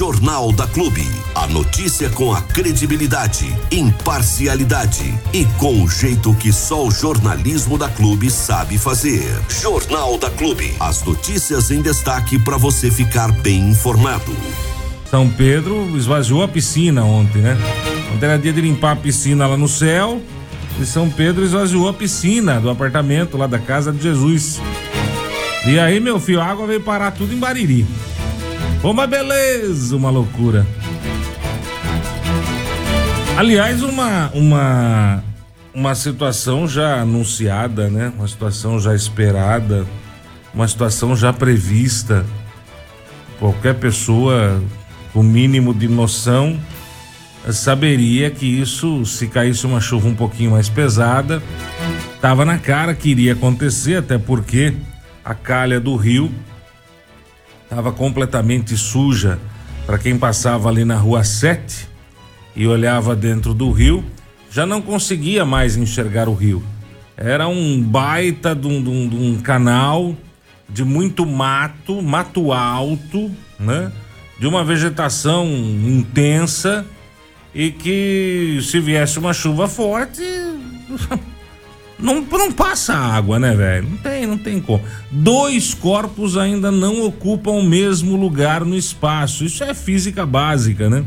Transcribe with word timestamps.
Jornal 0.00 0.50
da 0.50 0.66
Clube. 0.66 1.06
A 1.34 1.46
notícia 1.46 2.08
com 2.08 2.32
a 2.32 2.40
credibilidade, 2.40 3.54
imparcialidade 3.70 5.14
e 5.30 5.44
com 5.58 5.84
o 5.84 5.90
jeito 5.90 6.32
que 6.36 6.50
só 6.50 6.86
o 6.86 6.90
jornalismo 6.90 7.76
da 7.76 7.86
Clube 7.90 8.30
sabe 8.30 8.78
fazer. 8.78 9.22
Jornal 9.50 10.16
da 10.16 10.30
Clube. 10.30 10.72
As 10.80 11.04
notícias 11.04 11.70
em 11.70 11.82
destaque 11.82 12.38
para 12.38 12.56
você 12.56 12.90
ficar 12.90 13.30
bem 13.30 13.68
informado. 13.68 14.34
São 15.10 15.28
Pedro 15.28 15.94
esvaziou 15.94 16.42
a 16.42 16.48
piscina 16.48 17.04
ontem, 17.04 17.42
né? 17.42 17.58
Ontem 18.14 18.24
era 18.24 18.38
dia 18.38 18.54
de 18.54 18.60
limpar 18.62 18.92
a 18.92 18.96
piscina 18.96 19.46
lá 19.46 19.58
no 19.58 19.68
céu. 19.68 20.18
E 20.80 20.86
São 20.86 21.10
Pedro 21.10 21.44
esvaziou 21.44 21.86
a 21.86 21.92
piscina 21.92 22.58
do 22.58 22.70
apartamento 22.70 23.36
lá 23.36 23.46
da 23.46 23.58
casa 23.58 23.92
de 23.92 24.02
Jesus. 24.02 24.62
E 25.66 25.78
aí, 25.78 26.00
meu 26.00 26.18
filho, 26.18 26.40
a 26.40 26.46
água 26.46 26.66
veio 26.66 26.80
parar 26.80 27.10
tudo 27.10 27.34
em 27.34 27.38
Bariri. 27.38 27.86
Ô, 28.82 28.94
mas 28.94 29.10
beleza, 29.10 29.94
uma 29.94 30.08
loucura. 30.08 30.66
Aliás, 33.36 33.82
uma, 33.82 34.30
uma, 34.32 35.22
uma 35.74 35.94
situação 35.94 36.66
já 36.66 37.02
anunciada, 37.02 37.90
né? 37.90 38.10
Uma 38.16 38.26
situação 38.26 38.80
já 38.80 38.94
esperada, 38.94 39.86
uma 40.54 40.66
situação 40.66 41.14
já 41.14 41.30
prevista. 41.30 42.24
Qualquer 43.38 43.74
pessoa 43.74 44.62
com 45.12 45.22
mínimo 45.22 45.74
de 45.74 45.86
noção 45.86 46.58
saberia 47.52 48.30
que 48.30 48.46
isso, 48.46 49.04
se 49.04 49.26
caísse 49.26 49.66
uma 49.66 49.80
chuva 49.80 50.08
um 50.08 50.14
pouquinho 50.14 50.52
mais 50.52 50.70
pesada, 50.70 51.42
tava 52.18 52.46
na 52.46 52.58
cara 52.58 52.94
que 52.94 53.10
iria 53.10 53.34
acontecer, 53.34 53.96
até 53.96 54.16
porque 54.16 54.72
a 55.22 55.34
calha 55.34 55.78
do 55.78 55.96
rio 55.96 56.32
estava 57.70 57.92
completamente 57.92 58.76
suja 58.76 59.38
para 59.86 59.96
quem 59.96 60.18
passava 60.18 60.68
ali 60.68 60.84
na 60.84 60.96
rua 60.96 61.22
7 61.22 61.88
e 62.56 62.66
olhava 62.66 63.14
dentro 63.14 63.54
do 63.54 63.70
rio, 63.70 64.04
já 64.50 64.66
não 64.66 64.82
conseguia 64.82 65.44
mais 65.44 65.76
enxergar 65.76 66.28
o 66.28 66.34
rio. 66.34 66.60
Era 67.16 67.46
um 67.46 67.80
baita 67.80 68.56
de 68.56 68.66
um, 68.66 68.82
de 68.82 68.90
um, 68.90 69.08
de 69.08 69.16
um 69.16 69.40
canal 69.40 70.16
de 70.68 70.82
muito 70.82 71.24
mato, 71.24 72.02
mato 72.02 72.52
alto, 72.52 73.30
né? 73.58 73.92
De 74.40 74.48
uma 74.48 74.64
vegetação 74.64 75.46
intensa 75.46 76.84
e 77.54 77.70
que 77.70 78.58
se 78.62 78.80
viesse 78.80 79.16
uma 79.18 79.32
chuva 79.32 79.68
forte 79.68 80.22
não, 82.02 82.20
não 82.20 82.52
passa 82.52 82.94
água, 82.94 83.38
né, 83.38 83.54
velho? 83.54 83.88
Não 83.88 83.96
tem, 83.98 84.26
não 84.26 84.38
tem 84.38 84.60
como. 84.60 84.82
Dois 85.10 85.74
corpos 85.74 86.36
ainda 86.36 86.70
não 86.70 87.04
ocupam 87.04 87.52
o 87.52 87.62
mesmo 87.62 88.16
lugar 88.16 88.64
no 88.64 88.76
espaço. 88.76 89.44
Isso 89.44 89.62
é 89.62 89.74
física 89.74 90.24
básica, 90.24 90.88
né? 90.88 91.04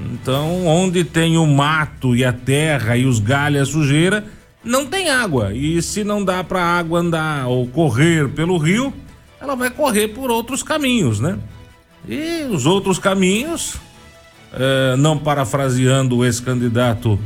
Então, 0.00 0.66
onde 0.66 1.04
tem 1.04 1.36
o 1.36 1.46
mato 1.46 2.14
e 2.14 2.24
a 2.24 2.32
terra 2.32 2.96
e 2.96 3.04
os 3.04 3.18
galhos 3.18 3.58
e 3.58 3.62
a 3.62 3.66
sujeira, 3.72 4.24
não 4.62 4.86
tem 4.86 5.08
água. 5.08 5.52
E 5.52 5.80
se 5.82 6.04
não 6.04 6.24
dá 6.24 6.42
para 6.44 6.62
água 6.62 7.00
andar 7.00 7.46
ou 7.46 7.66
correr 7.66 8.28
pelo 8.28 8.58
rio, 8.58 8.92
ela 9.40 9.54
vai 9.54 9.70
correr 9.70 10.08
por 10.08 10.30
outros 10.30 10.62
caminhos, 10.62 11.20
né? 11.20 11.38
E 12.08 12.44
os 12.50 12.64
outros 12.64 12.98
caminhos, 12.98 13.76
eh, 14.52 14.94
não 14.96 15.18
parafraseando 15.18 16.18
o 16.18 16.24
ex-candidato 16.24 17.18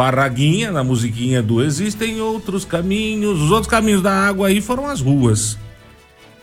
Parraguinha, 0.00 0.72
na 0.72 0.82
musiquinha 0.82 1.42
do 1.42 1.62
Existem 1.62 2.22
Outros 2.22 2.64
Caminhos, 2.64 3.38
os 3.38 3.50
outros 3.50 3.70
caminhos 3.70 4.00
da 4.00 4.10
água 4.10 4.48
aí 4.48 4.58
foram 4.62 4.86
as 4.86 5.02
ruas. 5.02 5.58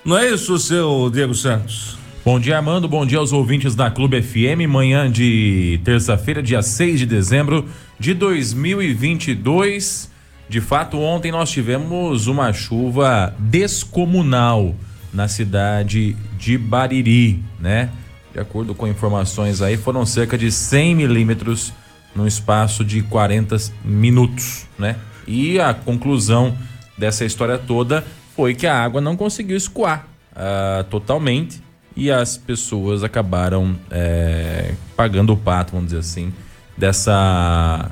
Não 0.06 0.16
é 0.16 0.30
isso, 0.30 0.60
seu 0.60 1.10
Diego 1.12 1.34
Santos? 1.34 1.98
Bom 2.24 2.40
dia, 2.40 2.58
Armando. 2.58 2.88
Bom 2.88 3.04
dia 3.04 3.18
aos 3.18 3.34
ouvintes 3.34 3.74
da 3.74 3.90
Clube 3.90 4.22
FM. 4.22 4.70
Manhã 4.70 5.12
de 5.12 5.82
terça-feira, 5.84 6.44
dia 6.44 6.62
6 6.62 7.00
de 7.00 7.08
dezembro 7.08 7.66
de 8.00 8.14
2022. 8.14 10.12
De 10.48 10.62
fato, 10.62 11.00
ontem 11.00 11.32
nós 11.32 11.50
tivemos 11.50 12.28
uma 12.28 12.54
chuva 12.54 13.34
descomunal 13.40 14.76
na 15.12 15.28
cidade 15.28 16.16
de 16.38 16.60
Bariri, 16.60 17.44
né? 17.60 17.90
De 18.32 18.40
acordo 18.40 18.76
com 18.76 18.88
informações 18.88 19.64
aí, 19.64 19.78
foram 19.78 20.06
cerca 20.06 20.38
de 20.38 20.52
100 20.52 20.94
milímetros 20.94 21.74
num 22.18 22.26
espaço 22.26 22.84
de 22.84 23.04
40 23.04 23.56
minutos, 23.86 24.66
né? 24.78 24.96
E 25.28 25.60
a 25.60 25.72
conclusão 25.72 26.58
dessa 26.98 27.24
história 27.24 27.60
toda 27.60 28.04
foi 28.36 28.56
que 28.56 28.66
a 28.66 28.76
água 28.76 29.00
não 29.00 29.16
conseguiu 29.16 29.56
escoar 29.56 30.08
uh, 30.32 30.84
totalmente 30.86 31.62
e 31.96 32.10
as 32.10 32.36
pessoas 32.36 33.04
acabaram 33.04 33.76
é, 33.92 34.74
pagando 34.96 35.34
o 35.34 35.38
pato, 35.38 35.74
vamos 35.74 35.88
dizer 35.88 36.00
assim, 36.00 36.34
dessa, 36.76 37.90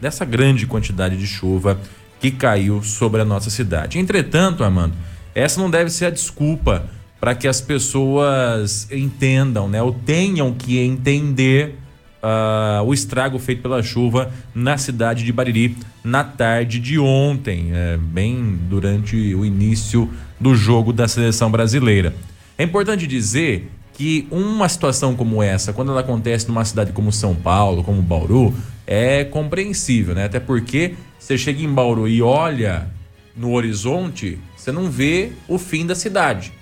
dessa 0.00 0.24
grande 0.24 0.66
quantidade 0.66 1.16
de 1.16 1.26
chuva 1.26 1.78
que 2.20 2.30
caiu 2.30 2.82
sobre 2.82 3.20
a 3.20 3.24
nossa 3.24 3.50
cidade. 3.50 3.98
Entretanto, 3.98 4.64
Armando, 4.64 4.94
essa 5.34 5.60
não 5.60 5.70
deve 5.70 5.90
ser 5.90 6.06
a 6.06 6.10
desculpa 6.10 6.84
para 7.20 7.34
que 7.34 7.46
as 7.46 7.60
pessoas 7.60 8.90
entendam, 8.90 9.68
né, 9.68 9.82
ou 9.82 9.92
tenham 9.92 10.52
que 10.52 10.78
entender 10.78 11.78
uh, 12.22 12.82
o 12.84 12.94
estrago 12.94 13.38
feito 13.38 13.62
pela 13.62 13.82
chuva 13.82 14.32
na 14.54 14.78
cidade 14.78 15.24
de 15.24 15.32
Bariri 15.32 15.76
na 16.04 16.24
tarde 16.24 16.78
de 16.78 16.98
ontem, 16.98 17.70
é, 17.72 17.96
bem 17.96 18.58
durante 18.68 19.34
o 19.34 19.44
início 19.44 20.10
do 20.38 20.54
jogo 20.54 20.92
da 20.92 21.06
seleção 21.06 21.50
brasileira. 21.50 22.14
É 22.56 22.64
importante 22.64 23.06
dizer 23.06 23.70
que 23.94 24.26
uma 24.30 24.68
situação 24.68 25.14
como 25.14 25.42
essa, 25.42 25.72
quando 25.72 25.90
ela 25.90 26.00
acontece 26.00 26.48
numa 26.48 26.64
cidade 26.64 26.92
como 26.92 27.12
São 27.12 27.34
Paulo, 27.34 27.84
como 27.84 28.00
Bauru, 28.02 28.54
é 28.86 29.24
compreensível, 29.24 30.14
né? 30.14 30.24
Até 30.24 30.40
porque 30.40 30.94
você 31.18 31.38
chega 31.38 31.62
em 31.62 31.68
Bauru 31.68 32.08
e 32.08 32.20
olha 32.20 32.88
no 33.36 33.52
horizonte, 33.52 34.38
você 34.56 34.72
não 34.72 34.90
vê 34.90 35.32
o 35.46 35.58
fim 35.58 35.86
da 35.86 35.94
cidade. 35.94 36.52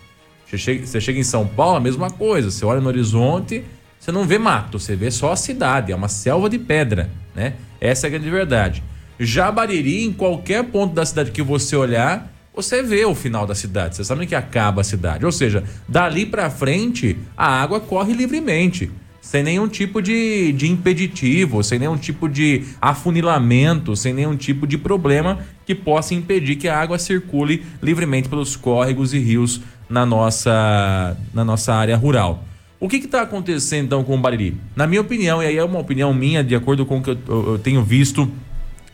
Você 0.46 0.58
chega, 0.58 0.86
você 0.86 1.00
chega 1.00 1.18
em 1.18 1.24
São 1.24 1.46
Paulo, 1.46 1.76
a 1.76 1.80
mesma 1.80 2.10
coisa. 2.10 2.50
Você 2.50 2.64
olha 2.64 2.80
no 2.80 2.88
horizonte, 2.88 3.64
você 4.10 4.12
não 4.12 4.26
vê 4.26 4.38
mato, 4.38 4.78
você 4.78 4.96
vê 4.96 5.10
só 5.10 5.32
a 5.32 5.36
cidade, 5.36 5.92
é 5.92 5.96
uma 5.96 6.08
selva 6.08 6.50
de 6.50 6.58
pedra, 6.58 7.08
né? 7.34 7.54
Essa 7.80 8.06
é 8.06 8.08
a 8.08 8.10
grande 8.10 8.28
verdade. 8.28 8.82
Já 9.18 9.52
Bariri, 9.52 10.04
em 10.04 10.12
qualquer 10.12 10.64
ponto 10.64 10.94
da 10.94 11.06
cidade 11.06 11.30
que 11.30 11.42
você 11.42 11.76
olhar, 11.76 12.32
você 12.52 12.82
vê 12.82 13.04
o 13.04 13.14
final 13.14 13.46
da 13.46 13.54
cidade, 13.54 13.94
você 13.94 14.04
sabe 14.04 14.26
que 14.26 14.34
acaba 14.34 14.80
a 14.80 14.84
cidade. 14.84 15.24
Ou 15.24 15.30
seja, 15.30 15.62
dali 15.88 16.26
para 16.26 16.50
frente, 16.50 17.16
a 17.36 17.46
água 17.46 17.78
corre 17.78 18.12
livremente, 18.12 18.90
sem 19.20 19.44
nenhum 19.44 19.68
tipo 19.68 20.02
de, 20.02 20.52
de 20.52 20.68
impeditivo, 20.68 21.62
sem 21.62 21.78
nenhum 21.78 21.96
tipo 21.96 22.28
de 22.28 22.64
afunilamento, 22.80 23.94
sem 23.94 24.12
nenhum 24.12 24.36
tipo 24.36 24.66
de 24.66 24.76
problema 24.76 25.38
que 25.64 25.74
possa 25.74 26.14
impedir 26.14 26.56
que 26.56 26.66
a 26.66 26.80
água 26.80 26.98
circule 26.98 27.64
livremente 27.80 28.28
pelos 28.28 28.56
córregos 28.56 29.14
e 29.14 29.18
rios 29.18 29.60
na 29.88 30.04
nossa, 30.04 31.16
na 31.32 31.44
nossa 31.44 31.72
área 31.74 31.96
rural. 31.96 32.49
O 32.80 32.88
que 32.88 32.96
está 32.96 33.20
acontecendo 33.20 33.84
então 33.84 34.02
com 34.02 34.14
o 34.14 34.18
Bariri? 34.18 34.56
Na 34.74 34.86
minha 34.86 35.02
opinião, 35.02 35.42
e 35.42 35.46
aí 35.46 35.58
é 35.58 35.62
uma 35.62 35.78
opinião 35.78 36.14
minha, 36.14 36.42
de 36.42 36.54
acordo 36.54 36.86
com 36.86 36.96
o 36.96 37.02
que 37.02 37.10
eu, 37.10 37.18
eu, 37.28 37.58
tenho 37.58 37.84
visto 37.84 38.32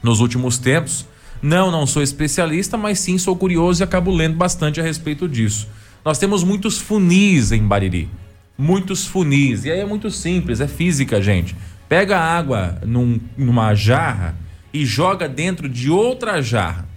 nos 0.02 0.18
últimos 0.18 0.58
tempos, 0.58 1.06
não, 1.40 1.70
não 1.70 1.86
sou 1.86 2.02
especialista, 2.02 2.76
mas 2.76 2.98
sim 2.98 3.16
sou 3.16 3.36
curioso 3.36 3.80
e 3.80 3.84
acabo 3.84 4.12
lendo 4.12 4.34
bastante 4.34 4.80
a 4.80 4.82
respeito 4.82 5.28
disso. 5.28 5.68
Nós 6.04 6.18
temos 6.18 6.42
muitos 6.42 6.78
funis 6.78 7.52
em 7.52 7.62
Bariri. 7.62 8.10
Muitos 8.58 9.06
funis. 9.06 9.64
E 9.64 9.70
aí 9.70 9.78
é 9.78 9.86
muito 9.86 10.10
simples, 10.10 10.60
é 10.60 10.66
física, 10.66 11.22
gente. 11.22 11.54
Pega 11.88 12.18
a 12.18 12.36
água 12.36 12.80
num, 12.84 13.20
numa 13.36 13.72
jarra 13.74 14.34
e 14.72 14.84
joga 14.84 15.28
dentro 15.28 15.68
de 15.68 15.90
outra 15.90 16.42
jarra. 16.42 16.88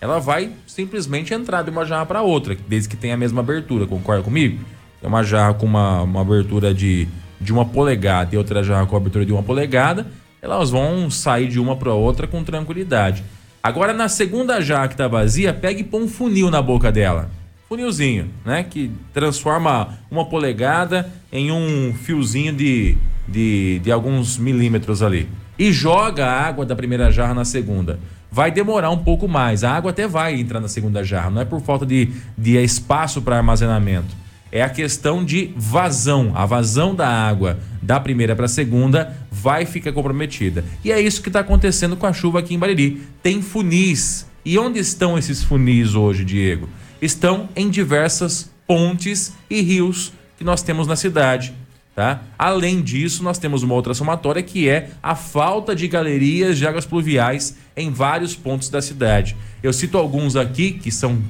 Ela 0.00 0.18
vai 0.18 0.50
simplesmente 0.66 1.32
entrar 1.32 1.62
de 1.62 1.70
uma 1.70 1.84
jarra 1.84 2.06
para 2.06 2.22
outra, 2.22 2.56
desde 2.66 2.88
que 2.88 2.96
tenha 2.96 3.14
a 3.14 3.18
mesma 3.18 3.42
abertura, 3.42 3.86
concorda 3.86 4.24
comigo? 4.24 4.58
É 5.02 5.06
uma 5.06 5.22
jarra 5.22 5.54
com 5.54 5.66
uma, 5.66 6.02
uma 6.02 6.20
abertura 6.20 6.74
de, 6.74 7.08
de 7.40 7.52
uma 7.52 7.64
polegada 7.64 8.34
e 8.34 8.38
outra 8.38 8.62
jarra 8.62 8.86
com 8.86 8.96
abertura 8.96 9.24
de 9.24 9.32
uma 9.32 9.42
polegada, 9.42 10.06
elas 10.42 10.70
vão 10.70 11.10
sair 11.10 11.48
de 11.48 11.58
uma 11.58 11.76
para 11.76 11.92
outra 11.94 12.26
com 12.26 12.44
tranquilidade. 12.44 13.24
Agora, 13.62 13.92
na 13.92 14.08
segunda 14.08 14.60
jarra 14.60 14.88
que 14.88 14.94
está 14.94 15.08
vazia, 15.08 15.52
pega 15.52 15.80
e 15.80 15.84
põe 15.84 16.02
um 16.02 16.08
funil 16.08 16.50
na 16.50 16.62
boca 16.62 16.90
dela. 16.90 17.30
Funilzinho, 17.68 18.28
né? 18.44 18.62
Que 18.62 18.90
transforma 19.12 19.98
uma 20.10 20.24
polegada 20.24 21.10
em 21.30 21.52
um 21.52 21.94
fiozinho 21.94 22.52
de, 22.52 22.96
de, 23.28 23.78
de 23.80 23.92
alguns 23.92 24.38
milímetros 24.38 25.02
ali. 25.02 25.28
E 25.58 25.72
joga 25.72 26.26
a 26.26 26.46
água 26.46 26.64
da 26.64 26.74
primeira 26.74 27.10
jarra 27.10 27.34
na 27.34 27.44
segunda. 27.44 27.98
Vai 28.32 28.50
demorar 28.50 28.90
um 28.90 28.98
pouco 28.98 29.28
mais. 29.28 29.62
A 29.62 29.72
água 29.72 29.90
até 29.90 30.08
vai 30.08 30.40
entrar 30.40 30.58
na 30.58 30.68
segunda 30.68 31.04
jarra. 31.04 31.30
Não 31.30 31.42
é 31.42 31.44
por 31.44 31.60
falta 31.60 31.84
de, 31.84 32.08
de 32.36 32.56
espaço 32.56 33.20
para 33.20 33.36
armazenamento 33.36 34.16
é 34.52 34.62
a 34.62 34.68
questão 34.68 35.24
de 35.24 35.52
vazão. 35.56 36.32
A 36.34 36.44
vazão 36.44 36.94
da 36.94 37.08
água 37.08 37.58
da 37.82 37.98
primeira 38.00 38.34
para 38.34 38.46
a 38.46 38.48
segunda 38.48 39.16
vai 39.30 39.64
ficar 39.64 39.92
comprometida. 39.92 40.64
E 40.84 40.92
é 40.92 41.00
isso 41.00 41.22
que 41.22 41.28
está 41.28 41.40
acontecendo 41.40 41.96
com 41.96 42.06
a 42.06 42.12
chuva 42.12 42.40
aqui 42.40 42.54
em 42.54 42.58
Bariri. 42.58 43.02
Tem 43.22 43.40
funis. 43.42 44.26
E 44.44 44.58
onde 44.58 44.78
estão 44.78 45.18
esses 45.18 45.42
funis 45.42 45.94
hoje, 45.94 46.24
Diego? 46.24 46.68
Estão 47.00 47.48
em 47.54 47.68
diversas 47.68 48.50
pontes 48.66 49.32
e 49.48 49.60
rios 49.60 50.12
que 50.36 50.44
nós 50.44 50.62
temos 50.62 50.86
na 50.86 50.96
cidade. 50.96 51.54
Tá? 51.94 52.22
Além 52.38 52.80
disso, 52.80 53.22
nós 53.22 53.38
temos 53.38 53.62
uma 53.62 53.74
outra 53.74 53.92
somatória 53.92 54.42
que 54.42 54.68
é 54.68 54.90
a 55.02 55.14
falta 55.14 55.74
de 55.74 55.86
galerias 55.88 56.56
de 56.56 56.66
águas 56.66 56.86
pluviais 56.86 57.56
em 57.76 57.90
vários 57.90 58.34
pontos 58.34 58.70
da 58.70 58.80
cidade. 58.80 59.36
Eu 59.62 59.72
cito 59.72 59.98
alguns 59.98 60.36
aqui 60.36 60.72
que 60.72 60.90
são 60.90 61.20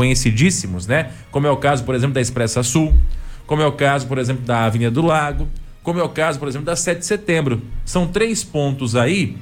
conhecidíssimos, 0.00 0.86
né? 0.86 1.10
Como 1.30 1.46
é 1.46 1.50
o 1.50 1.58
caso, 1.58 1.84
por 1.84 1.94
exemplo, 1.94 2.14
da 2.14 2.22
Expressa 2.22 2.62
Sul, 2.62 2.94
como 3.46 3.60
é 3.60 3.66
o 3.66 3.72
caso, 3.72 4.06
por 4.06 4.16
exemplo, 4.16 4.42
da 4.46 4.64
Avenida 4.64 4.90
do 4.90 5.02
Lago, 5.02 5.46
como 5.82 6.00
é 6.00 6.02
o 6.02 6.08
caso, 6.08 6.38
por 6.38 6.48
exemplo, 6.48 6.64
da 6.64 6.74
7 6.74 7.00
de 7.00 7.04
setembro. 7.04 7.60
São 7.84 8.06
três 8.06 8.42
pontos 8.42 8.96
aí 8.96 9.36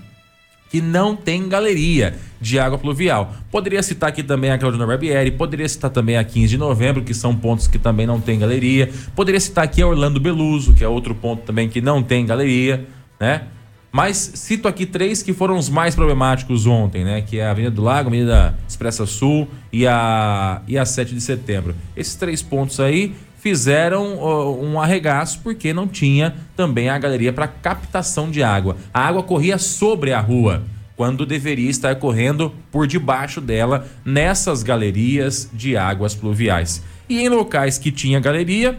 que 0.69 0.81
não 0.81 1.15
tem 1.15 1.49
galeria 1.49 2.17
de 2.41 2.59
água 2.59 2.77
pluvial. 2.77 3.35
Poderia 3.53 3.81
citar 3.85 4.09
aqui 4.09 4.25
também 4.25 4.51
a 4.51 4.59
Claudina 4.59 4.85
Barbieri, 4.85 5.31
poderia 5.31 5.69
citar 5.69 5.93
também 5.93 6.17
a 6.17 6.25
15 6.25 6.49
de 6.49 6.59
novembro, 6.59 7.05
que 7.05 7.15
são 7.15 7.37
pontos 7.37 7.69
que 7.69 7.79
também 7.79 8.05
não 8.05 8.21
tem 8.21 8.37
galeria. 8.37 8.91
Poderia 9.15 9.39
citar 9.39 9.63
aqui 9.63 9.81
a 9.81 9.87
Orlando 9.87 10.19
Beluso, 10.19 10.75
que 10.75 10.83
é 10.83 10.89
outro 10.89 11.15
ponto 11.15 11.45
também 11.45 11.69
que 11.69 11.81
não 11.81 12.03
tem 12.03 12.27
galeria, 12.27 12.85
né? 13.21 13.43
Mas 13.91 14.17
cito 14.35 14.69
aqui 14.69 14.85
três 14.85 15.23
que 15.23 15.33
foram 15.33 15.57
os 15.57 15.69
mais 15.69 15.95
problemáticos 15.95 16.67
ontem, 16.67 17.05
né? 17.05 17.23
Que 17.23 17.39
é 17.39 17.47
a 17.47 17.51
Avenida 17.51 17.75
do 17.75 17.83
Lago, 17.83 18.09
a 18.09 18.13
Avenida 18.13 18.59
Expressa 18.69 19.07
Sul 19.07 19.49
e 19.73 19.87
a, 19.87 20.61
e 20.69 20.77
a 20.77 20.85
7 20.85 21.15
de 21.15 21.21
setembro. 21.21 21.75
Esses 21.97 22.15
três 22.15 22.43
pontos 22.43 22.81
aí 22.81 23.15
fizeram 23.39 24.17
uh, 24.17 24.63
um 24.63 24.81
arregaço 24.81 25.41
porque 25.43 25.73
não 25.73 25.87
tinha 25.89 26.35
também 26.57 26.89
a 26.91 26.99
galeria 26.99 27.33
para 27.33 27.49
captação 27.49 28.31
de 28.31 28.43
água. 28.43 28.77
A 28.93 29.01
água 29.01 29.23
corria 29.23 29.57
sobre 29.59 30.13
a 30.13 30.21
rua 30.21 30.63
quando 30.97 31.25
deveria 31.25 31.71
estar 31.71 31.95
correndo 31.95 32.53
por 32.73 32.87
debaixo 32.87 33.41
dela 33.41 33.87
nessas 34.05 34.65
galerias 34.65 35.49
de 35.53 35.77
águas 35.77 36.15
pluviais. 36.15 36.83
E 37.09 37.21
em 37.21 37.29
locais 37.29 37.79
que 37.79 37.93
tinha 37.93 38.19
galeria, 38.19 38.79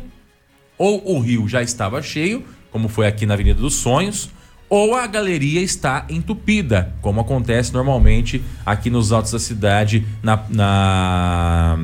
ou 0.77 1.15
o 1.15 1.19
rio 1.19 1.47
já 1.47 1.63
estava 1.63 2.01
cheio, 2.01 2.43
como 2.69 2.89
foi 2.89 3.07
aqui 3.07 3.25
na 3.25 3.33
Avenida 3.35 3.61
dos 3.61 3.75
Sonhos, 3.75 4.29
ou 4.69 4.95
a 4.95 5.07
galeria 5.07 5.61
está 5.61 6.05
entupida, 6.09 6.93
como 7.01 7.21
acontece 7.21 7.73
normalmente 7.73 8.43
aqui 8.65 8.89
nos 8.89 9.11
altos 9.11 9.31
da 9.31 9.39
cidade, 9.39 10.05
na, 10.21 10.39
na 10.49 11.79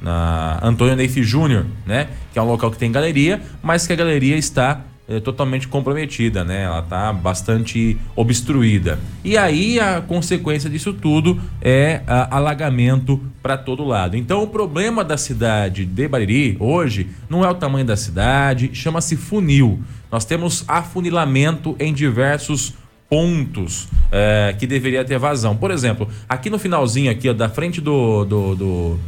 na 0.00 0.60
Antônio 0.62 0.94
Neif 0.94 1.20
Júnior, 1.22 1.66
né? 1.84 2.08
Que 2.32 2.38
é 2.38 2.42
um 2.42 2.46
local 2.46 2.70
que 2.70 2.78
tem 2.78 2.90
galeria, 2.92 3.42
mas 3.62 3.86
que 3.86 3.92
a 3.92 3.96
galeria 3.96 4.36
está 4.36 4.82
é, 5.08 5.18
totalmente 5.20 5.66
comprometida, 5.66 6.44
né? 6.44 6.64
Ela 6.64 6.80
está 6.80 7.12
bastante 7.12 7.98
obstruída. 8.14 8.98
E 9.24 9.36
aí 9.36 9.80
a 9.80 10.00
consequência 10.00 10.68
disso 10.68 10.92
tudo 10.92 11.40
é 11.60 12.02
a, 12.06 12.36
alagamento 12.36 13.20
para 13.42 13.56
todo 13.56 13.84
lado. 13.84 14.16
Então 14.16 14.42
o 14.42 14.46
problema 14.46 15.02
da 15.02 15.16
cidade 15.16 15.84
de 15.84 16.06
Bariri 16.06 16.56
hoje 16.60 17.08
não 17.28 17.44
é 17.44 17.48
o 17.48 17.54
tamanho 17.54 17.86
da 17.86 17.96
cidade, 17.96 18.70
chama-se 18.72 19.16
funil. 19.16 19.82
Nós 20.10 20.24
temos 20.24 20.64
afunilamento 20.66 21.76
em 21.78 21.92
diversos 21.92 22.74
pontos 23.08 23.88
é, 24.12 24.54
que 24.58 24.66
deveria 24.66 25.04
ter 25.04 25.18
vazão. 25.18 25.56
Por 25.56 25.70
exemplo, 25.70 26.08
aqui 26.28 26.50
no 26.50 26.58
finalzinho 26.58 27.10
aqui 27.10 27.28
ó, 27.28 27.32
da 27.32 27.48
frente 27.48 27.80
do, 27.80 28.24
do, 28.24 28.54
do 28.54 29.00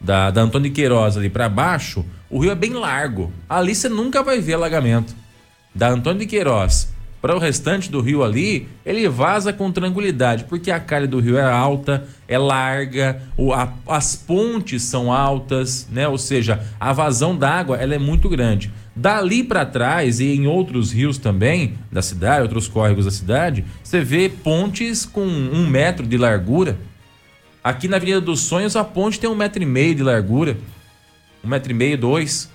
da, 0.00 0.30
da 0.30 0.42
Antônio 0.42 0.70
Queiroz 0.72 1.16
ali 1.16 1.28
para 1.28 1.48
baixo, 1.48 2.04
o 2.30 2.38
rio 2.38 2.50
é 2.50 2.54
bem 2.54 2.72
largo. 2.72 3.32
Ali 3.48 3.74
você 3.74 3.88
nunca 3.88 4.22
vai 4.22 4.40
ver 4.40 4.54
alagamento. 4.54 5.14
Da 5.74 5.88
Antônio 5.88 6.20
de 6.20 6.26
Queiroz 6.26 6.94
para 7.24 7.34
o 7.34 7.38
restante 7.38 7.90
do 7.90 8.02
rio 8.02 8.22
ali, 8.22 8.68
ele 8.84 9.08
vaza 9.08 9.50
com 9.50 9.72
tranquilidade, 9.72 10.44
porque 10.44 10.70
a 10.70 10.78
calha 10.78 11.08
do 11.08 11.20
rio 11.20 11.38
é 11.38 11.42
alta, 11.42 12.06
é 12.28 12.36
larga, 12.36 13.18
o, 13.34 13.50
a, 13.50 13.72
as 13.88 14.14
pontes 14.14 14.82
são 14.82 15.10
altas, 15.10 15.88
né? 15.90 16.06
Ou 16.06 16.18
seja, 16.18 16.62
a 16.78 16.92
vazão 16.92 17.34
d'água 17.34 17.78
ela 17.78 17.94
é 17.94 17.98
muito 17.98 18.28
grande. 18.28 18.70
Dali 18.96 19.42
para 19.42 19.66
trás 19.66 20.20
e 20.20 20.34
em 20.34 20.46
outros 20.46 20.92
rios 20.92 21.18
também 21.18 21.74
da 21.90 22.00
cidade, 22.00 22.42
outros 22.42 22.68
córregos 22.68 23.04
da 23.04 23.10
cidade, 23.10 23.64
você 23.82 24.00
vê 24.00 24.28
pontes 24.28 25.04
com 25.04 25.24
um 25.26 25.66
metro 25.66 26.06
de 26.06 26.16
largura 26.16 26.78
Aqui 27.64 27.88
na 27.88 27.96
Avenida 27.96 28.20
dos 28.20 28.40
Sonhos 28.40 28.76
a 28.76 28.84
ponte 28.84 29.18
tem 29.18 29.30
um 29.30 29.34
metro 29.34 29.62
e 29.62 29.64
meio 29.64 29.94
de 29.94 30.02
largura. 30.02 30.58
Um 31.42 31.48
metro 31.48 31.72
e 31.72 31.74
meio, 31.74 31.96
dois. 31.96 32.50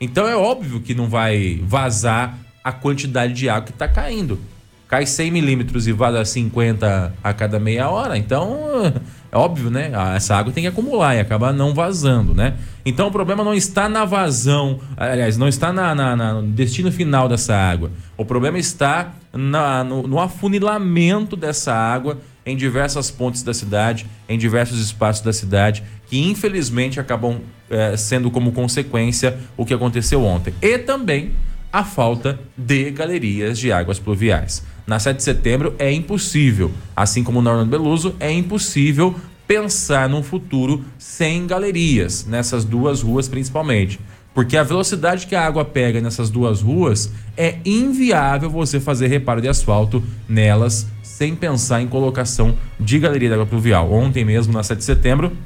Então 0.00 0.26
é 0.26 0.34
óbvio 0.34 0.80
que 0.80 0.96
não 0.96 1.08
vai 1.08 1.60
vazar 1.62 2.36
a 2.64 2.72
quantidade 2.72 3.34
de 3.34 3.48
água 3.48 3.66
que 3.66 3.70
está 3.70 3.86
caindo. 3.86 4.40
Cai 4.88 5.06
100 5.06 5.30
milímetros 5.30 5.86
e 5.86 5.92
vaza 5.92 6.24
50 6.24 7.14
a 7.22 7.32
cada 7.32 7.60
meia 7.60 7.88
hora. 7.88 8.18
Então 8.18 8.92
óbvio, 9.36 9.70
né? 9.70 9.92
Essa 10.14 10.36
água 10.36 10.52
tem 10.52 10.62
que 10.62 10.68
acumular 10.68 11.14
e 11.14 11.20
acaba 11.20 11.52
não 11.52 11.74
vazando, 11.74 12.34
né? 12.34 12.54
Então 12.84 13.08
o 13.08 13.10
problema 13.10 13.44
não 13.44 13.54
está 13.54 13.88
na 13.88 14.04
vazão, 14.04 14.80
aliás, 14.96 15.36
não 15.36 15.48
está 15.48 15.72
na, 15.72 15.94
na, 15.94 16.16
na 16.16 16.34
no 16.34 16.48
destino 16.48 16.90
final 16.90 17.28
dessa 17.28 17.54
água. 17.54 17.90
O 18.16 18.24
problema 18.24 18.58
está 18.58 19.12
na, 19.32 19.84
no, 19.84 20.06
no 20.06 20.18
afunilamento 20.18 21.36
dessa 21.36 21.74
água 21.74 22.18
em 22.46 22.56
diversas 22.56 23.10
pontes 23.10 23.42
da 23.42 23.52
cidade, 23.52 24.06
em 24.28 24.38
diversos 24.38 24.80
espaços 24.80 25.22
da 25.22 25.32
cidade, 25.32 25.82
que 26.06 26.18
infelizmente 26.18 26.98
acabam 26.98 27.40
é, 27.68 27.96
sendo 27.96 28.30
como 28.30 28.52
consequência 28.52 29.36
o 29.56 29.66
que 29.66 29.74
aconteceu 29.74 30.24
ontem. 30.24 30.54
E 30.62 30.78
também 30.78 31.32
a 31.70 31.84
falta 31.84 32.38
de 32.56 32.90
galerias 32.90 33.58
de 33.58 33.70
águas 33.70 33.98
pluviais. 33.98 34.64
Na 34.88 34.98
7 34.98 35.18
de 35.18 35.22
setembro 35.22 35.74
é 35.78 35.92
impossível, 35.92 36.72
assim 36.96 37.22
como 37.22 37.42
no 37.42 37.50
Orlando 37.50 37.68
Beluso, 37.68 38.16
é 38.18 38.32
impossível 38.32 39.14
pensar 39.46 40.08
num 40.08 40.22
futuro 40.22 40.82
sem 40.96 41.46
galerias, 41.46 42.24
nessas 42.24 42.64
duas 42.64 43.02
ruas 43.02 43.28
principalmente. 43.28 44.00
Porque 44.32 44.56
a 44.56 44.62
velocidade 44.62 45.26
que 45.26 45.34
a 45.34 45.44
água 45.44 45.62
pega 45.62 46.00
nessas 46.00 46.30
duas 46.30 46.62
ruas 46.62 47.12
é 47.36 47.58
inviável 47.66 48.48
você 48.48 48.80
fazer 48.80 49.08
reparo 49.08 49.42
de 49.42 49.48
asfalto 49.48 50.02
nelas 50.26 50.86
sem 51.02 51.36
pensar 51.36 51.82
em 51.82 51.86
colocação 51.86 52.56
de 52.80 52.98
galeria 52.98 53.28
de 53.28 53.34
água 53.34 53.44
pluvial. 53.44 53.92
Ontem 53.92 54.24
mesmo, 54.24 54.54
na 54.54 54.62
7 54.62 54.78
de 54.78 54.84
setembro, 54.84 55.36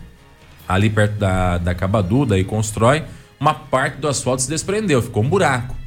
ali 0.69 0.89
perto 0.89 1.19
da, 1.19 1.59
da 1.59 1.75
Cabadu, 1.75 2.27
daí 2.27 2.45
constrói, 2.45 3.03
uma 3.41 3.55
parte 3.55 3.97
do 3.97 4.07
asfalto 4.07 4.43
se 4.43 4.49
desprendeu, 4.49 5.03
ficou 5.03 5.25
um 5.25 5.29
buraco. 5.29 5.82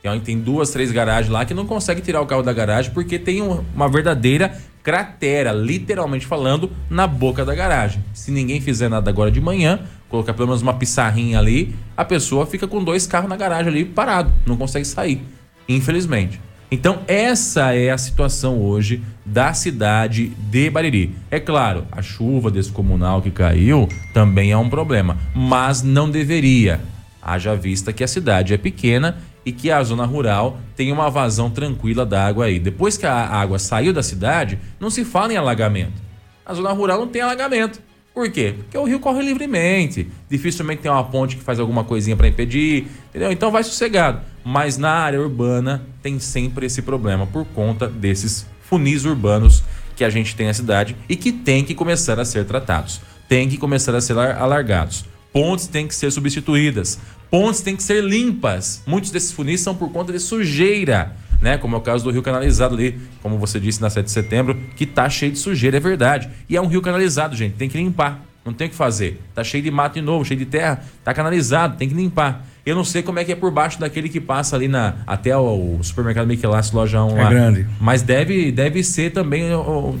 Então, 0.00 0.20
tem 0.20 0.38
duas, 0.38 0.70
três 0.70 0.92
garagens 0.92 1.32
lá 1.32 1.44
que 1.44 1.52
não 1.52 1.66
consegue 1.66 2.00
tirar 2.00 2.20
o 2.20 2.26
carro 2.26 2.42
da 2.42 2.52
garagem 2.52 2.92
porque 2.92 3.18
tem 3.18 3.42
uma 3.42 3.88
verdadeira 3.88 4.56
cratera, 4.82 5.50
literalmente 5.50 6.24
falando, 6.24 6.70
na 6.88 7.08
boca 7.08 7.44
da 7.44 7.54
garagem. 7.56 8.04
Se 8.14 8.30
ninguém 8.30 8.60
fizer 8.60 8.88
nada 8.88 9.10
agora 9.10 9.32
de 9.32 9.40
manhã, 9.40 9.80
colocar 10.08 10.32
pelo 10.32 10.46
menos 10.46 10.62
uma 10.62 10.74
pissarrinha 10.74 11.40
ali, 11.40 11.74
a 11.96 12.04
pessoa 12.04 12.46
fica 12.46 12.68
com 12.68 12.84
dois 12.84 13.04
carros 13.04 13.28
na 13.28 13.36
garagem 13.36 13.72
ali 13.72 13.84
parado, 13.84 14.32
não 14.46 14.56
consegue 14.56 14.84
sair, 14.84 15.20
infelizmente. 15.68 16.40
Então, 16.70 17.00
essa 17.06 17.74
é 17.74 17.90
a 17.90 17.98
situação 17.98 18.60
hoje 18.60 19.02
da 19.24 19.52
cidade 19.52 20.28
de 20.28 20.68
Bariri. 20.68 21.14
É 21.30 21.40
claro, 21.40 21.84
a 21.90 22.02
chuva 22.02 22.50
descomunal 22.50 23.22
que 23.22 23.30
caiu 23.30 23.88
também 24.12 24.52
é 24.52 24.56
um 24.56 24.70
problema, 24.70 25.16
mas 25.34 25.82
não 25.82 26.10
deveria. 26.10 26.80
Haja 27.22 27.56
vista 27.56 27.92
que 27.92 28.04
a 28.04 28.08
cidade 28.08 28.54
é 28.54 28.56
pequena 28.56 29.18
e 29.46 29.52
que 29.52 29.70
a 29.70 29.80
zona 29.84 30.04
rural 30.04 30.58
tem 30.74 30.90
uma 30.90 31.08
vazão 31.08 31.48
tranquila 31.48 32.04
da 32.04 32.26
água 32.26 32.46
aí. 32.46 32.58
Depois 32.58 32.98
que 32.98 33.06
a 33.06 33.14
água 33.14 33.60
saiu 33.60 33.92
da 33.92 34.02
cidade, 34.02 34.58
não 34.80 34.90
se 34.90 35.04
fala 35.04 35.32
em 35.32 35.36
alagamento. 35.36 36.02
A 36.44 36.52
zona 36.52 36.72
rural 36.72 36.98
não 36.98 37.06
tem 37.06 37.22
alagamento. 37.22 37.80
Por 38.12 38.28
quê? 38.30 38.54
Porque 38.56 38.76
o 38.76 38.84
rio 38.84 38.98
corre 38.98 39.22
livremente. 39.22 40.08
Dificilmente 40.28 40.82
tem 40.82 40.90
uma 40.90 41.04
ponte 41.04 41.36
que 41.36 41.42
faz 41.42 41.60
alguma 41.60 41.84
coisinha 41.84 42.16
para 42.16 42.26
impedir, 42.26 42.88
entendeu? 43.10 43.30
Então 43.30 43.52
vai 43.52 43.62
sossegado. 43.62 44.20
Mas 44.44 44.76
na 44.76 44.90
área 44.90 45.20
urbana 45.20 45.86
tem 46.02 46.18
sempre 46.18 46.66
esse 46.66 46.82
problema 46.82 47.26
por 47.26 47.44
conta 47.46 47.86
desses 47.86 48.46
funis 48.62 49.04
urbanos 49.04 49.62
que 49.94 50.02
a 50.02 50.10
gente 50.10 50.34
tem 50.34 50.46
na 50.46 50.54
cidade 50.54 50.96
e 51.08 51.14
que 51.14 51.30
tem 51.30 51.62
que 51.62 51.74
começar 51.74 52.18
a 52.18 52.24
ser 52.24 52.44
tratados. 52.46 53.00
Tem 53.28 53.48
que 53.48 53.58
começar 53.58 53.94
a 53.94 54.00
ser 54.00 54.18
alargados. 54.18 55.04
Pontes 55.36 55.66
têm 55.66 55.86
que 55.86 55.94
ser 55.94 56.10
substituídas. 56.10 56.98
Pontes 57.30 57.60
têm 57.60 57.76
que 57.76 57.82
ser 57.82 58.02
limpas. 58.02 58.82
Muitos 58.86 59.10
desses 59.10 59.32
funis 59.32 59.60
são 59.60 59.74
por 59.74 59.92
conta 59.92 60.10
de 60.10 60.18
sujeira 60.18 61.14
né? 61.42 61.58
Como 61.58 61.76
é 61.76 61.78
o 61.78 61.82
caso 61.82 62.02
do 62.02 62.10
rio 62.10 62.22
canalizado 62.22 62.74
ali, 62.74 62.98
como 63.22 63.36
você 63.36 63.60
disse 63.60 63.78
na 63.78 63.90
7 63.90 64.06
de 64.06 64.10
setembro, 64.10 64.56
que 64.74 64.86
tá 64.86 65.10
cheio 65.10 65.30
de 65.30 65.38
sujeira, 65.38 65.76
é 65.76 65.80
verdade. 65.80 66.30
E 66.48 66.56
é 66.56 66.60
um 66.62 66.66
rio 66.66 66.80
canalizado, 66.80 67.36
gente, 67.36 67.54
tem 67.56 67.68
que 67.68 67.76
limpar. 67.76 68.24
Não 68.42 68.54
tem 68.54 68.68
o 68.68 68.70
que 68.70 68.76
fazer. 68.76 69.20
Tá 69.34 69.44
cheio 69.44 69.62
de 69.62 69.70
mato 69.70 69.92
de 69.92 70.00
novo, 70.00 70.24
cheio 70.24 70.38
de 70.38 70.46
terra, 70.46 70.82
tá 71.04 71.12
canalizado, 71.12 71.76
tem 71.76 71.86
que 71.86 71.94
limpar. 71.94 72.46
Eu 72.66 72.74
não 72.74 72.82
sei 72.82 73.00
como 73.00 73.20
é 73.20 73.24
que 73.24 73.30
é 73.30 73.36
por 73.36 73.52
baixo 73.52 73.78
daquele 73.78 74.08
que 74.08 74.20
passa 74.20 74.56
ali 74.56 74.66
na 74.66 74.96
até 75.06 75.36
o, 75.36 75.78
o 75.78 75.84
supermercado 75.84 76.26
Michelas 76.26 76.72
loja 76.72 77.02
1 77.04 77.10
é 77.10 77.22
lá. 77.22 77.30
É 77.30 77.30
grande. 77.30 77.66
Mas 77.80 78.02
deve 78.02 78.50
deve 78.50 78.82
ser 78.82 79.12
também 79.12 79.44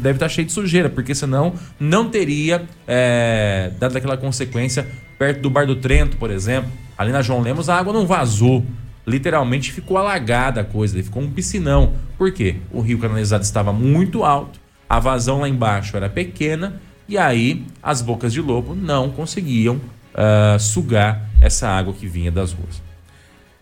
deve 0.00 0.16
estar 0.16 0.26
tá 0.26 0.28
cheio 0.28 0.48
de 0.48 0.52
sujeira, 0.52 0.90
porque 0.90 1.14
senão 1.14 1.54
não 1.78 2.10
teria 2.10 2.64
é, 2.88 3.70
dado 3.78 3.96
aquela 3.96 4.16
consequência 4.16 4.84
perto 5.16 5.42
do 5.42 5.48
Bar 5.48 5.64
do 5.64 5.76
Trento, 5.76 6.16
por 6.16 6.28
exemplo. 6.28 6.68
Ali 6.98 7.12
na 7.12 7.22
João 7.22 7.40
Lemos 7.40 7.68
a 7.68 7.78
água 7.78 7.92
não 7.92 8.04
vazou 8.04 8.64
literalmente 9.06 9.70
ficou 9.70 9.96
alagada 9.96 10.62
a 10.62 10.64
coisa, 10.64 11.00
ficou 11.00 11.22
um 11.22 11.30
piscinão. 11.30 11.92
Por 12.18 12.32
quê? 12.32 12.56
O 12.72 12.80
rio 12.80 12.98
canalizado 12.98 13.44
estava 13.44 13.72
muito 13.72 14.24
alto, 14.24 14.58
a 14.88 14.98
vazão 14.98 15.40
lá 15.40 15.48
embaixo 15.48 15.96
era 15.96 16.08
pequena 16.08 16.80
e 17.08 17.16
aí 17.16 17.64
as 17.80 18.02
bocas 18.02 18.32
de 18.32 18.40
lobo 18.40 18.74
não 18.74 19.10
conseguiam 19.10 19.80
uh, 20.16 20.58
sugar 20.58 21.28
essa 21.40 21.68
água 21.68 21.92
que 21.92 22.06
vinha 22.06 22.32
das 22.32 22.52
ruas. 22.52 22.82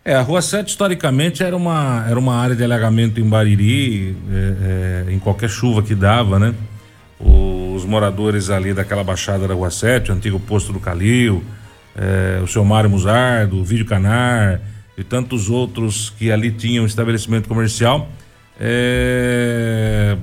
É, 0.03 0.13
a 0.13 0.21
Rua 0.21 0.39
7 0.41 0.69
historicamente 0.69 1.43
era 1.43 1.57
uma, 1.57 2.05
era 2.07 2.17
uma 2.17 2.35
área 2.35 2.55
de 2.55 2.63
alagamento 2.63 3.19
em 3.19 3.27
Bariri, 3.27 4.15
é, 4.31 5.05
é, 5.09 5.11
em 5.11 5.17
qualquer 5.17 5.49
chuva 5.49 5.81
que 5.81 5.95
dava, 5.95 6.37
né? 6.37 6.53
Os 7.19 7.83
moradores 7.85 8.51
ali 8.51 8.71
daquela 8.71 9.03
baixada 9.03 9.47
da 9.47 9.53
Rua 9.55 9.71
7, 9.71 10.11
o 10.11 10.13
antigo 10.13 10.39
posto 10.39 10.71
do 10.71 10.79
Calil, 10.79 11.43
é, 11.95 12.39
o 12.43 12.47
seu 12.47 12.63
Mário 12.63 12.87
Musardo, 12.87 13.57
o 13.57 13.63
Vídeo 13.63 13.85
Canar 13.85 14.61
e 14.95 15.03
tantos 15.03 15.49
outros 15.49 16.13
que 16.17 16.31
ali 16.31 16.51
tinham 16.51 16.85
estabelecimento 16.85 17.49
comercial, 17.49 18.07
é, 18.59 20.15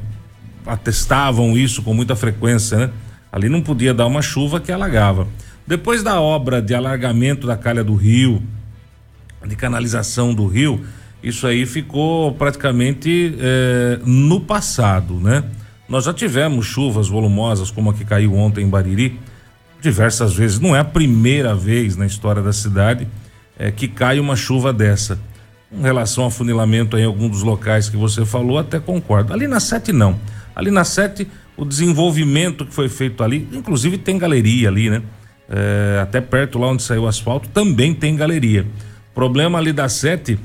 atestavam 0.64 1.56
isso 1.58 1.82
com 1.82 1.92
muita 1.92 2.14
frequência, 2.14 2.78
né? 2.78 2.90
Ali 3.32 3.48
não 3.48 3.62
podia 3.62 3.92
dar 3.92 4.06
uma 4.06 4.22
chuva 4.22 4.60
que 4.60 4.70
alagava. 4.70 5.26
Depois 5.72 6.02
da 6.02 6.20
obra 6.20 6.60
de 6.60 6.74
alargamento 6.74 7.46
da 7.46 7.56
calha 7.56 7.82
do 7.82 7.94
rio, 7.94 8.42
de 9.46 9.56
canalização 9.56 10.34
do 10.34 10.46
rio, 10.46 10.84
isso 11.22 11.46
aí 11.46 11.64
ficou 11.64 12.34
praticamente 12.34 13.34
é, 13.40 13.98
no 14.04 14.38
passado, 14.38 15.14
né? 15.14 15.42
Nós 15.88 16.04
já 16.04 16.12
tivemos 16.12 16.66
chuvas 16.66 17.08
volumosas 17.08 17.70
como 17.70 17.88
a 17.88 17.94
que 17.94 18.04
caiu 18.04 18.34
ontem 18.34 18.66
em 18.66 18.68
Bariri, 18.68 19.18
diversas 19.80 20.34
vezes. 20.34 20.60
Não 20.60 20.76
é 20.76 20.80
a 20.80 20.84
primeira 20.84 21.54
vez 21.54 21.96
na 21.96 22.04
história 22.04 22.42
da 22.42 22.52
cidade 22.52 23.08
é, 23.58 23.70
que 23.70 23.88
cai 23.88 24.20
uma 24.20 24.36
chuva 24.36 24.74
dessa. 24.74 25.18
Com 25.70 25.80
relação 25.80 26.24
ao 26.24 26.30
funilamento 26.30 26.98
em 26.98 27.04
algum 27.06 27.30
dos 27.30 27.42
locais 27.42 27.88
que 27.88 27.96
você 27.96 28.26
falou, 28.26 28.58
até 28.58 28.78
concordo. 28.78 29.32
Ali 29.32 29.48
na 29.48 29.58
sete 29.58 29.90
não. 29.90 30.20
Ali 30.54 30.70
na 30.70 30.84
sete 30.84 31.26
o 31.56 31.64
desenvolvimento 31.64 32.66
que 32.66 32.74
foi 32.74 32.90
feito 32.90 33.24
ali, 33.24 33.48
inclusive 33.54 33.96
tem 33.96 34.18
galeria 34.18 34.68
ali, 34.68 34.90
né? 34.90 35.00
É, 35.48 35.98
até 36.00 36.20
perto 36.20 36.58
lá 36.58 36.68
onde 36.68 36.82
saiu 36.82 37.02
o 37.02 37.06
asfalto 37.06 37.48
também 37.48 37.92
tem 37.92 38.16
galeria 38.16 38.64
problema 39.14 39.58
ali 39.58 39.72
da 39.72 39.88
sete 39.88 40.38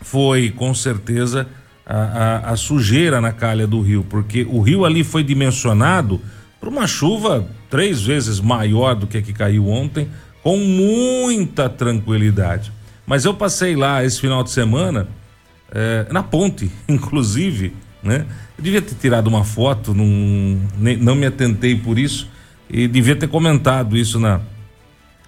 foi 0.00 0.50
com 0.50 0.74
certeza 0.74 1.46
a, 1.86 1.96
a, 1.96 2.50
a, 2.50 2.56
sujeira 2.56 3.20
na 3.20 3.32
calha 3.32 3.66
do 3.66 3.80
rio, 3.80 4.04
porque 4.08 4.46
o 4.48 4.60
rio 4.60 4.84
ali 4.84 5.02
foi 5.02 5.24
dimensionado 5.24 6.20
para 6.60 6.68
uma 6.68 6.86
chuva 6.86 7.48
três 7.70 8.02
vezes 8.02 8.40
maior 8.40 8.94
do 8.94 9.06
que 9.06 9.18
a 9.18 9.22
que 9.22 9.32
caiu 9.32 9.68
ontem, 9.68 10.08
com 10.42 10.56
muita 10.56 11.68
tranquilidade. 11.68 12.72
Mas 13.06 13.24
eu 13.24 13.32
passei 13.34 13.74
lá 13.74 14.04
esse 14.04 14.20
final 14.20 14.42
de 14.44 14.50
semana, 14.50 15.08
eh, 15.72 16.06
na 16.10 16.22
ponte, 16.22 16.70
inclusive, 16.88 17.74
né? 18.02 18.26
Eu 18.56 18.64
devia 18.64 18.82
ter 18.82 18.94
tirado 18.94 19.26
uma 19.28 19.44
foto, 19.44 19.94
não, 19.94 20.04
não 21.00 21.14
me 21.14 21.26
atentei 21.26 21.74
por 21.74 21.98
isso, 21.98 22.28
e 22.68 22.86
devia 22.86 23.16
ter 23.16 23.28
comentado 23.28 23.96
isso 23.96 24.18
na, 24.20 24.40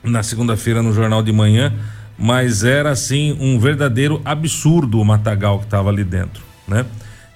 na 0.02 0.22
segunda-feira 0.22 0.82
no 0.82 0.92
Jornal 0.92 1.22
de 1.22 1.32
Manhã 1.32 1.72
mas 2.20 2.64
era 2.64 2.90
assim 2.90 3.34
um 3.40 3.58
verdadeiro 3.58 4.20
absurdo 4.26 5.00
o 5.00 5.04
matagal 5.04 5.58
que 5.58 5.64
estava 5.64 5.88
ali 5.88 6.04
dentro, 6.04 6.44
né? 6.68 6.84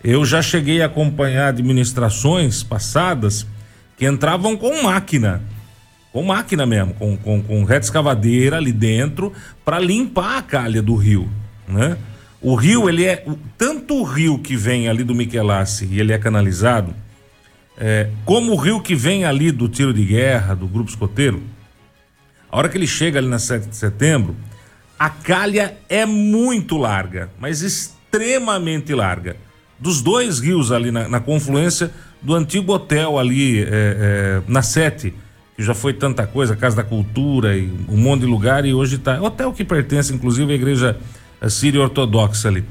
Eu 0.05 0.27
já 0.27 0.43
cheguei 0.43 0.83
a 0.83 0.87
acompanhar 0.87 1.49
administrações 1.49 2.63
passadas 2.63 3.47
que 3.97 4.05
entravam 4.07 4.55
com 4.59 4.83
máquina, 4.83 5.41
com 6.13 6.23
máquina 6.23 6.67
mesmo, 6.67 6.93
com, 6.93 7.17
com, 7.17 7.43
com 7.43 7.65
reta 7.65 7.87
escavadeira 7.87 8.59
ali 8.59 8.73
dentro 8.73 9.33
para 9.65 9.81
limpar 9.81 10.37
a 10.37 10.43
calha 10.43 10.83
do 10.83 10.95
rio, 10.95 11.31
né? 11.67 11.97
O 12.43 12.55
rio, 12.55 12.87
ele 12.87 13.07
é, 13.07 13.25
tanto 13.57 13.95
o 13.95 14.03
rio 14.03 14.39
que 14.39 14.55
vem 14.55 14.87
ali 14.87 15.03
do 15.03 15.15
Michelassi 15.15 15.89
e 15.91 15.99
ele 15.99 16.13
é 16.13 16.19
canalizado, 16.19 16.95
é, 17.77 18.11
como 18.25 18.53
o 18.53 18.57
rio 18.57 18.81
que 18.81 18.95
vem 18.95 19.25
ali 19.25 19.51
do 19.51 19.69
tiro 19.69 19.93
de 19.93 20.05
guerra, 20.05 20.55
do 20.55 20.67
grupo 20.67 20.91
escoteiro, 20.91 21.43
a 22.51 22.57
hora 22.57 22.69
que 22.69 22.79
ele 22.79 22.87
chega 22.87 23.19
ali 23.19 23.29
na 23.29 23.39
7 23.39 23.69
de 23.69 23.77
setembro, 23.77 24.37
a 24.99 25.11
calha 25.11 25.77
é 25.89 26.07
muito 26.07 26.77
larga, 26.77 27.31
mas 27.39 27.63
extremamente 27.63 28.95
larga. 28.95 29.37
Dos 29.79 30.01
dois 30.01 30.39
rios 30.39 30.71
ali 30.71 30.91
na, 30.91 31.09
na 31.09 31.21
confluência 31.21 31.91
do 32.23 32.35
antigo 32.35 32.73
hotel 32.73 33.19
ali 33.19 33.61
é, 33.61 33.67
é, 33.71 34.43
na 34.47 34.63
Sete, 34.63 35.13
que 35.57 35.63
já 35.63 35.75
foi 35.75 35.93
tanta 35.93 36.27
coisa, 36.27 36.57
Casa 36.57 36.77
da 36.77 36.85
Cultura 36.85 37.57
e 37.57 37.71
um 37.89 37.97
monte 37.97 38.21
de 38.21 38.27
lugar, 38.27 38.65
e 38.65 38.73
hoje 38.73 38.97
está. 38.97 39.21
Hotel 39.21 39.53
que 39.53 39.65
pertence, 39.65 40.13
inclusive, 40.13 40.53
à 40.53 40.55
igreja 40.55 40.97
síria 41.51 41.81
ortodoxa 41.81 42.49
ali. 42.49 42.65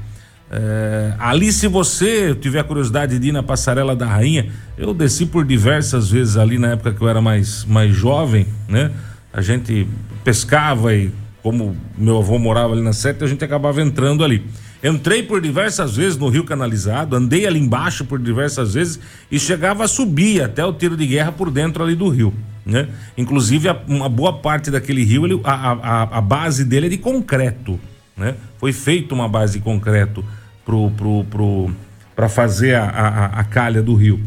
É, 0.50 1.14
ali, 1.18 1.52
se 1.52 1.66
você 1.66 2.34
tiver 2.34 2.62
curiosidade 2.64 3.18
de 3.18 3.28
ir 3.28 3.32
na 3.32 3.42
Passarela 3.42 3.96
da 3.96 4.06
Rainha, 4.06 4.50
eu 4.76 4.92
desci 4.92 5.26
por 5.26 5.44
diversas 5.44 6.10
vezes 6.10 6.36
ali 6.36 6.58
na 6.58 6.72
época 6.72 6.92
que 6.92 7.00
eu 7.00 7.08
era 7.08 7.20
mais, 7.20 7.64
mais 7.64 7.94
jovem, 7.94 8.46
né? 8.68 8.90
A 9.32 9.40
gente 9.40 9.86
pescava 10.22 10.94
e 10.94 11.10
como 11.42 11.76
meu 11.98 12.18
avô 12.18 12.38
morava 12.38 12.72
ali 12.72 12.82
na 12.82 12.92
Sete, 12.92 13.22
a 13.22 13.26
gente 13.26 13.44
acabava 13.44 13.82
entrando 13.82 14.24
ali. 14.24 14.46
Entrei 14.82 15.22
por 15.22 15.40
diversas 15.40 15.96
vezes 15.96 16.16
no 16.16 16.28
rio 16.28 16.44
canalizado, 16.44 17.16
andei 17.16 17.46
ali 17.46 17.58
embaixo 17.58 18.04
por 18.04 18.18
diversas 18.18 18.74
vezes 18.74 19.00
e 19.30 19.38
chegava 19.38 19.84
a 19.84 19.88
subir 19.88 20.42
até 20.42 20.64
o 20.64 20.72
tiro 20.72 20.96
de 20.96 21.06
guerra 21.06 21.32
por 21.32 21.50
dentro 21.50 21.82
ali 21.82 21.94
do 21.94 22.08
rio, 22.08 22.34
né? 22.64 22.88
Inclusive 23.16 23.68
uma 23.88 24.08
boa 24.08 24.34
parte 24.34 24.70
daquele 24.70 25.02
rio, 25.02 25.24
ele, 25.26 25.40
a, 25.42 25.72
a, 25.72 26.02
a, 26.18 26.20
base 26.20 26.64
dele 26.64 26.86
é 26.86 26.90
de 26.90 26.98
concreto, 26.98 27.80
né? 28.16 28.36
Foi 28.58 28.72
feita 28.72 29.14
uma 29.14 29.28
base 29.28 29.58
de 29.58 29.64
concreto 29.64 30.24
pro, 30.64 30.90
pro, 30.90 31.24
pro, 31.24 31.70
para 32.14 32.28
fazer 32.28 32.74
a, 32.74 32.84
a, 32.84 33.26
a 33.40 33.44
calha 33.44 33.82
do 33.82 33.94
rio. 33.94 34.20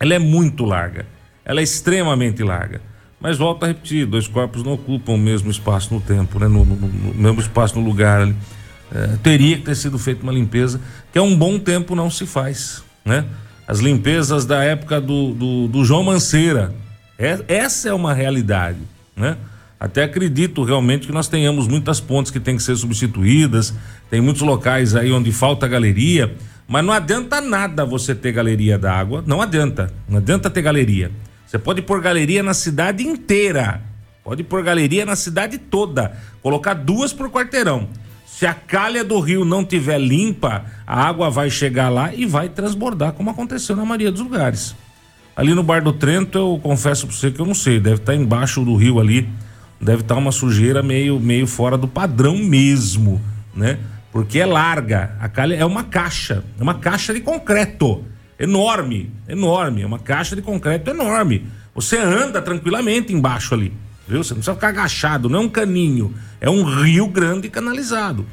Ela 0.00 0.14
é 0.14 0.18
muito 0.18 0.64
larga, 0.64 1.06
ela 1.44 1.60
é 1.60 1.62
extremamente 1.62 2.42
larga. 2.42 2.80
Mas 3.20 3.36
volto 3.36 3.64
a 3.64 3.66
repetir, 3.66 4.06
dois 4.06 4.28
corpos 4.28 4.62
não 4.62 4.74
ocupam 4.74 5.12
o 5.12 5.18
mesmo 5.18 5.50
espaço 5.50 5.92
no 5.92 6.00
tempo, 6.00 6.38
né? 6.38 6.46
No, 6.46 6.64
no, 6.64 6.76
no 6.76 7.14
mesmo 7.14 7.40
espaço 7.40 7.78
no 7.78 7.84
lugar 7.84 8.20
ali. 8.20 8.36
É, 8.94 9.16
teria 9.22 9.56
que 9.56 9.64
ter 9.64 9.74
sido 9.74 9.98
feita 9.98 10.22
uma 10.22 10.32
limpeza, 10.32 10.80
que 11.12 11.18
há 11.18 11.22
um 11.22 11.36
bom 11.36 11.58
tempo 11.58 11.94
não 11.94 12.08
se 12.08 12.26
faz, 12.26 12.82
né? 13.04 13.24
As 13.66 13.80
limpezas 13.80 14.46
da 14.46 14.62
época 14.62 15.00
do, 15.00 15.34
do, 15.34 15.68
do 15.68 15.84
João 15.84 16.02
Manceira. 16.02 16.74
É, 17.18 17.38
essa 17.48 17.88
é 17.88 17.92
uma 17.92 18.14
realidade, 18.14 18.78
né? 19.16 19.36
Até 19.80 20.02
acredito 20.02 20.64
realmente 20.64 21.06
que 21.06 21.12
nós 21.12 21.28
tenhamos 21.28 21.68
muitas 21.68 22.00
pontes 22.00 22.32
que 22.32 22.40
têm 22.40 22.56
que 22.56 22.62
ser 22.62 22.76
substituídas, 22.76 23.72
tem 24.10 24.20
muitos 24.20 24.42
locais 24.42 24.96
aí 24.96 25.12
onde 25.12 25.30
falta 25.30 25.68
galeria, 25.68 26.34
mas 26.66 26.84
não 26.84 26.92
adianta 26.92 27.40
nada 27.40 27.84
você 27.84 28.14
ter 28.14 28.32
galeria 28.32 28.76
d'água, 28.76 29.22
não 29.26 29.40
adianta, 29.40 29.92
não 30.08 30.18
adianta 30.18 30.50
ter 30.50 30.62
galeria. 30.62 31.12
Você 31.46 31.58
pode 31.58 31.80
pôr 31.80 32.00
galeria 32.00 32.42
na 32.42 32.52
cidade 32.52 33.06
inteira. 33.06 33.80
Pode 34.22 34.42
pôr 34.42 34.62
galeria 34.62 35.06
na 35.06 35.16
cidade 35.16 35.56
toda. 35.56 36.12
Colocar 36.42 36.74
duas 36.74 37.12
por 37.12 37.30
quarteirão. 37.30 37.88
Se 38.26 38.46
a 38.46 38.52
calha 38.52 39.02
do 39.02 39.18
rio 39.18 39.44
não 39.44 39.64
tiver 39.64 39.98
limpa, 39.98 40.66
a 40.86 41.08
água 41.08 41.30
vai 41.30 41.48
chegar 41.48 41.88
lá 41.88 42.14
e 42.14 42.26
vai 42.26 42.50
transbordar, 42.50 43.14
como 43.14 43.30
aconteceu 43.30 43.74
na 43.74 43.86
maioria 43.86 44.12
dos 44.12 44.20
lugares. 44.20 44.76
Ali 45.34 45.54
no 45.54 45.62
Bar 45.62 45.82
do 45.82 45.92
Trento, 45.92 46.36
eu 46.36 46.60
confesso 46.62 47.06
para 47.06 47.16
você 47.16 47.30
que 47.30 47.40
eu 47.40 47.46
não 47.46 47.54
sei, 47.54 47.80
deve 47.80 47.96
estar 47.96 48.14
embaixo 48.14 48.62
do 48.62 48.76
rio 48.76 49.00
ali, 49.00 49.28
deve 49.80 50.02
estar 50.02 50.14
tá 50.14 50.20
uma 50.20 50.32
sujeira 50.32 50.82
meio, 50.82 51.20
meio 51.20 51.46
fora 51.46 51.76
do 51.76 51.86
padrão 51.86 52.36
mesmo, 52.38 53.20
né? 53.54 53.78
Porque 54.10 54.40
é 54.40 54.46
larga, 54.46 55.16
a 55.20 55.28
calha 55.28 55.54
é 55.54 55.64
uma 55.64 55.84
caixa, 55.84 56.44
é 56.58 56.62
uma 56.62 56.74
caixa 56.74 57.12
de 57.12 57.20
concreto 57.20 58.04
enorme, 58.38 59.10
enorme, 59.28 59.82
é 59.82 59.86
uma 59.86 59.98
caixa 59.98 60.34
de 60.34 60.42
concreto 60.42 60.90
enorme. 60.90 61.46
Você 61.74 61.96
anda 61.98 62.40
tranquilamente 62.40 63.12
embaixo 63.12 63.54
ali, 63.54 63.72
viu? 64.06 64.22
Você 64.22 64.30
não 64.30 64.38
precisa 64.38 64.54
ficar 64.54 64.68
agachado, 64.68 65.28
não 65.28 65.40
é 65.40 65.42
um 65.42 65.48
caninho, 65.48 66.14
é 66.40 66.48
um 66.48 66.64
rio 66.64 67.06
grande 67.06 67.48
canalizado. 67.48 68.26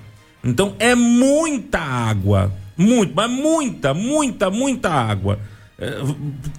Então 0.44 0.75
é 0.80 0.96
muita 0.96 1.80
água, 1.80 2.54
muito, 2.78 3.14
mas 3.16 3.30
muita, 3.30 3.94
muita, 3.94 4.50
muita 4.50 4.90
água. 4.90 5.40
É, 5.78 6.00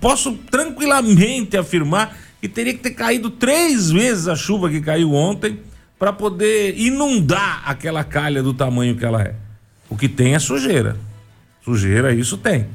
posso 0.00 0.32
tranquilamente 0.50 1.56
afirmar 1.56 2.16
que 2.40 2.48
teria 2.48 2.74
que 2.74 2.80
ter 2.80 2.90
caído 2.90 3.30
três 3.30 3.90
vezes 3.90 4.28
a 4.28 4.36
chuva 4.36 4.68
que 4.68 4.80
caiu 4.80 5.12
ontem 5.14 5.60
para 5.98 6.12
poder 6.12 6.78
inundar 6.78 7.62
aquela 7.64 8.04
calha 8.04 8.42
do 8.42 8.52
tamanho 8.52 8.96
que 8.96 9.04
ela 9.04 9.22
é. 9.22 9.34
O 9.88 9.96
que 9.96 10.08
tem 10.08 10.34
é 10.34 10.38
sujeira. 10.38 10.96
Sujeira, 11.64 12.14
isso 12.14 12.36
tem. 12.36 12.66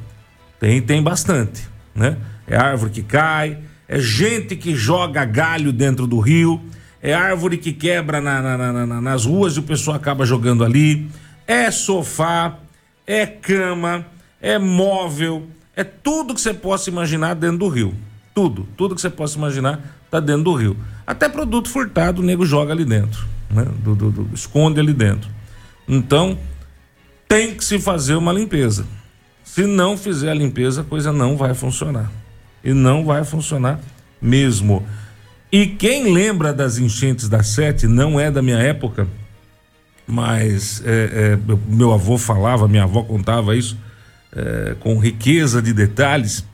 Tem, 0.60 0.82
tem 0.82 1.02
bastante, 1.02 1.68
né? 1.94 2.18
É 2.48 2.56
árvore 2.56 2.92
que 2.92 3.04
cai, 3.04 3.58
é 3.88 4.00
gente 4.00 4.56
que 4.56 4.76
joga 4.76 5.24
galho 5.26 5.72
dentro 5.72 6.06
do 6.06 6.20
rio, 6.20 6.62
é 7.02 7.14
árvore 7.14 7.58
que 7.58 7.74
quebra 7.74 8.22
na, 8.22 8.42
na, 8.42 8.86
na, 8.86 9.02
nas 9.02 9.26
ruas 9.26 9.56
e 9.56 9.60
o 9.60 9.64
pessoal 9.64 9.98
acaba 9.98 10.26
jogando 10.26 10.64
ali, 10.64 11.10
é 11.48 11.72
sofá, 11.72 12.58
é 13.08 13.26
cama, 13.26 14.06
é 14.42 14.60
móvel, 14.60 15.48
é 15.76 15.84
tudo 15.84 16.34
que 16.34 16.42
você 16.42 16.54
possa 16.54 16.90
imaginar 16.90 17.34
dentro 17.34 17.60
do 17.60 17.68
rio. 17.68 17.96
Tudo, 18.34 18.68
tudo 18.78 18.96
que 18.96 19.02
você 19.02 19.10
possa 19.10 19.38
imaginar 19.38 19.80
tá 20.10 20.20
dentro 20.20 20.44
do 20.44 20.54
rio. 20.54 20.78
Até 21.06 21.28
produto 21.28 21.70
furtado 21.70 22.22
o 22.22 22.26
nego 22.26 22.46
joga 22.46 22.74
ali 22.74 22.86
dentro, 22.86 23.26
né? 23.50 23.66
Do, 23.84 23.96
do, 23.96 24.12
do, 24.12 24.30
esconde 24.34 24.80
ali 24.80 24.94
dentro. 24.94 25.30
Então, 25.88 26.38
tem 27.28 27.54
que 27.56 27.64
se 27.64 27.80
fazer 27.80 28.16
uma 28.16 28.32
limpeza. 28.32 28.86
Se 29.44 29.66
não 29.66 29.98
fizer 29.98 30.32
a 30.32 30.34
limpeza, 30.34 30.82
a 30.82 30.84
coisa 30.84 31.12
não 31.12 31.36
vai 31.36 31.54
funcionar. 31.54 32.12
E 32.64 32.74
não 32.74 33.04
vai 33.04 33.24
funcionar 33.26 33.80
mesmo. 34.22 34.86
E 35.52 35.68
quem 35.68 36.14
lembra 36.14 36.54
das 36.54 36.78
enchentes 36.78 37.28
da 37.28 37.44
Sete, 37.44 37.88
não 37.88 38.18
é 38.18 38.32
da 38.32 38.42
minha 38.42 38.60
época, 38.60 39.08
mas 40.08 40.82
é, 40.86 41.38
é, 41.38 41.56
meu 41.68 41.94
avô 41.94 42.18
falava, 42.18 42.68
minha 42.68 42.84
avó 42.84 43.04
contava 43.04 43.56
isso 43.56 43.78
é, 44.34 44.76
com 44.80 44.98
riqueza 44.98 45.62
de 45.62 45.74
detalhes. 45.74 46.46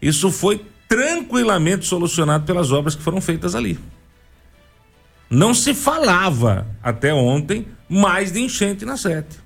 Isso 0.00 0.30
foi 0.30 0.60
tranquilamente 0.94 1.86
solucionado 1.86 2.44
pelas 2.44 2.70
obras 2.70 2.94
que 2.94 3.02
foram 3.02 3.20
feitas 3.20 3.56
ali. 3.56 3.76
Não 5.28 5.52
se 5.52 5.74
falava 5.74 6.68
até 6.80 7.12
ontem 7.12 7.66
mais 7.88 8.30
de 8.30 8.40
enchente 8.40 8.84
na 8.84 8.96
sete. 8.96 9.36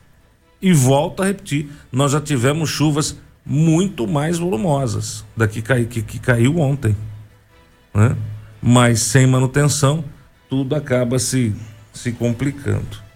E 0.60 0.74
volto 0.74 1.22
a 1.22 1.26
repetir, 1.26 1.70
nós 1.90 2.12
já 2.12 2.20
tivemos 2.20 2.68
chuvas 2.68 3.16
muito 3.46 4.06
mais 4.06 4.38
volumosas 4.38 5.24
da 5.34 5.48
que, 5.48 5.62
cai, 5.62 5.86
que, 5.86 6.02
que 6.02 6.18
caiu 6.18 6.58
ontem. 6.58 6.94
Né? 7.94 8.14
Mas 8.60 9.00
sem 9.00 9.26
manutenção, 9.26 10.04
tudo 10.50 10.74
acaba 10.74 11.18
se, 11.18 11.54
se 11.94 12.12
complicando. 12.12 13.08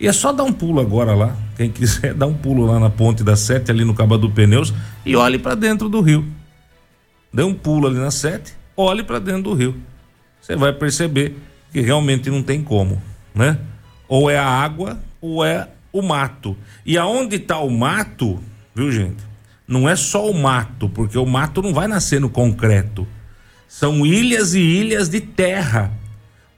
E 0.00 0.08
é 0.08 0.12
só 0.12 0.32
dar 0.32 0.42
um 0.42 0.52
pulo 0.52 0.80
agora 0.80 1.14
lá. 1.14 1.36
Quem 1.56 1.70
quiser, 1.70 2.14
dar 2.14 2.26
um 2.26 2.34
pulo 2.34 2.66
lá 2.66 2.80
na 2.80 2.90
ponte 2.90 3.22
da 3.22 3.36
Sete, 3.36 3.70
ali 3.70 3.84
no 3.84 3.94
Cabo 3.94 4.18
do 4.18 4.28
Pneus, 4.28 4.74
e 5.06 5.14
olhe 5.14 5.38
para 5.38 5.54
dentro 5.54 5.88
do 5.88 6.00
rio. 6.00 6.39
Dê 7.32 7.42
um 7.42 7.54
pulo 7.54 7.86
ali 7.86 7.96
na 7.96 8.10
Sete, 8.10 8.54
olhe 8.76 9.02
para 9.02 9.18
dentro 9.18 9.42
do 9.42 9.54
rio. 9.54 9.76
Você 10.40 10.56
vai 10.56 10.72
perceber 10.72 11.36
que 11.72 11.80
realmente 11.80 12.30
não 12.30 12.42
tem 12.42 12.62
como, 12.62 13.00
né? 13.34 13.58
Ou 14.08 14.30
é 14.30 14.38
a 14.38 14.46
água 14.46 14.98
ou 15.20 15.44
é 15.44 15.68
o 15.92 16.02
mato. 16.02 16.56
E 16.84 16.98
aonde 16.98 17.36
está 17.36 17.58
o 17.58 17.70
mato, 17.70 18.40
viu 18.74 18.90
gente? 18.90 19.22
Não 19.66 19.88
é 19.88 19.94
só 19.94 20.28
o 20.28 20.34
mato, 20.34 20.88
porque 20.88 21.16
o 21.16 21.26
mato 21.26 21.62
não 21.62 21.72
vai 21.72 21.86
nascer 21.86 22.20
no 22.20 22.28
concreto. 22.28 23.06
São 23.68 24.04
ilhas 24.04 24.54
e 24.54 24.60
ilhas 24.60 25.08
de 25.08 25.20
terra 25.20 25.92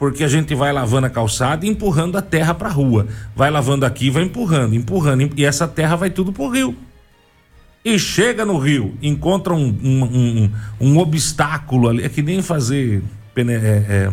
porque 0.02 0.24
a 0.24 0.28
gente 0.28 0.52
vai 0.52 0.72
lavando 0.72 1.06
a 1.06 1.10
calçada 1.10 1.64
e 1.64 1.68
empurrando 1.68 2.18
a 2.18 2.22
terra 2.22 2.52
para 2.52 2.68
a 2.68 2.72
rua. 2.72 3.06
Vai 3.36 3.52
lavando 3.52 3.86
aqui, 3.86 4.10
vai 4.10 4.24
empurrando, 4.24 4.74
empurrando, 4.74 5.30
e 5.36 5.44
essa 5.44 5.68
terra 5.68 5.94
vai 5.94 6.10
tudo 6.10 6.32
pro 6.32 6.48
rio. 6.48 6.76
E 7.84 7.98
chega 7.98 8.44
no 8.44 8.58
rio, 8.58 8.96
encontra 9.02 9.52
um, 9.52 9.66
um, 9.82 10.04
um, 10.04 10.50
um 10.80 10.98
obstáculo 10.98 11.88
ali, 11.88 12.04
é 12.04 12.08
que 12.08 12.22
nem 12.22 12.40
fazer 12.40 13.02
é, 13.36 13.42
é, 13.42 14.10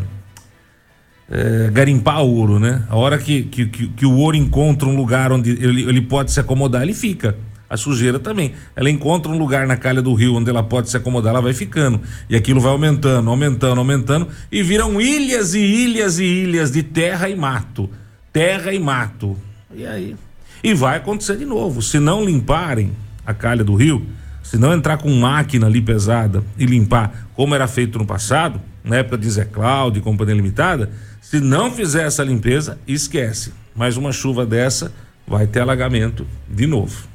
é, 1.30 1.70
garimpar 1.72 2.22
ouro, 2.22 2.58
né? 2.58 2.84
A 2.90 2.96
hora 2.96 3.20
que, 3.20 3.44
que, 3.44 3.68
que, 3.68 4.06
o 4.08 4.16
ouro 4.16 4.36
encontra 4.36 4.88
um 4.88 4.96
lugar 4.96 5.32
onde 5.32 5.52
ele, 5.52 5.84
ele 5.84 6.02
pode 6.02 6.32
se 6.32 6.40
acomodar, 6.40 6.82
ele 6.82 6.96
fica. 6.96 7.38
A 7.70 7.78
sujeira 7.78 8.18
também. 8.18 8.54
Ela 8.76 8.90
encontra 8.90 9.32
um 9.32 9.38
lugar 9.38 9.68
na 9.68 9.78
calha 9.78 10.02
do 10.02 10.16
rio 10.16 10.34
onde 10.34 10.50
ela 10.50 10.64
pode 10.64 10.90
se 10.90 10.98
acomodar, 10.98 11.34
ela 11.34 11.42
vai 11.42 11.54
ficando. 11.54 12.02
E 12.28 12.36
aquilo 12.36 12.60
vai 12.60 12.72
aumentando, 12.72 13.30
aumentando, 13.30 13.78
aumentando. 13.78 14.28
E 14.52 14.64
viram 14.64 15.00
ilhas 15.00 15.54
e 15.54 15.60
ilhas 15.60 16.18
e 16.18 16.24
ilhas 16.24 16.72
de 16.72 16.82
terra 16.82 17.30
e 17.30 17.36
mato. 17.36 17.88
Terra 18.34 18.74
e 18.74 18.80
mato. 18.80 19.38
E 19.72 19.86
aí? 19.86 20.16
E 20.64 20.74
vai 20.74 20.98
acontecer 20.98 21.38
de 21.38 21.46
novo. 21.46 21.80
Se 21.84 22.00
não 22.00 22.26
limparem 22.26 22.92
a 23.30 23.34
calha 23.34 23.64
do 23.64 23.76
rio, 23.76 24.08
se 24.42 24.58
não 24.58 24.74
entrar 24.74 24.98
com 24.98 25.14
máquina 25.14 25.68
ali 25.68 25.80
pesada 25.80 26.44
e 26.58 26.66
limpar 26.66 27.28
como 27.36 27.54
era 27.54 27.68
feito 27.68 28.00
no 28.00 28.06
passado, 28.06 28.60
na 28.84 28.98
época 28.98 29.20
de 29.20 29.30
Zé 29.30 29.46
Cláudio 29.46 30.00
e 30.00 30.04
Companhia 30.04 30.34
Limitada, 30.34 30.90
se 31.22 31.40
não 31.40 31.72
fizer 31.72 32.08
essa 32.08 32.24
limpeza, 32.24 32.80
esquece. 32.88 33.54
Mais 33.76 33.98
uma 33.98 34.12
chuva 34.12 34.48
dessa 34.48 34.92
vai 35.28 35.46
ter 35.46 35.60
alagamento 35.60 36.26
de 36.48 36.66
novo. 36.66 37.08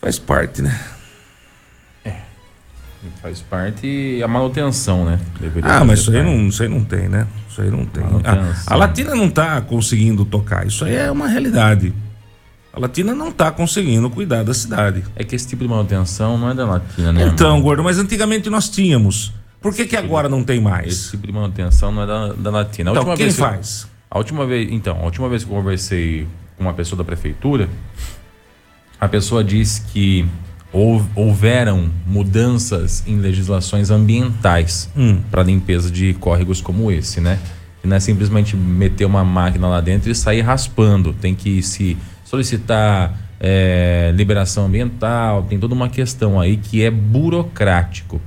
Faz 0.00 0.18
parte, 0.18 0.62
né? 0.62 0.80
É. 2.02 2.16
Faz 3.20 3.42
parte 3.42 4.22
a 4.24 4.28
manutenção, 4.28 5.04
né? 5.04 5.20
Deveria 5.38 5.70
ah, 5.70 5.84
mas 5.84 5.98
isso 5.98 6.10
aí, 6.10 6.22
não, 6.22 6.48
isso 6.48 6.62
aí 6.62 6.68
não 6.70 6.82
tem, 6.82 7.10
né? 7.10 7.26
Isso 7.50 7.60
aí 7.60 7.70
não 7.70 7.84
tem. 7.84 8.02
A, 8.04 8.72
a, 8.72 8.76
Latina 8.76 9.14
não 9.14 9.26
está 9.26 9.60
conseguindo 9.60 10.24
tocar. 10.24 10.66
Isso 10.66 10.86
aí 10.86 10.94
é 10.94 11.10
uma 11.10 11.28
realidade. 11.28 11.92
A 12.78 12.82
Latina 12.82 13.14
não 13.14 13.28
está 13.30 13.50
conseguindo 13.50 14.08
cuidar 14.08 14.44
da 14.44 14.54
cidade. 14.54 15.02
É 15.16 15.24
que 15.24 15.34
esse 15.34 15.48
tipo 15.48 15.64
de 15.64 15.68
manutenção 15.68 16.38
não 16.38 16.50
é 16.50 16.54
da 16.54 16.64
Latina, 16.64 17.12
né? 17.12 17.26
Então, 17.26 17.48
irmão? 17.48 17.62
gordo, 17.62 17.82
mas 17.82 17.98
antigamente 17.98 18.48
nós 18.48 18.68
tínhamos. 18.68 19.32
Por 19.60 19.74
que, 19.74 19.84
que 19.84 19.96
tipo 19.96 20.02
agora 20.02 20.28
não 20.28 20.44
tem 20.44 20.60
mais? 20.60 20.86
Esse 20.86 21.10
tipo 21.10 21.26
de 21.26 21.32
manutenção 21.32 21.90
não 21.90 22.02
é 22.02 22.06
da, 22.06 22.32
da 22.34 22.50
Latina. 22.50 22.90
A 22.90 22.92
então, 22.92 23.16
quem 23.16 23.32
faz? 23.32 23.82
Eu, 23.82 23.88
a 24.12 24.18
última 24.18 24.46
vez, 24.46 24.70
então, 24.70 24.96
a 25.00 25.04
última 25.04 25.28
vez 25.28 25.42
que 25.42 25.50
eu 25.50 25.56
conversei 25.56 26.28
com 26.56 26.62
uma 26.62 26.72
pessoa 26.72 26.96
da 26.96 27.04
prefeitura, 27.04 27.68
a 29.00 29.08
pessoa 29.08 29.42
diz 29.42 29.80
que 29.80 30.24
houveram 30.72 31.90
mudanças 32.06 33.02
em 33.06 33.18
legislações 33.18 33.90
ambientais 33.90 34.88
hum. 34.96 35.20
para 35.30 35.42
limpeza 35.42 35.90
de 35.90 36.14
córregos 36.14 36.60
como 36.60 36.92
esse, 36.92 37.20
né? 37.20 37.40
E 37.82 37.86
não 37.88 37.96
é 37.96 38.00
simplesmente 38.00 38.56
meter 38.56 39.04
uma 39.04 39.24
máquina 39.24 39.66
lá 39.66 39.80
dentro 39.80 40.10
e 40.10 40.14
sair 40.14 40.42
raspando. 40.42 41.12
Tem 41.12 41.34
que 41.34 41.62
se 41.62 41.96
solicitar 42.28 43.18
é, 43.40 44.12
liberação 44.14 44.66
ambiental, 44.66 45.44
tem 45.44 45.58
toda 45.58 45.74
uma 45.74 45.88
questão 45.88 46.38
aí 46.38 46.58
que 46.58 46.84
é 46.84 46.90
burocrático. 46.90 48.20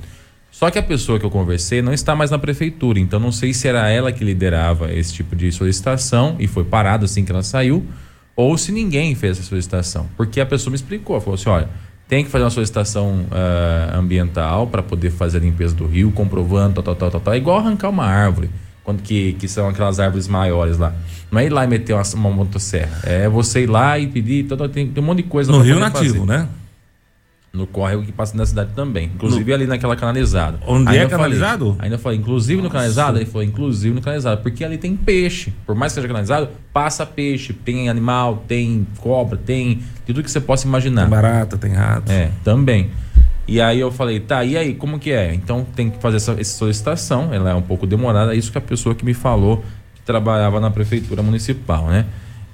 Só 0.50 0.72
que 0.72 0.80
a 0.80 0.84
pessoa 0.84 1.20
que 1.20 1.26
eu 1.26 1.30
conversei 1.30 1.84
não 1.84 1.94
está 1.94 2.16
mais 2.16 2.32
na 2.32 2.40
prefeitura, 2.40 3.00
então 3.00 3.20
não 3.20 3.32
sei 3.32 3.54
se 3.54 3.68
era 3.68 3.90
ela 3.90 4.12
que 4.12 4.24
liderava 4.24 4.92
esse 4.92 5.14
tipo 5.14 5.36
de 5.36 5.52
solicitação 5.52 6.36
e 6.40 6.48
foi 6.48 6.64
parada 6.64 7.06
assim 7.06 7.24
que 7.24 7.32
ela 7.32 7.44
saiu, 7.44 7.86
ou 8.36 8.58
se 8.58 8.72
ninguém 8.72 9.14
fez 9.14 9.38
essa 9.38 9.48
solicitação. 9.48 10.08
Porque 10.18 10.42
a 10.42 10.46
pessoa 10.48 10.72
me 10.72 10.76
explicou, 10.76 11.20
falou 11.22 11.36
assim, 11.36 11.50
olha, 11.50 11.70
tem 12.08 12.24
que 12.24 12.32
fazer 12.32 12.44
uma 12.44 12.50
solicitação 12.50 13.26
uh, 13.30 13.98
ambiental 13.98 14.66
para 14.66 14.82
poder 14.82 15.12
fazer 15.12 15.38
a 15.38 15.42
limpeza 15.42 15.76
do 15.76 15.86
rio, 15.86 16.12
comprovando, 16.12 16.82
tal, 16.82 16.96
tal, 16.96 17.12
tal, 17.12 17.22
tal, 17.22 17.36
igual 17.36 17.60
arrancar 17.60 17.90
uma 17.90 18.06
árvore, 18.06 18.50
quando 18.84 19.02
que, 19.02 19.34
que 19.34 19.48
são 19.48 19.68
aquelas 19.70 20.00
árvores 20.00 20.28
maiores 20.28 20.78
lá. 20.78 20.94
Não 21.32 21.40
é 21.40 21.46
ir 21.46 21.50
lá 21.50 21.64
e 21.64 21.68
meter 21.68 21.94
uma, 21.94 22.04
uma 22.16 22.30
motosserra. 22.30 23.00
É 23.04 23.30
você 23.30 23.64
ir 23.64 23.68
lá 23.68 23.98
e 23.98 24.08
pedir, 24.08 24.46
tal, 24.46 24.58
tal, 24.58 24.70
tem, 24.70 24.88
tem 24.88 25.04
um 25.04 25.06
monte 25.06 25.18
de 25.18 25.30
coisa. 25.30 25.52
No 25.52 25.62
rio 25.62 25.80
nativo, 25.80 26.26
fazer. 26.26 26.26
né? 26.26 26.48
no 27.54 27.68
córrego 27.68 28.04
que 28.04 28.12
passa 28.12 28.36
na 28.38 28.46
cidade 28.46 28.72
também. 28.74 29.12
Inclusive 29.14 29.50
no... 29.50 29.56
ali 29.56 29.68
naquela 29.68 29.96
canalizada. 29.96 30.60
Onde 30.66 30.90
ainda 30.90 31.04
é 31.04 31.10
canalizado? 31.10 31.74
Falei, 31.74 31.82
ainda 31.82 31.98
falei, 31.98 32.18
inclusive 32.18 32.56
Nossa. 32.56 32.64
no 32.64 32.72
canalizado, 32.72 33.18
ele 33.18 33.26
falou, 33.26 33.44
inclusive 33.44 33.94
no 33.94 34.02
canalizado, 34.02 34.42
porque 34.42 34.64
ali 34.64 34.78
tem 34.78 34.96
peixe. 34.96 35.54
Por 35.66 35.76
mais 35.76 35.92
que 35.92 35.96
seja 35.96 36.08
canalizado, 36.08 36.50
passa 36.72 37.06
peixe, 37.06 37.52
tem 37.52 37.90
animal, 37.90 38.46
tem 38.48 38.88
cobra, 39.00 39.38
tem 39.38 39.82
tudo 40.06 40.24
que 40.24 40.32
você 40.32 40.40
possa 40.40 40.66
imaginar. 40.66 41.02
Tem 41.02 41.10
barata, 41.10 41.58
tem 41.58 41.74
rato. 41.74 42.10
É, 42.10 42.32
também. 42.44 42.90
E 43.48 43.60
aí 43.60 43.80
eu 43.80 43.92
falei, 43.92 44.20
tá, 44.20 44.44
e 44.44 44.56
aí, 44.56 44.74
como 44.74 45.00
que 45.00 45.12
é? 45.12 45.34
Então 45.34 45.66
tem 45.76 45.90
que 45.90 46.00
fazer 46.00 46.18
essa, 46.18 46.34
essa 46.34 46.58
solicitação, 46.58 47.34
ela 47.34 47.52
é 47.52 47.56
um 47.56 47.62
pouco 47.62 47.88
demorada, 47.88 48.34
é 48.34 48.38
isso 48.38 48.52
que 48.52 48.58
a 48.58 48.62
pessoa 48.62 48.96
que 48.96 49.04
me 49.04 49.14
falou 49.14 49.64
que 49.96 50.02
trabalhava 50.04 50.60
na 50.60 50.70
prefeitura 50.70 51.22
municipal, 51.22 51.88
né? 51.88 52.06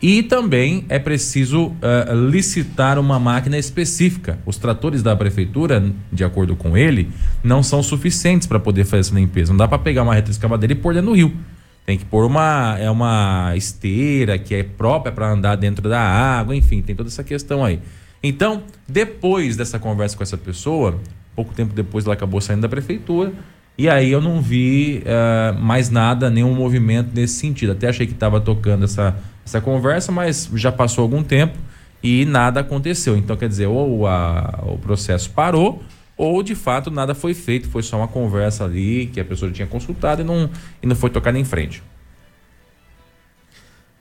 E 0.02 0.22
também 0.22 0.86
é 0.90 1.00
preciso 1.00 1.68
uh, 1.68 2.30
licitar 2.30 3.00
uma 3.00 3.20
máquina 3.20 3.58
específica. 3.58 4.38
Os 4.46 4.58
tratores 4.58 5.02
da 5.02 5.16
prefeitura, 5.16 5.84
de 6.14 6.24
acordo 6.24 6.56
com 6.56 6.78
ele, 6.78 7.10
não 7.44 7.64
são 7.64 7.82
suficientes 7.82 8.48
para 8.48 8.60
poder 8.60 8.86
fazer 8.86 9.00
essa 9.00 9.16
limpeza. 9.16 9.52
Não 9.52 9.58
dá 9.58 9.68
para 9.68 9.80
pegar 9.80 10.04
uma 10.04 10.14
retroescavadeira 10.14 10.74
e 10.74 10.76
pôr 10.76 10.94
dentro 10.94 11.10
do 11.10 11.16
rio. 11.16 11.36
Tem 11.84 11.98
que 11.98 12.06
pôr 12.06 12.26
uma 12.26 12.78
é 12.78 12.92
uma 12.92 13.54
esteira 13.56 14.38
que 14.38 14.54
é 14.54 14.62
própria 14.62 15.12
para 15.12 15.32
andar 15.32 15.56
dentro 15.56 15.90
da 15.90 16.00
água, 16.00 16.56
enfim, 16.56 16.82
tem 16.82 16.96
toda 16.96 17.10
essa 17.10 17.24
questão 17.24 17.64
aí. 17.64 17.80
Então, 18.22 18.64
depois 18.88 19.56
dessa 19.56 19.78
conversa 19.78 20.18
com 20.18 20.24
essa 20.24 20.38
pessoa, 20.38 21.00
pouco 21.36 21.54
tempo 21.54 21.74
depois 21.74 22.06
ela 22.06 22.14
acabou 22.14 22.42
saindo 22.42 22.62
da 22.62 22.70
prefeitura, 22.70 23.32
e 23.78 23.88
aí 23.88 24.12
eu 24.12 24.20
não 24.20 24.42
vi 24.42 25.04
uh, 25.04 25.60
mais 25.62 25.90
nada, 25.90 26.30
nenhum 26.30 26.54
movimento 26.56 27.12
nesse 27.14 27.36
sentido. 27.36 27.74
Até 27.74 27.88
achei 27.88 28.08
que 28.08 28.14
estava 28.14 28.42
tocando 28.42 28.86
essa 28.86 29.16
essa 29.48 29.62
conversa, 29.62 30.12
mas 30.12 30.50
já 30.56 30.72
passou 30.72 31.04
algum 31.04 31.24
tempo 31.24 31.58
e 32.04 32.26
nada 32.26 32.60
aconteceu. 32.60 33.16
Então, 33.16 33.38
quer 33.38 33.48
dizer, 33.48 33.68
ou 33.68 34.06
a, 34.06 34.60
o 34.64 34.78
processo 34.78 35.32
parou, 35.32 35.82
ou 36.18 36.44
de 36.44 36.54
fato 36.54 36.92
nada 36.92 37.16
foi 37.16 37.34
feito, 37.34 37.70
foi 37.70 37.82
só 37.82 37.98
uma 37.98 38.08
conversa 38.08 38.66
ali 38.66 39.08
que 39.08 39.20
a 39.20 39.26
pessoa 39.26 39.50
tinha 39.50 39.68
consultado 39.68 40.22
e 40.22 40.26
não, 40.26 40.50
e 40.84 40.88
não 40.88 40.96
foi 40.96 41.10
tocada 41.10 41.40
em 41.40 41.46
frente. 41.46 41.82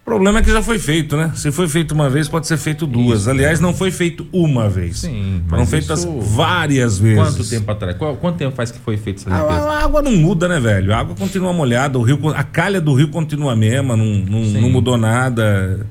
O 0.06 0.08
problema 0.08 0.38
é 0.38 0.42
que 0.42 0.52
já 0.52 0.62
foi 0.62 0.78
feito, 0.78 1.16
né? 1.16 1.32
Se 1.34 1.50
foi 1.50 1.66
feito 1.66 1.90
uma 1.90 2.08
vez, 2.08 2.28
pode 2.28 2.46
ser 2.46 2.56
feito 2.56 2.86
duas. 2.86 3.22
Isso, 3.22 3.30
Aliás, 3.30 3.58
não 3.58 3.74
foi 3.74 3.90
feito 3.90 4.24
uma 4.32 4.68
vez. 4.68 5.00
Sim, 5.00 5.42
Foram 5.48 5.66
feitas 5.66 5.98
isso... 5.98 6.20
várias 6.20 6.96
vezes. 6.96 7.34
Quanto 7.34 7.50
tempo 7.50 7.70
atrás? 7.72 7.96
Qual, 7.96 8.16
quanto 8.16 8.36
tempo 8.36 8.54
faz 8.54 8.70
que 8.70 8.78
foi 8.78 8.96
feito 8.96 9.22
essa 9.22 9.30
limpeza? 9.30 9.68
A, 9.68 9.72
a, 9.72 9.82
água 9.82 10.00
não 10.00 10.12
muda, 10.12 10.46
né, 10.46 10.60
velho? 10.60 10.94
A 10.94 10.98
água 10.98 11.16
continua 11.16 11.52
molhada, 11.52 11.98
o 11.98 12.02
rio, 12.02 12.20
a 12.28 12.44
calha 12.44 12.80
do 12.80 12.94
rio 12.94 13.08
continua 13.08 13.54
a 13.54 13.56
mesma, 13.56 13.96
não, 13.96 14.04
não, 14.04 14.40
não 14.42 14.70
mudou 14.70 14.96
nada. 14.96 15.84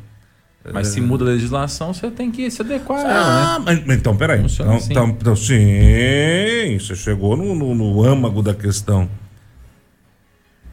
Mas 0.72 0.88
é... 0.88 0.92
se 0.92 1.02
muda 1.02 1.26
a 1.26 1.28
legislação, 1.28 1.94
você 1.94 2.10
tem 2.10 2.32
que 2.32 2.50
se 2.50 2.62
adequar 2.62 3.06
ah, 3.06 3.10
ela, 3.10 3.60
né? 3.60 3.84
Mas, 3.86 3.98
então, 3.98 4.16
peraí. 4.16 4.40
Então, 4.40 4.76
assim. 4.78 4.92
então, 4.92 5.10
então, 5.10 5.36
sim, 5.36 6.78
você 6.80 6.96
chegou 6.96 7.36
no, 7.36 7.54
no, 7.54 7.76
no 7.76 8.02
âmago 8.06 8.42
da 8.42 8.54
questão. 8.54 9.10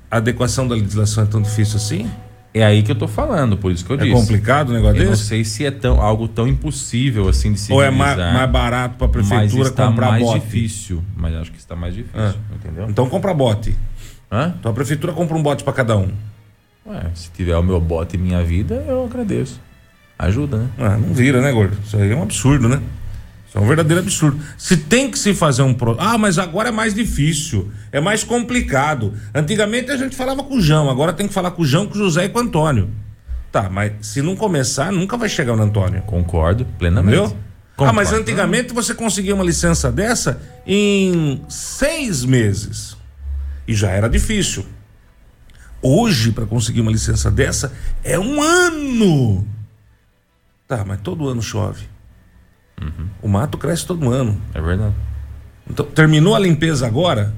A 0.08 0.18
adequação 0.18 0.68
da 0.68 0.76
legislação 0.76 1.24
é 1.24 1.26
tão 1.26 1.42
difícil 1.42 1.78
assim? 1.78 2.08
É 2.54 2.62
aí 2.62 2.82
que 2.82 2.90
eu 2.90 2.96
tô 2.96 3.08
falando, 3.08 3.56
por 3.56 3.72
isso 3.72 3.84
que 3.84 3.90
eu 3.92 3.96
é 3.96 4.00
disse. 4.00 4.12
É 4.12 4.14
complicado 4.14 4.70
o 4.70 4.72
negócio 4.74 4.96
eu 4.96 5.08
desse? 5.08 5.22
não 5.22 5.28
sei 5.28 5.44
se 5.44 5.64
é 5.64 5.70
tão, 5.70 6.00
algo 6.00 6.28
tão 6.28 6.46
impossível 6.46 7.28
assim 7.28 7.52
de 7.52 7.60
se 7.60 7.72
Ou 7.72 7.82
é 7.82 7.90
mais, 7.90 8.16
mais 8.18 8.50
barato 8.50 8.96
para 8.96 9.06
a 9.06 9.10
prefeitura 9.10 9.70
comprar 9.70 10.10
mais 10.10 10.22
bote? 10.22 10.40
difícil. 10.40 11.02
Mas 11.16 11.34
acho 11.34 11.50
que 11.50 11.58
está 11.58 11.74
mais 11.74 11.94
difícil, 11.94 12.20
ah. 12.20 12.54
entendeu? 12.54 12.86
Então 12.88 13.08
compra 13.08 13.32
bote. 13.32 13.74
Hã? 14.30 14.54
Então 14.58 14.70
a 14.70 14.74
prefeitura 14.74 15.12
compra 15.14 15.36
um 15.36 15.42
bote 15.42 15.64
para 15.64 15.72
cada 15.72 15.96
um. 15.96 16.10
Ué, 16.86 17.10
se 17.14 17.30
tiver 17.30 17.56
o 17.56 17.62
meu 17.62 17.80
bote 17.80 18.16
em 18.16 18.20
minha 18.20 18.42
vida, 18.42 18.84
eu 18.86 19.04
agradeço. 19.04 19.60
Ajuda, 20.18 20.58
né? 20.58 20.68
Ah, 20.78 20.96
não 20.96 21.14
vira, 21.14 21.40
né, 21.40 21.50
gordo? 21.52 21.76
Isso 21.84 21.96
aí 21.96 22.10
é 22.10 22.14
um 22.14 22.22
absurdo, 22.22 22.68
né? 22.68 22.80
Isso 23.52 23.58
é 23.58 23.60
um 23.60 23.66
verdadeiro 23.66 24.00
absurdo. 24.00 24.42
Se 24.56 24.78
tem 24.78 25.10
que 25.10 25.18
se 25.18 25.34
fazer 25.34 25.60
um. 25.60 25.74
Pro... 25.74 25.94
Ah, 25.98 26.16
mas 26.16 26.38
agora 26.38 26.70
é 26.70 26.72
mais 26.72 26.94
difícil. 26.94 27.70
É 27.92 28.00
mais 28.00 28.24
complicado. 28.24 29.12
Antigamente 29.34 29.90
a 29.90 29.96
gente 29.98 30.16
falava 30.16 30.42
com 30.42 30.56
o 30.56 30.60
João, 30.60 30.88
agora 30.88 31.12
tem 31.12 31.28
que 31.28 31.34
falar 31.34 31.50
com 31.50 31.60
o 31.60 31.66
João, 31.66 31.86
com 31.86 31.94
o 31.94 31.98
José 31.98 32.24
e 32.24 32.28
com 32.30 32.38
o 32.38 32.42
Antônio. 32.42 32.90
Tá, 33.50 33.68
mas 33.68 33.92
se 34.00 34.22
não 34.22 34.34
começar, 34.34 34.90
nunca 34.90 35.18
vai 35.18 35.28
chegar 35.28 35.54
no 35.54 35.64
Antônio. 35.64 36.00
Concordo 36.06 36.64
plenamente. 36.78 37.18
Entendeu? 37.18 37.36
Ah, 37.76 37.92
mas 37.92 38.10
antigamente 38.10 38.72
você 38.72 38.94
conseguia 38.94 39.34
uma 39.34 39.44
licença 39.44 39.92
dessa 39.92 40.40
em 40.66 41.44
seis 41.46 42.24
meses. 42.24 42.96
E 43.68 43.74
já 43.74 43.90
era 43.90 44.08
difícil. 44.08 44.64
Hoje, 45.82 46.32
para 46.32 46.46
conseguir 46.46 46.80
uma 46.80 46.90
licença 46.90 47.30
dessa, 47.30 47.70
é 48.02 48.18
um 48.18 48.40
ano. 48.40 49.46
Tá, 50.66 50.86
mas 50.86 51.02
todo 51.02 51.28
ano 51.28 51.42
chove. 51.42 51.91
Uhum. 52.80 53.06
O 53.22 53.28
mato 53.28 53.58
cresce 53.58 53.86
todo 53.86 54.10
ano. 54.10 54.40
É 54.54 54.60
verdade. 54.60 54.94
Então, 55.68 55.86
terminou 55.86 56.34
a 56.34 56.38
limpeza 56.38 56.86
agora? 56.86 57.32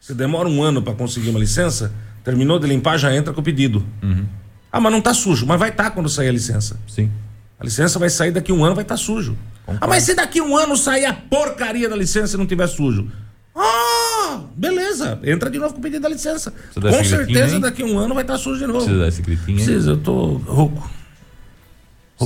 Você 0.00 0.14
demora 0.14 0.48
um 0.48 0.62
ano 0.62 0.82
para 0.82 0.94
conseguir 0.94 1.30
uma 1.30 1.38
licença? 1.38 1.92
Terminou 2.24 2.58
de 2.58 2.66
limpar, 2.66 2.98
já 2.98 3.14
entra 3.14 3.32
com 3.32 3.40
o 3.40 3.44
pedido. 3.44 3.84
Uhum. 4.02 4.26
Ah, 4.70 4.80
mas 4.80 4.92
não 4.92 5.00
tá 5.00 5.14
sujo. 5.14 5.46
Mas 5.46 5.58
vai 5.58 5.70
estar 5.70 5.84
tá 5.84 5.90
quando 5.90 6.08
sair 6.08 6.28
a 6.28 6.32
licença. 6.32 6.76
Sim. 6.88 7.10
A 7.58 7.64
licença 7.64 7.98
vai 7.98 8.10
sair 8.10 8.30
daqui 8.30 8.52
um 8.52 8.64
ano, 8.64 8.74
vai 8.74 8.82
estar 8.82 8.94
tá 8.94 9.00
sujo. 9.00 9.36
Concordo. 9.64 9.84
Ah, 9.84 9.88
mas 9.88 10.02
se 10.04 10.14
daqui 10.14 10.40
um 10.40 10.56
ano 10.56 10.76
sair 10.76 11.04
a 11.04 11.12
porcaria 11.12 11.88
da 11.88 11.96
licença 11.96 12.36
e 12.36 12.38
não 12.38 12.46
tiver 12.46 12.66
sujo? 12.66 13.08
Ah, 13.54 14.40
beleza. 14.56 15.20
Entra 15.22 15.50
de 15.50 15.58
novo 15.58 15.74
com 15.74 15.78
o 15.78 15.82
pedido 15.82 16.02
da 16.02 16.08
licença. 16.08 16.52
Com 16.74 17.04
certeza 17.04 17.60
daqui 17.60 17.84
um 17.84 17.98
ano 17.98 18.14
vai 18.14 18.24
estar 18.24 18.34
tá 18.34 18.38
sujo 18.38 18.58
de 18.58 18.66
novo. 18.66 18.80
Precisa 18.80 18.98
dar 18.98 19.08
esse 19.08 19.22
gritinho 19.22 19.56
Precisa, 19.56 19.90
eu 19.90 19.96
tô 19.98 20.34
rouco. 20.38 20.90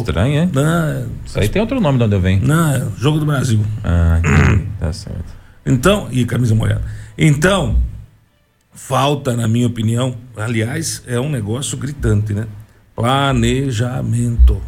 Estranho, 0.00 0.42
é? 0.42 0.48
Não, 0.52 1.06
Isso 1.24 1.38
aí 1.38 1.48
tem 1.48 1.60
outro 1.60 1.80
nome 1.80 1.98
de 1.98 2.04
onde 2.04 2.14
eu 2.14 2.20
venho. 2.20 2.46
Não, 2.46 2.74
é 2.74 2.86
Jogo 2.96 3.18
do 3.18 3.26
Brasil. 3.26 3.60
Ah, 3.84 4.20
tá 4.78 4.92
certo. 4.92 5.34
Então, 5.64 6.08
e 6.10 6.24
camisa 6.24 6.54
molhada. 6.54 6.82
Então, 7.18 7.76
falta, 8.72 9.36
na 9.36 9.48
minha 9.48 9.66
opinião, 9.66 10.16
aliás, 10.36 11.02
é 11.06 11.18
um 11.18 11.28
negócio 11.28 11.76
gritante, 11.76 12.32
né? 12.32 12.46
Planejamento. 12.94 14.60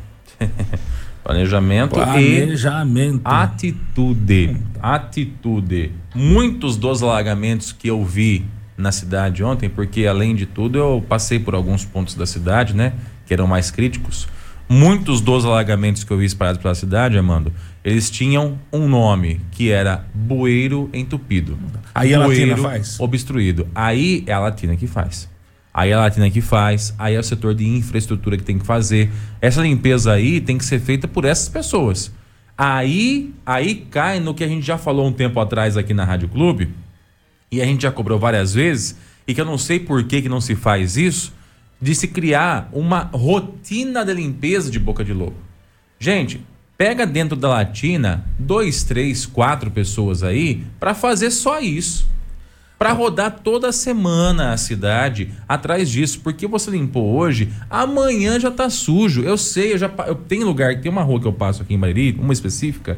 Planejamento, 1.23 1.95
Planejamento. 1.95 3.19
e 3.19 3.21
atitude. 3.25 4.57
Atitude. 4.81 5.93
Muitos 6.15 6.77
dos 6.77 7.03
alagamentos 7.03 7.73
que 7.73 7.89
eu 7.89 8.05
vi 8.05 8.45
na 8.77 8.93
cidade 8.93 9.43
ontem, 9.43 9.69
porque 9.69 10.07
além 10.07 10.35
de 10.35 10.47
tudo 10.47 10.79
eu 10.79 11.05
passei 11.09 11.39
por 11.39 11.55
alguns 11.55 11.85
pontos 11.85 12.15
da 12.15 12.25
cidade, 12.27 12.75
né, 12.75 12.93
que 13.27 13.35
eram 13.35 13.47
mais 13.47 13.71
críticos. 13.71 14.29
Muitos 14.69 15.23
dos 15.23 15.47
alagamentos 15.47 16.05
que 16.05 16.11
eu 16.11 16.19
vi 16.19 16.27
espalhados 16.27 16.61
pela 16.61 16.75
cidade, 16.75 17.17
Amando, 17.17 17.53
eles 17.83 18.11
tinham 18.11 18.59
um 18.71 18.87
nome 18.87 19.41
que 19.51 19.71
era 19.71 20.05
bueiro 20.13 20.91
entupido. 20.93 21.59
Aí 21.95 22.15
a 22.15 22.19
Latina 22.19 22.57
faz? 22.57 23.01
Obstruído. 23.01 23.67
Aí 23.75 24.25
é 24.27 24.33
a 24.33 24.41
Latina 24.41 24.77
que 24.77 24.87
faz. 24.87 25.29
Aí 25.73 25.91
é 25.91 25.95
a 25.95 26.01
Latina 26.01 26.29
que 26.29 26.41
faz, 26.41 26.95
aí 26.99 27.15
é 27.15 27.19
o 27.19 27.23
setor 27.23 27.55
de 27.55 27.67
infraestrutura 27.67 28.37
que 28.37 28.43
tem 28.43 28.59
que 28.59 28.67
fazer. 28.67 29.11
Essa 29.41 29.63
limpeza 29.63 30.13
aí 30.13 30.41
tem 30.41 30.59
que 30.59 30.65
ser 30.65 30.81
feita 30.81 31.09
por 31.09 31.25
essas 31.25 31.49
pessoas. 31.49 32.13
Aí, 32.57 33.33
aí 33.47 33.87
cai 33.89 34.19
no 34.19 34.35
que 34.35 34.43
a 34.43 34.49
gente 34.49 34.67
já 34.67 34.77
falou 34.77 35.07
um 35.07 35.13
tempo 35.13 35.39
atrás 35.39 35.77
aqui 35.77 35.95
na 35.95 36.05
Rádio 36.05 36.29
Clube, 36.29 36.69
e 37.53 37.63
a 37.63 37.65
gente 37.65 37.83
já 37.83 37.93
cobrou 37.93 38.19
várias 38.19 38.53
vezes, 38.53 38.99
e 39.27 39.33
que 39.33 39.41
eu 39.41 39.45
não 39.45 39.57
sei 39.57 39.79
por 39.79 40.03
que, 40.03 40.21
que 40.21 40.29
não 40.29 40.41
se 40.41 40.57
faz 40.57 40.97
isso, 40.97 41.33
de 41.81 41.95
se 41.95 42.09
criar 42.09 42.69
uma 42.73 43.03
rotina 43.13 44.05
de 44.05 44.13
limpeza 44.13 44.71
de 44.71 44.79
boca 44.79 45.05
de 45.05 45.13
lobo. 45.13 45.37
Gente, 45.99 46.41
pega 46.77 47.07
dentro 47.07 47.37
da 47.37 47.49
latina 47.49 48.25
dois, 48.39 48.85
três, 48.85 49.27
quatro 49.27 49.71
pessoas 49.71 50.23
aí 50.23 50.65
para 50.79 50.95
fazer 50.95 51.31
só 51.31 51.61
isso 51.61 52.09
para 52.79 52.93
rodar 52.93 53.41
toda 53.43 53.73
semana 53.73 54.53
a 54.53 54.57
cidade 54.57 55.31
atrás 55.49 55.91
disso, 55.91 56.21
porque 56.23 56.47
você 56.47 56.71
limpou 56.71 57.13
hoje, 57.17 57.53
amanhã 57.69 58.39
já 58.39 58.51
tá 58.53 58.71
sujo. 58.71 59.23
Eu 59.23 59.37
sei, 59.37 59.73
eu 59.73 59.79
já 59.79 59.91
eu 60.07 60.15
tenho 60.15 60.47
lugar, 60.47 60.81
tem 60.81 60.91
uma 60.91 61.03
rua 61.03 61.21
que 61.21 61.27
eu 61.27 61.33
passo 61.33 61.63
aqui 61.63 61.75
em 61.75 61.79
Bariri, 61.79 62.17
uma 62.21 62.33
específica, 62.33 62.97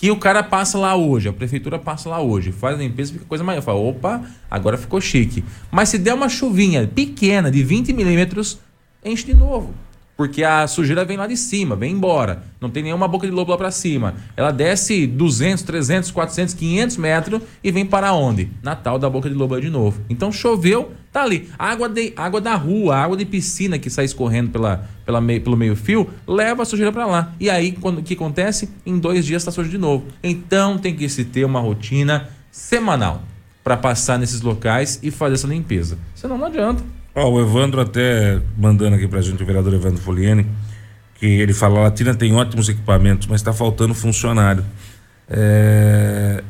que 0.00 0.10
o 0.10 0.16
cara 0.16 0.42
passa 0.42 0.78
lá 0.78 0.96
hoje, 0.96 1.28
a 1.28 1.32
prefeitura 1.32 1.78
passa 1.78 2.08
lá 2.08 2.18
hoje, 2.22 2.52
faz 2.52 2.74
a 2.74 2.78
limpeza, 2.78 3.12
fica 3.12 3.26
coisa 3.26 3.44
maior. 3.44 3.60
Fala, 3.60 3.78
opa, 3.78 4.22
agora 4.50 4.78
ficou 4.78 4.98
chique. 4.98 5.44
Mas 5.70 5.90
se 5.90 5.98
der 5.98 6.14
uma 6.14 6.30
chuvinha 6.30 6.88
pequena 6.88 7.50
de 7.50 7.62
20 7.62 7.92
milímetros, 7.92 8.58
enche 9.04 9.26
de 9.26 9.34
novo 9.34 9.74
porque 10.20 10.44
a 10.44 10.66
sujeira 10.66 11.02
vem 11.02 11.16
lá 11.16 11.26
de 11.26 11.34
cima, 11.34 11.74
vem 11.74 11.94
embora. 11.94 12.42
Não 12.60 12.68
tem 12.68 12.82
nenhuma 12.82 13.08
boca 13.08 13.26
de 13.26 13.32
lobo 13.32 13.52
lá 13.52 13.56
para 13.56 13.70
cima. 13.70 14.16
Ela 14.36 14.50
desce 14.50 15.06
200, 15.06 15.64
300, 15.64 16.10
400, 16.10 16.52
500 16.52 16.96
metros 16.98 17.42
e 17.64 17.72
vem 17.72 17.86
para 17.86 18.12
onde? 18.12 18.50
Na 18.62 18.76
tal 18.76 18.98
da 18.98 19.08
boca 19.08 19.30
de 19.30 19.34
lobo 19.34 19.58
de 19.58 19.70
novo. 19.70 20.02
Então 20.10 20.30
choveu, 20.30 20.92
tá 21.12 21.22
ali. 21.22 21.48
Água, 21.58 21.88
de, 21.88 22.12
água 22.16 22.40
da 22.40 22.54
rua, 22.54 22.96
água 22.96 23.16
de 23.16 23.24
piscina 23.24 23.78
que 23.78 23.90
sai 23.90 24.04
escorrendo 24.04 24.50
pela, 24.50 24.88
pela 25.04 25.20
meio, 25.20 25.40
pelo 25.40 25.56
meio 25.56 25.76
fio, 25.76 26.08
leva 26.26 26.62
a 26.62 26.64
sujeira 26.64 26.92
para 26.92 27.06
lá. 27.06 27.34
E 27.40 27.50
aí, 27.50 27.72
quando, 27.72 27.98
o 27.98 28.02
que 28.02 28.14
acontece? 28.14 28.68
Em 28.84 28.98
dois 28.98 29.24
dias 29.24 29.42
está 29.42 29.50
sujo 29.50 29.70
de 29.70 29.78
novo. 29.78 30.06
Então 30.22 30.78
tem 30.78 30.94
que 30.94 31.08
se 31.08 31.24
ter 31.24 31.44
uma 31.44 31.60
rotina 31.60 32.28
semanal 32.50 33.22
para 33.62 33.76
passar 33.76 34.18
nesses 34.18 34.40
locais 34.40 34.98
e 35.02 35.10
fazer 35.10 35.34
essa 35.34 35.46
limpeza. 35.46 35.98
Senão 36.14 36.38
não 36.38 36.46
adianta. 36.46 36.82
Ó, 37.14 37.28
o 37.28 37.40
Evandro 37.40 37.80
até 37.80 38.40
mandando 38.56 38.96
aqui 38.96 39.06
pra 39.06 39.20
gente, 39.20 39.42
o 39.42 39.46
vereador 39.46 39.74
Evandro 39.74 40.00
Foliene, 40.00 40.46
que 41.16 41.26
ele 41.26 41.52
fala, 41.52 41.80
Latina 41.80 42.14
tem 42.14 42.34
ótimos 42.34 42.68
equipamentos, 42.68 43.26
mas 43.26 43.40
está 43.40 43.52
faltando 43.52 43.94
funcionário. 43.94 44.64
É... 45.28 46.42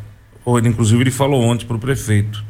Ele, 0.47 0.69
inclusive, 0.69 1.03
ele 1.03 1.11
falou 1.11 1.43
ontem 1.43 1.67
pro 1.67 1.79
prefeito. 1.79 2.45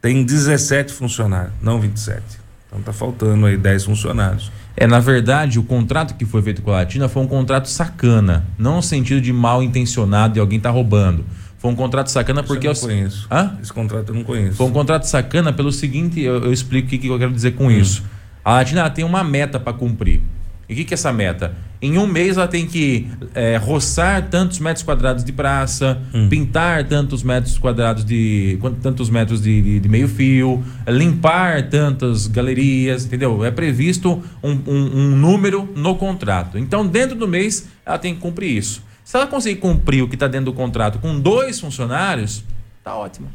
Tem 0.00 0.24
17 0.24 0.92
funcionários, 0.92 1.52
não 1.60 1.80
27. 1.80 2.22
Então 2.66 2.80
tá 2.80 2.92
faltando 2.92 3.46
aí 3.46 3.56
10 3.56 3.84
funcionários. 3.84 4.50
É, 4.76 4.86
na 4.86 5.00
verdade, 5.00 5.58
o 5.58 5.62
contrato 5.62 6.14
que 6.14 6.24
foi 6.24 6.40
feito 6.40 6.62
com 6.62 6.70
a 6.70 6.76
Latina 6.76 7.08
foi 7.08 7.22
um 7.22 7.26
contrato 7.26 7.68
sacana, 7.68 8.46
não 8.56 8.76
no 8.76 8.82
sentido 8.82 9.20
de 9.20 9.32
mal 9.32 9.62
intencionado 9.62 10.38
e 10.38 10.40
alguém 10.40 10.58
tá 10.58 10.70
roubando. 10.70 11.24
Foi 11.58 11.70
um 11.70 11.74
contrato 11.74 12.10
sacana 12.10 12.42
porque 12.42 12.66
eu 12.66 12.72
não 12.72 12.80
conheço. 12.80 13.26
Hã? 13.30 13.58
Esse 13.60 13.72
contrato 13.72 14.08
eu 14.08 14.14
não 14.14 14.24
conheço. 14.24 14.56
Foi 14.56 14.66
um 14.66 14.70
contrato 14.70 15.04
sacana 15.04 15.52
pelo 15.52 15.70
seguinte, 15.70 16.18
eu, 16.20 16.44
eu 16.44 16.52
explico 16.52 16.86
o 16.86 16.90
que, 16.90 16.96
que, 16.96 17.08
eu 17.08 17.18
quero 17.18 17.32
dizer 17.32 17.50
com 17.52 17.66
hum. 17.66 17.70
isso. 17.70 18.02
A 18.42 18.54
Latina 18.54 18.88
tem 18.88 19.04
uma 19.04 19.22
meta 19.22 19.60
para 19.60 19.74
cumprir. 19.74 20.22
E 20.70 20.72
o 20.72 20.76
que, 20.76 20.84
que 20.84 20.94
é 20.94 20.96
essa 20.96 21.12
meta? 21.12 21.52
Em 21.82 21.98
um 21.98 22.06
mês 22.06 22.36
ela 22.36 22.46
tem 22.46 22.64
que 22.64 23.08
é, 23.34 23.56
roçar 23.56 24.28
tantos 24.28 24.60
metros 24.60 24.84
quadrados 24.84 25.24
de 25.24 25.32
praça, 25.32 26.00
hum. 26.14 26.28
pintar 26.28 26.84
tantos 26.84 27.24
metros 27.24 27.58
quadrados 27.58 28.04
de. 28.04 28.56
tantos 28.80 29.10
metros 29.10 29.42
de, 29.42 29.60
de, 29.60 29.80
de 29.80 29.88
meio 29.88 30.06
fio, 30.06 30.62
limpar 30.86 31.68
tantas 31.68 32.28
galerias, 32.28 33.04
entendeu? 33.04 33.44
É 33.44 33.50
previsto 33.50 34.22
um, 34.40 34.52
um, 34.52 34.90
um 34.94 35.16
número 35.16 35.68
no 35.74 35.96
contrato. 35.96 36.56
Então, 36.56 36.86
dentro 36.86 37.16
do 37.16 37.26
mês, 37.26 37.66
ela 37.84 37.98
tem 37.98 38.14
que 38.14 38.20
cumprir 38.20 38.56
isso. 38.56 38.84
Se 39.02 39.16
ela 39.16 39.26
conseguir 39.26 39.58
cumprir 39.58 40.04
o 40.04 40.08
que 40.08 40.14
está 40.14 40.28
dentro 40.28 40.52
do 40.52 40.52
contrato 40.52 41.00
com 41.00 41.18
dois 41.18 41.58
funcionários, 41.58 42.44
tá 42.84 42.94
ótimo. 42.94 43.28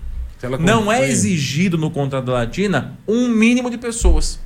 Não 0.59 0.89
é 0.89 1.05
exigido 1.05 1.77
no 1.77 1.91
contrato 1.91 2.25
da 2.25 2.33
Latina 2.33 2.97
um 3.05 3.27
mínimo 3.27 3.69
de 3.69 3.77
pessoas. 3.77 4.39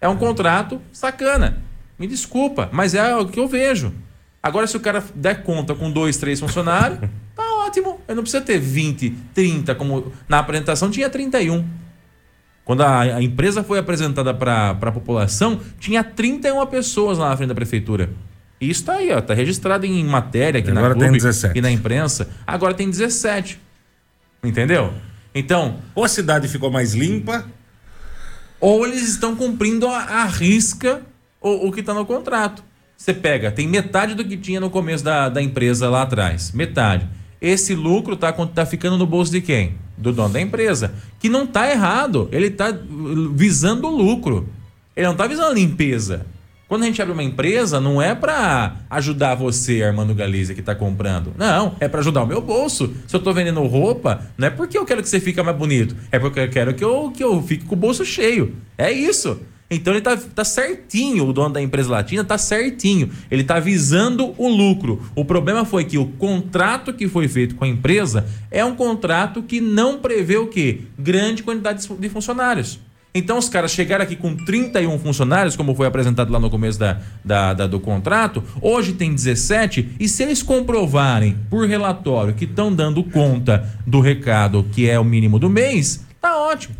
É 0.00 0.08
um 0.08 0.16
contrato 0.16 0.80
sacana. 0.92 1.65
Me 1.98 2.06
desculpa, 2.06 2.68
mas 2.72 2.94
é 2.94 3.14
o 3.16 3.26
que 3.26 3.40
eu 3.40 3.48
vejo. 3.48 3.92
Agora, 4.42 4.66
se 4.66 4.76
o 4.76 4.80
cara 4.80 5.02
der 5.14 5.42
conta 5.42 5.74
com 5.74 5.90
dois, 5.90 6.16
três 6.18 6.38
funcionários, 6.38 7.00
tá 7.34 7.42
ótimo. 7.66 8.00
Eu 8.06 8.14
não 8.14 8.22
precisa 8.22 8.42
ter 8.42 8.58
20, 8.58 9.10
30, 9.34 9.74
como 9.74 10.12
na 10.28 10.38
apresentação 10.38 10.90
tinha 10.90 11.10
31. 11.10 11.66
Quando 12.64 12.82
a, 12.82 13.00
a 13.00 13.22
empresa 13.22 13.62
foi 13.62 13.78
apresentada 13.78 14.34
para 14.34 14.70
a 14.70 14.92
população, 14.92 15.60
tinha 15.78 16.02
31 16.02 16.66
pessoas 16.66 17.16
lá 17.18 17.30
na 17.30 17.36
frente 17.36 17.48
da 17.48 17.54
prefeitura. 17.54 18.10
Isso 18.60 18.80
está 18.80 18.94
aí, 18.94 19.12
ó, 19.12 19.20
tá 19.20 19.34
registrado 19.34 19.84
em 19.84 20.04
matéria 20.04 20.60
aqui 20.60 20.70
Agora 20.70 20.88
na 20.88 20.94
Clube 20.94 21.10
tem 21.10 21.18
17. 21.18 21.58
e 21.58 21.60
na 21.60 21.70
imprensa. 21.70 22.28
Agora 22.46 22.74
tem 22.74 22.88
17. 22.88 23.60
Entendeu? 24.42 24.92
Então, 25.34 25.78
ou 25.94 26.04
a 26.04 26.08
cidade 26.08 26.48
ficou 26.48 26.70
mais 26.70 26.94
limpa, 26.94 27.44
ou 28.58 28.86
eles 28.86 29.06
estão 29.06 29.36
cumprindo 29.36 29.86
a, 29.86 29.98
a 29.98 30.24
risca 30.24 31.02
o, 31.46 31.68
o 31.68 31.72
que 31.72 31.80
está 31.80 31.94
no 31.94 32.04
contrato. 32.04 32.64
Você 32.96 33.12
pega, 33.12 33.50
tem 33.50 33.68
metade 33.68 34.14
do 34.14 34.24
que 34.24 34.36
tinha 34.36 34.58
no 34.58 34.70
começo 34.70 35.04
da, 35.04 35.28
da 35.28 35.42
empresa 35.42 35.88
lá 35.88 36.02
atrás. 36.02 36.52
Metade. 36.52 37.06
Esse 37.40 37.74
lucro 37.74 38.16
tá, 38.16 38.32
tá 38.32 38.64
ficando 38.64 38.96
no 38.96 39.06
bolso 39.06 39.30
de 39.30 39.40
quem? 39.40 39.74
Do 39.96 40.12
dono 40.12 40.32
da 40.32 40.40
empresa. 40.40 40.94
Que 41.18 41.28
não 41.28 41.46
tá 41.46 41.70
errado. 41.70 42.28
Ele 42.32 42.50
tá 42.50 42.74
visando 43.34 43.86
o 43.86 43.94
lucro. 43.94 44.48
Ele 44.96 45.06
não 45.06 45.14
tá 45.14 45.26
visando 45.26 45.50
a 45.50 45.54
limpeza. 45.54 46.26
Quando 46.66 46.82
a 46.82 46.86
gente 46.86 47.00
abre 47.00 47.12
uma 47.12 47.22
empresa, 47.22 47.78
não 47.78 48.02
é 48.02 48.12
para 48.12 48.76
ajudar 48.90 49.36
você, 49.36 49.84
Armando 49.84 50.14
Galiza, 50.14 50.52
que 50.52 50.60
está 50.60 50.74
comprando. 50.74 51.32
Não, 51.38 51.76
é 51.78 51.86
para 51.86 52.00
ajudar 52.00 52.24
o 52.24 52.26
meu 52.26 52.40
bolso. 52.40 52.92
Se 53.06 53.14
eu 53.14 53.18
estou 53.18 53.32
vendendo 53.32 53.62
roupa, 53.62 54.22
não 54.36 54.48
é 54.48 54.50
porque 54.50 54.76
eu 54.76 54.84
quero 54.84 55.00
que 55.00 55.08
você 55.08 55.20
fique 55.20 55.40
mais 55.40 55.56
bonito. 55.56 55.94
É 56.10 56.18
porque 56.18 56.40
eu 56.40 56.50
quero 56.50 56.74
que 56.74 56.82
eu, 56.82 57.12
que 57.14 57.22
eu 57.22 57.40
fique 57.42 57.64
com 57.66 57.76
o 57.76 57.78
bolso 57.78 58.04
cheio. 58.04 58.56
É 58.76 58.90
isso. 58.90 59.40
Então 59.68 59.92
ele 59.92 60.00
tá, 60.00 60.16
tá 60.16 60.44
certinho, 60.44 61.26
o 61.26 61.32
dono 61.32 61.54
da 61.54 61.60
empresa 61.60 61.90
latina 61.90 62.24
tá 62.24 62.38
certinho. 62.38 63.10
Ele 63.30 63.42
tá 63.42 63.58
visando 63.58 64.32
o 64.38 64.48
lucro. 64.48 65.02
O 65.14 65.24
problema 65.24 65.64
foi 65.64 65.84
que 65.84 65.98
o 65.98 66.06
contrato 66.06 66.92
que 66.92 67.08
foi 67.08 67.26
feito 67.26 67.56
com 67.56 67.64
a 67.64 67.68
empresa 67.68 68.26
é 68.50 68.64
um 68.64 68.76
contrato 68.76 69.42
que 69.42 69.60
não 69.60 69.98
prevê 69.98 70.36
o 70.36 70.46
quê? 70.46 70.82
Grande 70.96 71.42
quantidade 71.42 71.88
de 71.98 72.08
funcionários. 72.08 72.78
Então 73.12 73.38
os 73.38 73.48
caras 73.48 73.70
chegaram 73.70 74.04
aqui 74.04 74.14
com 74.14 74.36
31 74.36 74.98
funcionários, 74.98 75.56
como 75.56 75.74
foi 75.74 75.86
apresentado 75.86 76.30
lá 76.30 76.38
no 76.38 76.50
começo 76.50 76.78
da, 76.78 77.00
da, 77.24 77.54
da 77.54 77.66
do 77.66 77.80
contrato, 77.80 78.44
hoje 78.60 78.92
tem 78.92 79.14
17, 79.14 79.96
e 79.98 80.06
se 80.06 80.22
eles 80.22 80.42
comprovarem 80.42 81.34
por 81.48 81.66
relatório 81.66 82.34
que 82.34 82.44
estão 82.44 82.70
dando 82.70 83.02
conta 83.02 83.66
do 83.86 84.00
recado, 84.00 84.66
que 84.70 84.86
é 84.86 85.00
o 85.00 85.04
mínimo 85.04 85.38
do 85.38 85.48
mês, 85.48 86.04
tá 86.20 86.36
ótimo. 86.36 86.76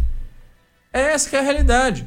É 0.92 1.14
essa 1.14 1.34
é 1.34 1.38
a 1.38 1.42
realidade. 1.42 2.04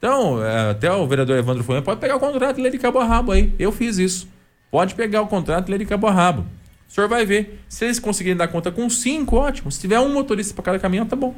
Então, 0.00 0.42
é, 0.42 0.70
até 0.70 0.90
o 0.90 1.06
vereador 1.06 1.36
Evandro 1.36 1.62
foi, 1.62 1.82
pode 1.82 2.00
pegar 2.00 2.16
o 2.16 2.20
contrato 2.20 2.58
e 2.58 2.62
ler 2.62 2.72
de 2.72 2.78
cabo 2.78 2.98
a 2.98 3.04
rabo 3.04 3.32
aí. 3.32 3.52
Eu 3.58 3.70
fiz 3.70 3.98
isso. 3.98 4.26
Pode 4.70 4.94
pegar 4.94 5.20
o 5.20 5.26
contrato 5.26 5.68
e 5.68 5.70
ler 5.70 5.78
de 5.78 5.84
cabo 5.84 6.06
a 6.06 6.10
rabo. 6.10 6.46
O 6.88 6.92
senhor 6.92 7.06
vai 7.06 7.26
ver. 7.26 7.60
Se 7.68 7.84
eles 7.84 7.98
conseguirem 7.98 8.36
dar 8.36 8.48
conta 8.48 8.72
com 8.72 8.88
cinco, 8.88 9.36
ótimo. 9.36 9.70
Se 9.70 9.78
tiver 9.78 10.00
um 10.00 10.10
motorista 10.10 10.54
para 10.54 10.64
cada 10.64 10.78
caminhão, 10.78 11.04
tá 11.04 11.14
bom. 11.14 11.34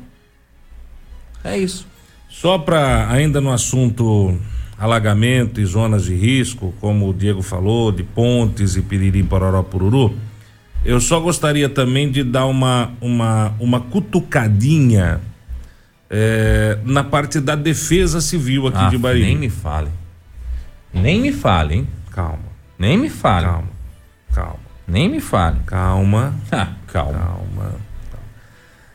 É 1.42 1.58
isso. 1.58 1.88
Só 2.28 2.56
para 2.56 3.10
ainda 3.10 3.40
no 3.40 3.50
assunto 3.50 4.38
alagamento 4.78 5.60
e 5.60 5.64
zonas 5.66 6.04
de 6.04 6.14
risco, 6.14 6.72
como 6.80 7.08
o 7.08 7.12
Diego 7.12 7.42
falou, 7.42 7.90
de 7.90 8.04
pontes 8.04 8.76
e 8.76 8.82
piriri 8.82 9.24
pororó 9.24 9.62
pururu, 9.64 10.14
eu 10.84 11.00
só 11.00 11.18
gostaria 11.20 11.68
também 11.68 12.10
de 12.10 12.22
dar 12.22 12.46
uma 12.46 12.92
uma 13.00 13.54
uma 13.60 13.80
cutucadinha 13.80 15.20
é, 16.14 16.78
na 16.84 17.02
parte 17.02 17.40
da 17.40 17.54
defesa 17.54 18.20
civil 18.20 18.66
aqui 18.66 18.76
ah, 18.78 18.90
de 18.90 18.98
Bariri. 18.98 19.24
Nem 19.24 19.38
me 19.38 19.48
fale. 19.48 19.88
Nem 20.92 21.20
me 21.22 21.32
fale, 21.32 21.74
hein? 21.74 21.88
Calma. 22.10 22.52
Nem 22.78 22.98
me 22.98 23.08
fale. 23.08 23.46
Calma. 23.46 23.68
Calma. 24.34 24.58
Nem 24.86 25.08
me 25.08 25.20
fale. 25.20 25.60
Calma. 25.64 26.34
Ah, 26.52 26.68
calma. 26.86 27.18
Calma. 27.18 27.74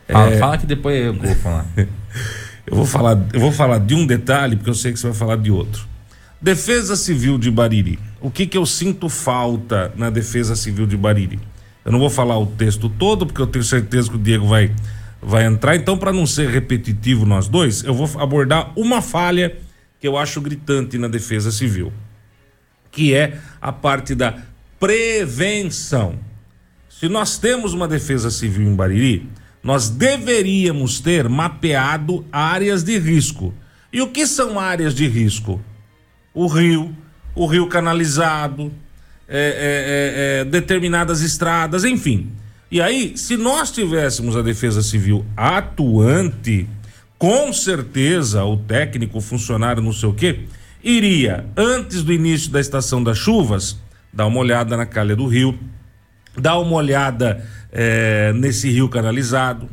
Fala, 0.07 0.29
é... 0.29 0.37
fala 0.37 0.57
que 0.59 0.67
depois 0.67 1.03
eu 1.03 1.13
vou 1.15 1.35
falar. 1.35 1.65
eu 2.67 2.75
vou 2.75 2.85
falar. 2.85 3.19
Eu 3.33 3.39
vou 3.39 3.51
falar 3.51 3.79
de 3.79 3.95
um 3.95 4.05
detalhe, 4.05 4.55
porque 4.55 4.69
eu 4.69 4.75
sei 4.75 4.93
que 4.93 4.99
você 4.99 5.07
vai 5.07 5.15
falar 5.15 5.37
de 5.37 5.49
outro. 5.49 5.87
Defesa 6.39 6.95
Civil 6.95 7.39
de 7.39 7.49
Bariri. 7.49 7.97
O 8.21 8.29
que 8.29 8.45
que 8.45 8.55
eu 8.55 8.65
sinto 8.65 9.09
falta 9.09 9.91
na 9.95 10.11
Defesa 10.11 10.55
Civil 10.55 10.85
de 10.85 10.95
Bariri? 10.95 11.39
Eu 11.83 11.91
não 11.91 11.97
vou 11.97 12.11
falar 12.11 12.37
o 12.37 12.45
texto 12.45 12.89
todo, 12.89 13.25
porque 13.25 13.41
eu 13.41 13.47
tenho 13.47 13.65
certeza 13.65 14.07
que 14.07 14.15
o 14.15 14.19
Diego 14.19 14.45
vai 14.45 14.71
vai 15.21 15.45
entrar. 15.45 15.75
Então, 15.75 15.97
para 15.97 16.13
não 16.13 16.25
ser 16.25 16.49
repetitivo 16.49 17.25
nós 17.25 17.47
dois, 17.47 17.83
eu 17.83 17.93
vou 17.93 18.21
abordar 18.21 18.71
uma 18.75 19.01
falha 19.01 19.57
que 19.99 20.07
eu 20.07 20.17
acho 20.17 20.41
gritante 20.41 20.97
na 20.97 21.07
defesa 21.07 21.51
civil, 21.51 21.91
que 22.91 23.13
é 23.13 23.39
a 23.61 23.71
parte 23.71 24.13
da 24.13 24.35
prevenção. 24.79 26.19
Se 26.89 27.07
nós 27.07 27.37
temos 27.37 27.73
uma 27.73 27.87
defesa 27.87 28.29
civil 28.29 28.67
em 28.67 28.75
Bariri, 28.75 29.27
nós 29.63 29.89
deveríamos 29.89 30.99
ter 30.99 31.27
mapeado 31.27 32.25
áreas 32.31 32.83
de 32.83 32.97
risco. 32.97 33.53
E 33.91 34.01
o 34.01 34.07
que 34.07 34.25
são 34.27 34.59
áreas 34.59 34.93
de 34.93 35.07
risco? 35.07 35.61
O 36.33 36.47
rio, 36.47 36.95
o 37.35 37.45
rio 37.45 37.67
canalizado, 37.67 38.71
é, 39.27 39.37
é, 39.37 40.39
é, 40.39 40.41
é 40.41 40.45
determinadas 40.45 41.21
estradas, 41.21 41.83
enfim. 41.83 42.31
E 42.69 42.81
aí, 42.81 43.17
se 43.17 43.37
nós 43.37 43.71
tivéssemos 43.71 44.35
a 44.35 44.41
Defesa 44.41 44.81
Civil 44.81 45.25
atuante, 45.37 46.67
com 47.17 47.53
certeza 47.53 48.43
o 48.43 48.57
técnico, 48.57 49.19
o 49.19 49.21
funcionário, 49.21 49.81
não 49.81 49.93
sei 49.93 50.09
o 50.09 50.13
quê, 50.13 50.41
iria, 50.83 51.45
antes 51.55 52.03
do 52.03 52.11
início 52.11 52.51
da 52.51 52.59
estação 52.59 53.01
das 53.01 53.17
chuvas, 53.17 53.77
dar 54.11 54.25
uma 54.25 54.39
olhada 54.39 54.75
na 54.75 54.85
calha 54.85 55.15
do 55.15 55.27
rio, 55.27 55.57
dar 56.37 56.59
uma 56.59 56.75
olhada 56.75 57.45
é, 57.71 58.33
nesse 58.33 58.69
rio 58.69 58.89
canalizado, 58.89 59.69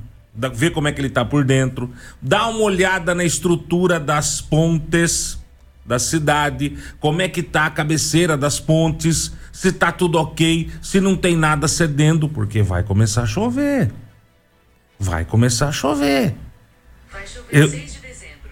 ver 0.54 0.70
como 0.70 0.86
é 0.86 0.92
que 0.92 1.00
ele 1.00 1.08
está 1.08 1.24
por 1.24 1.44
dentro, 1.44 1.90
dar 2.22 2.48
uma 2.48 2.60
olhada 2.60 3.12
na 3.12 3.24
estrutura 3.24 3.98
das 3.98 4.40
pontes 4.40 5.36
da 5.84 5.98
cidade, 5.98 6.78
como 6.98 7.20
é 7.20 7.28
que 7.28 7.42
tá 7.42 7.66
a 7.66 7.70
cabeceira 7.70 8.36
das 8.36 8.58
pontes, 8.58 9.32
se 9.54 9.70
tá 9.70 9.92
tudo 9.92 10.18
ok, 10.18 10.68
se 10.82 11.00
não 11.00 11.16
tem 11.16 11.36
nada 11.36 11.68
cedendo, 11.68 12.28
porque 12.28 12.60
vai 12.60 12.82
começar 12.82 13.22
a 13.22 13.26
chover. 13.26 13.88
Vai 14.98 15.24
começar 15.24 15.68
a 15.68 15.72
chover. 15.72 16.34
Vai 17.08 17.24
chover 17.24 17.46
Eu... 17.52 17.70
6 17.70 17.92
de 17.92 18.00
dezembro. 18.00 18.50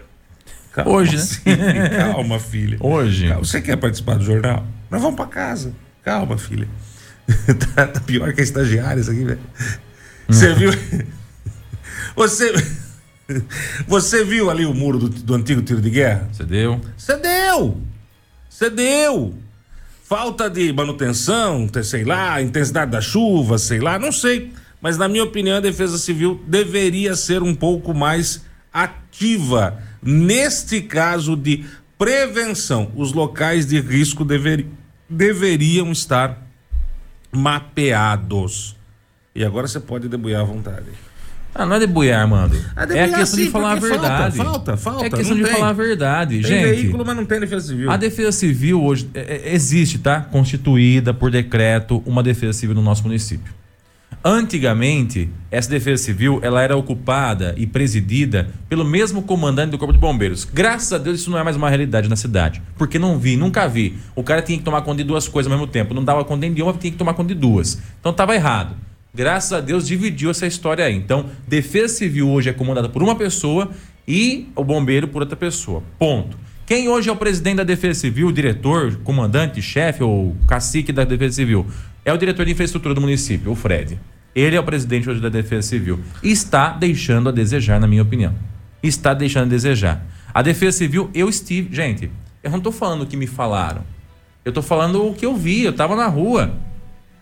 Calma, 0.70 0.90
Hoje, 0.92 1.16
né? 1.44 1.88
Calma, 1.98 2.38
filha. 2.38 2.78
Hoje. 2.80 3.26
Calma. 3.26 3.44
Você 3.44 3.60
quer 3.60 3.76
participar 3.78 4.14
do 4.14 4.24
jornal? 4.24 4.64
Nós 4.88 5.02
vamos 5.02 5.16
para 5.16 5.26
casa. 5.26 5.74
Calma, 6.04 6.38
filha. 6.38 6.68
tá, 7.74 7.88
tá, 7.88 8.00
pior 8.00 8.32
que 8.32 8.40
a 8.40 8.44
estagiária 8.44 9.00
isso 9.00 9.10
aqui, 9.10 9.24
velho. 9.24 9.40
Você 10.28 10.54
viu? 10.54 10.70
Você. 12.14 12.52
Você 13.88 14.22
viu 14.22 14.48
ali 14.48 14.64
o 14.64 14.72
muro 14.72 15.00
do, 15.00 15.08
do 15.08 15.34
antigo 15.34 15.62
tiro 15.62 15.80
de 15.80 15.90
guerra? 15.90 16.28
Cedeu. 16.32 16.80
Cedeu! 16.96 17.82
Cedeu! 18.48 19.41
Falta 20.12 20.50
de 20.50 20.70
manutenção, 20.74 21.66
sei 21.82 22.04
lá, 22.04 22.42
intensidade 22.42 22.90
da 22.90 23.00
chuva, 23.00 23.56
sei 23.56 23.80
lá, 23.80 23.98
não 23.98 24.12
sei. 24.12 24.52
Mas 24.78 24.98
na 24.98 25.08
minha 25.08 25.24
opinião, 25.24 25.56
a 25.56 25.60
Defesa 25.60 25.96
Civil 25.96 26.38
deveria 26.46 27.16
ser 27.16 27.42
um 27.42 27.54
pouco 27.54 27.94
mais 27.94 28.44
ativa 28.70 29.82
neste 30.02 30.82
caso 30.82 31.34
de 31.34 31.64
prevenção. 31.96 32.92
Os 32.94 33.14
locais 33.14 33.64
de 33.64 33.80
risco 33.80 34.22
dever, 34.22 34.66
deveriam 35.08 35.90
estar 35.90 36.46
mapeados. 37.34 38.76
E 39.34 39.42
agora 39.42 39.66
você 39.66 39.80
pode 39.80 40.10
debuiar 40.10 40.42
à 40.42 40.44
vontade. 40.44 40.90
Ah, 41.54 41.66
não 41.66 41.76
é 41.76 41.80
debuiar, 41.80 42.26
mano. 42.26 42.54
É, 42.76 42.98
é 42.98 43.04
a 43.04 43.18
questão 43.18 43.38
de 43.38 43.50
falar 43.50 43.72
a 43.72 43.74
verdade. 43.74 44.36
Falta, 44.36 44.76
falta, 44.76 44.76
falta. 44.76 45.06
É 45.06 45.10
questão 45.10 45.36
de 45.36 45.42
tem. 45.42 45.52
falar 45.52 45.68
a 45.68 45.72
verdade. 45.72 46.40
Tem 46.40 46.42
Gente, 46.42 46.64
veículo, 46.64 47.04
mas 47.04 47.16
não 47.16 47.26
tem 47.26 47.40
defesa 47.40 47.66
civil. 47.68 47.90
A 47.90 47.96
defesa 47.96 48.32
civil 48.32 48.82
hoje 48.82 49.10
é, 49.12 49.20
é, 49.20 49.54
existe, 49.54 49.98
tá? 49.98 50.20
Constituída 50.20 51.12
por 51.12 51.30
decreto 51.30 52.02
uma 52.06 52.22
defesa 52.22 52.54
civil 52.54 52.74
no 52.74 52.82
nosso 52.82 53.02
município. 53.02 53.52
Antigamente, 54.24 55.28
essa 55.50 55.68
defesa 55.68 56.04
civil 56.04 56.38
ela 56.42 56.62
era 56.62 56.76
ocupada 56.76 57.54
e 57.56 57.66
presidida 57.66 58.48
pelo 58.68 58.84
mesmo 58.84 59.22
comandante 59.22 59.72
do 59.72 59.78
Corpo 59.78 59.92
de 59.92 59.98
Bombeiros. 59.98 60.44
Graças 60.44 60.92
a 60.92 60.98
Deus 60.98 61.20
isso 61.20 61.30
não 61.30 61.38
é 61.38 61.42
mais 61.42 61.56
uma 61.56 61.68
realidade 61.68 62.08
na 62.08 62.14
cidade, 62.14 62.62
porque 62.78 63.00
não 63.00 63.18
vi, 63.18 63.36
nunca 63.36 63.66
vi. 63.66 63.98
O 64.14 64.22
cara 64.22 64.40
tinha 64.40 64.56
que 64.56 64.64
tomar 64.64 64.82
conta 64.82 64.98
de 64.98 65.04
duas 65.04 65.26
coisas 65.26 65.50
ao 65.50 65.58
mesmo 65.58 65.70
tempo, 65.70 65.92
não 65.92 66.04
dava 66.04 66.24
conta 66.24 66.48
de 66.48 66.62
uma, 66.62 66.72
tinha 66.72 66.92
que 66.92 66.98
tomar 66.98 67.14
conta 67.14 67.34
de 67.34 67.40
duas. 67.40 67.80
Então 67.98 68.12
estava 68.12 68.32
errado. 68.34 68.76
Graças 69.14 69.52
a 69.52 69.60
Deus 69.60 69.86
dividiu 69.86 70.30
essa 70.30 70.46
história 70.46 70.84
aí. 70.84 70.96
Então, 70.96 71.26
defesa 71.46 71.94
civil 71.94 72.30
hoje 72.30 72.48
é 72.48 72.52
comandada 72.52 72.88
por 72.88 73.02
uma 73.02 73.14
pessoa 73.14 73.70
e 74.08 74.48
o 74.56 74.64
bombeiro 74.64 75.06
por 75.06 75.22
outra 75.22 75.36
pessoa. 75.36 75.82
Ponto. 75.98 76.38
Quem 76.64 76.88
hoje 76.88 77.10
é 77.10 77.12
o 77.12 77.16
presidente 77.16 77.56
da 77.56 77.64
Defesa 77.64 78.00
Civil, 78.00 78.32
diretor, 78.32 78.96
comandante, 79.04 79.60
chefe 79.60 80.02
ou 80.02 80.34
cacique 80.46 80.92
da 80.92 81.04
Defesa 81.04 81.34
Civil? 81.34 81.66
É 82.04 82.12
o 82.12 82.16
diretor 82.16 82.46
de 82.46 82.52
infraestrutura 82.52 82.94
do 82.94 83.00
município, 83.00 83.52
o 83.52 83.54
Fred. 83.54 84.00
Ele 84.34 84.56
é 84.56 84.60
o 84.60 84.64
presidente 84.64 85.10
hoje 85.10 85.20
da 85.20 85.28
Defesa 85.28 85.68
Civil. 85.68 86.00
Está 86.22 86.70
deixando 86.70 87.28
a 87.28 87.32
desejar, 87.32 87.78
na 87.78 87.86
minha 87.86 88.02
opinião. 88.02 88.34
Está 88.82 89.12
deixando 89.12 89.46
a 89.46 89.48
desejar. 89.50 90.06
A 90.32 90.40
Defesa 90.40 90.78
Civil, 90.78 91.10
eu 91.12 91.28
estive. 91.28 91.74
Gente, 91.74 92.10
eu 92.42 92.50
não 92.50 92.58
estou 92.58 92.72
falando 92.72 93.02
o 93.02 93.06
que 93.06 93.16
me 93.16 93.26
falaram. 93.26 93.84
Eu 94.44 94.50
estou 94.50 94.62
falando 94.62 95.06
o 95.06 95.14
que 95.14 95.26
eu 95.26 95.36
vi. 95.36 95.64
Eu 95.64 95.72
estava 95.72 95.94
na 95.94 96.06
rua. 96.06 96.54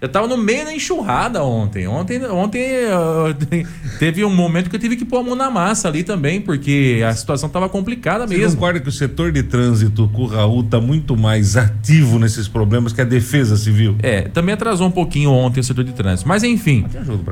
Eu 0.00 0.08
tava 0.08 0.26
no 0.26 0.38
meio 0.38 0.64
da 0.64 0.72
enxurrada 0.72 1.44
ontem. 1.44 1.86
Ontem, 1.86 2.24
ontem 2.24 2.66
uh, 2.86 3.66
teve 4.00 4.24
um 4.24 4.34
momento 4.34 4.70
que 4.70 4.76
eu 4.76 4.80
tive 4.80 4.96
que 4.96 5.04
pôr 5.04 5.18
a 5.18 5.22
mão 5.22 5.34
na 5.34 5.50
massa 5.50 5.88
ali 5.88 6.02
também, 6.02 6.40
porque 6.40 7.02
a 7.06 7.12
situação 7.12 7.50
tava 7.50 7.68
complicada 7.68 8.26
mesmo. 8.26 8.48
Você 8.48 8.54
concorda 8.56 8.80
que 8.80 8.88
o 8.88 8.92
setor 8.92 9.30
de 9.30 9.42
trânsito 9.42 10.08
com 10.08 10.22
o 10.22 10.26
Raul 10.26 10.62
tá 10.62 10.80
muito 10.80 11.18
mais 11.18 11.54
ativo 11.54 12.18
nesses 12.18 12.48
problemas 12.48 12.94
que 12.94 13.02
a 13.02 13.04
defesa 13.04 13.58
civil? 13.58 13.96
É, 14.02 14.22
também 14.22 14.54
atrasou 14.54 14.86
um 14.86 14.90
pouquinho 14.90 15.32
ontem 15.32 15.60
o 15.60 15.64
setor 15.64 15.84
de 15.84 15.92
trânsito. 15.92 16.26
Mas 16.26 16.42
enfim, 16.42 16.86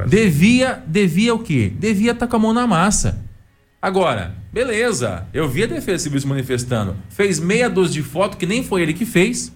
devia, 0.07 0.83
devia 0.87 1.35
o 1.35 1.38
quê? 1.38 1.72
Devia 1.74 2.11
estar 2.11 2.26
tá 2.26 2.31
com 2.31 2.37
a 2.37 2.40
mão 2.40 2.52
na 2.52 2.66
massa. 2.66 3.18
Agora, 3.81 4.35
beleza, 4.52 5.26
eu 5.33 5.48
vi 5.48 5.62
a 5.62 5.66
defesa 5.66 6.04
civil 6.04 6.20
se 6.20 6.26
manifestando. 6.26 6.96
Fez 7.09 7.40
meia 7.40 7.70
dúzia 7.70 8.02
de 8.02 8.07
foto 8.07 8.37
que 8.37 8.44
nem 8.44 8.62
foi 8.62 8.83
ele 8.83 8.92
que 8.92 9.07
fez, 9.07 9.54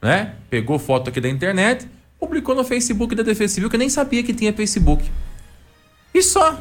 né? 0.00 0.32
Pegou 0.48 0.78
foto 0.78 1.10
aqui 1.10 1.20
da 1.20 1.28
internet 1.28 1.86
publicou 2.18 2.54
no 2.54 2.64
Facebook 2.64 3.14
da 3.14 3.22
Defesa 3.22 3.54
Civil 3.54 3.70
que 3.70 3.76
eu 3.76 3.80
nem 3.80 3.88
sabia 3.88 4.22
que 4.22 4.34
tinha 4.34 4.52
Facebook. 4.52 5.10
E 6.12 6.22
só. 6.22 6.58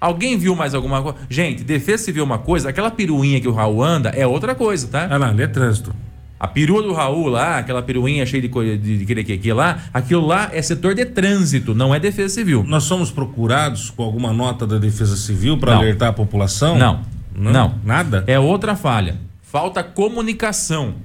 Alguém 0.00 0.38
viu 0.38 0.54
mais 0.54 0.74
alguma 0.74 1.02
coisa? 1.02 1.18
Gente, 1.28 1.64
Defesa 1.64 2.04
Civil 2.04 2.22
é 2.22 2.26
uma 2.26 2.38
coisa, 2.38 2.68
aquela 2.68 2.90
peruinha 2.90 3.40
que 3.40 3.48
o 3.48 3.52
Raul 3.52 3.82
anda 3.82 4.10
é 4.10 4.26
outra 4.26 4.54
coisa, 4.54 4.88
tá? 4.88 5.08
Ah, 5.10 5.18
não, 5.18 5.28
ali 5.28 5.42
é 5.42 5.46
trânsito. 5.46 5.94
A 6.38 6.46
perua 6.46 6.82
do 6.82 6.92
Raul 6.92 7.28
lá, 7.28 7.58
aquela 7.58 7.82
peruinha 7.82 8.26
cheia 8.26 8.42
de 8.42 8.48
coisa 8.50 8.76
de, 8.76 9.04
de, 9.04 9.14
de, 9.14 9.36
de 9.38 9.52
lá, 9.54 9.84
aquilo 9.92 10.26
lá 10.26 10.50
é 10.52 10.60
setor 10.60 10.94
de 10.94 11.06
trânsito, 11.06 11.74
não 11.74 11.94
é 11.94 11.98
defesa 11.98 12.34
civil. 12.34 12.62
Nós 12.62 12.84
somos 12.84 13.10
procurados 13.10 13.88
com 13.88 14.02
alguma 14.02 14.34
nota 14.34 14.66
da 14.66 14.76
defesa 14.76 15.16
civil 15.16 15.56
para 15.56 15.76
alertar 15.76 16.10
a 16.10 16.12
população? 16.12 16.76
Não. 16.76 17.00
Não. 17.34 17.74
Nada? 17.82 18.22
É 18.26 18.38
outra 18.38 18.76
falha. 18.76 19.16
Falta 19.42 19.82
comunicação. 19.82 20.96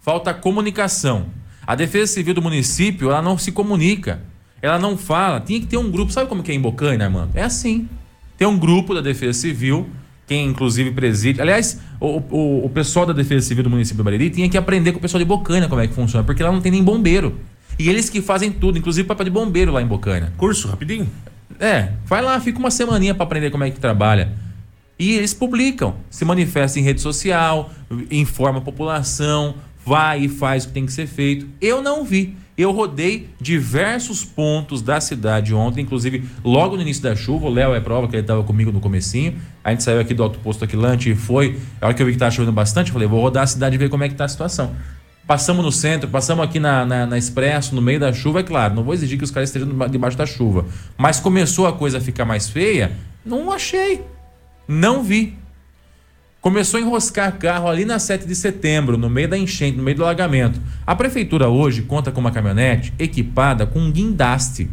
Falta 0.00 0.32
comunicação. 0.32 1.26
A 1.70 1.76
Defesa 1.76 2.14
Civil 2.14 2.34
do 2.34 2.42
município, 2.42 3.10
ela 3.10 3.22
não 3.22 3.38
se 3.38 3.52
comunica. 3.52 4.20
Ela 4.60 4.76
não 4.76 4.96
fala. 4.96 5.38
Tinha 5.38 5.60
que 5.60 5.68
ter 5.68 5.76
um 5.76 5.88
grupo. 5.88 6.10
Sabe 6.10 6.28
como 6.28 6.42
que 6.42 6.50
é 6.50 6.54
em 6.56 6.60
Bocaina, 6.60 7.04
Armando? 7.04 7.30
É 7.32 7.44
assim. 7.44 7.88
Tem 8.36 8.44
um 8.48 8.58
grupo 8.58 8.92
da 8.92 9.00
Defesa 9.00 9.38
Civil, 9.38 9.88
quem 10.26 10.48
inclusive 10.48 10.90
preside. 10.90 11.40
Aliás, 11.40 11.80
o, 12.00 12.20
o, 12.28 12.64
o 12.64 12.70
pessoal 12.70 13.06
da 13.06 13.12
Defesa 13.12 13.46
Civil 13.46 13.62
do 13.62 13.70
município 13.70 13.98
do 13.98 14.02
Bariri 14.02 14.30
tinha 14.30 14.48
que 14.48 14.58
aprender 14.58 14.90
com 14.90 14.98
o 14.98 15.00
pessoal 15.00 15.20
de 15.20 15.24
Bocaina 15.24 15.68
como 15.68 15.80
é 15.80 15.86
que 15.86 15.94
funciona, 15.94 16.24
porque 16.24 16.42
lá 16.42 16.50
não 16.50 16.60
tem 16.60 16.72
nem 16.72 16.82
bombeiro. 16.82 17.38
E 17.78 17.88
eles 17.88 18.10
que 18.10 18.20
fazem 18.20 18.50
tudo, 18.50 18.76
inclusive 18.76 19.06
papel 19.06 19.26
de 19.26 19.30
bombeiro 19.30 19.70
lá 19.70 19.80
em 19.80 19.86
Bocaina. 19.86 20.32
Curso, 20.36 20.66
rapidinho. 20.66 21.08
É, 21.60 21.90
vai 22.04 22.20
lá, 22.20 22.40
fica 22.40 22.58
uma 22.58 22.72
semaninha 22.72 23.14
para 23.14 23.22
aprender 23.22 23.48
como 23.48 23.62
é 23.62 23.70
que 23.70 23.78
trabalha. 23.78 24.32
E 24.98 25.12
eles 25.12 25.32
publicam, 25.32 25.94
se 26.10 26.24
manifesta 26.24 26.80
em 26.80 26.82
rede 26.82 27.00
social, 27.00 27.70
informa 28.10 28.58
a 28.58 28.60
população, 28.60 29.54
vai 29.84 30.22
e 30.22 30.28
faz 30.28 30.64
o 30.64 30.68
que 30.68 30.74
tem 30.74 30.86
que 30.86 30.92
ser 30.92 31.06
feito. 31.06 31.46
Eu 31.60 31.82
não 31.82 32.04
vi. 32.04 32.36
Eu 32.56 32.72
rodei 32.72 33.30
diversos 33.40 34.22
pontos 34.22 34.82
da 34.82 35.00
cidade 35.00 35.54
ontem, 35.54 35.80
inclusive 35.80 36.24
logo 36.44 36.76
no 36.76 36.82
início 36.82 37.02
da 37.02 37.16
chuva. 37.16 37.46
O 37.46 37.50
Léo 37.50 37.74
é 37.74 37.80
prova 37.80 38.06
que 38.06 38.14
ele 38.14 38.22
estava 38.22 38.42
comigo 38.42 38.70
no 38.70 38.80
comecinho. 38.80 39.34
A 39.64 39.70
gente 39.70 39.82
saiu 39.82 39.98
aqui 39.98 40.12
do 40.12 40.22
alto 40.22 40.38
posto 40.40 40.62
Aquilante 40.62 41.10
e 41.10 41.14
foi. 41.14 41.58
A 41.80 41.86
hora 41.86 41.94
que 41.94 42.02
eu 42.02 42.06
vi 42.06 42.12
que 42.12 42.16
estava 42.16 42.30
chovendo 42.30 42.52
bastante, 42.52 42.88
eu 42.88 42.92
falei, 42.92 43.08
vou 43.08 43.20
rodar 43.20 43.44
a 43.44 43.46
cidade 43.46 43.76
e 43.76 43.78
ver 43.78 43.88
como 43.88 44.04
é 44.04 44.08
que 44.10 44.14
tá 44.14 44.26
a 44.26 44.28
situação. 44.28 44.74
Passamos 45.26 45.64
no 45.64 45.72
centro, 45.72 46.10
passamos 46.10 46.44
aqui 46.44 46.60
na, 46.60 46.84
na, 46.84 47.06
na 47.06 47.16
Expresso, 47.16 47.74
no 47.74 47.80
meio 47.80 48.00
da 48.00 48.12
chuva, 48.12 48.40
é 48.40 48.42
claro. 48.42 48.74
Não 48.74 48.82
vou 48.82 48.92
exigir 48.92 49.16
que 49.16 49.24
os 49.24 49.30
caras 49.30 49.48
estejam 49.48 49.68
debaixo 49.88 50.18
da 50.18 50.26
chuva. 50.26 50.66
Mas 50.98 51.18
começou 51.18 51.66
a 51.66 51.72
coisa 51.72 51.98
a 51.98 52.00
ficar 52.00 52.24
mais 52.26 52.50
feia, 52.50 52.92
não 53.24 53.50
achei. 53.50 54.04
Não 54.68 55.02
vi. 55.02 55.39
Começou 56.40 56.78
a 56.78 56.80
enroscar 56.80 57.36
carro 57.38 57.68
ali 57.68 57.84
na 57.84 57.98
7 57.98 58.26
de 58.26 58.34
setembro, 58.34 58.96
no 58.96 59.10
meio 59.10 59.28
da 59.28 59.36
enchente, 59.36 59.76
no 59.76 59.82
meio 59.82 59.96
do 59.98 60.04
alagamento. 60.04 60.58
A 60.86 60.94
prefeitura 60.96 61.48
hoje 61.48 61.82
conta 61.82 62.10
com 62.10 62.20
uma 62.20 62.30
caminhonete 62.30 62.94
equipada 62.98 63.66
com 63.66 63.78
um 63.78 63.90
guindaste, 63.92 64.70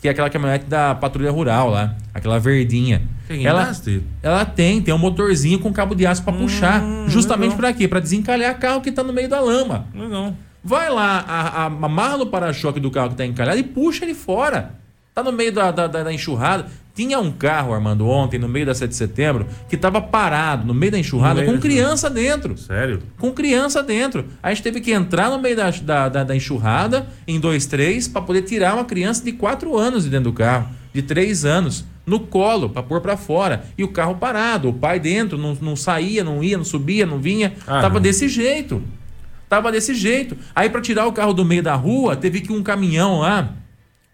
que 0.00 0.08
é 0.08 0.10
aquela 0.10 0.28
caminhonete 0.28 0.64
da 0.66 0.96
patrulha 0.96 1.30
rural 1.30 1.70
lá, 1.70 1.94
aquela 2.12 2.40
verdinha. 2.40 3.02
Tem 3.28 3.46
ela, 3.46 3.60
guindaste? 3.62 4.02
ela 4.20 4.44
tem, 4.44 4.82
tem 4.82 4.92
um 4.92 4.98
motorzinho 4.98 5.60
com 5.60 5.72
cabo 5.72 5.94
de 5.94 6.04
aço 6.04 6.24
para 6.24 6.32
puxar. 6.32 6.82
Justamente 7.06 7.54
para 7.54 7.72
quê? 7.72 7.86
Para 7.86 8.00
desencalhar 8.00 8.58
carro 8.58 8.80
que 8.80 8.90
tá 8.90 9.04
no 9.04 9.12
meio 9.12 9.28
da 9.28 9.38
lama. 9.38 9.86
Legal. 9.94 10.34
Vai 10.62 10.90
lá, 10.90 11.24
a, 11.28 11.40
a, 11.62 11.64
amarra 11.66 12.16
no 12.16 12.26
para-choque 12.26 12.80
do 12.80 12.90
carro 12.90 13.10
que 13.10 13.16
tá 13.16 13.24
encalhado 13.24 13.58
e 13.58 13.62
puxa 13.62 14.04
ele 14.04 14.14
fora. 14.14 14.74
Tá 15.14 15.22
no 15.22 15.30
meio 15.30 15.52
da, 15.52 15.70
da, 15.70 15.86
da- 15.86 16.02
da 16.02 16.12
enxurrada. 16.12 16.66
Tinha 16.96 17.20
um 17.20 17.30
carro, 17.30 17.74
Armando, 17.74 18.08
ontem, 18.08 18.38
no 18.38 18.48
meio 18.48 18.64
da 18.64 18.74
7 18.74 18.88
de 18.88 18.96
setembro, 18.96 19.46
que 19.68 19.76
tava 19.76 20.00
parado 20.00 20.66
no 20.66 20.72
meio 20.72 20.92
da 20.92 20.98
enxurrada 20.98 21.42
meio 21.42 21.48
com 21.48 21.56
da 21.56 21.60
criança 21.60 22.08
dentro. 22.08 22.56
Sério? 22.56 23.02
Com 23.18 23.32
criança 23.32 23.82
dentro. 23.82 24.24
A 24.42 24.48
gente 24.48 24.62
teve 24.62 24.80
que 24.80 24.92
entrar 24.92 25.28
no 25.28 25.38
meio 25.38 25.54
da, 25.54 25.70
da, 25.70 26.08
da, 26.08 26.24
da 26.24 26.34
enxurrada, 26.34 27.06
em 27.28 27.38
dois, 27.38 27.66
três, 27.66 28.08
para 28.08 28.22
poder 28.22 28.42
tirar 28.42 28.72
uma 28.72 28.86
criança 28.86 29.22
de 29.22 29.32
4 29.32 29.76
anos 29.76 30.04
de 30.04 30.10
dentro 30.10 30.30
do 30.30 30.32
carro, 30.32 30.70
de 30.94 31.02
3 31.02 31.44
anos, 31.44 31.84
no 32.06 32.18
colo, 32.18 32.70
para 32.70 32.82
pôr 32.82 33.02
para 33.02 33.18
fora. 33.18 33.66
E 33.76 33.84
o 33.84 33.88
carro 33.88 34.14
parado, 34.14 34.70
o 34.70 34.72
pai 34.72 34.98
dentro, 34.98 35.36
não, 35.36 35.54
não 35.60 35.76
saía, 35.76 36.24
não 36.24 36.42
ia, 36.42 36.56
não 36.56 36.64
subia, 36.64 37.04
não 37.04 37.18
vinha. 37.18 37.52
Ah, 37.66 37.82
tava 37.82 37.96
não. 37.96 38.00
desse 38.00 38.26
jeito. 38.26 38.82
Tava 39.50 39.70
desse 39.70 39.94
jeito. 39.94 40.34
Aí 40.54 40.70
para 40.70 40.80
tirar 40.80 41.06
o 41.06 41.12
carro 41.12 41.34
do 41.34 41.44
meio 41.44 41.62
da 41.62 41.74
rua, 41.74 42.16
teve 42.16 42.40
que 42.40 42.54
um 42.54 42.62
caminhão 42.62 43.20
lá, 43.20 43.52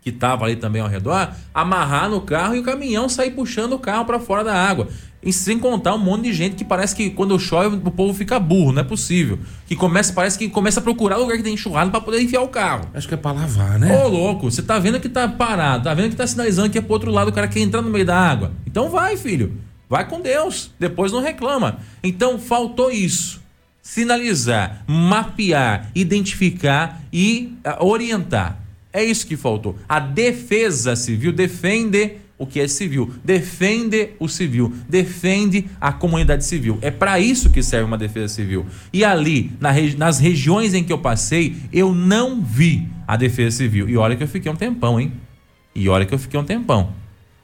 que 0.02 0.10
tava 0.10 0.44
ali 0.44 0.56
também 0.56 0.82
ao 0.82 0.88
redor, 0.88 1.32
amarrar 1.54 2.10
no 2.10 2.20
carro 2.20 2.56
e 2.56 2.58
o 2.58 2.62
caminhão 2.62 3.08
sair 3.08 3.30
puxando 3.30 3.74
o 3.74 3.78
carro 3.78 4.04
para 4.04 4.18
fora 4.18 4.42
da 4.42 4.54
água. 4.54 4.88
E 5.22 5.32
sem 5.32 5.56
contar 5.56 5.94
um 5.94 5.98
monte 5.98 6.24
de 6.24 6.32
gente 6.32 6.56
que 6.56 6.64
parece 6.64 6.96
que 6.96 7.08
quando 7.08 7.38
chove 7.38 7.76
o 7.76 7.90
povo 7.92 8.12
fica 8.12 8.40
burro, 8.40 8.72
não 8.72 8.80
é 8.80 8.84
possível. 8.84 9.38
Que 9.66 9.76
começa, 9.76 10.12
parece 10.12 10.36
que 10.36 10.48
começa 10.48 10.80
a 10.80 10.82
procurar 10.82 11.16
lugar 11.16 11.36
que 11.36 11.44
tem 11.44 11.54
enxurrado 11.54 11.92
para 11.92 12.00
poder 12.00 12.20
enfiar 12.20 12.42
o 12.42 12.48
carro. 12.48 12.88
Acho 12.92 13.06
que 13.06 13.14
é 13.14 13.16
pra 13.16 13.30
lavar, 13.30 13.78
né? 13.78 13.96
Ô, 13.96 14.08
louco, 14.08 14.50
você 14.50 14.60
tá 14.60 14.80
vendo 14.80 14.98
que 14.98 15.08
tá 15.08 15.28
parado, 15.28 15.84
tá 15.84 15.94
vendo 15.94 16.10
que 16.10 16.16
tá 16.16 16.26
sinalizando 16.26 16.70
que 16.70 16.78
é 16.78 16.80
pro 16.80 16.94
outro 16.94 17.12
lado, 17.12 17.28
o 17.28 17.32
cara 17.32 17.46
quer 17.46 17.60
entrar 17.60 17.80
no 17.80 17.88
meio 17.88 18.04
da 18.04 18.18
água. 18.18 18.50
Então 18.66 18.90
vai, 18.90 19.16
filho. 19.16 19.56
Vai 19.88 20.08
com 20.08 20.20
Deus. 20.20 20.72
Depois 20.80 21.12
não 21.12 21.20
reclama. 21.20 21.78
Então 22.02 22.38
faltou 22.38 22.90
isso. 22.90 23.40
Sinalizar, 23.80 24.82
mapear, 24.88 25.90
identificar 25.94 27.00
e 27.12 27.54
ah, 27.64 27.84
orientar. 27.84 28.61
É 28.92 29.02
isso 29.02 29.26
que 29.26 29.36
faltou. 29.36 29.76
A 29.88 29.98
defesa 29.98 30.94
civil 30.96 31.32
defende 31.32 32.12
o 32.38 32.46
que 32.46 32.58
é 32.60 32.66
civil, 32.66 33.10
defende 33.24 34.10
o 34.18 34.28
civil, 34.28 34.72
defende 34.88 35.66
a 35.80 35.92
comunidade 35.92 36.44
civil. 36.44 36.76
É 36.82 36.90
para 36.90 37.20
isso 37.20 37.50
que 37.50 37.62
serve 37.62 37.86
uma 37.86 37.96
defesa 37.96 38.28
civil. 38.34 38.66
E 38.92 39.04
ali, 39.04 39.52
na 39.60 39.70
regi- 39.70 39.96
nas 39.96 40.18
regiões 40.18 40.74
em 40.74 40.82
que 40.82 40.92
eu 40.92 40.98
passei, 40.98 41.54
eu 41.72 41.94
não 41.94 42.42
vi 42.42 42.88
a 43.06 43.16
defesa 43.16 43.58
civil. 43.58 43.88
E 43.88 43.96
olha 43.96 44.16
que 44.16 44.24
eu 44.24 44.28
fiquei 44.28 44.50
um 44.50 44.56
tempão, 44.56 45.00
hein? 45.00 45.12
E 45.74 45.88
olha 45.88 46.04
que 46.04 46.12
eu 46.12 46.18
fiquei 46.18 46.38
um 46.38 46.44
tempão. 46.44 46.92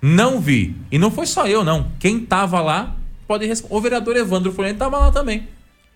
Não 0.02 0.40
vi. 0.40 0.74
E 0.90 0.98
não 0.98 1.10
foi 1.10 1.26
só 1.26 1.46
eu, 1.46 1.64
não. 1.64 1.86
Quem 1.98 2.18
tava 2.20 2.60
lá 2.60 2.96
pode 3.26 3.46
responder. 3.46 3.74
O 3.76 3.80
vereador 3.80 4.16
Evandro 4.16 4.52
Folhene 4.52 4.78
tava 4.78 4.98
lá 4.98 5.10
também. 5.12 5.44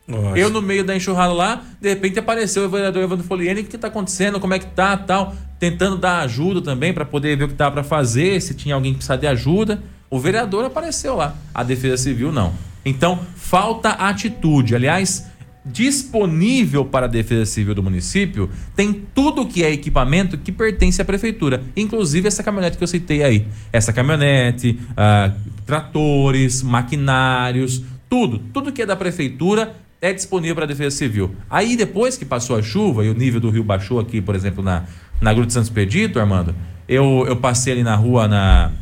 Nossa. 0.06 0.38
Eu 0.38 0.50
no 0.50 0.60
meio 0.60 0.84
da 0.84 0.96
enxurrada 0.96 1.32
lá, 1.32 1.62
de 1.80 1.88
repente 1.88 2.18
apareceu 2.18 2.64
o 2.64 2.68
vereador 2.68 3.02
Evandro 3.02 3.24
Foliene, 3.24 3.60
o 3.60 3.64
que 3.64 3.78
tá 3.78 3.88
acontecendo, 3.88 4.40
como 4.40 4.52
é 4.52 4.58
que 4.58 4.66
tá, 4.66 4.96
tal, 4.96 5.34
tentando 5.58 5.96
dar 5.96 6.20
ajuda 6.20 6.60
também 6.60 6.92
para 6.92 7.04
poder 7.04 7.36
ver 7.36 7.44
o 7.44 7.48
que 7.48 7.54
tava 7.54 7.70
para 7.72 7.84
fazer, 7.84 8.40
se 8.42 8.54
tinha 8.54 8.74
alguém 8.74 8.92
que 8.92 8.98
precisava 8.98 9.20
de 9.20 9.26
ajuda. 9.26 9.82
O 10.10 10.18
vereador 10.18 10.64
apareceu 10.64 11.14
lá, 11.14 11.36
a 11.54 11.62
Defesa 11.62 11.96
Civil 11.96 12.32
não. 12.32 12.52
Então, 12.84 13.20
falta 13.36 13.90
atitude. 13.90 14.74
Aliás, 14.74 15.30
disponível 15.64 16.84
para 16.84 17.06
a 17.06 17.08
Defesa 17.08 17.46
Civil 17.46 17.74
do 17.74 17.82
município, 17.82 18.50
tem 18.74 18.92
tudo 19.14 19.46
que 19.46 19.62
é 19.62 19.70
equipamento 19.70 20.36
que 20.36 20.50
pertence 20.50 21.00
à 21.00 21.04
prefeitura, 21.04 21.62
inclusive 21.76 22.26
essa 22.26 22.42
caminhonete 22.42 22.76
que 22.76 22.82
eu 22.82 22.88
citei 22.88 23.22
aí. 23.22 23.46
Essa 23.72 23.92
caminhonete, 23.92 24.78
ah, 24.96 25.32
tratores, 25.64 26.62
maquinários, 26.62 27.84
tudo, 28.10 28.40
tudo 28.52 28.72
que 28.72 28.82
é 28.82 28.86
da 28.86 28.96
prefeitura 28.96 29.76
é 30.02 30.12
disponível 30.12 30.56
para 30.56 30.64
a 30.64 30.66
Defesa 30.66 30.96
Civil. 30.96 31.34
Aí 31.48 31.76
depois 31.76 32.18
que 32.18 32.24
passou 32.24 32.56
a 32.58 32.62
chuva 32.62 33.04
e 33.04 33.08
o 33.08 33.14
nível 33.14 33.40
do 33.40 33.48
rio 33.50 33.62
baixou 33.62 34.00
aqui, 34.00 34.20
por 34.20 34.34
exemplo, 34.34 34.60
na, 34.62 34.82
na 35.20 35.32
Gruta 35.32 35.46
de 35.46 35.52
Santos 35.52 35.68
Expedito, 35.68 36.18
Armando, 36.18 36.52
eu, 36.88 37.24
eu 37.28 37.36
passei 37.36 37.72
ali 37.72 37.84
na 37.84 37.94
rua 37.94 38.26
na 38.26 38.72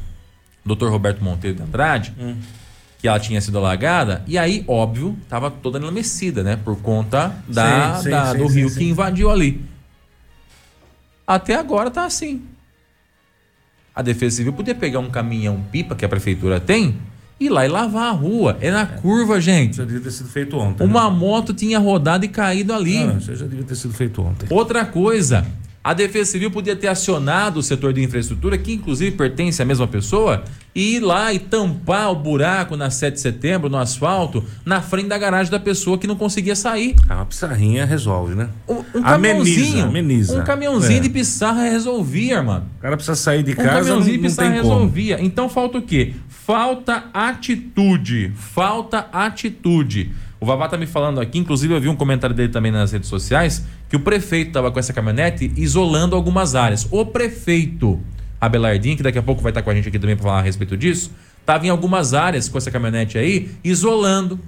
Dr. 0.64 0.86
Roberto 0.88 1.22
Monteiro 1.22 1.58
de 1.58 1.62
Andrade, 1.62 2.14
que 2.98 3.06
ela 3.06 3.20
tinha 3.20 3.38
sido 3.40 3.58
alagada, 3.58 4.24
e 4.26 4.38
aí, 4.38 4.64
óbvio, 4.66 5.14
estava 5.22 5.50
toda 5.50 5.78
enlamecida, 5.78 6.42
né? 6.42 6.56
Por 6.56 6.76
conta 6.80 7.34
da, 7.46 7.96
Sim, 7.96 8.02
sim, 8.04 8.10
da- 8.10 8.32
sim, 8.32 8.38
do 8.38 8.46
rio 8.46 8.74
que 8.74 8.84
invadiu 8.84 9.30
ali. 9.30 9.60
Até 11.26 11.54
agora 11.54 11.90
tá 11.90 12.04
assim. 12.06 12.42
A 13.94 14.00
Defesa 14.02 14.36
Civil 14.36 14.52
podia 14.54 14.74
pegar 14.74 15.00
um 15.00 15.10
caminhão 15.10 15.62
pipa 15.70 15.94
que 15.94 16.04
a 16.04 16.08
prefeitura 16.08 16.58
tem 16.58 16.96
ir 17.40 17.48
lá 17.48 17.64
e 17.64 17.68
lavar 17.68 18.08
a 18.08 18.12
rua. 18.12 18.56
É 18.60 18.70
na 18.70 18.84
curva, 18.86 19.40
gente. 19.40 19.78
Já 19.78 19.84
devia 19.84 20.00
ter 20.00 20.10
sido 20.10 20.28
feito 20.28 20.56
ontem. 20.58 20.84
né? 20.84 20.90
Uma 20.90 21.10
moto 21.10 21.54
tinha 21.54 21.78
rodado 21.78 22.24
e 22.24 22.28
caído 22.28 22.72
ali. 22.74 22.98
Ah, 22.98 23.16
isso 23.18 23.34
já 23.34 23.46
devia 23.46 23.64
ter 23.64 23.74
sido 23.74 23.94
feito 23.94 24.20
ontem. 24.22 24.46
Outra 24.50 24.84
coisa, 24.84 25.46
a 25.82 25.94
Defesa 25.94 26.32
Civil 26.32 26.50
podia 26.50 26.76
ter 26.76 26.88
acionado 26.88 27.58
o 27.58 27.62
setor 27.62 27.92
de 27.94 28.02
infraestrutura, 28.02 28.58
que 28.58 28.72
inclusive 28.74 29.12
pertence 29.16 29.62
à 29.62 29.64
mesma 29.64 29.88
pessoa, 29.88 30.44
e 30.74 30.96
ir 30.96 31.00
lá 31.00 31.32
e 31.32 31.38
tampar 31.38 32.12
o 32.12 32.14
buraco 32.14 32.76
na 32.76 32.90
7 32.90 33.14
de 33.14 33.20
setembro, 33.20 33.68
no 33.68 33.76
asfalto, 33.78 34.44
na 34.64 34.80
frente 34.80 35.08
da 35.08 35.18
garagem 35.18 35.50
da 35.50 35.58
pessoa 35.58 35.98
que 35.98 36.06
não 36.06 36.14
conseguia 36.14 36.54
sair. 36.54 36.94
Ah, 37.08 37.16
Uma 37.16 37.26
pissarrinha 37.26 37.84
resolve, 37.86 38.34
né? 38.36 38.50
Um, 38.68 38.74
um 38.74 38.82
Ameniza, 39.02 39.02
caminhãozinho, 39.02 39.84
ameniza. 39.86 40.40
um 40.40 40.44
caminhãozinho 40.44 40.98
É. 40.98 41.00
de 41.00 41.08
pissarra 41.08 41.62
resolvia, 41.64 42.40
mano. 42.42 42.66
O 42.78 42.82
cara 42.82 42.96
precisa 42.96 43.16
sair 43.16 43.42
de 43.42 43.50
Um 43.52 43.56
casa, 43.56 43.68
não, 43.68 43.74
caminhãozinho 43.78 44.16
de 44.18 44.22
não 44.22 44.28
pissarra 44.28 44.50
tem 44.52 44.60
como. 44.60 44.74
resolvia. 44.74 45.18
Então 45.20 45.48
falta 45.48 45.78
o 45.78 45.82
quê? 45.82 46.14
Falta 46.44 47.10
atitude. 47.12 48.32
Falta 48.34 49.08
atitude. 49.12 50.10
O 50.40 50.46
Vavá 50.46 50.68
tá 50.68 50.76
me 50.76 50.86
falando 50.86 51.20
aqui, 51.20 51.38
inclusive 51.38 51.74
eu 51.74 51.80
vi 51.80 51.88
um 51.88 51.94
comentário 51.94 52.34
dele 52.34 52.48
também 52.48 52.72
nas 52.72 52.92
redes 52.92 53.08
sociais, 53.08 53.64
que 53.88 53.94
o 53.94 54.00
prefeito 54.00 54.52
tava 54.52 54.72
com 54.72 54.78
essa 54.78 54.92
caminhonete 54.92 55.52
isolando 55.54 56.16
algumas 56.16 56.54
áreas. 56.54 56.88
O 56.90 57.04
prefeito 57.04 58.00
Abelardinho, 58.40 58.96
que 58.96 59.02
daqui 59.02 59.18
a 59.18 59.22
pouco 59.22 59.42
vai 59.42 59.50
estar 59.50 59.62
com 59.62 59.70
a 59.70 59.74
gente 59.74 59.88
aqui 59.88 59.98
também 59.98 60.16
para 60.16 60.24
falar 60.24 60.38
a 60.38 60.42
respeito 60.42 60.76
disso, 60.76 61.12
tava 61.44 61.66
em 61.66 61.68
algumas 61.68 62.14
áreas 62.14 62.48
com 62.48 62.56
essa 62.56 62.70
caminhonete 62.70 63.18
aí, 63.18 63.50
isolando. 63.62 64.40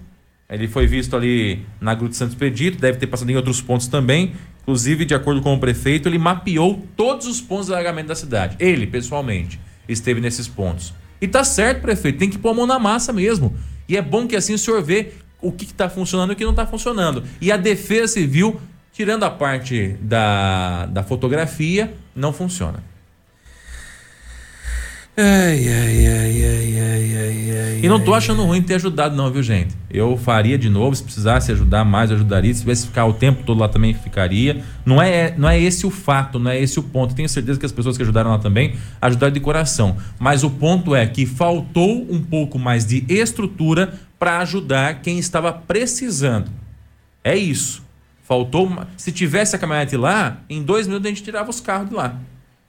Ele 0.49 0.66
foi 0.66 0.86
visto 0.86 1.14
ali 1.14 1.61
na 1.80 1.95
Gruta 1.95 2.12
de 2.12 2.16
Santos 2.16 2.34
Expedito, 2.34 2.80
deve 2.80 2.99
ter 2.99 3.07
passado 3.07 3.30
em 3.30 3.36
outros 3.36 3.61
pontos 3.61 3.86
também. 3.86 4.32
Inclusive, 4.62 5.05
de 5.05 5.14
acordo 5.14 5.43
com 5.43 5.55
o 5.55 5.59
prefeito, 5.61 6.09
ele 6.09 6.18
mapeou 6.18 6.86
todos 6.97 7.26
os 7.26 7.40
pontos 7.40 7.66
de 7.66 7.74
alagamento 7.74 8.09
da 8.09 8.14
cidade. 8.14 8.57
Ele, 8.59 8.86
pessoalmente, 8.86 9.61
esteve 9.86 10.20
nesses 10.20 10.49
pontos. 10.49 10.95
E 11.22 11.28
tá 11.28 11.44
certo, 11.44 11.80
prefeito, 11.80 12.18
tem 12.18 12.28
que 12.28 12.36
pôr 12.36 12.50
a 12.50 12.54
mão 12.54 12.66
na 12.66 12.80
massa 12.80 13.12
mesmo. 13.12 13.56
E 13.88 13.96
é 13.96 14.02
bom 14.02 14.26
que 14.26 14.34
assim 14.34 14.54
o 14.54 14.58
senhor 14.58 14.82
vê 14.82 15.12
o 15.40 15.52
que 15.52 15.64
está 15.64 15.88
funcionando 15.88 16.30
e 16.30 16.32
o 16.32 16.36
que 16.36 16.42
não 16.42 16.50
está 16.50 16.66
funcionando. 16.66 17.22
E 17.40 17.52
a 17.52 17.56
defesa 17.56 18.14
civil, 18.14 18.60
tirando 18.92 19.22
a 19.22 19.30
parte 19.30 19.96
da, 20.00 20.86
da 20.86 21.04
fotografia, 21.04 21.94
não 22.12 22.32
funciona. 22.32 22.82
Ai, 25.14 25.68
ai, 25.68 26.06
ai, 26.06 26.44
ai, 26.44 26.80
ai, 26.80 27.16
ai, 27.18 27.60
ai. 27.60 27.80
E 27.82 27.88
não 27.88 28.00
tô 28.00 28.14
achando 28.14 28.42
ruim 28.44 28.62
ter 28.62 28.76
ajudado, 28.76 29.14
não, 29.14 29.30
viu, 29.30 29.42
gente? 29.42 29.74
Eu 29.90 30.16
faria 30.16 30.56
de 30.56 30.70
novo, 30.70 30.96
se 30.96 31.02
precisasse 31.02 31.52
ajudar 31.52 31.84
mais, 31.84 32.10
ajudaria. 32.10 32.52
Se 32.54 32.60
tivesse 32.60 32.86
ficar 32.86 33.04
o 33.04 33.12
tempo 33.12 33.42
todo 33.44 33.58
lá 33.60 33.68
também, 33.68 33.92
ficaria. 33.92 34.62
Não 34.86 35.02
é, 35.02 35.34
não 35.36 35.46
é 35.50 35.60
esse 35.60 35.84
o 35.86 35.90
fato, 35.90 36.38
não 36.38 36.50
é 36.50 36.58
esse 36.58 36.78
o 36.78 36.82
ponto. 36.82 37.14
Tenho 37.14 37.28
certeza 37.28 37.60
que 37.60 37.66
as 37.66 37.72
pessoas 37.72 37.96
que 37.98 38.02
ajudaram 38.02 38.30
lá 38.30 38.38
também 38.38 38.74
ajudaram 39.02 39.32
de 39.34 39.40
coração. 39.40 39.98
Mas 40.18 40.44
o 40.44 40.48
ponto 40.50 40.94
é 40.94 41.06
que 41.06 41.26
faltou 41.26 42.06
um 42.10 42.22
pouco 42.22 42.58
mais 42.58 42.86
de 42.86 43.04
estrutura 43.06 43.92
para 44.18 44.38
ajudar 44.38 45.02
quem 45.02 45.18
estava 45.18 45.52
precisando. 45.52 46.50
É 47.22 47.36
isso. 47.36 47.82
Faltou. 48.22 48.66
uma- 48.66 48.88
Se 48.96 49.12
tivesse 49.12 49.54
a 49.54 49.58
caminhonete 49.58 49.94
lá, 49.96 50.38
em 50.48 50.62
dois 50.62 50.86
minutos 50.86 51.04
a 51.04 51.08
gente 51.10 51.22
tirava 51.22 51.50
os 51.50 51.60
carros 51.60 51.90
de 51.90 51.94
lá. 51.94 52.16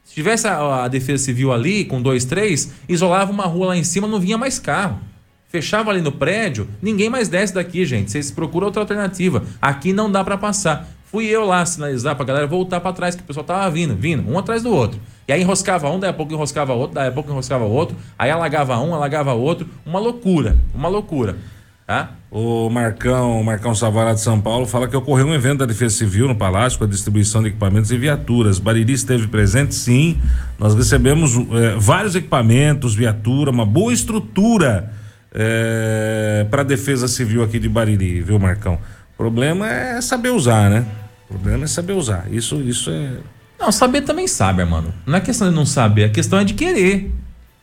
Se 0.03 0.13
tivesse 0.13 0.47
a, 0.47 0.83
a 0.83 0.87
Defesa 0.87 1.23
Civil 1.23 1.51
ali, 1.51 1.85
com 1.85 2.01
dois, 2.01 2.25
três, 2.25 2.71
isolava 2.87 3.31
uma 3.31 3.45
rua 3.45 3.67
lá 3.67 3.77
em 3.77 3.83
cima, 3.83 4.07
não 4.07 4.19
vinha 4.19 4.37
mais 4.37 4.59
carro. 4.59 4.99
Fechava 5.47 5.91
ali 5.91 6.01
no 6.01 6.11
prédio, 6.11 6.67
ninguém 6.81 7.09
mais 7.09 7.29
desce 7.29 7.53
daqui, 7.53 7.85
gente. 7.85 8.11
Vocês 8.11 8.31
procuram 8.31 8.67
outra 8.67 8.81
alternativa. 8.81 9.43
Aqui 9.61 9.93
não 9.93 10.11
dá 10.11 10.23
para 10.23 10.37
passar. 10.37 10.89
Fui 11.13 11.25
eu 11.25 11.45
lá 11.45 11.63
sinalizar 11.63 12.15
pra 12.15 12.25
galera 12.25 12.47
voltar 12.47 12.79
para 12.79 12.91
trás, 12.91 13.15
que 13.15 13.21
o 13.21 13.25
pessoal 13.25 13.45
tava 13.45 13.69
vindo, 13.69 13.95
vindo, 13.95 14.27
um 14.27 14.39
atrás 14.39 14.63
do 14.63 14.71
outro. 14.71 14.99
E 15.27 15.31
aí 15.31 15.41
enroscava 15.41 15.87
um, 15.91 15.99
daí 15.99 16.09
a 16.09 16.13
pouco 16.13 16.33
enroscava 16.33 16.73
outro, 16.73 16.95
daí 16.95 17.07
a 17.07 17.11
pouco 17.11 17.29
enroscava 17.29 17.65
outro, 17.65 17.95
aí 18.17 18.31
alagava 18.31 18.79
um, 18.79 18.95
alagava 18.95 19.33
outro. 19.33 19.69
Uma 19.85 19.99
loucura, 19.99 20.57
uma 20.73 20.89
loucura. 20.89 21.37
O 22.31 22.69
Marcão, 22.69 23.39
o 23.39 23.43
Marcão 23.43 23.75
Savará 23.75 24.13
de 24.13 24.21
São 24.21 24.39
Paulo 24.39 24.65
fala 24.65 24.88
que 24.88 24.95
ocorreu 24.95 25.27
um 25.27 25.34
evento 25.34 25.59
da 25.59 25.65
Defesa 25.65 25.95
Civil 25.95 26.27
no 26.27 26.36
Palácio 26.36 26.79
com 26.79 26.86
a 26.86 26.88
distribuição 26.88 27.41
de 27.41 27.49
equipamentos 27.49 27.91
e 27.91 27.97
viaturas. 27.97 28.57
Bariri 28.57 28.93
esteve 28.93 29.27
presente, 29.27 29.75
sim. 29.75 30.17
Nós 30.57 30.73
recebemos 30.73 31.36
eh, 31.36 31.75
vários 31.77 32.15
equipamentos, 32.15 32.95
viatura, 32.95 33.51
uma 33.51 33.65
boa 33.65 33.93
estrutura 33.93 34.91
para 36.51 36.61
a 36.61 36.63
Defesa 36.63 37.07
Civil 37.07 37.41
aqui 37.41 37.57
de 37.57 37.67
Bariri, 37.67 38.21
viu, 38.21 38.38
Marcão? 38.38 38.75
O 38.75 39.17
problema 39.17 39.67
é 39.67 39.99
saber 39.99 40.29
usar, 40.29 40.69
né? 40.69 40.86
O 41.27 41.34
problema 41.34 41.63
é 41.63 41.67
saber 41.67 41.93
usar. 41.93 42.27
Isso, 42.31 42.61
isso 42.61 42.91
é. 42.91 43.17
Não, 43.59 43.71
saber 43.71 44.01
também 44.01 44.27
sabe, 44.27 44.63
mano. 44.63 44.93
Não 45.05 45.15
é 45.15 45.21
questão 45.21 45.49
de 45.49 45.55
não 45.55 45.65
saber, 45.65 46.05
a 46.05 46.09
questão 46.09 46.39
é 46.39 46.43
de 46.43 46.53
querer. 46.53 47.11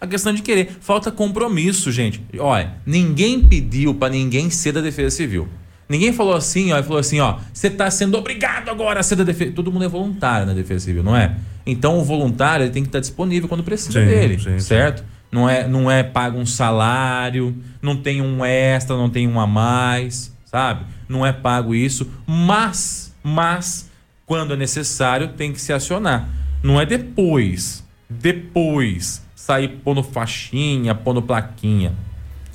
A 0.00 0.06
questão 0.06 0.32
de 0.32 0.40
querer. 0.40 0.78
Falta 0.80 1.10
compromisso, 1.10 1.92
gente. 1.92 2.22
Olha, 2.38 2.74
ninguém 2.86 3.40
pediu 3.40 3.94
pra 3.94 4.08
ninguém 4.08 4.48
ser 4.48 4.72
da 4.72 4.80
Defesa 4.80 5.14
Civil. 5.14 5.46
Ninguém 5.88 6.12
falou 6.12 6.34
assim, 6.34 6.72
ó, 6.72 6.82
falou 6.82 7.00
assim, 7.00 7.18
ó, 7.18 7.38
você 7.52 7.68
tá 7.68 7.90
sendo 7.90 8.16
obrigado 8.16 8.68
agora 8.70 9.00
a 9.00 9.02
ser 9.02 9.16
da 9.16 9.24
Defesa. 9.24 9.52
Todo 9.52 9.72
mundo 9.72 9.84
é 9.84 9.88
voluntário 9.88 10.46
na 10.46 10.54
Defesa 10.54 10.84
Civil, 10.86 11.02
não 11.02 11.16
é? 11.16 11.36
Então 11.66 11.98
o 11.98 12.04
voluntário 12.04 12.64
ele 12.64 12.72
tem 12.72 12.82
que 12.82 12.88
estar 12.88 13.00
disponível 13.00 13.48
quando 13.48 13.62
precisa 13.62 14.00
Sim, 14.00 14.06
dele, 14.06 14.38
sim, 14.38 14.52
sim. 14.52 14.60
certo? 14.60 15.04
Não 15.30 15.48
é, 15.48 15.66
não 15.66 15.90
é 15.90 16.02
pago 16.02 16.38
um 16.38 16.46
salário, 16.46 17.56
não 17.82 17.96
tem 17.96 18.22
um 18.22 18.44
extra, 18.44 18.96
não 18.96 19.10
tem 19.10 19.28
um 19.28 19.38
a 19.38 19.46
mais, 19.46 20.34
sabe? 20.44 20.84
Não 21.08 21.26
é 21.26 21.32
pago 21.32 21.74
isso, 21.74 22.08
mas, 22.26 23.14
mas 23.22 23.90
quando 24.24 24.54
é 24.54 24.56
necessário 24.56 25.28
tem 25.28 25.52
que 25.52 25.60
se 25.60 25.72
acionar. 25.72 26.28
Não 26.62 26.80
é 26.80 26.86
depois, 26.86 27.84
depois 28.08 29.22
sair 29.50 29.80
pondo 29.82 30.00
faixinha, 30.00 30.94
pondo 30.94 31.20
plaquinha. 31.20 31.92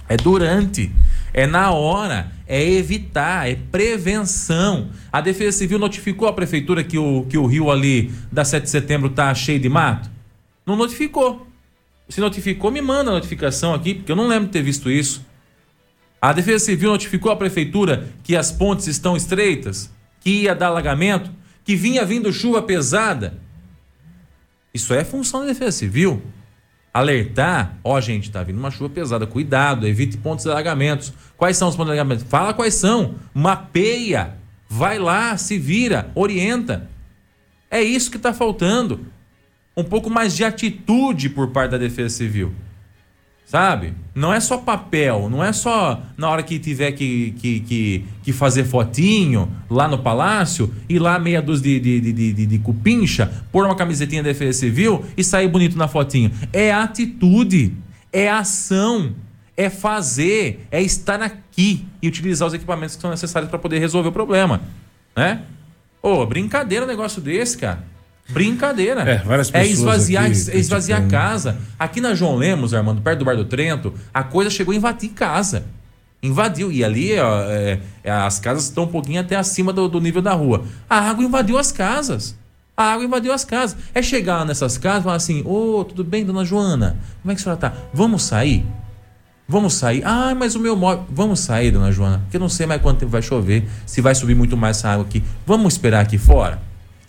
É 0.08 0.16
durante, 0.16 0.90
é 1.34 1.46
na 1.46 1.72
hora, 1.72 2.32
é 2.48 2.64
evitar, 2.64 3.50
é 3.50 3.56
prevenção. 3.56 4.92
A 5.12 5.20
Defesa 5.20 5.58
Civil 5.58 5.78
notificou 5.78 6.26
a 6.26 6.32
prefeitura 6.32 6.86
que 6.86 6.98
o, 6.98 7.26
que 7.30 7.38
o 7.38 7.46
rio 7.46 7.70
ali 7.70 8.14
da 8.32 8.46
7 8.46 8.64
de 8.64 8.70
setembro 8.70 9.10
tá 9.10 9.34
cheio 9.36 9.60
de 9.60 9.68
mato? 9.68 10.10
Não 10.66 10.78
notificou. 10.78 11.46
Se 12.08 12.22
notificou, 12.22 12.72
me 12.72 12.82
manda 12.82 13.12
a 13.12 13.16
notificação 13.16 13.74
aqui, 13.74 13.96
porque 13.96 14.12
eu 14.12 14.16
não 14.16 14.28
lembro 14.28 14.46
de 14.46 14.54
ter 14.54 14.62
visto 14.62 14.90
isso. 14.90 15.26
A 16.22 16.32
Defesa 16.32 16.64
Civil 16.64 16.92
notificou 16.92 17.30
a 17.30 17.36
prefeitura 17.36 18.08
que 18.24 18.38
as 18.38 18.54
pontes 18.54 18.88
estão 18.88 19.18
estreitas, 19.18 19.92
que 20.22 20.44
ia 20.44 20.56
dar 20.56 20.68
alagamento, 20.68 21.30
que 21.66 21.76
vinha 21.76 22.06
vindo 22.06 22.32
chuva 22.32 22.62
pesada. 22.62 23.38
Isso 24.74 24.94
é 24.94 25.04
função 25.04 25.42
da 25.42 25.48
Defesa 25.48 25.74
Civil. 25.74 26.22
Alertar, 26.96 27.78
ó, 27.84 28.00
gente, 28.00 28.32
tá 28.32 28.42
vindo 28.42 28.58
uma 28.58 28.72
chuva 28.72 28.90
pesada, 28.90 29.28
cuidado, 29.28 29.86
evite 29.86 30.16
pontos 30.16 30.46
de 30.46 30.50
alagamentos. 30.50 31.12
Quais 31.36 31.58
são 31.58 31.68
os 31.68 31.76
pontos 31.76 31.92
de 31.92 32.00
alagamento? 32.00 32.24
Fala 32.24 32.54
quais 32.54 32.76
são, 32.76 33.16
mapeia, 33.34 34.36
vai 34.70 34.98
lá, 34.98 35.36
se 35.36 35.60
vira, 35.60 36.10
orienta. 36.16 36.90
É 37.70 37.84
isso 37.84 38.10
que 38.10 38.16
está 38.16 38.34
faltando. 38.34 39.08
Um 39.76 39.84
pouco 39.84 40.10
mais 40.10 40.34
de 40.34 40.46
atitude 40.46 41.28
por 41.28 41.50
parte 41.50 41.72
da 41.72 41.78
Defesa 41.78 42.16
Civil. 42.16 42.56
Sabe? 43.46 43.94
Não 44.16 44.34
é 44.34 44.40
só 44.40 44.58
papel, 44.58 45.30
não 45.30 45.44
é 45.44 45.54
só 45.54 46.02
na 46.18 46.28
hora 46.30 46.42
que 46.42 46.58
tiver 46.58 46.92
que, 46.94 47.32
que, 47.38 47.60
que, 47.60 48.06
que 48.24 48.34
fazer 48.34 48.64
fotinho 48.64 49.48
lá 49.70 49.88
no 49.88 50.00
palácio, 50.00 50.74
ir 50.90 50.98
lá 50.98 51.20
meia 51.20 51.44
dúzia 51.44 51.80
de, 51.80 52.02
de, 52.02 52.12
de, 52.12 52.34
de, 52.34 52.46
de 52.48 52.60
cupincha, 52.60 53.32
pôr 53.52 53.66
uma 53.66 53.76
camisetinha 53.76 54.24
da 54.24 54.30
Defesa 54.30 54.60
Civil 54.60 55.06
e 55.16 55.24
sair 55.24 55.48
bonito 55.48 55.78
na 55.78 55.88
fotinho. 55.88 56.32
É 56.52 56.74
atitude, 56.74 57.74
é 58.12 58.28
ação, 58.30 59.14
é 59.56 59.70
fazer, 59.70 60.66
é 60.72 60.82
estar 60.82 61.22
aqui 61.22 61.86
e 62.02 62.08
utilizar 62.08 62.48
os 62.48 62.54
equipamentos 62.56 62.96
que 62.96 63.02
são 63.02 63.12
necessários 63.12 63.50
para 63.50 63.60
poder 63.60 63.78
resolver 63.78 64.10
o 64.10 64.12
problema. 64.12 64.62
Né? 65.16 65.44
Ô, 66.02 66.26
brincadeira 66.26 66.84
um 66.84 66.88
negócio 66.88 67.22
desse, 67.22 67.60
cara. 67.60 67.84
Brincadeira. 68.30 69.02
É, 69.02 69.18
várias 69.20 69.50
É 69.54 69.62
pessoas 69.62 69.78
esvaziar, 69.80 70.26
é 70.26 70.30
esvaziar 70.30 71.00
a 71.00 71.02
criticando. 71.02 71.10
casa. 71.30 71.58
Aqui 71.78 72.02
na 72.02 72.14
João 72.16 72.36
Lemos, 72.36 72.74
Armando, 72.74 73.02
perto 73.02 73.20
do 73.20 73.26
Bar 73.26 73.36
do 73.36 73.46
Trento, 73.46 73.94
a 74.14 74.24
coisa 74.24 74.50
chegou 74.50 74.74
a 74.74 74.76
invadir 74.78 75.10
casa. 75.10 75.66
Invadiu. 76.24 76.72
E 76.72 76.84
ali 76.84 77.20
ó, 77.20 77.42
é, 77.44 77.80
é, 78.04 78.12
as 78.12 78.40
casas 78.40 78.64
estão 78.64 78.86
um 78.86 78.88
pouquinho 78.88 79.22
até 79.22 79.36
acima 79.36 79.72
do, 79.72 79.88
do 79.88 80.02
nível 80.02 80.22
da 80.22 80.34
rua. 80.34 80.64
A 80.90 81.00
água 81.10 81.24
invadiu 81.24 81.58
as 81.58 81.72
casas. 81.72 82.36
A 82.76 82.94
água 82.94 83.06
invadiu 83.06 83.32
as 83.32 83.46
casas. 83.46 83.78
É 83.94 84.02
chegar 84.02 84.44
nessas 84.44 84.78
casas 84.78 85.02
e 85.02 85.04
falar 85.04 85.16
assim: 85.16 85.44
Ô, 85.46 85.86
tudo 85.88 86.04
bem, 86.04 86.26
dona 86.26 86.44
Joana? 86.44 86.98
Como 87.22 87.32
é 87.32 87.36
que 87.36 87.42
a 87.42 87.44
senhora 87.44 87.60
tá? 87.62 87.74
Vamos 87.94 88.24
sair? 88.24 88.66
Vamos 89.48 89.76
sair. 89.76 90.02
Ah, 90.04 90.34
mas 90.36 90.56
o 90.56 90.60
meu 90.60 90.76
móvel. 90.76 91.06
Vamos 91.10 91.42
sair, 91.42 91.70
dona 91.70 91.92
Joana, 91.92 92.18
porque 92.24 92.38
eu 92.38 92.42
não 92.42 92.50
sei 92.50 92.66
mais 92.66 92.82
quanto 92.82 92.98
tempo 93.00 93.12
vai 93.12 93.22
chover, 93.22 93.70
se 93.86 94.02
vai 94.02 94.16
subir 94.16 94.34
muito 94.36 94.58
mais 94.58 94.78
essa 94.78 94.90
água 94.90 95.06
aqui. 95.06 95.24
Vamos 95.46 95.76
esperar 95.76 96.00
aqui 96.02 96.18
fora? 96.18 96.60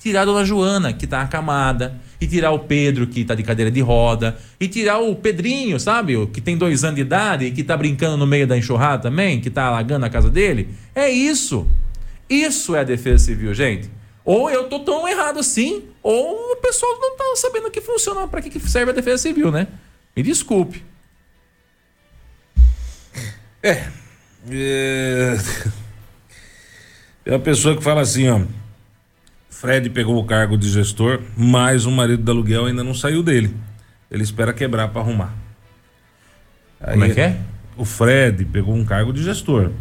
Tirar 0.00 0.22
a 0.22 0.24
dona 0.24 0.44
Joana, 0.44 0.92
que 0.92 1.06
tá 1.06 1.22
acamada, 1.22 1.98
e 2.20 2.26
tirar 2.26 2.52
o 2.52 2.60
Pedro, 2.60 3.06
que 3.06 3.24
tá 3.24 3.34
de 3.34 3.42
cadeira 3.42 3.70
de 3.70 3.80
roda, 3.80 4.36
e 4.58 4.68
tirar 4.68 4.98
o 4.98 5.14
Pedrinho, 5.14 5.78
sabe? 5.78 6.26
Que 6.28 6.40
tem 6.40 6.56
dois 6.56 6.84
anos 6.84 6.96
de 6.96 7.02
idade 7.02 7.46
e 7.46 7.50
que 7.50 7.62
tá 7.62 7.76
brincando 7.76 8.16
no 8.16 8.26
meio 8.26 8.46
da 8.46 8.56
enxurrada 8.56 9.02
também, 9.02 9.40
que 9.40 9.50
tá 9.50 9.64
alagando 9.64 10.06
a 10.06 10.10
casa 10.10 10.30
dele. 10.30 10.68
É 10.94 11.08
isso. 11.10 11.66
Isso 12.28 12.74
é 12.74 12.80
a 12.80 12.84
defesa 12.84 13.24
civil, 13.24 13.54
gente. 13.54 13.90
Ou 14.24 14.50
eu 14.50 14.64
tô 14.64 14.80
tão 14.80 15.06
errado 15.06 15.38
assim, 15.38 15.84
ou 16.02 16.52
o 16.52 16.56
pessoal 16.56 16.98
não 16.98 17.16
tá 17.16 17.24
sabendo 17.36 17.70
que 17.70 17.80
funciona, 17.80 18.26
para 18.26 18.42
que, 18.42 18.58
serve 18.60 18.90
a 18.90 18.94
defesa 18.94 19.18
civil, 19.18 19.52
né? 19.52 19.68
Me 20.16 20.22
desculpe. 20.22 20.84
É... 23.62 23.86
Tem 27.24 27.34
uma 27.34 27.40
pessoa 27.40 27.76
que 27.76 27.82
fala 27.82 28.00
assim, 28.00 28.28
ó. 28.28 28.40
Fred 29.66 29.90
pegou 29.90 30.16
o 30.16 30.22
cargo 30.22 30.56
de 30.56 30.70
gestor, 30.70 31.18
mas 31.36 31.86
o 31.86 31.90
marido 31.90 32.22
do 32.22 32.30
aluguel 32.30 32.66
ainda 32.66 32.84
não 32.84 32.94
saiu 32.94 33.20
dele. 33.20 33.52
Ele 34.08 34.22
espera 34.22 34.52
quebrar 34.52 34.86
para 34.86 35.00
arrumar. 35.00 35.34
Como 36.92 37.02
é 37.02 37.08
Aí, 37.08 37.14
que 37.14 37.20
é? 37.20 37.36
O 37.76 37.84
Fred 37.84 38.44
pegou 38.44 38.76
um 38.76 38.84
cargo 38.84 39.12
de 39.12 39.24
gestor, 39.24 39.72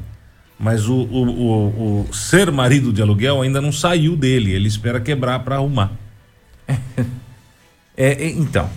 mas 0.57 0.89
o, 0.89 0.95
o, 0.95 1.29
o, 1.29 2.07
o 2.09 2.13
ser 2.15 2.51
marido 2.51 2.91
de 2.91 2.99
aluguel 2.99 3.43
ainda 3.43 3.61
não 3.61 3.71
saiu 3.71 4.15
dele. 4.17 4.53
Ele 4.53 4.67
espera 4.67 4.99
quebrar 4.99 5.39
para 5.41 5.57
arrumar. 5.57 5.91
É, 7.97 8.25
é, 8.25 8.29
então. 8.31 8.69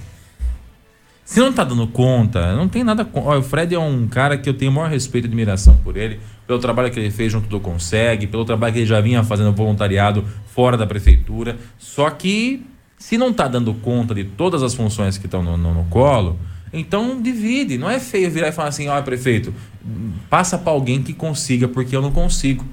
Se 1.24 1.40
não 1.40 1.52
tá 1.52 1.64
dando 1.64 1.88
conta, 1.88 2.54
não 2.54 2.68
tem 2.68 2.84
nada. 2.84 3.04
Olha, 3.14 3.40
o 3.40 3.42
Fred 3.42 3.74
é 3.74 3.78
um 3.78 4.06
cara 4.06 4.38
que 4.38 4.48
eu 4.48 4.54
tenho 4.54 4.70
o 4.70 4.74
maior 4.76 4.88
respeito 4.88 5.24
e 5.24 5.26
admiração 5.26 5.76
por 5.78 5.96
ele, 5.96 6.20
pelo 6.48 6.58
trabalho 6.58 6.90
que 6.90 6.98
ele 6.98 7.10
fez 7.10 7.30
junto 7.30 7.46
do 7.46 7.60
Consegue, 7.60 8.26
pelo 8.26 8.42
trabalho 8.44 8.72
que 8.72 8.78
ele 8.80 8.86
já 8.86 9.00
vinha 9.02 9.22
fazendo 9.22 9.52
voluntariado 9.52 10.24
fora 10.46 10.78
da 10.78 10.86
prefeitura. 10.86 11.56
Só 11.78 12.08
que, 12.08 12.64
se 12.98 13.18
não 13.18 13.32
tá 13.32 13.46
dando 13.46 13.74
conta 13.74 14.14
de 14.14 14.24
todas 14.24 14.62
as 14.62 14.74
funções 14.74 15.18
que 15.18 15.26
estão 15.26 15.42
no, 15.42 15.58
no- 15.58 15.74
no 15.74 15.84
colo, 15.84 16.38
então 16.72 17.20
divide. 17.20 17.76
Não 17.76 17.88
é 17.88 18.00
feio 18.00 18.30
virar 18.30 18.48
e 18.48 18.52
falar 18.52 18.70
assim: 18.70 18.88
olha, 18.88 19.02
prefeito, 19.02 19.52
passa 20.30 20.56
para 20.56 20.72
alguém 20.72 21.02
que 21.02 21.12
consiga, 21.12 21.68
porque 21.68 21.94
eu 21.94 22.00
não 22.00 22.10
consigo. 22.10 22.64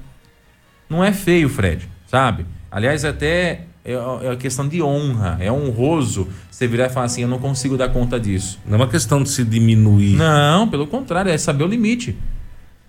Não 0.90 1.04
é 1.04 1.12
feio, 1.12 1.50
Fred, 1.50 1.88
sabe? 2.08 2.46
Aliás, 2.72 3.04
até 3.04 3.66
é 3.84 3.92
é 3.94 3.98
uma 4.00 4.36
questão 4.36 4.68
de 4.68 4.82
honra, 4.82 5.38
é 5.40 5.52
honroso 5.52 6.28
você 6.50 6.66
virar 6.66 6.86
e 6.86 6.90
falar 6.90 7.08
assim: 7.08 7.24
eu 7.24 7.28
não 7.28 7.40
consigo 7.40 7.76
dar 7.78 7.90
conta 7.90 8.18
disso. 8.20 8.58
Não 8.66 8.76
é 8.76 8.78
uma 8.84 8.88
questão 8.88 9.22
de 9.22 9.30
se 9.30 9.44
diminuir. 9.44 10.16
Não, 10.16 10.68
pelo 10.70 10.88
contrário, 10.88 11.30
é 11.30 11.38
saber 11.38 11.66
o 11.66 11.68
limite. 11.68 12.16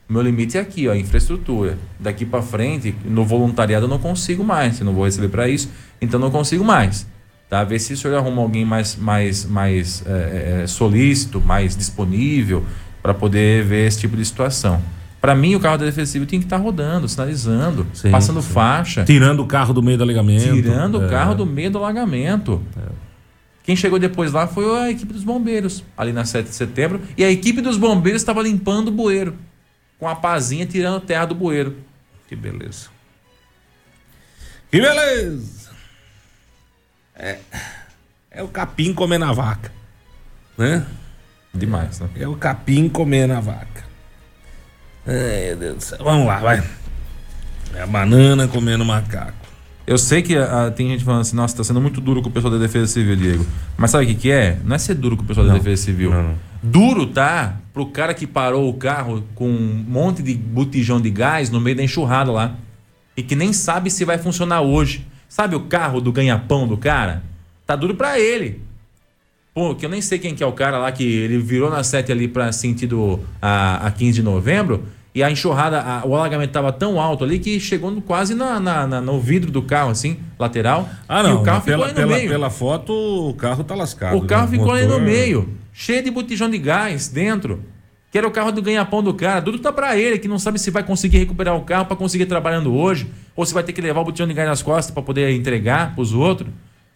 Meu 0.09 0.23
limite 0.23 0.57
é 0.57 0.61
aqui, 0.61 0.87
ó, 0.89 0.95
infraestrutura. 0.95 1.77
Daqui 1.99 2.25
para 2.25 2.41
frente, 2.43 2.95
no 3.05 3.25
voluntariado 3.25 3.87
eu 3.87 3.89
não 3.91 3.99
consigo 3.99 4.45
mais, 4.45 4.79
eu 4.79 4.87
não 4.87 4.93
vou 4.93 5.05
receber 5.05 5.29
para 5.29 5.49
isso, 5.49 5.69
então 6.01 6.21
não 6.21 6.31
consigo 6.31 6.65
mais. 6.65 7.07
Tá? 7.51 7.63
Ver 7.65 7.79
se 7.81 7.93
o 7.93 7.97
senhor 7.97 8.17
arruma 8.17 8.43
alguém 8.43 8.65
mais, 8.65 8.97
mais, 8.97 9.45
mais 9.45 10.05
é, 10.07 10.61
é, 10.63 10.67
solícito, 10.67 11.41
mais 11.41 11.77
disponível 11.77 12.65
para 13.03 13.15
poder 13.15 13.65
ver 13.65 13.87
esse 13.87 14.01
tipo 14.01 14.17
de 14.17 14.25
situação. 14.25 14.81
Para 15.21 15.35
mim, 15.35 15.55
o 15.57 15.61
carro 15.61 15.79
da 15.79 15.85
Defesa 15.87 16.13
Civil 16.13 16.27
tem 16.29 16.39
que 16.39 16.47
estar 16.47 16.57
rodando, 16.59 17.09
sinalizando, 17.09 17.87
Sim, 17.93 18.11
passando 18.11 18.41
sim. 18.43 18.53
faixa, 18.53 19.05
Tirando 19.05 19.41
o 19.41 19.47
carro 19.47 19.73
do 19.75 19.83
meio 19.83 19.97
do 19.99 20.05
alegamento. 20.05 20.55
tirando 20.55 20.99
o 20.99 21.05
É. 21.05 21.09
carro 21.09 21.35
do 21.35 21.45
meio 21.47 21.71
do 21.71 21.79
alagamento. 21.79 22.61
Quem 23.65 23.75
chegou 23.75 23.99
depois 23.99 24.31
lá 24.33 24.47
foi 24.47 24.65
a 24.79 24.91
equipe 24.91 25.13
dos 25.13 25.25
bombeiros, 25.25 25.83
ali 25.97 26.13
na 26.13 26.25
7 26.25 26.49
de 26.51 26.55
setembro, 26.55 27.01
e 27.17 27.25
a 27.25 27.31
equipe 27.31 27.61
dos 27.61 27.77
bombeiros 27.77 28.23
estava 28.23 28.41
limpando 28.41 28.89
o 28.89 28.93
bueiro, 28.93 29.35
com 29.99 30.09
a 30.09 30.17
pazinha 30.17 30.67
tirando 30.67 31.01
terra 31.01 31.27
do 31.27 31.35
bueiro. 31.35 31.77
Que 32.29 32.37
beleza. 32.37 32.89
Que 34.71 34.81
beleza! 34.81 35.71
É, 37.15 37.39
é 38.31 38.43
o 38.43 38.49
capim 38.49 38.93
comendo 38.93 39.25
a 39.25 39.33
vaca. 39.33 39.73
Né? 40.59 40.87
Demais, 41.55 42.01
né? 42.01 42.09
É 42.17 42.29
o 42.29 42.37
capim 42.37 42.89
comendo 42.89 43.33
a 43.33 43.41
vaca. 43.41 43.85
Ai, 45.07 45.47
meu 45.47 45.57
Deus 45.57 45.77
do 45.77 45.81
céu. 45.83 45.99
Vamos 46.03 46.27
lá, 46.27 46.39
vai. 46.39 46.63
É 47.75 47.83
a 47.83 47.87
banana 47.87 48.49
comendo 48.49 48.85
macaco. 48.85 49.46
Eu 49.87 49.99
sei 49.99 50.21
que 50.21 50.37
ah, 50.37 50.73
tem 50.75 50.89
gente 50.89 51.05
falando 51.05 51.21
assim, 51.21 51.37
nossa, 51.37 51.57
tá 51.57 51.63
sendo 51.63 51.81
muito 51.81 52.01
duro 52.01 52.21
com 52.21 52.29
o 52.29 52.33
pessoal 52.33 52.53
da 52.53 52.59
Defesa 52.59 52.89
Civil, 52.89 53.15
Diego. 53.15 53.47
Mas 53.77 53.93
sabe 53.93 54.05
o 54.05 54.09
que, 54.09 54.15
que 54.15 54.31
é? 54.31 54.59
Não 54.65 54.75
é 54.75 54.79
ser 54.79 54.95
duro 54.95 55.17
com 55.17 55.23
o 55.23 55.27
pessoal 55.27 55.47
da 55.47 55.55
Defesa 55.55 55.83
Civil. 55.83 56.11
não, 56.11 56.23
não. 56.23 56.35
Duro 56.63 57.07
tá 57.07 57.61
pro 57.73 57.87
cara 57.87 58.13
que 58.13 58.27
parou 58.27 58.69
o 58.69 58.75
carro 58.75 59.23
com 59.37 59.49
um 59.49 59.85
monte 59.87 60.23
de 60.23 60.35
botijão 60.35 61.01
de 61.01 61.11
gás 61.11 61.49
no 61.51 61.61
meio 61.61 61.77
da 61.77 61.85
enxurrada 61.85 62.33
lá. 62.33 62.57
E 63.17 63.23
que 63.23 63.37
nem 63.37 63.53
sabe 63.53 63.89
se 63.89 64.05
vai 64.05 64.19
funcionar 64.19 64.63
hoje. 64.63 65.07
Sabe 65.29 65.55
o 65.55 65.61
carro 65.61 66.01
do 66.01 66.11
ganha-pão 66.11 66.67
do 66.67 66.77
cara? 66.77 67.23
Tá 67.65 67.77
duro 67.77 67.95
pra 67.95 68.19
ele. 68.19 68.61
Pô, 69.55 69.75
que 69.75 69.87
eu 69.87 69.91
nem 69.91 70.01
sei 70.01 70.19
quem 70.19 70.35
que 70.35 70.43
é 70.43 70.47
o 70.47 70.53
cara 70.53 70.79
lá 70.79 70.91
que 70.91 71.05
ele 71.05 71.39
virou 71.39 71.71
na 71.71 71.83
7 71.83 72.11
ali 72.11 72.27
pra 72.27 72.51
sentido 72.53 73.21
a, 73.41 73.87
a 73.87 73.91
15 73.91 74.15
de 74.15 74.23
novembro. 74.23 74.85
E 75.17 75.23
a 75.23 75.31
enxurrada, 75.31 75.81
a- 75.81 76.03
o 76.07 76.15
alagamento 76.15 76.51
tava 76.51 76.71
tão 76.71 77.01
alto 77.01 77.25
ali 77.25 77.39
que 77.39 77.59
chegou 77.59 77.91
no- 77.91 78.03
quase 78.03 78.35
na, 78.35 78.61
na- 78.61 78.87
na- 78.87 79.01
no 79.01 79.19
vidro 79.19 79.51
do 79.51 79.63
carro, 79.63 79.89
assim, 79.91 80.19
lateral. 80.39 80.87
Ah, 81.09 81.21
E 81.21 81.23
não. 81.23 81.41
o 81.41 81.43
carro 81.43 81.61
ficou 81.63 81.73
pela, 81.73 81.85
ali 81.87 81.93
no 81.95 82.01
pela, 82.01 82.17
meio. 82.19 82.29
pela 82.29 82.51
foto, 82.51 82.93
o 82.93 83.33
carro 83.33 83.65
tá 83.65 83.75
lascado. 83.75 84.19
O 84.19 84.27
carro 84.27 84.45
né? 84.51 84.59
ficou 84.59 84.73
ali 84.73 84.83
no 84.83 84.89
Motor- 84.91 85.05
meio, 85.07 85.49
cheio 85.73 86.03
de 86.05 86.11
botijão 86.11 86.51
de 86.51 86.59
gás 86.59 87.09
dentro. 87.09 87.63
Que 88.13 88.19
era 88.19 88.29
o 88.29 88.31
carro 88.31 88.53
do 88.53 88.61
ganha-pão 88.61 89.03
do 89.03 89.13
cara. 89.15 89.41
Tudo 89.41 89.59
tá 89.59 89.73
pra 89.73 89.97
ele, 89.97 90.19
que 90.19 90.29
não 90.29 90.39
sabe 90.39 90.59
se 90.59 90.71
vai 90.71 90.83
conseguir 90.83 91.17
recuperar 91.19 91.57
o 91.57 91.63
carro 91.63 91.87
pra 91.87 91.97
conseguir 91.97 92.27
trabalhando 92.27 92.75
hoje, 92.75 93.07
ou 93.35 93.45
se 93.47 93.53
vai 93.55 93.63
ter 93.63 93.73
que 93.73 93.81
levar 93.81 94.03
o 94.03 94.05
botijão 94.05 94.27
de 94.29 94.35
gás 94.35 94.47
nas 94.49 94.61
costas 94.63 94.91
pra 94.93 95.03
poder 95.03 95.31
entregar 95.35 95.95
pros 95.95 96.13
outros. 96.13 96.51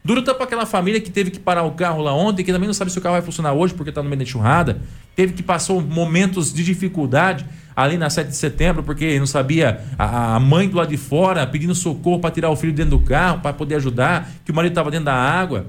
Duro 0.05 0.23
tá 0.23 0.33
pra 0.35 0.45
aquela 0.45 0.65
família 0.67 1.01
que 1.01 1.11
teve 1.11 1.31
que 1.31 1.39
parar 1.39 1.63
o 1.65 1.73
carro 1.73 2.01
lá 2.03 2.15
ontem, 2.15 2.43
que 2.45 2.53
também 2.53 2.67
não 2.67 2.73
sabe 2.75 2.91
se 2.93 2.99
o 2.99 3.03
carro 3.03 3.15
vai 3.15 3.23
funcionar 3.23 3.53
hoje 3.53 3.73
porque 3.75 3.91
tá 3.93 4.03
no 4.03 4.09
meio 4.09 4.19
da 4.19 4.23
enxurrada. 4.25 4.79
Teve 5.17 5.33
que 5.35 5.43
passou 5.43 5.81
momentos 5.83 6.53
de 6.55 6.63
dificuldade 6.65 7.45
ali 7.75 7.97
na 7.97 8.11
7 8.11 8.29
de 8.29 8.37
setembro, 8.37 8.83
porque 8.83 9.19
não 9.19 9.27
sabia 9.27 9.81
a, 9.99 10.37
a 10.37 10.41
mãe 10.41 10.69
do 10.69 10.77
lado 10.77 10.91
de 10.91 10.97
fora 10.97 11.47
pedindo 11.47 11.75
socorro 11.75 12.21
pra 12.21 12.31
tirar 12.31 12.51
o 12.51 12.57
filho 12.57 12.73
dentro 12.73 12.99
do 12.99 13.01
carro, 13.01 13.41
pra 13.41 13.53
poder 13.53 13.77
ajudar, 13.77 14.31
que 14.45 14.51
o 14.51 14.55
marido 14.55 14.75
tava 14.75 14.91
dentro 14.91 15.07
da 15.07 15.15
água. 15.15 15.67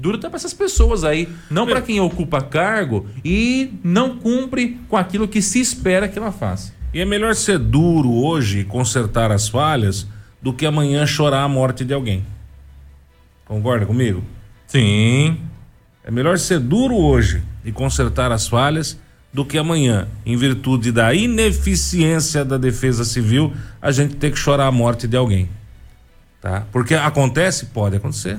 Duro 0.00 0.16
tá 0.16 0.28
para 0.28 0.36
essas 0.36 0.54
pessoas 0.54 1.02
aí, 1.02 1.28
não 1.50 1.66
para 1.66 1.82
quem 1.82 1.98
ocupa 1.98 2.40
cargo 2.40 3.06
e 3.24 3.72
não 3.82 4.16
cumpre 4.16 4.78
com 4.88 4.96
aquilo 4.96 5.26
que 5.26 5.42
se 5.42 5.60
espera 5.60 6.06
que 6.06 6.16
ela 6.16 6.30
faça. 6.30 6.72
E 6.94 7.00
é 7.00 7.04
melhor 7.04 7.34
ser 7.34 7.58
duro 7.58 8.12
hoje 8.12 8.60
e 8.60 8.64
consertar 8.64 9.32
as 9.32 9.48
falhas 9.48 10.06
do 10.40 10.52
que 10.52 10.64
amanhã 10.64 11.04
chorar 11.04 11.42
a 11.42 11.48
morte 11.48 11.84
de 11.84 11.92
alguém. 11.92 12.24
Concorda 13.44 13.86
comigo? 13.86 14.22
Sim. 14.68 15.38
É 16.04 16.10
melhor 16.10 16.38
ser 16.38 16.60
duro 16.60 16.94
hoje 16.94 17.42
e 17.64 17.72
consertar 17.72 18.30
as 18.30 18.46
falhas 18.46 18.98
do 19.32 19.44
que 19.44 19.58
amanhã, 19.58 20.08
em 20.24 20.36
virtude 20.36 20.90
da 20.90 21.12
ineficiência 21.14 22.44
da 22.44 22.56
defesa 22.56 23.04
civil, 23.04 23.52
a 23.80 23.90
gente 23.90 24.16
ter 24.16 24.30
que 24.30 24.38
chorar 24.38 24.66
a 24.66 24.72
morte 24.72 25.06
de 25.06 25.16
alguém. 25.16 25.48
Tá? 26.40 26.66
Porque 26.72 26.94
acontece? 26.94 27.66
Pode 27.66 27.96
acontecer. 27.96 28.38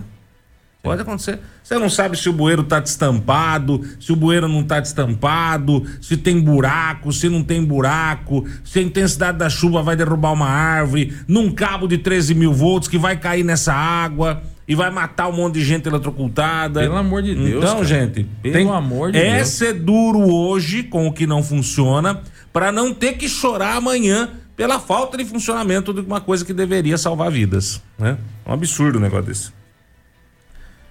Pode 0.81 1.01
acontecer. 1.01 1.39
Você 1.61 1.77
não 1.77 1.89
sabe 1.89 2.17
se 2.17 2.29
o 2.29 2.33
bueiro 2.33 2.63
tá 2.63 2.79
destampado, 2.79 3.85
se 3.99 4.13
o 4.13 4.15
bueiro 4.15 4.47
não 4.47 4.63
tá 4.63 4.79
destampado, 4.79 5.85
se 6.01 6.15
tem 6.15 6.39
buraco, 6.39 7.11
se 7.11 7.27
não 7.27 7.43
tem 7.43 7.63
buraco, 7.63 8.47
se 8.63 8.79
a 8.79 8.81
intensidade 8.81 9.37
da 9.37 9.49
chuva 9.49 9.83
vai 9.83 9.95
derrubar 9.95 10.31
uma 10.31 10.47
árvore, 10.47 11.13
num 11.27 11.51
cabo 11.51 11.85
de 11.85 11.97
13 11.97 12.33
mil 12.33 12.53
volts 12.53 12.87
que 12.87 12.97
vai 12.97 13.17
cair 13.17 13.43
nessa 13.43 13.73
água 13.73 14.41
e 14.69 14.75
vai 14.75 14.91
matar 14.91 15.27
um 15.27 15.31
monte 15.33 15.55
de 15.55 15.65
gente 15.65 15.87
eletrocutada. 15.89 16.81
Pelo 16.81 16.95
amor 16.95 17.23
de 17.23 17.33
Deus, 17.33 17.57
Então, 17.63 17.73
cara. 17.77 17.83
gente, 17.85 18.23
Pelo 18.43 18.71
amor 18.71 19.11
de 19.11 19.17
é 19.17 19.37
Deus. 19.37 19.47
ser 19.49 19.73
duro 19.73 20.19
hoje 20.31 20.83
com 20.83 21.07
o 21.07 21.11
que 21.11 21.25
não 21.25 21.41
funciona 21.41 22.21
para 22.53 22.71
não 22.71 22.93
ter 22.93 23.13
que 23.13 23.27
chorar 23.27 23.77
amanhã 23.77 24.29
pela 24.55 24.79
falta 24.79 25.17
de 25.17 25.25
funcionamento 25.25 25.91
de 25.91 26.01
uma 26.01 26.21
coisa 26.21 26.45
que 26.45 26.53
deveria 26.53 26.97
salvar 26.99 27.31
vidas, 27.31 27.81
né? 27.97 28.15
É 28.45 28.49
um 28.49 28.53
absurdo 28.53 28.99
um 28.99 29.01
negócio 29.01 29.25
desse. 29.25 29.51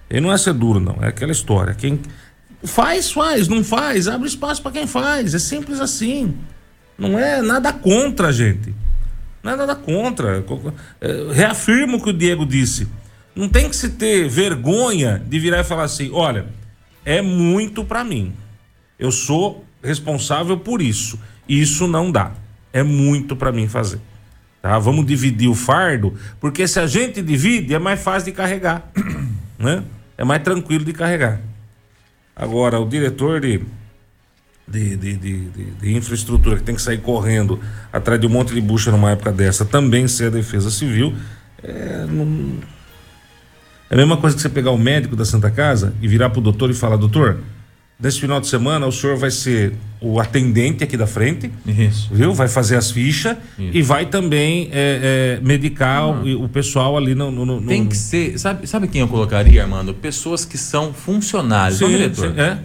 E 0.09 0.19
não 0.19 0.31
é 0.33 0.37
ser 0.37 0.53
duro, 0.53 0.79
não. 0.79 0.97
É 1.01 1.07
aquela 1.07 1.31
história. 1.31 1.73
Quem 1.73 2.01
faz, 2.63 3.11
faz. 3.11 3.47
Não 3.47 3.63
faz, 3.63 4.07
abre 4.09 4.27
espaço 4.27 4.61
para 4.61 4.71
quem 4.71 4.87
faz. 4.87 5.33
É 5.33 5.39
simples 5.39 5.79
assim. 5.79 6.33
Não 6.97 7.17
é 7.17 7.41
nada 7.41 7.71
contra, 7.71 8.33
gente. 8.33 8.73
Não 9.41 9.53
é 9.53 9.55
nada 9.55 9.75
contra. 9.75 10.43
É, 10.99 11.27
reafirmo 11.31 11.97
o 11.97 12.01
que 12.03 12.09
o 12.09 12.13
Diego 12.13 12.45
disse. 12.45 12.87
Não 13.35 13.47
tem 13.47 13.69
que 13.69 13.75
se 13.75 13.89
ter 13.89 14.27
vergonha 14.27 15.21
de 15.25 15.39
virar 15.39 15.59
e 15.59 15.63
falar 15.63 15.83
assim: 15.83 16.09
olha, 16.11 16.47
é 17.05 17.21
muito 17.21 17.83
para 17.83 18.03
mim. 18.03 18.33
Eu 18.97 19.11
sou 19.11 19.65
responsável 19.83 20.57
por 20.57 20.81
isso. 20.81 21.19
Isso 21.47 21.87
não 21.87 22.11
dá. 22.11 22.33
É 22.71 22.83
muito 22.83 23.35
para 23.35 23.51
mim 23.51 23.67
fazer. 23.67 23.99
Tá? 24.61 24.77
Vamos 24.77 25.05
dividir 25.05 25.49
o 25.49 25.55
fardo, 25.55 26.13
porque 26.39 26.67
se 26.67 26.79
a 26.79 26.85
gente 26.85 27.21
divide, 27.21 27.73
é 27.73 27.79
mais 27.79 28.01
fácil 28.01 28.31
de 28.31 28.37
carregar. 28.37 28.91
né? 29.57 29.83
É 30.17 30.23
mais 30.23 30.43
tranquilo 30.43 30.83
de 30.83 30.91
carregar. 30.91 31.39
Agora, 32.35 32.79
o 32.79 32.87
diretor 32.87 33.39
de, 33.39 33.61
de, 34.67 34.95
de, 34.95 35.15
de, 35.15 35.95
infraestrutura 35.95 36.57
que 36.57 36.63
tem 36.63 36.75
que 36.75 36.81
sair 36.81 36.99
correndo 36.99 37.59
atrás 37.91 38.19
de 38.19 38.27
um 38.27 38.29
monte 38.29 38.53
de 38.53 38.61
bucha 38.61 38.91
numa 38.91 39.11
época 39.11 39.31
dessa, 39.31 39.65
também 39.65 40.07
ser 40.07 40.25
a 40.25 40.29
defesa 40.29 40.69
civil, 40.69 41.13
é, 41.63 42.05
não- 42.07 42.59
é 43.89 43.93
a 43.93 43.97
mesma 43.97 44.17
coisa 44.17 44.35
que 44.35 44.41
você 44.41 44.49
pegar 44.49 44.71
o 44.71 44.77
médico 44.77 45.15
da 45.15 45.25
Santa 45.25 45.49
Casa 45.49 45.93
e 46.01 46.07
virar 46.07 46.29
pro 46.29 46.41
doutor 46.41 46.69
e 46.69 46.73
falar, 46.73 46.95
doutor, 46.95 47.37
nesse 47.99 48.19
final 48.19 48.39
de 48.39 48.47
semana 48.47 48.85
o 48.85 48.91
senhor 48.91 49.17
vai 49.17 49.31
ser 49.31 49.73
o 50.01 50.19
atendente 50.19 50.83
aqui 50.83 50.95
da 50.95 51.07
frente, 51.07 51.51
Isso. 51.65 52.07
viu? 52.11 52.33
Vai 52.33 52.47
fazer 52.47 52.75
as 52.77 52.89
fichas 52.91 53.35
Isso. 53.57 53.69
e 53.77 53.81
vai 53.81 54.05
também 54.05 54.69
é, 54.71 55.37
é, 55.41 55.45
medicar 55.45 56.07
o, 56.07 56.43
o 56.45 56.49
pessoal 56.49 56.95
ali 56.97 57.13
no. 57.15 57.29
no- 57.31 57.45
no- 57.45 57.61
Tem 57.63 57.83
no- 57.83 57.89
que 57.89 57.97
ser. 57.97 58.37
Sabe, 58.39 58.65
sabe 58.67 58.87
quem 58.87 59.01
eu 59.01 59.07
colocaria, 59.07 59.63
Armando? 59.63 59.93
Pessoas 59.93 60.45
que 60.45 60.57
são 60.57 60.93
funcionários. 60.93 61.79
não, 61.81 61.87
Sim, 61.89 61.93
diretor? 61.97 62.31
sim, 62.33 62.39
é, 62.39 62.57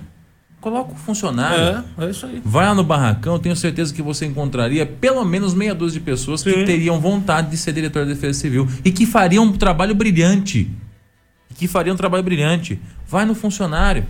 Coloca 0.61 0.93
o 0.93 0.97
funcionário. 0.97 1.85
é, 1.99 2.07
é 2.07 2.11
isso 2.11 2.25
aí. 2.25 2.41
Vai 2.43 2.64
lá 2.64 2.75
no 2.75 2.83
barracão, 2.83 3.39
tenho 3.39 3.55
certeza 3.55 3.93
que 3.93 4.01
você 4.01 4.25
encontraria 4.25 4.87
pelo 4.87 5.22
menos 5.22 5.53
meia 5.53 5.75
dúzia 5.75 6.01
de 6.01 6.05
pessoas 6.07 6.43
que 6.43 6.51
Sim. 6.51 6.64
teriam 6.64 6.99
vontade 6.99 7.51
de 7.51 7.57
ser 7.59 7.72
diretor 7.75 8.07
da 8.07 8.14
Defesa 8.14 8.39
Civil 8.41 8.66
e 8.83 8.91
que 8.91 9.05
fariam 9.05 9.45
um 9.45 9.53
trabalho 9.53 9.95
brilhante. 9.95 10.70
Que 11.55 11.67
fariam 11.69 11.95
um 11.95 11.97
trabalho 11.97 12.23
brilhante. 12.23 12.79
Vai 13.09 13.25
no 13.25 13.35
funcionário. 13.35 14.05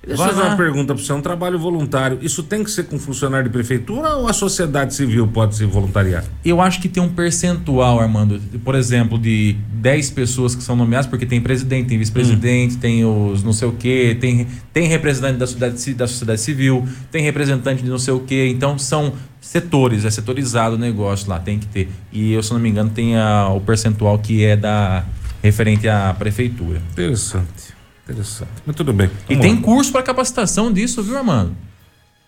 Deixa 0.00 0.14
eu 0.22 0.24
Vai 0.26 0.28
fazer 0.32 0.42
lá. 0.42 0.48
uma 0.50 0.56
pergunta 0.56 0.94
para 0.94 1.02
você: 1.02 1.10
é 1.10 1.14
um 1.14 1.20
trabalho 1.20 1.58
voluntário. 1.58 2.18
Isso 2.22 2.42
tem 2.44 2.62
que 2.62 2.70
ser 2.70 2.84
com 2.84 2.98
funcionário 3.00 3.48
de 3.48 3.52
prefeitura 3.52 4.10
ou 4.14 4.28
a 4.28 4.32
sociedade 4.32 4.94
civil 4.94 5.26
pode 5.26 5.56
se 5.56 5.64
voluntariar? 5.64 6.24
Eu 6.44 6.60
acho 6.60 6.80
que 6.80 6.88
tem 6.88 7.02
um 7.02 7.08
percentual, 7.08 7.98
Armando, 8.00 8.40
por 8.64 8.76
exemplo, 8.76 9.18
de 9.18 9.56
10 9.72 10.10
pessoas 10.10 10.54
que 10.54 10.62
são 10.62 10.76
nomeadas, 10.76 11.08
porque 11.08 11.26
tem 11.26 11.40
presidente, 11.40 11.88
tem 11.88 11.98
vice-presidente, 11.98 12.76
Hum. 12.76 12.78
tem 12.78 13.04
os 13.04 13.42
não 13.42 13.52
sei 13.52 13.66
o 13.68 13.72
quê, 13.72 14.16
tem, 14.20 14.46
tem 14.72 14.86
representante 14.86 15.36
da 15.36 15.46
sociedade, 15.48 15.80
ci- 15.80 15.94
da 15.94 16.06
sociedade 16.06 16.40
civil, 16.40 16.86
tem 17.10 17.22
representante 17.24 17.82
de 17.82 17.90
não 17.90 17.98
sei 17.98 18.14
o 18.14 18.20
quê. 18.20 18.48
Então 18.54 18.78
são 18.78 19.12
setores, 19.40 20.04
é 20.04 20.10
setorizado 20.10 20.76
o 20.76 20.78
negócio 20.78 21.28
lá, 21.28 21.40
tem 21.40 21.58
que 21.58 21.66
ter. 21.66 21.88
E 22.12 22.32
eu, 22.32 22.42
se 22.42 22.52
não 22.52 22.60
me 22.60 22.68
engano, 22.68 22.88
tem 22.90 23.16
a- 23.16 23.48
o 23.48 23.60
percentual 23.60 24.16
que 24.20 24.44
é 24.44 24.56
da 24.56 25.04
referente 25.48 25.88
à 25.88 26.14
prefeitura. 26.14 26.82
Interessante, 26.92 27.74
interessante. 28.04 28.50
Mas 28.66 28.76
tudo 28.76 28.92
bem. 28.92 29.10
E 29.28 29.34
vamos 29.34 29.42
tem 29.42 29.56
lá. 29.56 29.62
curso 29.62 29.90
para 29.92 30.02
capacitação 30.02 30.72
disso, 30.72 31.02
viu, 31.02 31.16
Armando? 31.16 31.56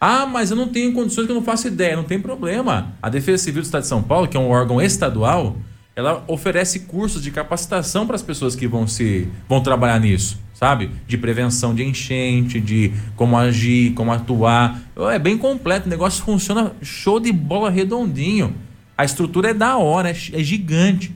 Ah, 0.00 0.24
mas 0.24 0.50
eu 0.50 0.56
não 0.56 0.68
tenho 0.68 0.92
condições 0.92 1.26
que 1.26 1.32
eu 1.32 1.36
não 1.36 1.42
faço 1.42 1.68
ideia. 1.68 1.94
Não 1.94 2.04
tem 2.04 2.18
problema. 2.18 2.94
A 3.02 3.10
Defesa 3.10 3.44
Civil 3.44 3.60
do 3.60 3.66
Estado 3.66 3.82
de 3.82 3.88
São 3.88 4.02
Paulo, 4.02 4.26
que 4.26 4.36
é 4.36 4.40
um 4.40 4.48
órgão 4.48 4.80
estadual, 4.80 5.56
ela 5.94 6.24
oferece 6.26 6.80
cursos 6.80 7.22
de 7.22 7.30
capacitação 7.30 8.06
para 8.06 8.16
as 8.16 8.22
pessoas 8.22 8.56
que 8.56 8.66
vão 8.66 8.86
se 8.86 9.28
vão 9.46 9.60
trabalhar 9.60 10.00
nisso, 10.00 10.38
sabe? 10.54 10.90
De 11.06 11.18
prevenção 11.18 11.74
de 11.74 11.84
enchente, 11.84 12.58
de 12.58 12.92
como 13.14 13.36
agir, 13.36 13.92
como 13.92 14.10
atuar. 14.10 14.80
É 15.12 15.18
bem 15.18 15.36
completo, 15.36 15.86
o 15.86 15.90
negócio 15.90 16.24
funciona 16.24 16.72
show 16.80 17.20
de 17.20 17.30
bola 17.30 17.68
redondinho. 17.70 18.54
A 18.96 19.04
estrutura 19.04 19.50
é 19.50 19.54
da 19.54 19.76
hora, 19.76 20.10
é, 20.10 20.12
é 20.12 20.42
gigante. 20.42 21.14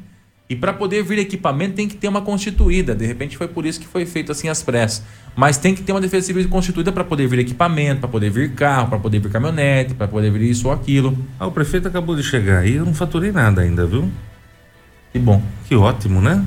E 0.48 0.54
para 0.54 0.74
poder 0.74 1.02
vir 1.02 1.18
equipamento 1.18 1.74
tem 1.74 1.88
que 1.88 1.96
ter 1.96 2.06
uma 2.06 2.20
constituída. 2.20 2.94
De 2.94 3.06
repente 3.06 3.36
foi 3.36 3.48
por 3.48 3.64
isso 3.64 3.80
que 3.80 3.86
foi 3.86 4.04
feito 4.04 4.30
assim 4.30 4.48
as 4.48 4.62
pressas. 4.62 5.02
Mas 5.34 5.56
tem 5.56 5.74
que 5.74 5.82
ter 5.82 5.92
uma 5.92 6.00
defesa 6.00 6.26
civil 6.26 6.46
constituída 6.48 6.92
para 6.92 7.02
poder 7.02 7.26
vir 7.26 7.38
equipamento, 7.38 8.00
para 8.00 8.08
poder 8.08 8.30
vir 8.30 8.52
carro, 8.52 8.88
para 8.88 8.98
poder 8.98 9.20
vir 9.20 9.30
caminhonete, 9.30 9.94
para 9.94 10.06
poder 10.06 10.30
vir 10.30 10.42
isso 10.42 10.68
ou 10.68 10.74
aquilo. 10.74 11.16
Ah, 11.40 11.46
o 11.46 11.50
prefeito 11.50 11.88
acabou 11.88 12.14
de 12.14 12.22
chegar 12.22 12.58
aí, 12.58 12.74
eu 12.74 12.84
não 12.84 12.92
faturei 12.92 13.32
nada 13.32 13.62
ainda, 13.62 13.86
viu? 13.86 14.10
Que 15.12 15.18
bom. 15.18 15.42
Que 15.66 15.74
ótimo, 15.74 16.20
né? 16.20 16.44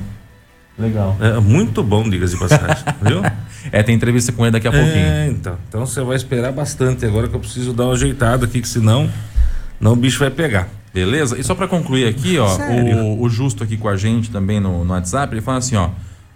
Legal. 0.78 1.16
É 1.20 1.40
muito 1.40 1.82
bom, 1.82 2.08
diga-se 2.08 2.34
de 2.34 2.40
passagem, 2.40 2.84
viu? 3.02 3.20
É, 3.72 3.82
tem 3.82 3.96
entrevista 3.96 4.30
com 4.30 4.44
ele 4.44 4.52
daqui 4.52 4.68
a 4.68 4.70
pouquinho. 4.70 4.94
É, 4.94 5.26
então. 5.26 5.58
Então 5.68 5.84
você 5.84 6.00
vai 6.02 6.16
esperar 6.16 6.52
bastante 6.52 7.04
agora 7.04 7.26
que 7.26 7.34
eu 7.34 7.40
preciso 7.40 7.72
dar 7.72 7.86
uma 7.86 7.94
ajeitada 7.94 8.46
aqui, 8.46 8.60
que 8.60 8.68
senão 8.68 9.10
não 9.80 9.94
o 9.94 9.96
bicho 9.96 10.20
vai 10.20 10.30
pegar. 10.30 10.68
Beleza? 10.92 11.38
E 11.38 11.44
só 11.44 11.54
para 11.54 11.68
concluir 11.68 12.06
aqui, 12.06 12.38
ó, 12.38 12.48
o, 12.56 13.22
o 13.22 13.28
Justo 13.28 13.62
aqui 13.62 13.76
com 13.76 13.88
a 13.88 13.96
gente 13.96 14.30
também 14.30 14.58
no, 14.58 14.84
no 14.84 14.92
WhatsApp, 14.92 15.34
ele 15.34 15.42
fala 15.42 15.58
assim, 15.58 15.76
ó, 15.76 15.90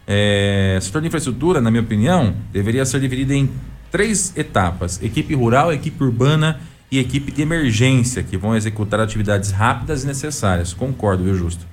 é, 0.07 0.79
setor 0.81 1.01
de 1.01 1.09
infraestrutura, 1.09 1.61
na 1.61 1.71
minha 1.71 1.83
opinião, 1.83 2.35
deveria 2.53 2.85
ser 2.85 3.01
dividido 3.01 3.33
em 3.33 3.51
três 3.91 4.33
etapas: 4.37 5.01
equipe 5.03 5.35
rural, 5.35 5.73
equipe 5.73 6.03
urbana 6.03 6.61
e 6.91 6.99
equipe 6.99 7.31
de 7.33 7.43
emergência, 7.43 8.23
que 8.23 8.37
vão 8.37 8.57
executar 8.57 9.01
atividades 9.01 9.51
rápidas 9.51 10.05
e 10.05 10.07
necessárias. 10.07 10.73
Concordo, 10.73 11.25
viu, 11.25 11.35
Justo? 11.35 11.67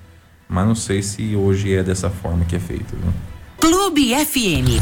Mas 0.47 0.65
não 0.65 0.75
sei 0.75 1.01
se 1.03 1.35
hoje 1.35 1.73
é 1.73 1.83
dessa 1.83 2.09
forma 2.09 2.45
que 2.45 2.55
é 2.55 2.59
feito, 2.59 2.95
viu? 2.95 3.13
Clube 3.59 4.13
FM. 4.25 4.81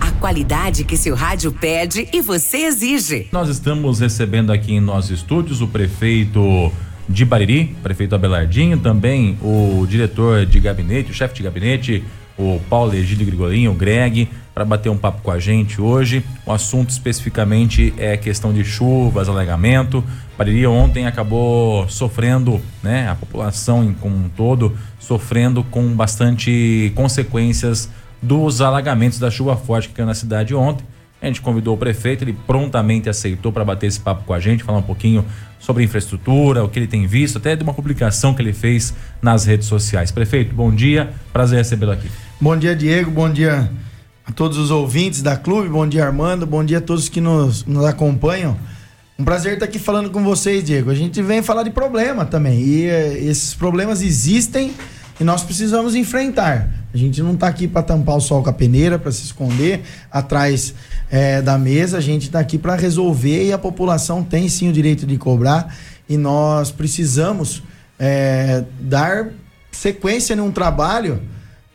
A 0.00 0.10
qualidade 0.12 0.84
que 0.84 0.96
seu 0.96 1.14
rádio 1.14 1.50
pede 1.52 2.08
e 2.12 2.20
você 2.20 2.58
exige. 2.58 3.28
Nós 3.32 3.48
estamos 3.48 4.00
recebendo 4.00 4.52
aqui 4.52 4.74
em 4.74 4.80
nossos 4.80 5.10
estúdios 5.10 5.60
o 5.60 5.66
prefeito 5.66 6.70
de 7.08 7.24
Bariri, 7.24 7.76
prefeito 7.82 8.14
Abelardinho, 8.14 8.78
também 8.78 9.38
o 9.42 9.86
diretor 9.88 10.46
de 10.46 10.60
gabinete, 10.60 11.10
o 11.10 11.14
chefe 11.14 11.34
de 11.34 11.42
gabinete, 11.42 12.02
o 12.38 12.60
Paulo 12.68 12.94
Egílio 12.94 13.26
Grigolinho, 13.26 13.72
o 13.72 13.74
Greg, 13.74 14.28
para 14.54 14.64
bater 14.64 14.90
um 14.90 14.96
papo 14.96 15.22
com 15.22 15.30
a 15.30 15.38
gente 15.38 15.80
hoje. 15.80 16.24
O 16.44 16.52
assunto 16.52 16.90
especificamente 16.90 17.92
é 17.96 18.16
questão 18.16 18.52
de 18.52 18.64
chuvas, 18.64 19.28
alagamento. 19.28 20.04
Bariri 20.36 20.66
ontem 20.66 21.06
acabou 21.06 21.88
sofrendo, 21.88 22.60
né, 22.82 23.08
a 23.08 23.14
população 23.14 23.94
como 24.00 24.16
um 24.16 24.28
todo, 24.28 24.76
sofrendo 24.98 25.62
com 25.64 25.94
bastante 25.94 26.92
consequências 26.94 27.88
dos 28.20 28.60
alagamentos 28.60 29.18
da 29.18 29.30
chuva 29.30 29.56
forte 29.56 29.88
que 29.88 29.94
caiu 29.94 30.06
na 30.06 30.14
cidade 30.14 30.54
ontem. 30.54 30.84
A 31.22 31.26
gente 31.26 31.40
convidou 31.40 31.76
o 31.76 31.78
prefeito, 31.78 32.24
ele 32.24 32.36
prontamente 32.46 33.08
aceitou 33.08 33.52
para 33.52 33.64
bater 33.64 33.86
esse 33.86 34.00
papo 34.00 34.24
com 34.24 34.34
a 34.34 34.40
gente, 34.40 34.64
falar 34.64 34.78
um 34.78 34.82
pouquinho 34.82 35.24
sobre 35.60 35.84
infraestrutura, 35.84 36.64
o 36.64 36.68
que 36.68 36.80
ele 36.80 36.88
tem 36.88 37.06
visto, 37.06 37.38
até 37.38 37.54
de 37.54 37.62
uma 37.62 37.72
publicação 37.72 38.34
que 38.34 38.42
ele 38.42 38.52
fez 38.52 38.92
nas 39.22 39.44
redes 39.44 39.68
sociais. 39.68 40.10
Prefeito, 40.10 40.52
bom 40.52 40.74
dia, 40.74 41.12
prazer 41.32 41.58
recebê-lo 41.58 41.92
aqui. 41.92 42.10
Bom 42.40 42.56
dia, 42.56 42.74
Diego. 42.74 43.08
Bom 43.08 43.30
dia 43.30 43.70
a 44.26 44.32
todos 44.32 44.58
os 44.58 44.72
ouvintes 44.72 45.22
da 45.22 45.36
clube. 45.36 45.68
Bom 45.68 45.86
dia, 45.86 46.04
Armando. 46.04 46.44
Bom 46.44 46.64
dia 46.64 46.78
a 46.78 46.80
todos 46.80 47.08
que 47.08 47.20
nos, 47.20 47.64
nos 47.64 47.84
acompanham. 47.84 48.56
Um 49.16 49.24
prazer 49.24 49.52
estar 49.52 49.66
aqui 49.66 49.78
falando 49.78 50.10
com 50.10 50.24
vocês, 50.24 50.64
Diego. 50.64 50.90
A 50.90 50.94
gente 50.94 51.22
vem 51.22 51.40
falar 51.40 51.62
de 51.62 51.70
problema 51.70 52.24
também. 52.24 52.60
E 52.60 52.86
eh, 52.86 53.18
esses 53.22 53.54
problemas 53.54 54.02
existem 54.02 54.72
e 55.20 55.24
nós 55.24 55.42
precisamos 55.42 55.94
enfrentar. 55.94 56.68
A 56.92 56.96
gente 56.96 57.22
não 57.22 57.34
está 57.34 57.48
aqui 57.48 57.66
para 57.66 57.82
tampar 57.82 58.16
o 58.16 58.20
sol 58.20 58.42
com 58.42 58.50
a 58.50 58.52
peneira, 58.52 58.98
para 58.98 59.10
se 59.10 59.24
esconder 59.24 59.82
atrás 60.10 60.74
eh, 61.10 61.40
da 61.40 61.56
mesa. 61.56 61.98
A 61.98 62.00
gente 62.00 62.24
está 62.24 62.38
aqui 62.38 62.58
para 62.58 62.74
resolver 62.74 63.46
e 63.46 63.52
a 63.52 63.58
população 63.58 64.22
tem 64.22 64.48
sim 64.48 64.68
o 64.68 64.72
direito 64.72 65.06
de 65.06 65.16
cobrar. 65.16 65.74
E 66.08 66.16
nós 66.16 66.70
precisamos 66.70 67.62
eh, 67.98 68.64
dar 68.80 69.28
sequência 69.70 70.36
num 70.36 70.50
trabalho 70.50 71.22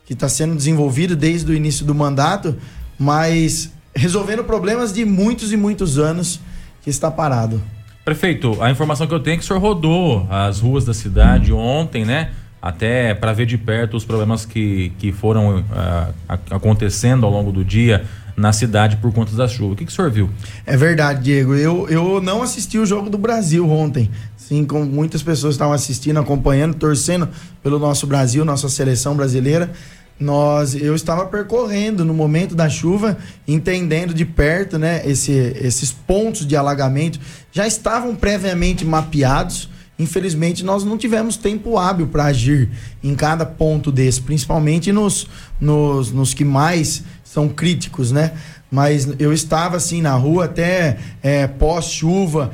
que 0.06 0.14
está 0.14 0.30
sendo 0.30 0.56
desenvolvido 0.56 1.16
desde 1.16 1.52
o 1.52 1.56
início 1.56 1.86
do 1.86 1.94
mandato, 1.94 2.56
mas 2.98 3.72
resolvendo 3.96 4.44
problemas 4.44 4.94
de 4.94 5.04
muitos 5.04 5.52
e 5.52 5.58
muitos 5.58 5.98
anos 5.98 6.40
que 6.82 6.90
está 6.90 7.10
parado. 7.10 7.62
Prefeito, 8.06 8.62
a 8.62 8.72
informação 8.72 9.06
que 9.06 9.14
eu 9.14 9.20
tenho 9.20 9.34
é 9.34 9.38
que 9.38 9.44
o 9.44 9.48
senhor 9.48 9.60
rodou 9.60 10.26
as 10.30 10.60
ruas 10.60 10.86
da 10.86 10.94
cidade 10.94 11.52
ontem, 11.52 12.06
né? 12.06 12.32
Até 12.68 13.14
para 13.14 13.32
ver 13.32 13.46
de 13.46 13.58
perto 13.58 13.96
os 13.96 14.04
problemas 14.04 14.46
que, 14.46 14.92
que 15.00 15.14
foram 15.14 15.64
a- 15.72 16.10
acontecendo 16.52 17.26
ao 17.26 17.32
longo 17.32 17.50
do 17.50 17.64
dia 17.64 18.04
na 18.36 18.52
cidade 18.52 18.98
por 18.98 19.14
conta 19.14 19.34
da 19.38 19.48
chuva. 19.48 19.72
O 19.72 19.76
que, 19.78 19.86
que 19.86 19.92
o 19.92 19.96
senhor 19.96 20.12
viu? 20.12 20.30
É 20.66 20.76
verdade, 20.76 21.24
Diego. 21.24 21.56
Eu, 21.56 21.88
eu 21.88 22.22
não 22.22 22.44
assisti 22.44 22.78
o 22.78 22.86
jogo 22.86 23.10
do 23.10 23.18
Brasil 23.18 23.70
ontem. 23.70 24.12
Sim, 24.36 24.66
como 24.66 24.86
muitas 24.86 25.24
pessoas 25.24 25.54
estavam 25.56 25.74
assistindo, 25.74 26.20
acompanhando, 26.20 26.76
torcendo 26.76 27.30
pelo 27.64 27.80
nosso 27.80 28.06
Brasil, 28.06 28.44
nossa 28.44 28.68
seleção 28.68 29.16
brasileira. 29.16 29.72
Nós, 30.20 30.76
eu 30.76 30.94
estava 30.94 31.26
percorrendo 31.28 32.04
no 32.04 32.14
momento 32.14 32.54
da 32.54 32.68
chuva, 32.68 33.18
entendendo 33.48 34.14
de 34.14 34.26
perto, 34.26 34.78
né, 34.78 35.04
esse, 35.06 35.32
esses 35.32 35.92
pontos 35.94 36.46
de 36.46 36.56
alagamento 36.58 37.18
já 37.50 37.66
estavam 37.66 38.14
previamente 38.14 38.84
mapeados. 38.84 39.70
Infelizmente, 40.00 40.64
nós 40.64 40.84
não 40.84 40.98
tivemos 40.98 41.38
tempo 41.38 41.78
hábil 41.78 42.08
para 42.08 42.26
agir 42.26 42.70
em 43.04 43.16
cada 43.16 43.46
ponto 43.46 43.92
desse, 43.92 44.22
principalmente 44.22 44.92
nos, 44.92 45.28
nos, 45.60 46.12
nos 46.12 46.34
que 46.34 46.46
mais 46.46 47.04
são 47.24 47.50
críticos, 47.50 48.12
né? 48.12 48.34
Mas 48.70 49.08
eu 49.18 49.34
estava 49.34 49.78
assim 49.78 50.02
na 50.02 50.14
rua 50.14 50.46
até 50.46 50.98
é, 51.24 51.48
pós-chuva, 51.48 52.52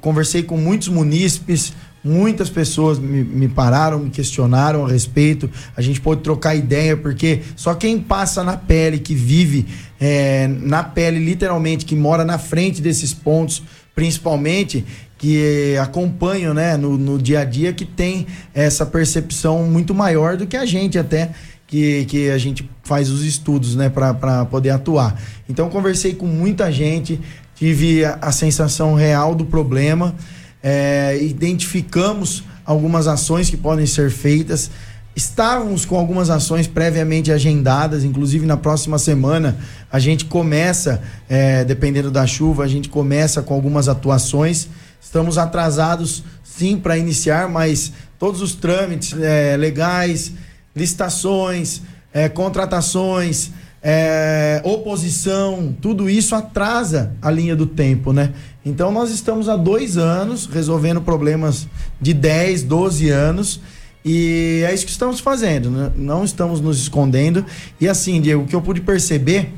conversei 0.00 0.42
com 0.42 0.56
muitos 0.56 0.88
munícipes, 0.88 1.72
muitas 2.02 2.48
pessoas 2.48 2.98
me, 2.98 3.22
me 3.22 3.48
pararam, 3.48 3.98
me 3.98 4.10
questionaram 4.10 4.84
a 4.84 4.88
respeito. 4.88 5.50
A 5.76 5.82
gente 5.82 6.00
pôde 6.00 6.22
trocar 6.22 6.54
ideia, 6.54 6.96
porque 6.96 7.42
só 7.56 7.74
quem 7.74 7.98
passa 7.98 8.42
na 8.42 8.56
pele, 8.56 8.98
que 8.98 9.14
vive 9.14 9.66
é, 10.00 10.48
na 10.48 10.82
pele, 10.82 11.18
literalmente, 11.18 11.84
que 11.84 11.96
mora 11.96 12.24
na 12.24 12.38
frente 12.38 12.80
desses 12.80 13.12
pontos, 13.12 13.62
principalmente, 13.94 14.84
que 15.20 15.76
acompanham 15.76 16.54
né, 16.54 16.78
no, 16.78 16.96
no 16.96 17.18
dia 17.18 17.40
a 17.40 17.44
dia, 17.44 17.74
que 17.74 17.84
tem 17.84 18.26
essa 18.54 18.86
percepção 18.86 19.64
muito 19.64 19.94
maior 19.94 20.38
do 20.38 20.46
que 20.46 20.56
a 20.56 20.64
gente 20.64 20.98
até 20.98 21.30
que, 21.66 22.06
que 22.06 22.30
a 22.30 22.38
gente 22.38 22.68
faz 22.82 23.10
os 23.10 23.22
estudos, 23.22 23.76
né, 23.76 23.90
para 23.90 24.46
poder 24.46 24.70
atuar. 24.70 25.20
Então, 25.46 25.68
conversei 25.68 26.14
com 26.14 26.24
muita 26.24 26.72
gente, 26.72 27.20
tive 27.54 28.02
a, 28.02 28.18
a 28.22 28.32
sensação 28.32 28.94
real 28.94 29.34
do 29.34 29.44
problema, 29.44 30.14
é, 30.62 31.18
identificamos 31.22 32.42
algumas 32.64 33.06
ações 33.06 33.50
que 33.50 33.58
podem 33.58 33.84
ser 33.84 34.10
feitas. 34.10 34.70
Estávamos 35.14 35.84
com 35.84 35.98
algumas 35.98 36.30
ações 36.30 36.66
previamente 36.66 37.30
agendadas, 37.30 38.04
inclusive 38.04 38.46
na 38.46 38.56
próxima 38.56 38.98
semana 38.98 39.58
a 39.92 39.98
gente 39.98 40.24
começa, 40.24 41.02
é, 41.28 41.62
dependendo 41.62 42.10
da 42.10 42.26
chuva, 42.26 42.64
a 42.64 42.68
gente 42.68 42.88
começa 42.88 43.42
com 43.42 43.52
algumas 43.52 43.86
atuações. 43.86 44.68
Estamos 45.00 45.38
atrasados 45.38 46.22
sim 46.42 46.76
para 46.76 46.98
iniciar, 46.98 47.48
mas 47.48 47.92
todos 48.18 48.42
os 48.42 48.54
trâmites 48.54 49.18
é, 49.18 49.56
legais, 49.56 50.32
licitações, 50.76 51.82
é, 52.12 52.28
contratações, 52.28 53.50
é, 53.82 54.60
oposição, 54.62 55.74
tudo 55.80 56.10
isso 56.10 56.34
atrasa 56.34 57.14
a 57.22 57.30
linha 57.30 57.56
do 57.56 57.66
tempo, 57.66 58.12
né? 58.12 58.34
Então 58.64 58.92
nós 58.92 59.10
estamos 59.10 59.48
há 59.48 59.56
dois 59.56 59.96
anos 59.96 60.46
resolvendo 60.46 61.00
problemas 61.00 61.66
de 62.00 62.12
10, 62.12 62.64
12 62.64 63.08
anos. 63.08 63.60
E 64.04 64.62
é 64.66 64.72
isso 64.72 64.86
que 64.86 64.90
estamos 64.90 65.20
fazendo, 65.20 65.70
né? 65.70 65.92
não 65.94 66.24
estamos 66.24 66.60
nos 66.60 66.80
escondendo. 66.80 67.44
E 67.78 67.86
assim, 67.86 68.20
Diego, 68.20 68.42
o 68.42 68.46
que 68.46 68.56
eu 68.56 68.62
pude 68.62 68.80
perceber 68.80 69.52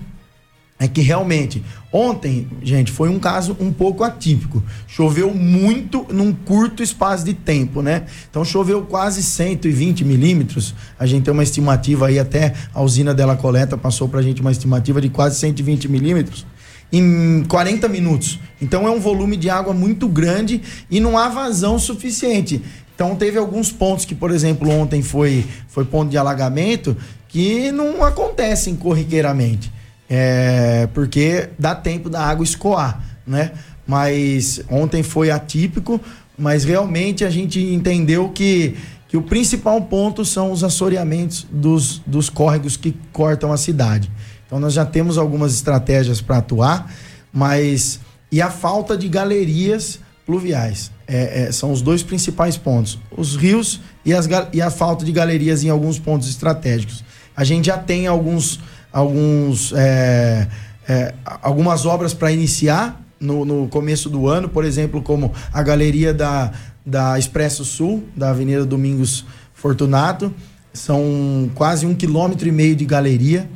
é 0.82 0.88
que 0.88 1.00
realmente, 1.00 1.62
ontem, 1.92 2.48
gente, 2.60 2.90
foi 2.90 3.08
um 3.08 3.20
caso 3.20 3.56
um 3.60 3.72
pouco 3.72 4.02
atípico. 4.02 4.60
Choveu 4.88 5.32
muito 5.32 6.04
num 6.10 6.32
curto 6.32 6.82
espaço 6.82 7.24
de 7.24 7.34
tempo, 7.34 7.80
né? 7.80 8.02
Então 8.28 8.44
choveu 8.44 8.82
quase 8.82 9.22
120 9.22 10.04
milímetros. 10.04 10.74
A 10.98 11.06
gente 11.06 11.22
tem 11.22 11.32
uma 11.32 11.44
estimativa 11.44 12.08
aí, 12.08 12.18
até 12.18 12.54
a 12.74 12.82
usina 12.82 13.14
dela 13.14 13.36
coleta 13.36 13.78
passou 13.78 14.08
pra 14.08 14.22
gente 14.22 14.40
uma 14.40 14.50
estimativa 14.50 15.00
de 15.00 15.08
quase 15.08 15.38
120 15.38 15.88
milímetros 15.88 16.44
em 16.92 17.44
40 17.44 17.88
minutos. 17.88 18.40
Então 18.60 18.84
é 18.84 18.90
um 18.90 18.98
volume 18.98 19.36
de 19.36 19.48
água 19.48 19.72
muito 19.72 20.08
grande 20.08 20.60
e 20.90 20.98
não 20.98 21.16
há 21.16 21.28
vazão 21.28 21.78
suficiente. 21.78 22.60
Então 22.92 23.14
teve 23.14 23.38
alguns 23.38 23.70
pontos 23.70 24.04
que, 24.04 24.16
por 24.16 24.32
exemplo, 24.32 24.68
ontem 24.68 25.00
foi, 25.00 25.46
foi 25.68 25.84
ponto 25.84 26.10
de 26.10 26.18
alagamento 26.18 26.96
que 27.28 27.70
não 27.70 28.02
acontecem 28.02 28.74
corriqueiramente. 28.74 29.70
É, 30.14 30.90
porque 30.92 31.48
dá 31.58 31.74
tempo 31.74 32.10
da 32.10 32.20
água 32.20 32.44
escoar, 32.44 33.02
né? 33.26 33.52
Mas 33.86 34.60
ontem 34.68 35.02
foi 35.02 35.30
atípico, 35.30 35.98
mas 36.36 36.64
realmente 36.64 37.24
a 37.24 37.30
gente 37.30 37.58
entendeu 37.58 38.28
que, 38.28 38.76
que 39.08 39.16
o 39.16 39.22
principal 39.22 39.80
ponto 39.80 40.22
são 40.22 40.52
os 40.52 40.62
assoreamentos 40.62 41.46
dos, 41.50 42.02
dos 42.06 42.28
córregos 42.28 42.76
que 42.76 42.94
cortam 43.10 43.50
a 43.54 43.56
cidade. 43.56 44.10
Então 44.46 44.60
nós 44.60 44.74
já 44.74 44.84
temos 44.84 45.16
algumas 45.16 45.54
estratégias 45.54 46.20
para 46.20 46.36
atuar, 46.36 46.92
mas 47.32 47.98
e 48.30 48.42
a 48.42 48.50
falta 48.50 48.98
de 48.98 49.08
galerias 49.08 49.98
pluviais. 50.26 50.90
É, 51.08 51.44
é, 51.44 51.52
são 51.52 51.72
os 51.72 51.80
dois 51.80 52.02
principais 52.02 52.58
pontos. 52.58 52.98
Os 53.16 53.34
rios 53.34 53.80
e, 54.04 54.12
as, 54.12 54.28
e 54.52 54.60
a 54.60 54.70
falta 54.70 55.06
de 55.06 55.12
galerias 55.12 55.64
em 55.64 55.70
alguns 55.70 55.98
pontos 55.98 56.28
estratégicos. 56.28 57.02
A 57.34 57.44
gente 57.44 57.66
já 57.66 57.78
tem 57.78 58.06
alguns, 58.06 58.60
alguns, 58.92 59.72
é, 59.72 60.46
é, 60.88 61.14
algumas 61.42 61.86
obras 61.86 62.12
para 62.12 62.30
iniciar 62.30 63.00
no, 63.18 63.44
no 63.44 63.68
começo 63.68 64.10
do 64.10 64.28
ano, 64.28 64.48
por 64.48 64.64
exemplo, 64.64 65.00
como 65.00 65.32
a 65.52 65.62
galeria 65.62 66.12
da, 66.12 66.52
da 66.84 67.18
Expresso 67.18 67.64
Sul, 67.64 68.04
da 68.16 68.30
Avenida 68.30 68.66
Domingos 68.66 69.24
Fortunato. 69.54 70.34
São 70.74 71.50
quase 71.54 71.86
um 71.86 71.94
quilômetro 71.94 72.48
e 72.48 72.52
meio 72.52 72.74
de 72.74 72.84
galeria, 72.84 73.48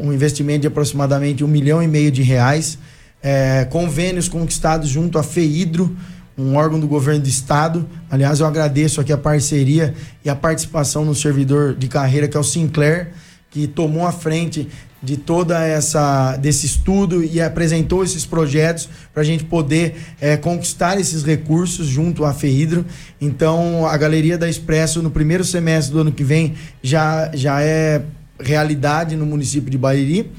um 0.00 0.12
investimento 0.12 0.60
de 0.60 0.66
aproximadamente 0.66 1.44
um 1.44 1.48
milhão 1.48 1.82
e 1.82 1.86
meio 1.86 2.10
de 2.10 2.22
reais. 2.22 2.78
É, 3.22 3.64
convênios 3.64 4.28
conquistados 4.28 4.88
junto 4.88 5.18
à 5.18 5.22
FEIDRO, 5.22 5.96
um 6.36 6.56
órgão 6.56 6.78
do 6.78 6.86
governo 6.86 7.22
do 7.22 7.28
estado. 7.28 7.88
Aliás, 8.10 8.40
eu 8.40 8.46
agradeço 8.46 9.00
aqui 9.00 9.12
a 9.12 9.18
parceria 9.18 9.94
e 10.24 10.30
a 10.30 10.36
participação 10.36 11.04
no 11.04 11.14
servidor 11.14 11.74
de 11.74 11.88
carreira, 11.88 12.28
que 12.28 12.36
é 12.36 12.40
o 12.40 12.44
Sinclair, 12.44 13.12
que 13.54 13.68
tomou 13.68 14.04
a 14.04 14.10
frente 14.10 14.68
de 15.00 15.16
toda 15.16 15.64
essa 15.64 16.36
desse 16.38 16.66
estudo 16.66 17.22
e 17.22 17.40
apresentou 17.40 18.02
esses 18.02 18.26
projetos 18.26 18.88
para 19.12 19.22
a 19.22 19.24
gente 19.24 19.44
poder 19.44 19.94
eh, 20.20 20.36
conquistar 20.36 20.98
esses 20.98 21.22
recursos 21.22 21.86
junto 21.86 22.24
à 22.24 22.34
FEIDRO. 22.34 22.84
Então, 23.20 23.86
a 23.86 23.96
Galeria 23.96 24.36
da 24.36 24.48
Expresso, 24.48 25.00
no 25.00 25.10
primeiro 25.10 25.44
semestre 25.44 25.92
do 25.92 26.00
ano 26.00 26.10
que 26.10 26.24
vem, 26.24 26.54
já, 26.82 27.30
já 27.32 27.62
é 27.62 28.02
realidade 28.40 29.14
no 29.14 29.24
município 29.24 29.70
de 29.70 29.78
Bariri. 29.78 30.32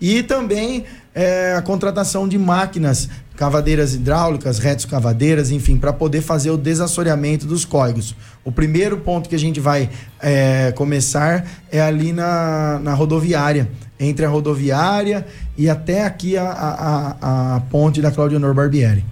E 0.00 0.22
também 0.22 0.84
eh, 1.14 1.54
a 1.54 1.60
contratação 1.60 2.26
de 2.26 2.38
máquinas, 2.38 3.10
cavadeiras 3.36 3.94
hidráulicas, 3.94 4.58
retos 4.58 4.84
cavadeiras, 4.84 5.50
enfim, 5.50 5.76
para 5.76 5.92
poder 5.92 6.20
fazer 6.20 6.50
o 6.50 6.56
desassoreamento 6.56 7.46
dos 7.46 7.64
córregos. 7.64 8.14
O 8.44 8.52
primeiro 8.52 8.98
ponto 8.98 9.28
que 9.28 9.34
a 9.34 9.38
gente 9.38 9.60
vai 9.60 9.88
eh, 10.20 10.72
começar 10.76 11.46
é 11.70 11.80
ali 11.80 12.12
na, 12.12 12.78
na 12.82 12.94
rodoviária, 12.94 13.70
entre 13.98 14.24
a 14.24 14.28
rodoviária 14.28 15.26
e 15.56 15.68
até 15.68 16.04
aqui 16.04 16.36
a, 16.36 16.44
a, 16.44 17.56
a, 17.56 17.60
ponte 17.62 18.00
da 18.00 18.10
Claudio 18.10 18.36
Honor 18.38 18.54
Barbieri. 18.54 19.04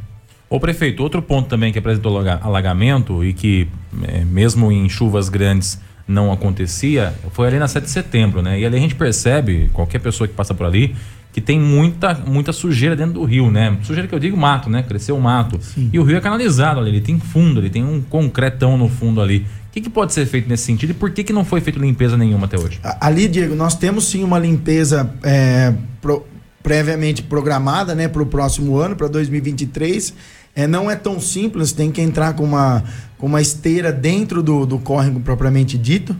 Ô 0.48 0.58
prefeito, 0.58 1.02
outro 1.02 1.22
ponto 1.22 1.48
também 1.48 1.72
que 1.72 1.78
apresentou 1.78 2.16
alaga- 2.16 2.40
alagamento 2.42 3.24
e 3.24 3.32
que 3.32 3.68
eh, 4.02 4.24
mesmo 4.24 4.70
em 4.72 4.88
chuvas 4.88 5.28
grandes 5.28 5.78
não 6.10 6.32
acontecia, 6.32 7.14
foi 7.30 7.46
ali 7.46 7.58
na 7.58 7.68
7 7.68 7.84
de 7.84 7.90
setembro, 7.90 8.42
né? 8.42 8.58
E 8.58 8.66
ali 8.66 8.76
a 8.76 8.80
gente 8.80 8.96
percebe, 8.96 9.70
qualquer 9.72 10.00
pessoa 10.00 10.26
que 10.26 10.34
passa 10.34 10.52
por 10.52 10.66
ali, 10.66 10.96
que 11.32 11.40
tem 11.40 11.60
muita, 11.60 12.14
muita 12.14 12.52
sujeira 12.52 12.96
dentro 12.96 13.14
do 13.14 13.24
rio, 13.24 13.50
né? 13.50 13.78
Sujeira 13.82 14.08
que 14.08 14.14
eu 14.14 14.18
digo 14.18 14.36
mato, 14.36 14.68
né? 14.68 14.82
Cresceu 14.82 15.16
o 15.16 15.20
mato. 15.20 15.60
E 15.92 15.98
o 15.98 16.02
rio 16.02 16.16
é 16.16 16.20
canalizado 16.20 16.80
ali, 16.80 16.90
ele 16.90 17.00
tem 17.00 17.18
fundo, 17.20 17.60
ele 17.60 17.70
tem 17.70 17.84
um 17.84 18.00
concretão 18.00 18.76
no 18.76 18.88
fundo 18.88 19.20
ali. 19.20 19.46
O 19.68 19.72
que, 19.72 19.80
que 19.80 19.88
pode 19.90 20.12
ser 20.12 20.26
feito 20.26 20.48
nesse 20.48 20.64
sentido 20.64 20.90
e 20.90 20.94
por 20.94 21.12
que, 21.12 21.22
que 21.22 21.32
não 21.32 21.44
foi 21.44 21.60
feita 21.60 21.78
limpeza 21.78 22.16
nenhuma 22.16 22.46
até 22.46 22.58
hoje? 22.58 22.80
Ali, 23.00 23.28
Diego, 23.28 23.54
nós 23.54 23.76
temos 23.76 24.08
sim 24.08 24.24
uma 24.24 24.36
limpeza 24.38 25.14
é, 25.22 25.72
pro- 26.00 26.26
previamente 26.60 27.22
programada 27.22 27.94
né, 27.94 28.08
para 28.08 28.20
o 28.20 28.26
próximo 28.26 28.76
ano, 28.76 28.96
para 28.96 29.06
2023. 29.06 30.12
É, 30.56 30.66
não 30.66 30.90
é 30.90 30.96
tão 30.96 31.20
simples, 31.20 31.70
tem 31.70 31.92
que 31.92 32.00
entrar 32.02 32.32
com 32.34 32.42
uma, 32.42 32.82
com 33.16 33.26
uma 33.26 33.40
esteira 33.40 33.92
dentro 33.92 34.42
do, 34.42 34.66
do 34.66 34.80
córrego 34.80 35.20
propriamente 35.20 35.78
dito, 35.78 36.16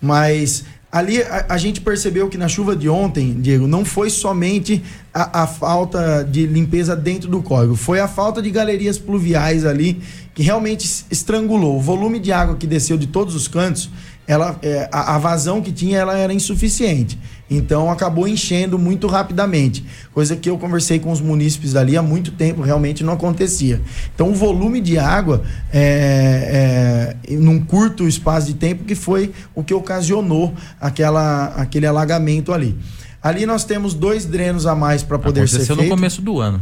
mas 0.00 0.64
ali 0.94 1.20
a, 1.22 1.46
a 1.48 1.58
gente 1.58 1.80
percebeu 1.80 2.28
que 2.28 2.38
na 2.38 2.46
chuva 2.46 2.76
de 2.76 2.88
ontem, 2.88 3.34
Diego, 3.40 3.66
não 3.66 3.84
foi 3.84 4.08
somente 4.08 4.80
a, 5.12 5.42
a 5.42 5.46
falta 5.48 6.22
de 6.22 6.46
limpeza 6.46 6.94
dentro 6.94 7.28
do 7.28 7.42
córrego, 7.42 7.74
foi 7.74 7.98
a 7.98 8.06
falta 8.06 8.40
de 8.40 8.48
galerias 8.48 8.96
pluviais 8.96 9.66
ali 9.66 10.00
que 10.32 10.40
realmente 10.40 11.04
estrangulou. 11.10 11.76
O 11.76 11.80
volume 11.80 12.20
de 12.20 12.30
água 12.30 12.54
que 12.54 12.66
desceu 12.66 12.96
de 12.96 13.08
todos 13.08 13.34
os 13.34 13.48
cantos, 13.48 13.90
ela, 14.26 14.58
é, 14.62 14.88
a, 14.90 15.14
a 15.14 15.18
vazão 15.18 15.60
que 15.60 15.72
tinha 15.72 15.98
ela 15.98 16.16
era 16.16 16.32
insuficiente. 16.32 17.18
Então 17.50 17.90
acabou 17.90 18.26
enchendo 18.26 18.78
muito 18.78 19.06
rapidamente. 19.06 19.84
Coisa 20.12 20.34
que 20.34 20.48
eu 20.48 20.56
conversei 20.58 20.98
com 20.98 21.12
os 21.12 21.20
munícipes 21.20 21.74
dali 21.74 21.96
há 21.96 22.02
muito 22.02 22.32
tempo, 22.32 22.62
realmente 22.62 23.04
não 23.04 23.12
acontecia. 23.12 23.80
Então 24.14 24.30
o 24.30 24.34
volume 24.34 24.80
de 24.80 24.98
água 24.98 25.42
é, 25.72 27.14
é, 27.28 27.36
num 27.36 27.60
curto 27.60 28.08
espaço 28.08 28.46
de 28.46 28.54
tempo 28.54 28.84
que 28.84 28.94
foi 28.94 29.32
o 29.54 29.62
que 29.62 29.74
ocasionou 29.74 30.54
aquela, 30.80 31.46
aquele 31.56 31.86
alagamento 31.86 32.52
ali. 32.52 32.76
Ali 33.22 33.46
nós 33.46 33.64
temos 33.64 33.94
dois 33.94 34.24
drenos 34.24 34.66
a 34.66 34.74
mais 34.74 35.02
para 35.02 35.18
poder 35.18 35.48
ser 35.48 35.56
Aconteceu 35.56 35.76
feito. 35.76 35.88
no 35.88 35.96
começo 35.96 36.22
do 36.22 36.40
ano. 36.40 36.60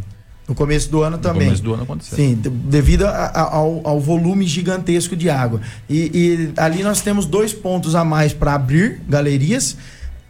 No 0.53 0.57
começo 0.57 0.91
do 0.91 1.03
ano 1.03 1.17
também. 1.17 1.45
começo 1.47 1.63
do 1.63 1.73
ano 1.73 1.85
aconteceu. 1.85 2.15
Sim, 2.17 2.35
de- 2.35 2.51
devido 2.51 3.05
a- 3.07 3.11
a- 3.11 3.55
ao, 3.57 3.81
ao 3.85 3.99
volume 3.99 4.47
gigantesco 4.47 5.17
de 5.17 5.31
água. 5.31 5.61
E, 5.89 6.11
e 6.55 6.61
ali 6.61 6.83
nós 6.83 7.01
temos 7.01 7.25
dois 7.25 7.53
pontos 7.55 7.95
a 7.95 8.05
mais 8.05 8.33
para 8.35 8.55
abrir 8.55 9.01
galerias. 9.09 9.77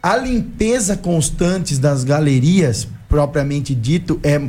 A 0.01 0.15
limpeza 0.17 0.95
constante 0.97 1.75
das 1.77 2.03
galerias, 2.03 2.87
propriamente 3.09 3.75
dito, 3.75 4.19
é, 4.23 4.41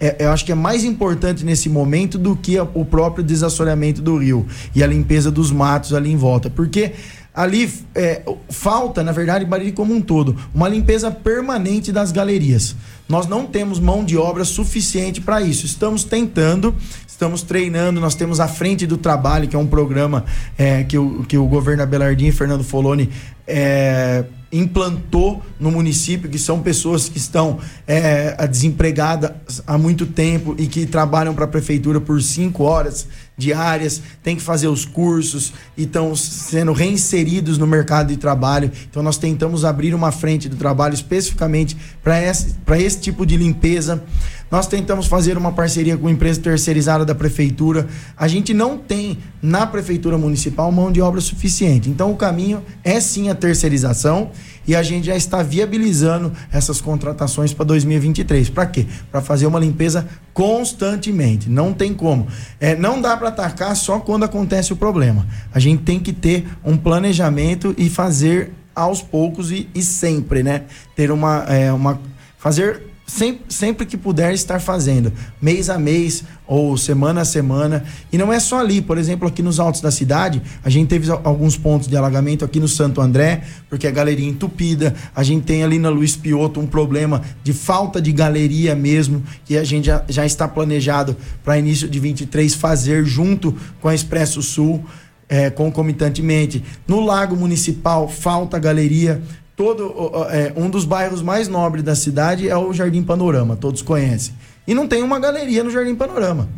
é- 0.00 0.16
eu 0.26 0.30
acho 0.32 0.44
que 0.44 0.52
é 0.52 0.54
mais 0.54 0.84
importante 0.84 1.44
nesse 1.44 1.68
momento 1.68 2.18
do 2.18 2.36
que 2.36 2.58
o 2.60 2.84
próprio 2.84 3.24
desassoreamento 3.24 4.02
do 4.02 4.18
rio 4.18 4.46
e 4.74 4.82
a 4.82 4.86
limpeza 4.86 5.30
dos 5.30 5.50
matos 5.50 5.94
ali 5.94 6.12
em 6.12 6.16
volta. 6.16 6.50
Porque 6.50 6.92
ali 7.34 7.72
é, 7.94 8.22
falta, 8.50 9.02
na 9.02 9.12
verdade, 9.12 9.44
Bariri 9.44 9.72
como 9.72 9.94
um 9.94 10.00
todo, 10.00 10.36
uma 10.54 10.68
limpeza 10.68 11.10
permanente 11.10 11.90
das 11.90 12.12
galerias. 12.12 12.76
Nós 13.08 13.26
não 13.26 13.46
temos 13.46 13.78
mão 13.78 14.04
de 14.04 14.16
obra 14.16 14.44
suficiente 14.44 15.20
para 15.20 15.40
isso. 15.40 15.66
Estamos 15.66 16.04
tentando, 16.04 16.74
estamos 17.06 17.42
treinando. 17.42 18.00
Nós 18.00 18.14
temos 18.14 18.40
a 18.40 18.48
Frente 18.48 18.86
do 18.86 18.96
Trabalho, 18.96 19.48
que 19.48 19.56
é 19.56 19.58
um 19.58 19.66
programa 19.66 20.24
é, 20.56 20.84
que, 20.84 20.98
o, 20.98 21.24
que 21.24 21.36
o 21.36 21.46
governo 21.46 21.82
Abelardinho 21.82 22.28
e 22.28 22.32
Fernando 22.32 22.64
Foloni 22.64 23.10
é, 23.46 24.24
implantou 24.52 25.42
no 25.58 25.70
município, 25.70 26.28
que 26.28 26.38
são 26.38 26.60
pessoas 26.60 27.08
que 27.08 27.16
estão 27.16 27.58
é, 27.86 28.46
desempregadas 28.46 29.62
há 29.66 29.78
muito 29.78 30.04
tempo 30.04 30.54
e 30.58 30.66
que 30.66 30.84
trabalham 30.84 31.34
para 31.34 31.46
a 31.46 31.48
prefeitura 31.48 32.00
por 32.00 32.22
cinco 32.22 32.64
horas 32.64 33.06
diárias, 33.36 34.02
tem 34.22 34.36
que 34.36 34.42
fazer 34.42 34.68
os 34.68 34.84
cursos 34.84 35.52
e 35.76 35.84
estão 35.84 36.14
sendo 36.14 36.72
reinseridos 36.72 37.58
no 37.58 37.66
mercado 37.66 38.08
de 38.08 38.16
trabalho. 38.16 38.70
Então 38.90 39.02
nós 39.02 39.18
tentamos 39.18 39.64
abrir 39.64 39.94
uma 39.94 40.12
frente 40.12 40.48
do 40.48 40.56
trabalho 40.56 40.94
especificamente 40.94 41.76
para 42.02 42.20
esse, 42.22 42.54
esse 42.78 43.00
tipo 43.00 43.24
de 43.24 43.36
limpeza. 43.36 44.02
Nós 44.50 44.66
tentamos 44.66 45.06
fazer 45.06 45.38
uma 45.38 45.50
parceria 45.50 45.96
com 45.96 46.10
empresa 46.10 46.38
terceirizada 46.38 47.06
da 47.06 47.14
prefeitura. 47.14 47.88
A 48.14 48.28
gente 48.28 48.52
não 48.52 48.76
tem 48.76 49.18
na 49.40 49.66
prefeitura 49.66 50.18
municipal 50.18 50.70
mão 50.70 50.92
de 50.92 51.00
obra 51.00 51.22
suficiente. 51.22 51.88
Então 51.88 52.12
o 52.12 52.16
caminho 52.16 52.62
é 52.84 53.00
sim 53.00 53.30
a 53.30 53.34
terceirização 53.34 54.30
e 54.66 54.76
a 54.76 54.82
gente 54.82 55.06
já 55.06 55.16
está 55.16 55.42
viabilizando 55.42 56.32
essas 56.52 56.80
contratações 56.80 57.52
para 57.52 57.64
2023. 57.64 58.50
Para 58.50 58.66
quê? 58.66 58.86
Para 59.10 59.20
fazer 59.20 59.46
uma 59.46 59.58
limpeza 59.58 60.06
constantemente. 60.32 61.48
Não 61.48 61.72
tem 61.72 61.92
como. 61.92 62.26
É, 62.60 62.76
não 62.76 63.00
dá 63.00 63.16
para 63.16 63.28
atacar 63.28 63.74
só 63.76 63.98
quando 63.98 64.24
acontece 64.24 64.72
o 64.72 64.76
problema. 64.76 65.26
A 65.52 65.58
gente 65.58 65.82
tem 65.82 65.98
que 65.98 66.12
ter 66.12 66.46
um 66.64 66.76
planejamento 66.76 67.74
e 67.76 67.88
fazer 67.88 68.52
aos 68.74 69.02
poucos 69.02 69.50
e, 69.50 69.68
e 69.74 69.82
sempre, 69.82 70.42
né? 70.42 70.62
Ter 70.96 71.10
uma, 71.10 71.44
é, 71.48 71.72
uma 71.72 72.00
fazer 72.38 72.91
sempre, 73.14 73.44
sempre 73.48 73.86
que 73.86 73.96
puder 73.96 74.32
estar 74.32 74.58
fazendo, 74.60 75.12
mês 75.40 75.68
a 75.68 75.78
mês 75.78 76.24
ou 76.46 76.76
semana 76.76 77.20
a 77.20 77.24
semana. 77.24 77.84
E 78.10 78.16
não 78.16 78.32
é 78.32 78.40
só 78.40 78.58
ali, 78.60 78.80
por 78.80 78.96
exemplo, 78.98 79.28
aqui 79.28 79.42
nos 79.42 79.60
altos 79.60 79.80
da 79.80 79.90
cidade, 79.90 80.40
a 80.64 80.70
gente 80.70 80.88
teve 80.88 81.10
al- 81.10 81.20
alguns 81.24 81.56
pontos 81.56 81.86
de 81.88 81.96
alagamento 81.96 82.44
aqui 82.44 82.58
no 82.58 82.68
Santo 82.68 83.00
André, 83.00 83.42
porque 83.68 83.86
a 83.86 83.90
galeria 83.90 84.26
entupida. 84.28 84.94
A 85.14 85.22
gente 85.22 85.44
tem 85.44 85.62
ali 85.62 85.78
na 85.78 85.88
Luiz 85.90 86.16
Pioto 86.16 86.58
um 86.58 86.66
problema 86.66 87.22
de 87.44 87.52
falta 87.52 88.00
de 88.00 88.12
galeria 88.12 88.74
mesmo, 88.74 89.22
que 89.44 89.56
a 89.58 89.64
gente 89.64 89.86
já, 89.86 90.04
já 90.08 90.24
está 90.24 90.48
planejado 90.48 91.16
para 91.44 91.58
início 91.58 91.88
de 91.88 92.00
23 92.00 92.54
fazer 92.54 93.04
junto 93.04 93.54
com 93.80 93.88
a 93.88 93.94
Expresso 93.94 94.40
Sul. 94.42 94.84
é, 95.28 95.48
concomitantemente. 95.48 96.62
No 96.86 97.00
Lago 97.00 97.34
Municipal 97.36 98.06
falta 98.06 98.58
galeria. 98.58 99.22
Todo 99.62 100.10
é, 100.28 100.52
um 100.56 100.68
dos 100.68 100.84
bairros 100.84 101.22
mais 101.22 101.46
nobres 101.46 101.84
da 101.84 101.94
cidade 101.94 102.48
é 102.48 102.56
o 102.56 102.72
Jardim 102.72 103.00
Panorama, 103.00 103.54
todos 103.54 103.80
conhecem. 103.80 104.34
E 104.66 104.74
não 104.74 104.88
tem 104.88 105.04
uma 105.04 105.20
galeria 105.20 105.62
no 105.62 105.70
Jardim 105.70 105.94
Panorama. 105.94 106.48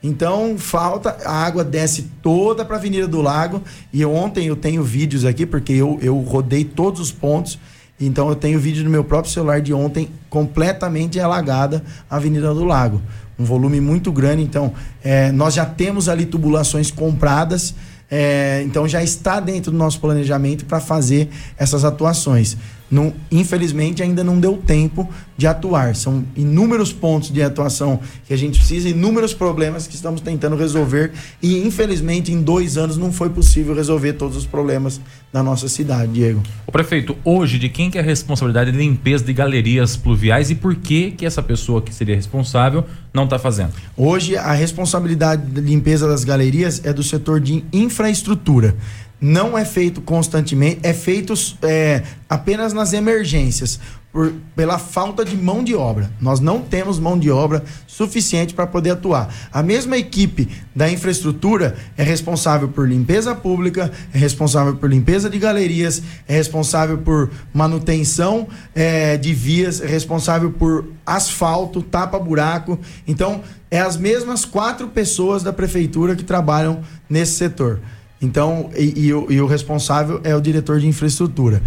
Então 0.00 0.56
falta, 0.56 1.16
a 1.24 1.44
água 1.44 1.64
desce 1.64 2.02
toda 2.22 2.64
para 2.64 2.76
a 2.76 2.78
Avenida 2.78 3.08
do 3.08 3.20
Lago. 3.20 3.60
E 3.92 4.04
ontem 4.04 4.46
eu 4.46 4.54
tenho 4.54 4.84
vídeos 4.84 5.24
aqui, 5.24 5.44
porque 5.44 5.72
eu, 5.72 5.98
eu 6.00 6.16
rodei 6.20 6.64
todos 6.64 7.00
os 7.00 7.10
pontos. 7.10 7.58
Então 8.00 8.28
eu 8.28 8.36
tenho 8.36 8.60
vídeo 8.60 8.84
no 8.84 8.90
meu 8.90 9.02
próprio 9.02 9.32
celular 9.32 9.60
de 9.60 9.74
ontem 9.74 10.08
completamente 10.30 11.18
alagada 11.18 11.82
a 12.08 12.14
Avenida 12.14 12.54
do 12.54 12.64
Lago. 12.64 13.02
Um 13.36 13.44
volume 13.44 13.80
muito 13.80 14.12
grande. 14.12 14.40
Então 14.44 14.72
é, 15.02 15.32
nós 15.32 15.54
já 15.54 15.66
temos 15.66 16.08
ali 16.08 16.26
tubulações 16.26 16.92
compradas. 16.92 17.74
É, 18.14 18.62
então 18.66 18.86
já 18.86 19.02
está 19.02 19.40
dentro 19.40 19.72
do 19.72 19.78
nosso 19.78 19.98
planejamento 19.98 20.66
para 20.66 20.78
fazer 20.80 21.30
essas 21.56 21.82
atuações. 21.82 22.58
Não, 22.92 23.14
infelizmente 23.30 24.02
ainda 24.02 24.22
não 24.22 24.38
deu 24.38 24.58
tempo 24.58 25.08
de 25.34 25.46
atuar. 25.46 25.96
São 25.96 26.22
inúmeros 26.36 26.92
pontos 26.92 27.30
de 27.32 27.42
atuação 27.42 27.98
que 28.26 28.34
a 28.34 28.36
gente 28.36 28.58
precisa, 28.58 28.86
inúmeros 28.86 29.32
problemas 29.32 29.86
que 29.86 29.94
estamos 29.94 30.20
tentando 30.20 30.56
resolver 30.56 31.10
e 31.42 31.66
infelizmente 31.66 32.30
em 32.30 32.42
dois 32.42 32.76
anos 32.76 32.98
não 32.98 33.10
foi 33.10 33.30
possível 33.30 33.74
resolver 33.74 34.12
todos 34.12 34.36
os 34.36 34.44
problemas 34.44 35.00
da 35.32 35.42
nossa 35.42 35.68
cidade, 35.68 36.12
Diego. 36.12 36.42
O 36.66 36.72
prefeito, 36.72 37.16
hoje, 37.24 37.58
de 37.58 37.70
quem 37.70 37.90
que 37.90 37.96
é 37.96 38.02
a 38.02 38.04
responsabilidade 38.04 38.70
de 38.70 38.76
limpeza 38.76 39.24
de 39.24 39.32
galerias 39.32 39.96
pluviais 39.96 40.50
e 40.50 40.54
por 40.54 40.74
que 40.74 41.12
que 41.12 41.24
essa 41.24 41.42
pessoa 41.42 41.80
que 41.80 41.94
seria 41.94 42.14
responsável 42.14 42.84
não 43.14 43.24
está 43.24 43.38
fazendo? 43.38 43.72
Hoje 43.96 44.36
a 44.36 44.52
responsabilidade 44.52 45.46
de 45.46 45.60
limpeza 45.62 46.06
das 46.06 46.24
galerias 46.24 46.82
é 46.84 46.92
do 46.92 47.02
setor 47.02 47.40
de 47.40 47.64
infraestrutura. 47.72 48.76
Não 49.22 49.56
é 49.56 49.64
feito 49.64 50.00
constantemente, 50.00 50.80
é 50.82 50.92
feito 50.92 51.32
é, 51.62 52.02
apenas 52.28 52.72
nas 52.72 52.92
emergências, 52.92 53.78
por, 54.12 54.32
pela 54.54 54.78
falta 54.78 55.24
de 55.24 55.36
mão 55.36 55.62
de 55.64 55.76
obra. 55.76 56.10
Nós 56.20 56.40
não 56.40 56.60
temos 56.60 56.98
mão 56.98 57.16
de 57.16 57.30
obra 57.30 57.64
suficiente 57.86 58.52
para 58.52 58.66
poder 58.66 58.90
atuar. 58.90 59.32
A 59.52 59.62
mesma 59.62 59.96
equipe 59.96 60.48
da 60.74 60.90
infraestrutura 60.90 61.76
é 61.96 62.02
responsável 62.02 62.68
por 62.68 62.88
limpeza 62.88 63.32
pública, 63.32 63.90
é 64.12 64.18
responsável 64.18 64.74
por 64.74 64.90
limpeza 64.90 65.30
de 65.30 65.38
galerias, 65.38 66.02
é 66.28 66.34
responsável 66.34 66.98
por 66.98 67.30
manutenção 67.54 68.48
é, 68.74 69.16
de 69.16 69.32
vias, 69.32 69.80
é 69.80 69.86
responsável 69.86 70.50
por 70.50 70.86
asfalto, 71.06 71.80
tapa-buraco. 71.80 72.78
Então, 73.06 73.40
é 73.70 73.78
as 73.78 73.96
mesmas 73.96 74.44
quatro 74.44 74.88
pessoas 74.88 75.44
da 75.44 75.52
prefeitura 75.52 76.14
que 76.14 76.24
trabalham 76.24 76.82
nesse 77.08 77.34
setor. 77.34 77.80
Então, 78.22 78.70
e, 78.76 79.06
e, 79.06 79.12
o, 79.12 79.26
e 79.30 79.40
o 79.40 79.46
responsável 79.46 80.20
é 80.22 80.34
o 80.34 80.40
diretor 80.40 80.78
de 80.78 80.86
infraestrutura. 80.86 81.60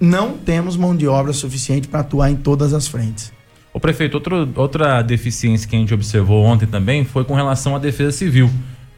Não 0.00 0.36
temos 0.36 0.76
mão 0.76 0.96
de 0.96 1.06
obra 1.06 1.32
suficiente 1.32 1.86
para 1.86 2.00
atuar 2.00 2.30
em 2.30 2.36
todas 2.36 2.74
as 2.74 2.88
frentes. 2.88 3.32
O 3.72 3.78
prefeito, 3.78 4.14
outro, 4.14 4.48
outra 4.56 5.02
deficiência 5.02 5.68
que 5.68 5.76
a 5.76 5.78
gente 5.78 5.94
observou 5.94 6.44
ontem 6.44 6.66
também 6.66 7.04
foi 7.04 7.24
com 7.24 7.34
relação 7.34 7.76
à 7.76 7.78
defesa 7.78 8.12
civil. 8.12 8.50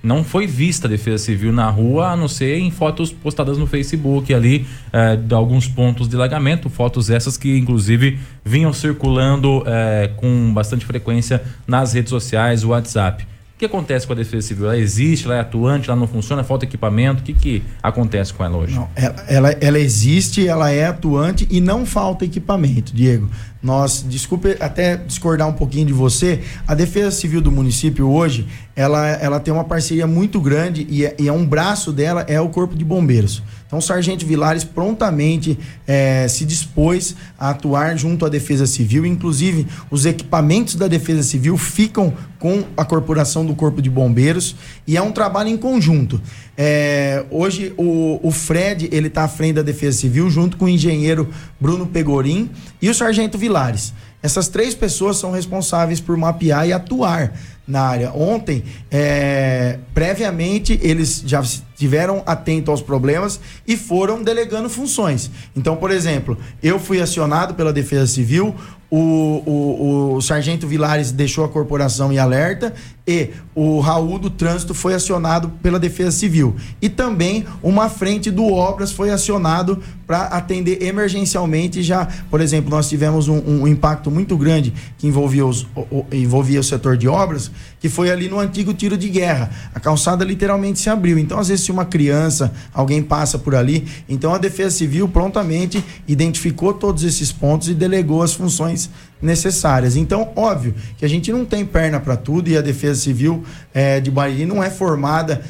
Não 0.02 0.22
foi 0.22 0.46
vista 0.46 0.86
a 0.86 0.90
defesa 0.90 1.24
civil 1.24 1.52
na 1.52 1.68
rua, 1.68 2.10
a 2.10 2.16
não 2.16 2.28
ser 2.28 2.58
em 2.58 2.70
fotos 2.70 3.10
postadas 3.10 3.58
no 3.58 3.66
Facebook 3.66 4.32
ali, 4.32 4.66
eh, 4.92 5.16
de 5.16 5.34
alguns 5.34 5.66
pontos 5.66 6.08
de 6.08 6.14
lagamento, 6.14 6.70
fotos 6.70 7.10
essas 7.10 7.36
que 7.36 7.56
inclusive 7.56 8.18
vinham 8.44 8.72
circulando 8.72 9.64
eh, 9.66 10.10
com 10.16 10.52
bastante 10.54 10.86
frequência 10.86 11.42
nas 11.66 11.92
redes 11.92 12.10
sociais, 12.10 12.62
o 12.62 12.68
WhatsApp. 12.68 13.26
O 13.56 13.58
que 13.58 13.64
acontece 13.64 14.06
com 14.06 14.12
a 14.12 14.16
Defesa 14.16 14.48
Civil? 14.48 14.66
Ela 14.66 14.76
existe, 14.76 15.24
ela 15.24 15.36
é 15.36 15.40
atuante, 15.40 15.88
ela 15.88 15.98
não 15.98 16.06
funciona, 16.06 16.44
falta 16.44 16.66
equipamento? 16.66 17.22
O 17.22 17.24
que, 17.24 17.32
que 17.32 17.62
acontece 17.82 18.30
com 18.34 18.44
ela 18.44 18.54
hoje? 18.54 18.74
Não, 18.74 18.86
ela, 18.94 19.24
ela, 19.26 19.50
ela 19.52 19.78
existe, 19.78 20.46
ela 20.46 20.70
é 20.70 20.84
atuante 20.84 21.48
e 21.50 21.58
não 21.58 21.86
falta 21.86 22.26
equipamento, 22.26 22.94
Diego. 22.94 23.30
Nós, 23.66 24.04
desculpe 24.08 24.56
até 24.60 24.96
discordar 24.96 25.48
um 25.48 25.52
pouquinho 25.52 25.86
de 25.86 25.92
você, 25.92 26.40
a 26.68 26.72
Defesa 26.72 27.10
Civil 27.10 27.40
do 27.40 27.50
município 27.50 28.08
hoje, 28.08 28.46
ela, 28.76 29.08
ela 29.08 29.40
tem 29.40 29.52
uma 29.52 29.64
parceria 29.64 30.06
muito 30.06 30.40
grande 30.40 30.86
e 30.88 31.04
é, 31.04 31.16
e 31.18 31.26
é 31.26 31.32
um 31.32 31.44
braço 31.44 31.90
dela 31.90 32.24
é 32.28 32.40
o 32.40 32.48
Corpo 32.48 32.76
de 32.76 32.84
Bombeiros. 32.84 33.42
Então, 33.66 33.80
o 33.80 33.82
Sargento 33.82 34.24
Vilares 34.24 34.62
prontamente 34.62 35.58
eh, 35.88 36.28
se 36.28 36.44
dispôs 36.44 37.16
a 37.36 37.50
atuar 37.50 37.98
junto 37.98 38.24
à 38.24 38.28
Defesa 38.28 38.64
Civil. 38.64 39.04
Inclusive, 39.04 39.66
os 39.90 40.06
equipamentos 40.06 40.76
da 40.76 40.86
Defesa 40.86 41.24
Civil 41.24 41.58
ficam 41.58 42.14
com 42.38 42.62
a 42.76 42.84
corporação 42.84 43.44
do 43.44 43.56
Corpo 43.56 43.82
de 43.82 43.90
Bombeiros 43.90 44.54
e 44.86 44.96
é 44.96 45.02
um 45.02 45.10
trabalho 45.10 45.48
em 45.48 45.56
conjunto. 45.56 46.20
Eh, 46.56 47.24
hoje, 47.28 47.74
o, 47.76 48.20
o 48.22 48.30
Fred 48.30 48.88
ele 48.92 49.08
está 49.08 49.24
à 49.24 49.28
frente 49.28 49.54
da 49.54 49.62
Defesa 49.62 49.98
Civil 49.98 50.30
junto 50.30 50.56
com 50.56 50.66
o 50.66 50.68
engenheiro 50.68 51.28
Bruno 51.60 51.86
Pegorim 51.86 52.48
e 52.80 52.88
o 52.88 52.94
Sargento 52.94 53.38
Vilares. 53.38 53.92
Essas 54.22 54.48
três 54.48 54.74
pessoas 54.74 55.18
são 55.18 55.30
responsáveis 55.30 56.00
por 56.00 56.16
mapear 56.16 56.66
e 56.66 56.72
atuar 56.72 57.32
na 57.66 57.82
área. 57.82 58.12
Ontem, 58.12 58.64
é, 58.90 59.78
previamente, 59.92 60.78
eles 60.82 61.22
já 61.26 61.40
estiveram 61.40 62.22
atentos 62.26 62.70
aos 62.70 62.82
problemas 62.82 63.40
e 63.66 63.76
foram 63.76 64.22
delegando 64.22 64.70
funções. 64.70 65.30
Então, 65.54 65.76
por 65.76 65.90
exemplo, 65.90 66.38
eu 66.62 66.78
fui 66.78 67.00
acionado 67.00 67.54
pela 67.54 67.72
Defesa 67.72 68.06
Civil, 68.06 68.54
o, 68.88 68.98
o, 68.98 70.14
o 70.14 70.22
Sargento 70.22 70.66
Vilares 70.66 71.10
deixou 71.10 71.44
a 71.44 71.48
corporação 71.48 72.12
em 72.12 72.18
alerta 72.18 72.72
e 73.06 73.30
o 73.54 73.78
Raul 73.78 74.18
do 74.18 74.28
Trânsito 74.28 74.74
foi 74.74 74.92
acionado 74.92 75.48
pela 75.62 75.78
Defesa 75.78 76.10
Civil. 76.10 76.56
E 76.82 76.88
também 76.88 77.46
uma 77.62 77.88
frente 77.88 78.30
do 78.30 78.52
Obras 78.52 78.90
foi 78.90 79.10
acionado 79.10 79.80
para 80.06 80.22
atender 80.22 80.82
emergencialmente 80.82 81.82
já, 81.82 82.06
por 82.30 82.40
exemplo, 82.40 82.70
nós 82.70 82.88
tivemos 82.88 83.28
um, 83.28 83.38
um 83.38 83.66
impacto 83.68 84.10
muito 84.10 84.36
grande 84.36 84.72
que 84.98 85.06
envolvia, 85.06 85.44
os, 85.44 85.66
o, 85.74 86.04
envolvia 86.12 86.60
o 86.60 86.64
setor 86.64 86.96
de 86.96 87.08
obras, 87.08 87.50
que 87.80 87.88
foi 87.88 88.10
ali 88.10 88.28
no 88.28 88.38
antigo 88.38 88.72
tiro 88.72 88.96
de 88.96 89.08
guerra. 89.08 89.50
A 89.74 89.80
calçada 89.80 90.24
literalmente 90.24 90.78
se 90.78 90.88
abriu. 90.88 91.18
Então, 91.18 91.38
às 91.38 91.48
vezes, 91.48 91.64
se 91.64 91.72
uma 91.72 91.84
criança, 91.84 92.52
alguém 92.72 93.02
passa 93.02 93.38
por 93.38 93.54
ali, 93.54 93.86
então 94.08 94.34
a 94.34 94.38
Defesa 94.38 94.76
Civil 94.76 95.08
prontamente 95.08 95.82
identificou 96.06 96.72
todos 96.72 97.02
esses 97.02 97.32
pontos 97.32 97.68
e 97.68 97.74
delegou 97.74 98.22
as 98.22 98.32
funções 98.32 98.90
necessárias. 99.20 99.96
Então, 99.96 100.30
óbvio 100.36 100.74
que 100.96 101.04
a 101.04 101.08
gente 101.08 101.32
não 101.32 101.44
tem 101.44 101.64
perna 101.64 101.98
para 102.00 102.16
tudo 102.16 102.48
e 102.48 102.56
a 102.56 102.60
Defesa 102.60 103.00
Civil 103.00 103.42
é, 103.72 104.00
de 104.00 104.10
Bariri 104.10 104.46
não 104.46 104.62
é 104.62 104.70
formada 104.70 105.42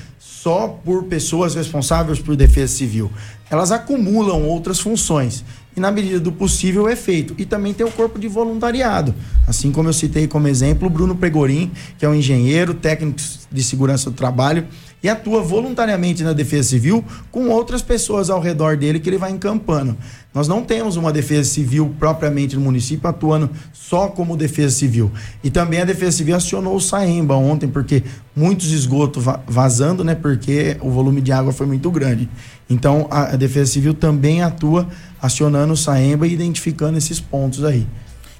só 0.47 0.69
por 0.69 1.05
pessoas 1.05 1.57
responsáveis 1.57 2.21
por 2.21 2.37
defesa 2.37 2.73
civil. 2.73 3.11
Elas 3.51 3.73
acumulam 3.73 4.45
outras 4.45 4.79
funções 4.79 5.45
e, 5.77 5.81
na 5.81 5.91
medida 5.91 6.21
do 6.21 6.31
possível, 6.31 6.89
é 6.89 6.95
feito. 6.95 7.35
E 7.37 7.45
também 7.45 7.75
tem 7.75 7.85
o 7.85 7.91
corpo 7.91 8.17
de 8.17 8.29
voluntariado. 8.29 9.12
Assim 9.45 9.73
como 9.73 9.89
eu 9.89 9.93
citei 9.93 10.29
como 10.29 10.47
exemplo 10.47 10.89
Bruno 10.89 11.17
Pregorim, 11.17 11.73
que 11.99 12.05
é 12.05 12.09
um 12.09 12.14
engenheiro, 12.14 12.75
técnico 12.75 13.21
de 13.51 13.62
segurança 13.64 14.09
do 14.09 14.17
trabalho 14.17 14.67
e 15.03 15.09
atua 15.09 15.43
voluntariamente 15.43 16.23
na 16.23 16.33
Defesa 16.33 16.71
Civil 16.71 17.05
com 17.31 17.49
outras 17.49 17.83
pessoas 17.83 18.31
ao 18.31 18.41
redor 18.41 18.77
dele 18.77 18.99
que 18.99 19.09
ele 19.09 19.19
vai 19.19 19.31
encampando. 19.31 19.97
Nós 20.37 20.47
não 20.47 20.62
temos 20.62 20.97
uma 20.97 21.11
Defesa 21.14 21.49
Civil 21.49 21.95
propriamente 21.99 22.57
no 22.57 22.61
município 22.61 23.09
atuando 23.09 23.49
só 23.72 24.09
como 24.09 24.37
Defesa 24.37 24.76
Civil. 24.76 25.11
E 25.43 25.49
também 25.49 25.80
a 25.80 25.84
Defesa 25.87 26.18
Civil 26.18 26.37
acionou 26.37 26.76
o 26.76 26.80
Saemba 26.80 27.34
ontem, 27.37 27.66
porque 27.66 28.03
muitos 28.37 28.70
esgotos 28.70 29.24
vazando, 29.47 30.05
né? 30.05 30.14
Porque 30.14 30.76
o 30.82 30.91
volume 30.91 31.22
de 31.22 31.32
água 31.32 31.55
foi 31.55 31.66
muito 31.66 31.91
grande. 31.91 32.28
Então 32.68 33.07
a 33.11 33.34
Defesa 33.34 33.72
Civil 33.72 33.95
também 33.95 34.43
atua 34.43 34.87
acionando 35.22 35.72
o 35.72 35.76
Saemba 35.76 36.26
e 36.26 36.34
identificando 36.34 36.99
esses 36.99 37.18
pontos 37.18 37.64
aí. 37.64 37.87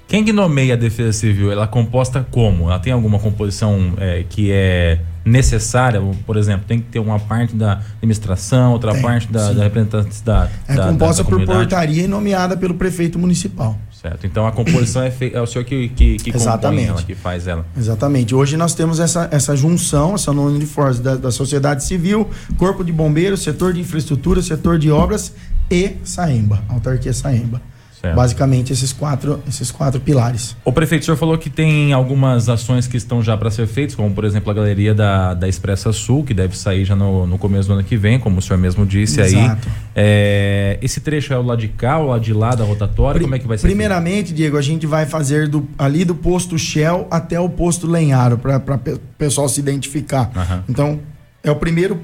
Quem 0.07 0.23
que 0.23 0.31
nomeia 0.31 0.75
a 0.75 0.77
Defesa 0.77 1.13
Civil? 1.13 1.51
Ela 1.51 1.63
é 1.63 1.67
composta 1.67 2.27
como? 2.29 2.65
Ela 2.65 2.77
tem 2.77 2.93
alguma 2.93 3.17
composição 3.17 3.95
é, 3.97 4.23
que 4.29 4.51
é 4.51 4.99
necessária? 5.27 6.01
Por 6.25 6.37
exemplo, 6.37 6.65
tem 6.67 6.79
que 6.79 6.85
ter 6.85 6.99
uma 6.99 7.19
parte 7.19 7.55
da 7.55 7.81
administração, 7.97 8.71
outra 8.71 8.93
Tem, 8.93 9.01
parte 9.01 9.31
da, 9.31 9.51
da 9.51 9.63
representantes 9.63 10.21
da. 10.21 10.49
É 10.67 10.75
da, 10.75 10.87
composta 10.87 11.23
da 11.23 11.29
por 11.29 11.35
comunidade. 11.35 11.59
portaria 11.59 12.03
e 12.03 12.07
nomeada 12.07 12.55
pelo 12.55 12.73
prefeito 12.73 13.19
municipal. 13.19 13.77
Certo. 13.91 14.27
Então 14.27 14.45
a 14.45 14.51
composição 14.51 15.01
é, 15.01 15.11
é 15.33 15.41
o 15.41 15.47
senhor 15.47 15.65
que, 15.65 15.89
que, 15.89 16.17
que 16.17 16.31
compõe 16.31 16.41
Exatamente. 16.41 16.89
ela, 16.89 17.01
que 17.01 17.15
faz 17.15 17.47
ela. 17.47 17.65
Exatamente. 17.75 18.35
Hoje 18.35 18.55
nós 18.55 18.73
temos 18.75 18.99
essa, 18.99 19.27
essa 19.31 19.55
junção, 19.55 20.13
essa 20.15 20.31
união 20.31 20.57
de 20.57 20.65
forças 20.67 20.99
da, 20.99 21.15
da 21.15 21.31
sociedade 21.31 21.83
civil, 21.83 22.29
corpo 22.57 22.83
de 22.83 22.91
bombeiros, 22.91 23.41
setor 23.41 23.73
de 23.73 23.81
infraestrutura, 23.81 24.41
setor 24.41 24.77
de 24.77 24.91
obras 24.91 25.33
e 25.69 25.97
Saemba, 26.03 26.61
autarquia 26.69 27.11
Saemba. 27.11 27.61
Certo. 28.07 28.15
Basicamente 28.15 28.73
esses 28.73 28.93
quatro, 28.93 29.41
esses 29.47 29.71
quatro 29.71 29.99
pilares. 29.99 30.55
O 30.63 30.71
prefeito, 30.71 31.01
o 31.01 31.05
senhor 31.05 31.17
falou 31.17 31.37
que 31.37 31.49
tem 31.49 31.93
algumas 31.93 32.49
ações 32.49 32.87
que 32.87 32.97
estão 32.97 33.21
já 33.21 33.35
para 33.35 33.51
ser 33.51 33.67
feitas, 33.67 33.95
como 33.95 34.13
por 34.13 34.23
exemplo 34.23 34.49
a 34.49 34.53
galeria 34.53 34.93
da, 34.93 35.33
da 35.33 35.47
Expressa 35.47 35.91
Sul, 35.91 36.23
que 36.23 36.33
deve 36.33 36.57
sair 36.57 36.85
já 36.85 36.95
no, 36.95 37.27
no 37.27 37.37
começo 37.37 37.67
do 37.67 37.73
ano 37.73 37.83
que 37.83 37.97
vem, 37.97 38.19
como 38.19 38.39
o 38.39 38.41
senhor 38.41 38.57
mesmo 38.57 38.85
disse 38.85 39.21
aí. 39.21 39.35
Exato. 39.35 39.67
É, 39.95 40.77
esse 40.81 41.01
trecho 41.01 41.33
é 41.33 41.37
o 41.37 41.41
lado 41.41 41.59
de 41.59 41.67
cá, 41.67 41.99
o 41.99 42.07
lado 42.07 42.21
de 42.21 42.33
lá 42.33 42.55
da 42.55 42.63
rotatória? 42.63 43.21
como 43.21 43.35
é 43.35 43.39
que 43.39 43.47
vai 43.47 43.57
ser? 43.57 43.63
feito? 43.63 43.75
Primeiramente, 43.75 44.33
Diego, 44.33 44.57
a 44.57 44.61
gente 44.61 44.85
vai 44.85 45.05
fazer 45.05 45.47
do, 45.47 45.67
ali 45.77 46.05
do 46.05 46.15
posto 46.15 46.57
Shell 46.57 47.07
até 47.11 47.39
o 47.39 47.49
posto 47.49 47.87
Lenharo, 47.87 48.37
para 48.37 48.57
o 48.57 48.99
pessoal 49.17 49.49
se 49.49 49.59
identificar. 49.59 50.31
Aham. 50.35 50.63
Então, 50.69 50.99
é 51.43 51.51
o 51.51 51.55
primeiro 51.55 51.99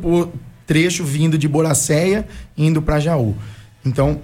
trecho 0.66 1.04
vindo 1.04 1.38
de 1.38 1.48
Boracéia, 1.48 2.26
indo 2.58 2.82
para 2.82 3.00
Jaú. 3.00 3.36
Então, 3.86 4.22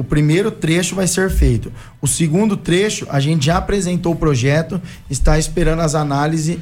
o 0.00 0.04
primeiro 0.04 0.50
trecho 0.50 0.94
vai 0.94 1.06
ser 1.06 1.28
feito. 1.30 1.70
O 2.00 2.06
segundo 2.06 2.56
trecho, 2.56 3.06
a 3.10 3.20
gente 3.20 3.44
já 3.46 3.58
apresentou 3.58 4.12
o 4.14 4.16
projeto, 4.16 4.80
está 5.10 5.38
esperando 5.38 5.80
as, 5.80 5.94
análise, 5.94 6.58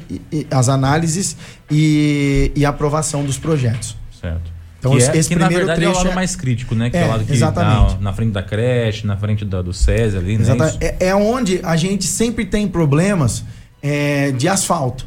as 0.51 0.67
análises 0.67 1.37
e, 1.71 2.51
e 2.55 2.65
aprovação 2.65 3.23
dos 3.23 3.37
projetos. 3.37 3.95
Certo. 4.19 4.51
Então, 4.77 4.91
que 4.91 4.97
esse- 4.97 5.11
é, 5.11 5.17
esse 5.17 5.29
que 5.29 5.35
na 5.35 5.45
primeiro 5.47 5.67
verdade 5.67 5.85
é 5.85 5.87
o 5.87 5.91
trecho 5.91 6.05
lado 6.05 6.11
é- 6.13 6.15
mais 6.15 6.35
crítico, 6.35 6.75
né? 6.75 6.89
Que 6.89 6.97
é, 6.97 7.01
É, 7.01 7.05
o 7.05 7.09
lado 7.09 7.23
que 7.25 7.31
exatamente. 7.33 7.95
tá 7.95 8.01
na 8.01 8.13
frente 8.13 8.31
da 8.31 8.43
creche, 8.43 9.07
na 9.07 9.17
frente 9.17 9.45
da, 9.45 9.61
do 9.61 9.73
SESI 9.73 10.17
ali, 10.17 10.37
né? 10.37 10.45
É, 10.81 11.07
é 11.07 11.15
onde 11.15 11.59
a 11.63 11.75
gente 11.75 12.05
sempre 12.05 12.45
tem 12.45 12.67
problemas 12.67 13.43
é, 13.81 14.31
de 14.31 14.47
asfalto. 14.47 15.05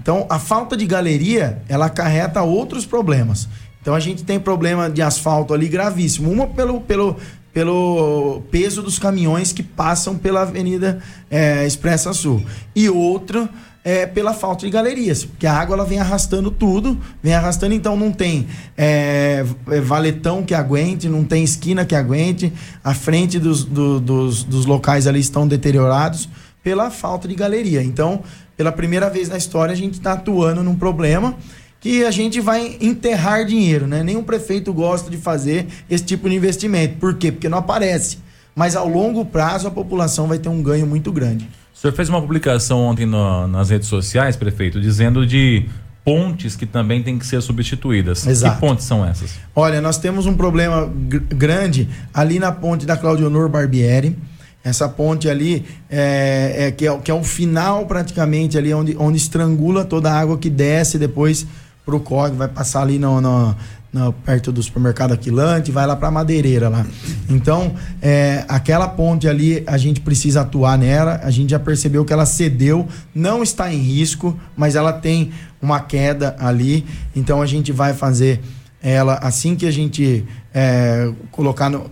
Então, 0.00 0.26
a 0.28 0.38
falta 0.38 0.76
de 0.76 0.86
galeria, 0.86 1.62
ela 1.68 1.86
acarreta 1.86 2.42
outros 2.42 2.84
problemas. 2.86 3.48
Então, 3.80 3.94
a 3.94 4.00
gente 4.00 4.22
tem 4.22 4.38
problema 4.38 4.90
de 4.90 5.00
asfalto 5.02 5.54
ali 5.54 5.66
gravíssimo. 5.68 6.30
Uma 6.30 6.46
pelo, 6.46 6.80
pelo, 6.80 7.16
pelo 7.52 8.42
peso 8.50 8.82
dos 8.82 8.98
caminhões 8.98 9.52
que 9.52 9.62
passam 9.62 10.16
pela 10.16 10.42
Avenida 10.42 11.00
é, 11.30 11.66
Expressa 11.66 12.12
Sul. 12.12 12.42
E 12.74 12.88
outro 12.88 13.48
é, 13.84 14.06
pela 14.06 14.34
falta 14.34 14.66
de 14.66 14.70
galerias, 14.72 15.24
porque 15.24 15.46
a 15.46 15.54
água 15.54 15.74
ela 15.74 15.84
vem 15.84 15.98
arrastando 15.98 16.50
tudo, 16.50 16.98
vem 17.22 17.32
arrastando, 17.32 17.74
então 17.74 17.96
não 17.96 18.12
tem 18.12 18.46
é, 18.76 19.44
é, 19.70 19.80
valetão 19.80 20.42
que 20.42 20.52
aguente, 20.54 21.08
não 21.08 21.24
tem 21.24 21.42
esquina 21.42 21.86
que 21.86 21.94
aguente, 21.94 22.52
a 22.84 22.92
frente 22.92 23.38
dos, 23.38 23.64
do- 23.64 23.98
dos, 23.98 24.44
dos 24.44 24.66
locais 24.66 25.06
ali 25.06 25.20
estão 25.20 25.48
deteriorados 25.48 26.28
pela 26.62 26.90
falta 26.90 27.26
de 27.26 27.34
galeria. 27.34 27.82
Então, 27.82 28.22
pela 28.56 28.72
primeira 28.72 29.08
vez 29.08 29.28
na 29.28 29.38
história, 29.38 29.72
a 29.72 29.76
gente 29.76 29.94
está 29.94 30.12
atuando 30.12 30.62
num 30.62 30.74
problema 30.74 31.36
que 31.80 32.04
a 32.04 32.10
gente 32.10 32.40
vai 32.40 32.76
enterrar 32.80 33.44
dinheiro, 33.44 33.86
né? 33.86 34.02
Nenhum 34.02 34.22
prefeito 34.22 34.72
gosta 34.72 35.10
de 35.10 35.16
fazer 35.16 35.66
esse 35.88 36.04
tipo 36.04 36.28
de 36.28 36.34
investimento. 36.34 36.96
Por 36.98 37.14
quê? 37.14 37.30
Porque 37.30 37.48
não 37.48 37.58
aparece. 37.58 38.18
Mas 38.54 38.74
ao 38.74 38.88
longo 38.88 39.24
prazo 39.24 39.68
a 39.68 39.70
população 39.70 40.26
vai 40.26 40.38
ter 40.38 40.48
um 40.48 40.60
ganho 40.62 40.86
muito 40.86 41.12
grande. 41.12 41.48
O 41.72 41.78
senhor 41.78 41.92
fez 41.94 42.08
uma 42.08 42.20
publicação 42.20 42.80
ontem 42.82 43.06
no- 43.06 43.46
nas 43.46 43.70
redes 43.70 43.86
sociais, 43.86 44.34
prefeito, 44.34 44.80
dizendo 44.80 45.24
de 45.24 45.66
pontes 46.04 46.56
que 46.56 46.66
também 46.66 47.02
têm 47.02 47.18
que 47.18 47.24
ser 47.26 47.40
substituídas. 47.40 48.26
Exato. 48.26 48.54
Que 48.56 48.60
pontes 48.60 48.84
são 48.84 49.04
essas? 49.06 49.30
Olha, 49.54 49.80
nós 49.80 49.98
temos 49.98 50.26
um 50.26 50.34
problema 50.34 50.90
gr- 51.08 51.20
grande 51.28 51.88
ali 52.12 52.40
na 52.40 52.50
ponte 52.50 52.84
da 52.86 52.96
Claudio 52.96 53.26
Honor 53.26 53.48
Barbieri. 53.48 54.16
Essa 54.64 54.88
ponte 54.88 55.28
ali, 55.30 55.64
é, 55.88 56.54
é, 56.66 56.70
que, 56.72 56.84
é, 56.84 56.90
o- 56.90 56.98
que 56.98 57.10
é 57.10 57.14
o 57.14 57.22
final 57.22 57.86
praticamente 57.86 58.58
ali, 58.58 58.74
onde, 58.74 58.96
onde 58.98 59.16
estrangula 59.16 59.84
toda 59.84 60.10
a 60.10 60.18
água 60.18 60.36
que 60.36 60.50
desce 60.50 60.98
depois 60.98 61.46
pro 61.88 61.98
córrego, 62.00 62.36
vai 62.36 62.48
passar 62.48 62.82
ali 62.82 62.98
no, 62.98 63.18
no- 63.18 63.56
no- 63.90 64.12
perto 64.12 64.52
do 64.52 64.62
supermercado 64.62 65.12
Aquilante, 65.12 65.72
vai 65.72 65.86
lá 65.86 65.96
pra 65.96 66.10
Madeireira 66.10 66.68
lá. 66.68 66.84
Então, 67.30 67.72
é, 68.02 68.44
aquela 68.46 68.86
ponte 68.86 69.26
ali, 69.26 69.64
a 69.66 69.78
gente 69.78 70.02
precisa 70.02 70.42
atuar 70.42 70.76
nela, 70.76 71.18
a 71.24 71.30
gente 71.30 71.48
já 71.50 71.58
percebeu 71.58 72.04
que 72.04 72.12
ela 72.12 72.26
cedeu, 72.26 72.86
não 73.14 73.42
está 73.42 73.72
em 73.72 73.78
risco, 73.78 74.38
mas 74.54 74.76
ela 74.76 74.92
tem 74.92 75.30
uma 75.62 75.80
queda 75.80 76.36
ali, 76.38 76.84
então 77.16 77.40
a 77.40 77.46
gente 77.46 77.72
vai 77.72 77.94
fazer 77.94 78.42
ela 78.82 79.14
assim 79.22 79.56
que 79.56 79.64
a 79.64 79.70
gente 79.72 80.26
é, 80.52 81.10
colocar 81.32 81.70
no. 81.70 81.90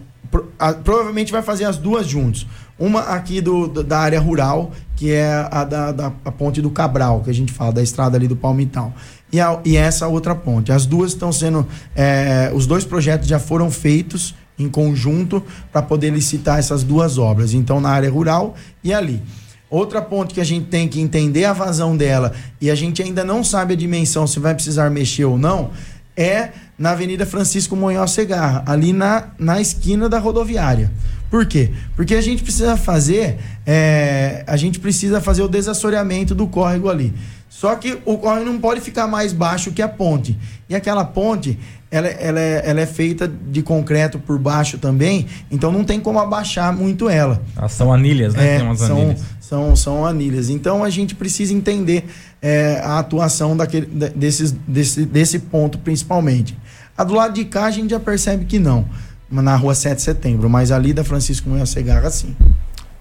a- 0.58 0.74
provavelmente 0.74 1.32
vai 1.32 1.40
fazer 1.40 1.64
as 1.64 1.78
duas 1.78 2.06
juntos. 2.06 2.46
Uma 2.78 3.00
aqui 3.04 3.40
do- 3.40 3.68
da 3.82 3.98
área 4.00 4.20
rural, 4.20 4.70
que 4.96 5.10
é 5.10 5.48
a 5.50 5.64
da, 5.64 5.92
da 5.92 6.12
a 6.26 6.30
ponte 6.30 6.60
do 6.60 6.70
Cabral, 6.70 7.22
que 7.22 7.30
a 7.30 7.32
gente 7.32 7.50
fala, 7.50 7.72
da 7.72 7.82
estrada 7.82 8.18
ali 8.18 8.28
do 8.28 8.36
Palmital. 8.36 8.92
E, 9.36 9.40
a- 9.40 9.60
e 9.66 9.76
essa 9.76 10.06
outra 10.08 10.34
ponte. 10.34 10.72
As 10.72 10.86
duas 10.86 11.12
estão 11.12 11.30
sendo. 11.30 11.66
é, 11.94 12.50
os 12.54 12.66
dois 12.66 12.84
projetos 12.84 13.28
já 13.28 13.38
foram 13.38 13.70
feitos 13.70 14.34
em 14.58 14.66
conjunto 14.66 15.42
para 15.70 15.82
poder 15.82 16.08
licitar 16.10 16.58
essas 16.58 16.82
duas 16.82 17.18
obras. 17.18 17.52
Então, 17.52 17.78
na 17.78 17.90
área 17.90 18.10
rural 18.10 18.54
e 18.82 18.94
ali. 18.94 19.20
Outra 19.68 20.00
ponte 20.00 20.32
que 20.32 20.40
a 20.40 20.44
gente 20.44 20.66
tem 20.68 20.88
que 20.88 21.00
entender 21.00 21.44
a 21.44 21.52
vazão 21.52 21.94
dela 21.96 22.32
e 22.60 22.70
a 22.70 22.74
gente 22.74 23.02
ainda 23.02 23.22
não 23.24 23.44
sabe 23.44 23.74
a 23.74 23.76
dimensão 23.76 24.26
se 24.26 24.38
vai 24.40 24.54
precisar 24.54 24.88
mexer 24.90 25.24
ou 25.24 25.36
não 25.36 25.70
é 26.16 26.50
na 26.78 26.92
Avenida 26.92 27.26
Francisco 27.26 27.76
Monhol 27.76 28.06
Segarra, 28.08 28.62
ali 28.64 28.92
na, 28.94 29.24
na 29.38 29.60
esquina 29.60 30.08
da 30.08 30.18
rodoviária. 30.18 30.90
Por 31.30 31.44
quê? 31.44 31.72
Porque 31.96 32.14
a 32.14 32.20
gente 32.22 32.42
precisa 32.42 32.76
fazer 32.76 33.38
é, 33.66 34.44
a 34.46 34.56
gente 34.56 34.78
precisa 34.78 35.20
fazer 35.20 35.42
o 35.42 35.48
desassoreamento 35.48 36.34
do 36.34 36.46
córrego 36.46 36.88
ali. 36.88 37.12
Só 37.58 37.74
que 37.74 37.98
o 38.04 38.18
córrego 38.18 38.44
não 38.50 38.58
pode 38.60 38.82
ficar 38.82 39.06
mais 39.06 39.32
baixo 39.32 39.72
que 39.72 39.80
a 39.80 39.88
ponte. 39.88 40.38
E 40.68 40.74
aquela 40.74 41.06
ponte, 41.06 41.58
ela, 41.90 42.06
ela, 42.06 42.38
é, 42.38 42.62
ela 42.68 42.80
é 42.82 42.84
feita 42.86 43.26
de 43.26 43.62
concreto 43.62 44.18
por 44.18 44.38
baixo 44.38 44.76
também, 44.76 45.26
então 45.50 45.72
não 45.72 45.82
tem 45.82 45.98
como 45.98 46.18
abaixar 46.18 46.70
muito 46.76 47.08
ela. 47.08 47.40
Ah, 47.56 47.66
são 47.66 47.90
anilhas, 47.90 48.34
né? 48.34 48.46
É, 48.46 48.58
Tem 48.58 48.66
umas 48.66 48.78
são, 48.80 48.98
anilhas. 49.00 49.20
são, 49.40 49.74
são 49.74 50.04
anilhas. 50.04 50.50
Então 50.50 50.84
a 50.84 50.90
gente 50.90 51.14
precisa 51.14 51.54
entender 51.54 52.04
é, 52.42 52.78
a 52.84 52.98
atuação 52.98 53.56
daquele, 53.56 53.86
da- 53.86 54.08
desses, 54.08 54.50
desse, 54.68 55.06
desse 55.06 55.38
ponto 55.38 55.78
principalmente. 55.78 56.54
A 56.94 57.04
do 57.04 57.14
lado 57.14 57.32
de 57.32 57.46
cá 57.46 57.64
a 57.64 57.70
gente 57.70 57.88
já 57.88 57.98
percebe 58.00 58.44
que 58.44 58.58
não, 58.58 58.84
na 59.30 59.56
rua 59.56 59.74
7 59.74 59.96
de 59.96 60.02
setembro, 60.02 60.50
mas 60.50 60.70
ali 60.70 60.92
da 60.92 61.02
Francisco 61.02 61.48
Munhoz 61.48 61.70
Segarra 61.70 62.10
sim. 62.10 62.36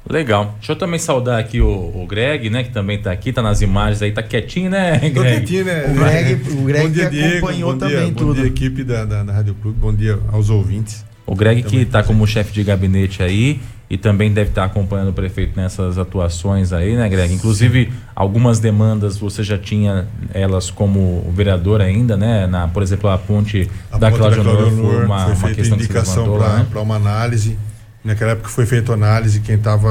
Legal. 0.10 0.54
Deixa 0.60 0.74
eu 0.74 0.76
também 0.76 1.00
saudar 1.00 1.40
aqui 1.40 1.60
o, 1.62 1.68
o 1.68 2.06
Greg, 2.08 2.50
né? 2.50 2.64
Que 2.64 2.70
também 2.72 3.00
tá 3.02 3.12
aqui, 3.12 3.34
tá 3.34 3.42
nas 3.42 3.62
imagens 3.62 4.02
aí, 4.02 4.12
tá 4.12 4.22
quietinho, 4.22 4.70
né, 4.70 5.00
Tô 5.00 5.22
Greg? 5.22 5.38
quietinho, 5.38 5.66
né? 5.66 5.86
O 5.90 5.94
Greg- 5.96 6.60
o 6.60 6.62
Greg 6.64 6.90
dia, 6.90 7.04
que 7.06 7.10
Diego, 7.12 7.38
acompanhou 7.38 7.72
bom 7.74 7.78
dia, 7.88 7.98
também 7.98 8.12
bom 8.14 8.20
tudo. 8.20 8.34
dia, 8.36 8.46
equipe 8.46 8.84
da, 8.84 9.04
da, 9.06 9.24
da 9.24 9.34
Rádio 9.34 9.56
Clube, 9.56 9.78
bom 9.80 9.94
dia 9.94 10.20
aos 10.32 10.50
ouvintes. 10.50 11.04
O 11.26 11.34
Greg 11.36 11.64
que 11.64 11.70
Também 11.72 11.86
tá 11.86 12.02
tá 12.04 12.08
como 12.08 12.28
chefe 12.28 12.54
de 12.54 12.64
gabinete 12.64 13.24
aí 13.24 13.60
e 13.90 13.98
também 13.98 14.32
deve 14.32 14.50
estar 14.52 14.64
acompanhando 14.66 15.10
o 15.10 15.14
prefeito 15.14 15.60
nessas 15.60 15.98
atuações 15.98 16.72
aí, 16.72 16.96
né, 16.96 17.10
Greg? 17.10 17.34
Inclusive, 17.34 17.92
algumas 18.16 18.60
demandas 18.60 19.18
você 19.18 19.42
já 19.42 19.58
tinha 19.58 20.06
elas 20.36 20.70
como 20.70 21.28
vereador 21.34 21.82
ainda, 21.82 22.16
né? 22.16 22.46
Na, 22.46 22.68
por 22.68 22.84
exemplo, 22.84 23.10
a 23.10 23.18
ponte 23.18 23.68
A 23.92 23.98
da 23.98 24.12
Cláudia 24.12 24.42
Honor 24.42 24.70
foi 24.72 25.06
uma, 25.06 25.26
foi 25.36 25.50
uma 25.50 25.56
questão 25.56 25.78
indicação 25.80 26.36
lá, 26.36 26.58
né? 26.60 26.68
para 26.70 26.82
uma 26.82 26.96
análise. 26.96 27.58
Naquela 28.06 28.32
época 28.32 28.50
foi 28.50 28.66
feita 28.68 28.94
análise, 28.94 29.40
quem 29.40 29.56
estava 29.56 29.90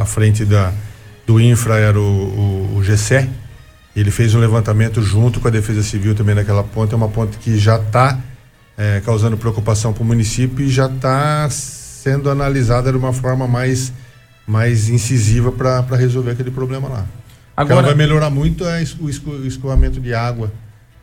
à 0.00 0.04
frente 0.06 0.44
da, 0.44 0.72
do 1.26 1.38
infra 1.40 1.76
era 1.78 2.00
o, 2.00 2.02
o, 2.02 2.76
o 2.78 2.82
GCE. 2.82 3.28
Ele 3.94 4.10
fez 4.10 4.34
um 4.34 4.40
levantamento 4.40 5.00
junto 5.02 5.38
com 5.38 5.46
a 5.46 5.50
Defesa 5.50 5.82
Civil 5.82 6.14
também 6.14 6.34
naquela 6.34 6.64
ponte. 6.64 6.94
É 6.94 6.96
uma 6.96 7.08
ponte 7.08 7.36
que 7.38 7.58
já 7.58 7.76
está 7.76 8.18
causando 9.04 9.36
preocupação 9.36 9.92
para 9.92 10.02
o 10.02 10.06
município 10.06 10.64
e 10.64 10.68
já 10.68 10.86
está 10.86 11.48
sendo 11.50 12.28
analisada 12.28 12.90
de 12.90 12.98
uma 12.98 13.12
forma 13.12 13.46
mais, 13.46 13.92
mais 14.46 14.88
incisiva 14.88 15.52
para 15.52 15.96
resolver 15.96 16.32
aquele 16.32 16.50
problema 16.50 16.88
lá. 16.88 17.06
Agora- 17.56 17.74
Ela 17.80 17.82
vai 17.88 17.94
melhorar 17.94 18.30
muito 18.30 18.64
é 18.66 18.82
o 19.00 19.08
escoamento 19.46 20.00
de 20.00 20.12
água 20.12 20.50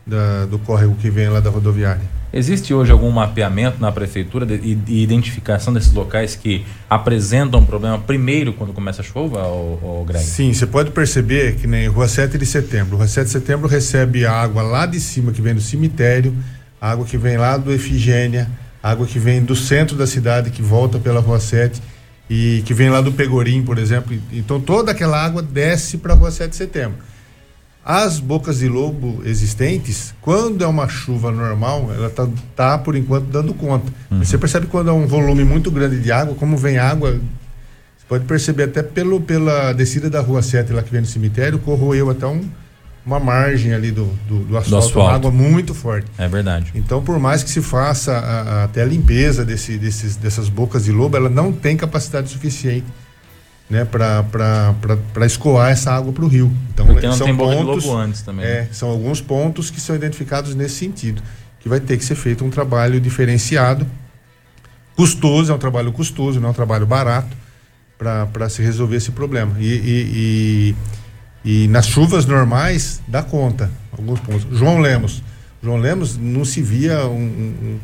da- 0.06 0.46
do 0.46 0.58
córrego 0.58 0.94
que 0.96 1.08
vem 1.10 1.28
lá 1.28 1.40
da 1.40 1.50
rodoviária. 1.50 2.02
Existe 2.34 2.72
hoje 2.72 2.90
algum 2.90 3.10
mapeamento 3.10 3.78
na 3.78 3.92
prefeitura 3.92 4.46
de, 4.46 4.54
e, 4.54 4.78
e 4.88 5.02
identificação 5.02 5.70
desses 5.72 5.92
locais 5.92 6.34
que 6.34 6.64
apresentam 6.88 7.60
um 7.60 7.64
problema 7.66 7.98
primeiro 7.98 8.54
quando 8.54 8.72
começa 8.72 9.02
a 9.02 9.04
chuva, 9.04 9.46
o, 9.46 10.04
Greg? 10.06 10.24
Sim, 10.24 10.52
você 10.52 10.66
pode 10.66 10.90
perceber 10.92 11.56
que 11.56 11.66
nem 11.66 11.86
Rua 11.88 12.08
7 12.08 12.38
de 12.38 12.46
Setembro. 12.46 12.96
Rua 12.96 13.06
7 13.06 13.26
de 13.26 13.32
Setembro 13.32 13.68
recebe 13.68 14.24
a 14.24 14.32
água 14.32 14.62
lá 14.62 14.86
de 14.86 14.98
cima, 14.98 15.30
que 15.30 15.42
vem 15.42 15.54
do 15.54 15.60
cemitério, 15.60 16.34
água 16.80 17.04
que 17.04 17.18
vem 17.18 17.36
lá 17.36 17.58
do 17.58 17.70
Efigênia, 17.70 18.48
água 18.82 19.06
que 19.06 19.18
vem 19.18 19.42
do 19.44 19.54
centro 19.54 19.94
da 19.94 20.06
cidade, 20.06 20.50
que 20.50 20.62
volta 20.62 20.98
pela 20.98 21.20
Rua 21.20 21.38
7 21.38 21.82
e 22.30 22.62
que 22.64 22.72
vem 22.72 22.88
lá 22.88 23.02
do 23.02 23.12
Pegorim, 23.12 23.62
por 23.62 23.76
exemplo. 23.78 24.16
Então 24.32 24.58
toda 24.58 24.90
aquela 24.92 25.22
água 25.22 25.42
desce 25.42 25.98
para 25.98 26.14
a 26.14 26.16
Rua 26.16 26.30
7 26.30 26.48
de 26.50 26.56
Setembro. 26.56 26.96
As 27.84 28.20
bocas 28.20 28.58
de 28.58 28.68
lobo 28.68 29.22
existentes, 29.24 30.14
quando 30.20 30.62
é 30.62 30.66
uma 30.68 30.88
chuva 30.88 31.32
normal, 31.32 31.90
ela 31.92 32.08
tá, 32.08 32.28
tá 32.54 32.78
por 32.78 32.94
enquanto 32.94 33.24
dando 33.26 33.52
conta. 33.54 33.92
Mas 34.08 34.28
Você 34.28 34.38
percebe 34.38 34.66
quando 34.66 34.88
é 34.90 34.92
um 34.92 35.06
volume 35.06 35.42
muito 35.42 35.68
grande 35.70 35.98
de 36.00 36.12
água, 36.12 36.34
como 36.36 36.56
vem 36.56 36.78
água, 36.78 37.10
você 37.10 38.06
pode 38.08 38.24
perceber 38.24 38.64
até 38.64 38.84
pelo, 38.84 39.20
pela 39.20 39.72
descida 39.72 40.08
da 40.08 40.20
rua 40.20 40.42
7 40.42 40.72
lá 40.72 40.80
que 40.82 40.92
vem 40.92 41.00
no 41.00 41.06
cemitério, 41.08 41.58
corroeu 41.58 42.08
até 42.08 42.24
um, 42.24 42.42
uma 43.04 43.18
margem 43.18 43.74
ali 43.74 43.90
do, 43.90 44.04
do, 44.28 44.44
do 44.44 44.56
asfalto, 44.56 44.86
asfalto. 44.86 45.00
uma 45.08 45.14
água 45.16 45.30
muito 45.32 45.74
forte. 45.74 46.06
É 46.16 46.28
verdade. 46.28 46.70
Então, 46.76 47.02
por 47.02 47.18
mais 47.18 47.42
que 47.42 47.50
se 47.50 47.60
faça 47.60 48.12
a- 48.12 48.18
a- 48.60 48.64
até 48.64 48.82
a 48.82 48.86
limpeza 48.86 49.44
desse, 49.44 49.76
desses, 49.76 50.14
dessas 50.14 50.48
bocas 50.48 50.84
de 50.84 50.92
lobo, 50.92 51.16
ela 51.16 51.28
não 51.28 51.50
tem 51.52 51.76
capacidade 51.76 52.28
suficiente 52.30 52.86
né, 53.70 53.84
para 53.84 55.26
escoar 55.26 55.70
essa 55.70 55.92
água 55.92 56.12
para 56.12 56.24
o 56.24 56.28
rio. 56.28 56.52
Então, 56.74 56.86
não 56.86 57.12
são 57.12 57.36
pontos, 57.36 57.86
antes 57.86 58.22
também. 58.22 58.44
é, 58.44 58.62
né? 58.62 58.68
são 58.72 58.88
alguns 58.90 59.20
pontos 59.20 59.70
que 59.70 59.80
são 59.80 59.96
identificados 59.96 60.54
nesse 60.54 60.74
sentido, 60.76 61.22
que 61.60 61.68
vai 61.68 61.80
ter 61.80 61.96
que 61.96 62.04
ser 62.04 62.14
feito 62.14 62.44
um 62.44 62.50
trabalho 62.50 63.00
diferenciado, 63.00 63.86
custoso, 64.96 65.52
é 65.52 65.54
um 65.54 65.58
trabalho 65.58 65.92
custoso, 65.92 66.40
não 66.40 66.48
é 66.48 66.50
um 66.50 66.54
trabalho 66.54 66.86
barato, 66.86 67.36
para 67.98 68.48
se 68.48 68.62
resolver 68.62 68.96
esse 68.96 69.12
problema. 69.12 69.54
E, 69.58 69.64
e, 69.64 70.74
e, 71.44 71.62
e 71.64 71.68
nas 71.68 71.86
chuvas 71.86 72.26
normais, 72.26 73.00
dá 73.06 73.22
conta, 73.22 73.70
alguns 73.96 74.18
pontos. 74.20 74.46
João 74.58 74.80
Lemos. 74.80 75.22
João 75.62 75.78
Lemos 75.78 76.16
não 76.18 76.44
se 76.44 76.60
via 76.60 77.06
um- 77.06 77.14
um- 77.14 77.78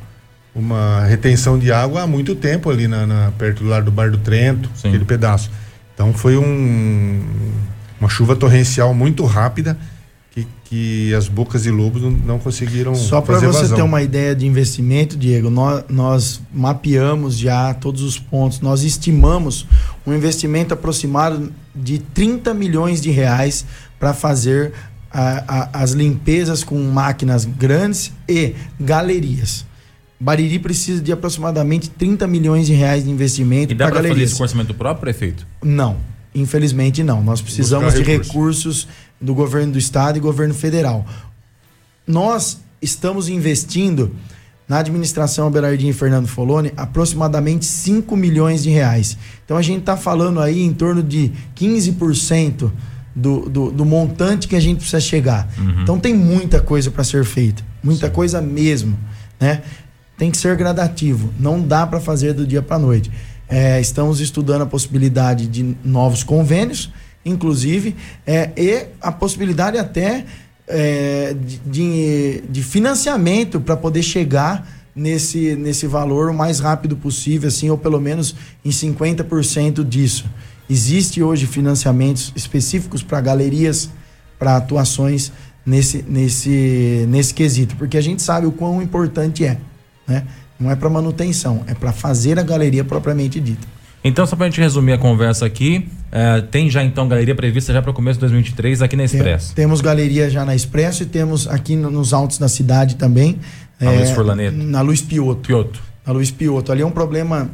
uma 0.56 1.04
retenção 1.04 1.56
de 1.56 1.70
água 1.70 2.02
há 2.02 2.06
muito 2.06 2.34
tempo 2.34 2.68
ali 2.68 2.88
na, 2.88 3.06
na- 3.06 3.30
perto 3.38 3.62
do 3.62 3.68
lar 3.70 3.80
do 3.82 3.92
Bar 3.92 4.10
do 4.10 4.18
Trento, 4.18 4.68
Sim. 4.74 4.88
aquele 4.88 5.04
pedaço. 5.04 5.50
Então 5.99 6.12
foi 6.12 6.36
um, 6.36 7.20
uma 7.99 8.09
chuva 8.09 8.36
torrencial 8.36 8.94
muito 8.94 9.24
rápida 9.24 9.76
que, 10.30 10.46
que 10.66 11.12
as 11.12 11.26
bocas 11.26 11.64
de 11.64 11.72
lobos 11.72 12.01
não, 12.03 12.12
não 12.12 12.38
conseguiram 12.38 12.94
Só 12.94 13.20
para 13.20 13.40
você 13.40 13.46
vazão. 13.46 13.76
ter 13.78 13.82
uma 13.82 14.01
ideia 14.01 14.32
de 14.32 14.46
investimento, 14.46 15.16
Diego, 15.16 15.51
nós, 15.51 15.82
nós 15.88 16.40
mapeamos 16.55 17.36
já 17.36 17.74
todos 17.74 18.03
os 18.03 18.16
pontos, 18.16 18.61
nós 18.61 18.84
estimamos 18.84 19.66
um 20.07 20.14
investimento 20.14 20.72
aproximado 20.72 21.53
de 21.74 21.99
30 21.99 22.55
milhões 22.55 23.01
de 23.01 23.11
reais 23.11 23.64
para 23.99 24.14
fazer 24.14 24.72
a- 25.11 25.42
a- 25.72 25.82
as 25.82 25.90
limpezas 25.92 26.62
com 26.62 26.80
máquinas 26.80 27.44
grandes 27.44 28.12
e 28.28 28.55
galerias. 28.78 29.66
Bariri 30.20 30.58
precisa 30.58 31.00
de 31.00 31.12
aproximadamente 31.12 31.88
30 31.90 32.26
milhões 32.26 32.66
de 32.66 32.72
reais 32.72 33.04
de 33.04 33.10
investimento 33.10 33.72
E 33.72 33.74
dá 33.74 33.88
para 33.88 34.02
fazer 34.02 34.22
isso 34.22 34.36
com 34.36 34.42
orçamento 34.42 34.74
próprio, 34.74 35.00
prefeito? 35.00 35.46
Não, 35.62 35.96
infelizmente 36.34 37.04
não. 37.04 37.22
Nós 37.22 37.40
precisamos 37.40 37.94
Buscar 37.94 38.02
de 38.04 38.10
recursos. 38.10 38.34
recursos 38.34 38.88
do 39.20 39.34
governo 39.34 39.72
do 39.72 39.78
estado 39.78 40.16
e 40.16 40.20
governo 40.20 40.54
federal. 40.54 41.06
Nós 42.06 42.60
estamos 42.82 43.28
investindo 43.28 44.12
na 44.68 44.78
administração 44.78 45.46
Abelardinho 45.46 45.90
e 45.90 45.94
Fernando 45.94 46.26
Foloni 46.26 46.72
aproximadamente 46.76 47.64
5 47.64 48.14
milhões 48.16 48.62
de 48.62 48.70
reais. 48.70 49.16
Então 49.44 49.56
a 49.56 49.62
gente 49.62 49.80
está 49.80 49.96
falando 49.96 50.40
aí 50.40 50.62
em 50.62 50.74
torno 50.74 51.02
de 51.02 51.32
15% 51.56 52.70
do, 53.14 53.48
do, 53.48 53.70
do 53.70 53.84
montante 53.84 54.46
que 54.46 54.54
a 54.54 54.60
gente 54.60 54.78
precisa 54.78 55.00
chegar. 55.00 55.48
Então 55.82 55.98
tem 55.98 56.14
muita 56.14 56.60
coisa 56.60 56.90
para 56.90 57.02
ser 57.02 57.24
feita, 57.24 57.62
muita 57.82 58.10
coisa 58.10 58.40
mesmo, 58.42 58.98
né? 59.40 59.62
Tem 60.18 60.30
que 60.30 60.36
ser 60.36 60.56
gradativo, 60.56 61.32
não 61.38 61.62
dá 61.62 61.86
para 61.86 62.00
fazer 62.00 62.32
do 62.32 62.46
dia 62.46 62.60
para 62.60 62.76
a 62.76 62.78
noite. 62.78 63.10
É, 63.48 63.80
estamos 63.80 64.20
estudando 64.20 64.62
a 64.62 64.66
possibilidade 64.66 65.46
de 65.46 65.76
novos 65.84 66.22
convênios, 66.22 66.92
inclusive, 67.24 67.96
é, 68.26 68.50
e 68.56 68.86
a 69.00 69.10
possibilidade 69.12 69.78
até 69.78 70.26
é, 70.66 71.34
de, 71.34 71.58
de, 71.58 72.42
de 72.50 72.62
financiamento 72.62 73.60
para 73.60 73.76
poder 73.76 74.02
chegar 74.02 74.66
nesse, 74.94 75.54
nesse 75.54 75.86
valor 75.86 76.30
o 76.30 76.34
mais 76.34 76.58
rápido 76.58 76.96
possível, 76.96 77.48
assim, 77.48 77.70
ou 77.70 77.78
pelo 77.78 78.00
menos 78.00 78.34
em 78.64 78.70
50% 78.70 79.84
disso. 79.84 80.26
Existe 80.68 81.22
hoje 81.22 81.46
financiamentos 81.46 82.32
específicos 82.36 83.02
para 83.02 83.20
galerias, 83.20 83.88
para 84.38 84.56
atuações 84.56 85.32
nesse, 85.64 86.04
nesse, 86.06 87.06
nesse 87.08 87.32
quesito, 87.32 87.76
porque 87.76 87.96
a 87.96 88.00
gente 88.00 88.20
sabe 88.20 88.46
o 88.46 88.52
quão 88.52 88.82
importante 88.82 89.44
é. 89.44 89.58
Né? 90.09 90.24
Não 90.59 90.70
é 90.70 90.74
para 90.74 90.88
manutenção, 90.90 91.62
é 91.68 91.74
para 91.74 91.92
fazer 91.92 92.38
a 92.38 92.42
galeria 92.42 92.82
propriamente 92.82 93.38
dita. 93.38 93.66
Então, 94.02 94.24
só 94.26 94.34
pra 94.36 94.46
gente 94.46 94.61
resumir 94.61 94.92
a 94.92 94.98
conversa 94.98 95.44
aqui, 95.44 95.88
eh, 96.11 96.40
tem 96.50 96.70
já 96.70 96.82
então 96.82 97.06
galeria 97.09 97.34
prevista 97.34 97.72
já 97.72 97.82
para 97.82 97.90
o 97.90 97.94
começo 97.94 98.16
de 98.16 98.20
2023 98.20 98.80
aqui 98.80 98.96
na 98.96 99.06
Tem- 99.06 99.16
Expresso. 99.18 99.54
temos 99.54 99.80
galeria 99.80 100.30
já 100.30 100.44
na 100.44 100.54
Expresso 100.54 101.02
e 101.02 101.06
temos 101.06 101.46
aqui 101.48 101.76
no- 101.76 101.90
nos 101.90 102.12
altos 102.14 102.38
da 102.38 102.48
cidade 102.48 102.94
também. 102.96 103.38
Na 103.80 103.90
Luiz 103.90 104.11
Furlaneto. 104.11 104.56
Na 104.56 104.80
Luiz 104.80 105.02
Pioto. 105.02 105.40
Pioto. 105.46 105.80
Na 106.06 106.12
Luiz 106.12 106.30
Pioto. 106.30 106.72
Ali 106.72 106.82
é 106.82 106.86
um 106.86 106.90
problema 106.90 107.50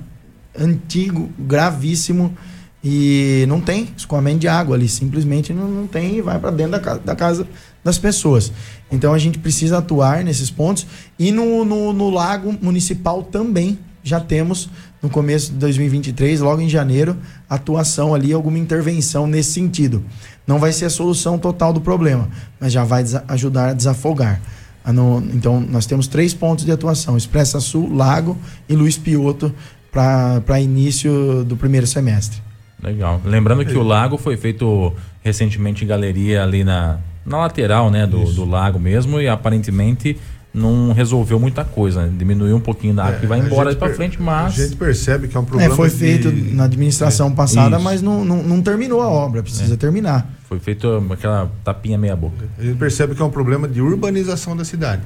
antigo, 0.58 1.30
gravíssimo 1.38 2.34
e 2.84 3.46
não 3.48 3.60
tem 3.62 3.88
escoamento 3.96 4.40
de 4.40 4.48
água 4.48 4.76
ali. 4.76 4.88
Simplesmente 4.88 5.52
não, 5.52 5.66
não 5.66 5.86
tem 5.86 6.16
e 6.16 6.20
vai 6.20 6.38
para 6.38 6.50
dentro 6.50 6.72
da 6.72 6.80
casa, 6.80 7.00
da 7.00 7.16
casa 7.16 7.48
das 7.82 7.96
pessoas. 7.96 8.52
Então 8.92 9.14
a 9.14 9.18
gente 9.18 9.38
precisa 9.38 9.78
atuar 9.78 10.22
nesses 10.22 10.50
pontos 10.50 10.86
e 11.18 11.32
no, 11.32 11.64
no, 11.64 11.92
no 11.94 12.10
lago 12.10 12.54
municipal 12.60 13.22
também 13.22 13.78
já 14.02 14.20
temos 14.20 14.68
no 15.00 15.08
começo 15.08 15.52
de 15.52 15.58
2023, 15.58 16.40
logo 16.40 16.60
em 16.60 16.68
janeiro, 16.68 17.16
atuação 17.48 18.14
ali, 18.14 18.32
alguma 18.34 18.58
intervenção 18.58 19.26
nesse 19.26 19.52
sentido. 19.52 20.04
Não 20.46 20.58
vai 20.58 20.72
ser 20.72 20.84
a 20.84 20.90
solução 20.90 21.38
total 21.38 21.72
do 21.72 21.80
problema, 21.80 22.28
mas 22.60 22.70
já 22.70 22.84
vai 22.84 23.02
ajudar 23.28 23.70
a 23.70 23.72
desafogar. 23.72 24.42
Então, 25.32 25.60
nós 25.60 25.86
temos 25.86 26.06
três 26.06 26.34
pontos 26.34 26.66
de 26.66 26.70
atuação: 26.70 27.16
Expressa 27.16 27.60
Sul, 27.60 27.94
Lago 27.94 28.36
e 28.68 28.74
Luiz 28.74 28.98
Pioto 28.98 29.54
para 29.90 30.60
início 30.60 31.44
do 31.44 31.56
primeiro 31.56 31.86
semestre. 31.86 32.43
Legal. 32.84 33.20
Lembrando 33.24 33.64
que 33.64 33.76
o 33.76 33.82
lago 33.82 34.16
foi 34.18 34.36
feito 34.36 34.92
recentemente 35.22 35.84
em 35.84 35.86
galeria 35.88 36.42
ali 36.42 36.62
na, 36.64 36.98
na 37.24 37.38
lateral, 37.38 37.90
né, 37.90 38.06
do, 38.06 38.24
do 38.32 38.44
lago 38.44 38.78
mesmo, 38.78 39.20
e 39.20 39.26
aparentemente 39.28 40.16
não 40.52 40.92
resolveu 40.92 41.40
muita 41.40 41.64
coisa, 41.64 42.02
né? 42.06 42.12
diminuiu 42.16 42.54
um 42.54 42.60
pouquinho 42.60 42.94
da 42.94 43.06
água 43.06 43.18
que 43.18 43.26
vai 43.26 43.40
É, 43.40 43.42
a 43.42 43.46
embora 43.46 43.74
para 43.74 43.92
frente, 43.92 44.18
A 44.18 44.22
mas 44.22 44.54
gente 44.54 44.76
percebe 44.76 45.26
que 45.26 45.36
é 45.36 45.40
um 45.40 45.42
É, 45.42 45.46
problema. 45.46 45.74
foi 45.74 45.88
de- 45.90 45.96
feito 45.96 46.30
na 46.54 46.64
administração 46.64 47.32
passada, 47.32 47.74
Isso. 47.74 47.84
mas 47.84 48.00
não, 48.00 48.24
não, 48.24 48.40
não 48.40 48.62
terminou 48.62 49.00
a 49.02 49.08
obra, 49.08 49.42
precisa 49.42 49.76
terminar. 49.76 50.30
foi 50.48 50.60
feito 50.60 51.04
aquela 51.10 51.50
tapinha 51.64 51.98
meia 51.98 52.14
boca. 52.14 52.44
A 52.56 52.62
gente 52.62 52.76
percebe 52.78 53.16
que 53.16 53.22
é 53.22 53.24
um 53.24 53.30
problema 53.30 53.66
de 53.66 53.80
urbanização 53.80 54.56
da 54.56 54.64
cidade. 54.64 55.02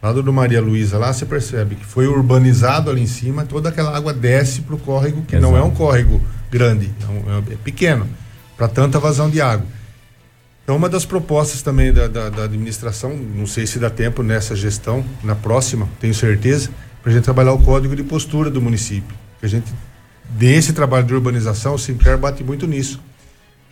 Lá 0.00 0.12
do 0.12 0.32
Maria 0.32 0.60
Luísa, 0.60 0.96
lá 0.96 1.12
você 1.12 1.26
percebe 1.26 1.74
que 1.74 1.84
foi 1.84 2.06
urbanizado 2.06 2.88
ali 2.90 3.02
em 3.02 3.06
cima, 3.06 3.44
toda 3.44 3.68
aquela 3.68 3.96
água 3.96 4.12
desce 4.14 4.60
para 4.62 4.76
o 4.76 4.78
córrego, 4.78 5.22
que 5.22 5.36
não 5.40 5.50
é 5.50 5.58
Exato. 5.60 5.66
um 5.66 5.70
córrego 5.74 6.20
grande, 6.50 6.90
é, 7.02 7.06
um- 7.06 7.38
é 7.52 7.56
pequeno, 7.64 8.06
para 8.56 8.68
tanta 8.68 8.98
vazão 9.00 9.28
de 9.28 9.40
água. 9.40 9.66
Então, 10.62 10.76
uma 10.76 10.88
das 10.88 11.04
propostas 11.04 11.62
também 11.62 11.92
da, 11.92 12.06
da- 12.06 12.28
da 12.30 12.44
administração, 12.44 13.16
não 13.16 13.46
sei 13.46 13.66
se 13.66 13.78
dá 13.78 13.90
tempo 13.90 14.22
nessa 14.22 14.54
gestão, 14.54 15.04
na 15.24 15.34
próxima, 15.34 15.88
tenho 16.00 16.14
certeza, 16.14 16.70
para 17.02 17.10
a 17.10 17.14
gente 17.14 17.24
trabalhar 17.24 17.52
o 17.54 17.58
código 17.58 17.96
de 17.96 18.02
postura 18.04 18.50
do 18.50 18.60
município. 18.60 19.16
Que 19.40 19.46
a 19.46 19.48
gente 19.48 19.72
dê 20.30 20.54
esse 20.54 20.72
trabalho 20.72 21.06
de 21.06 21.14
urbanização, 21.14 21.74
o 21.74 21.78
Sinclair 21.78 22.18
bate 22.18 22.44
muito 22.44 22.66
nisso 22.66 23.00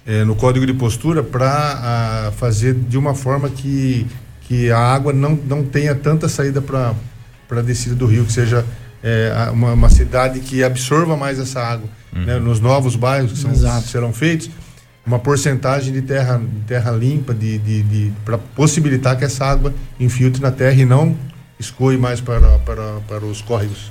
é, 0.06 0.24
no 0.24 0.34
código 0.36 0.64
de 0.64 0.72
postura 0.72 1.22
para 1.22 2.32
fazer 2.36 2.72
de 2.74 2.96
uma 2.96 3.14
forma 3.14 3.48
que, 3.50 4.06
que 4.46 4.70
a 4.70 4.78
água 4.78 5.12
não, 5.12 5.34
não 5.46 5.64
tenha 5.64 5.94
tanta 5.94 6.28
saída 6.28 6.60
para 6.62 6.94
a 7.50 7.60
descida 7.62 7.94
do 7.94 8.06
rio, 8.06 8.24
que 8.24 8.32
seja 8.32 8.64
é, 9.02 9.32
a- 9.36 9.50
uma, 9.52 9.72
uma 9.72 9.90
cidade 9.90 10.40
que 10.40 10.62
absorva 10.64 11.16
mais 11.16 11.38
essa 11.38 11.60
água. 11.60 11.88
né? 12.12 12.38
Nos 12.38 12.60
novos 12.60 12.96
bairros 12.96 13.32
que 13.32 13.38
são, 13.38 13.52
serão 13.82 14.12
feitos, 14.12 14.48
uma 15.06 15.18
porcentagem 15.18 15.92
de 15.92 16.02
terra, 16.02 16.38
de 16.38 16.60
terra 16.66 16.90
limpa 16.92 17.32
de, 17.34 17.58
de, 17.58 17.82
de, 17.82 18.12
para 18.24 18.38
possibilitar 18.38 19.16
que 19.16 19.24
essa 19.24 19.44
água 19.44 19.72
infiltre 20.00 20.40
na 20.42 20.50
terra 20.50 20.80
e 20.80 20.84
não 20.84 21.14
escoe 21.60 21.96
mais 21.96 22.20
para, 22.20 22.58
para, 22.60 23.00
para 23.08 23.24
os 23.24 23.40
córregos. 23.42 23.90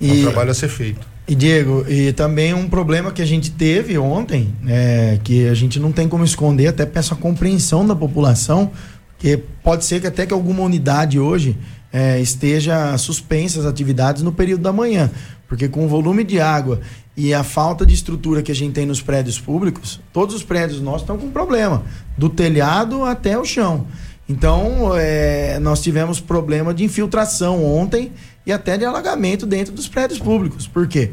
É 0.00 0.04
um 0.06 0.14
E- 0.14 0.22
trabalho 0.22 0.50
a 0.50 0.54
ser 0.54 0.68
feito. 0.68 1.06
E 1.26 1.34
Diego, 1.34 1.84
e 1.86 2.10
também 2.14 2.54
um 2.54 2.66
problema 2.70 3.12
que 3.12 3.20
a 3.20 3.26
gente 3.26 3.50
teve 3.50 3.98
ontem, 3.98 4.54
é, 4.66 5.18
que 5.22 5.46
a 5.46 5.52
gente 5.52 5.78
não 5.78 5.92
tem 5.92 6.08
como 6.08 6.24
esconder, 6.24 6.68
até 6.68 6.86
peço 6.86 7.12
a 7.12 7.16
compreensão 7.18 7.86
da 7.86 7.94
população, 7.94 8.70
que 9.18 9.36
pode 9.36 9.84
ser 9.84 10.00
que 10.00 10.06
até 10.06 10.24
que 10.24 10.32
alguma 10.32 10.62
unidade 10.62 11.18
hoje 11.18 11.58
é, 11.92 12.20
esteja 12.20 12.96
suspensa 12.96 13.60
as 13.60 13.66
atividades 13.66 14.22
no 14.22 14.32
período 14.32 14.62
da 14.62 14.72
manhã, 14.72 15.10
porque 15.48 15.68
com 15.68 15.84
o 15.84 15.88
volume 15.88 16.22
de 16.22 16.40
água 16.40 16.80
e 17.16 17.34
a 17.34 17.42
falta 17.42 17.84
de 17.84 17.94
estrutura 17.94 18.42
que 18.42 18.52
a 18.52 18.54
gente 18.54 18.74
tem 18.74 18.86
nos 18.86 19.00
prédios 19.00 19.40
públicos, 19.40 20.00
todos 20.12 20.34
os 20.34 20.44
prédios 20.44 20.80
nossos 20.80 21.02
estão 21.02 21.18
com 21.18 21.30
problema, 21.30 21.82
do 22.16 22.28
telhado 22.28 23.04
até 23.04 23.36
o 23.36 23.44
chão. 23.44 23.86
Então, 24.28 24.92
é, 24.94 25.58
nós 25.58 25.82
tivemos 25.82 26.20
problema 26.20 26.74
de 26.74 26.84
infiltração 26.84 27.64
ontem 27.64 28.12
e 28.44 28.52
até 28.52 28.76
de 28.76 28.84
alagamento 28.84 29.46
dentro 29.46 29.72
dos 29.72 29.88
prédios 29.88 30.20
públicos. 30.20 30.68
Por 30.68 30.86
quê? 30.86 31.12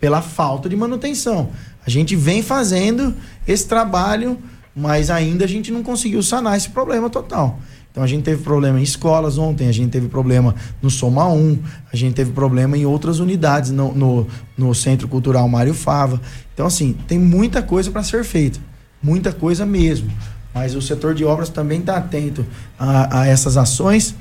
Pela 0.00 0.20
falta 0.20 0.68
de 0.68 0.74
manutenção. 0.74 1.50
A 1.86 1.90
gente 1.90 2.16
vem 2.16 2.42
fazendo 2.42 3.14
esse 3.46 3.66
trabalho, 3.68 4.36
mas 4.76 5.08
ainda 5.08 5.46
a 5.46 5.48
gente 5.48 5.72
não 5.72 5.82
conseguiu 5.82 6.22
sanar 6.22 6.54
esse 6.54 6.68
problema 6.68 7.08
total. 7.08 7.58
Então 7.90 8.04
a 8.04 8.06
gente 8.06 8.24
teve 8.24 8.42
problema 8.42 8.78
em 8.78 8.82
escolas 8.82 9.38
ontem, 9.38 9.68
a 9.68 9.72
gente 9.72 9.90
teve 9.90 10.06
problema 10.06 10.54
no 10.82 10.90
Soma 10.90 11.26
1, 11.26 11.58
a 11.90 11.96
gente 11.96 12.14
teve 12.14 12.30
problema 12.32 12.76
em 12.76 12.84
outras 12.84 13.20
unidades 13.20 13.70
no, 13.70 13.94
no, 13.94 14.26
no 14.54 14.74
Centro 14.74 15.08
Cultural 15.08 15.48
Mário 15.48 15.72
Fava. 15.72 16.20
Então, 16.52 16.66
assim, 16.66 16.94
tem 17.08 17.18
muita 17.18 17.62
coisa 17.62 17.90
para 17.90 18.02
ser 18.02 18.22
feita. 18.22 18.60
Muita 19.02 19.32
coisa 19.32 19.64
mesmo. 19.64 20.10
Mas 20.52 20.74
o 20.74 20.82
setor 20.82 21.14
de 21.14 21.24
obras 21.24 21.48
também 21.48 21.80
está 21.80 21.96
atento 21.96 22.44
a, 22.78 23.20
a 23.20 23.26
essas 23.26 23.56
ações 23.56 24.14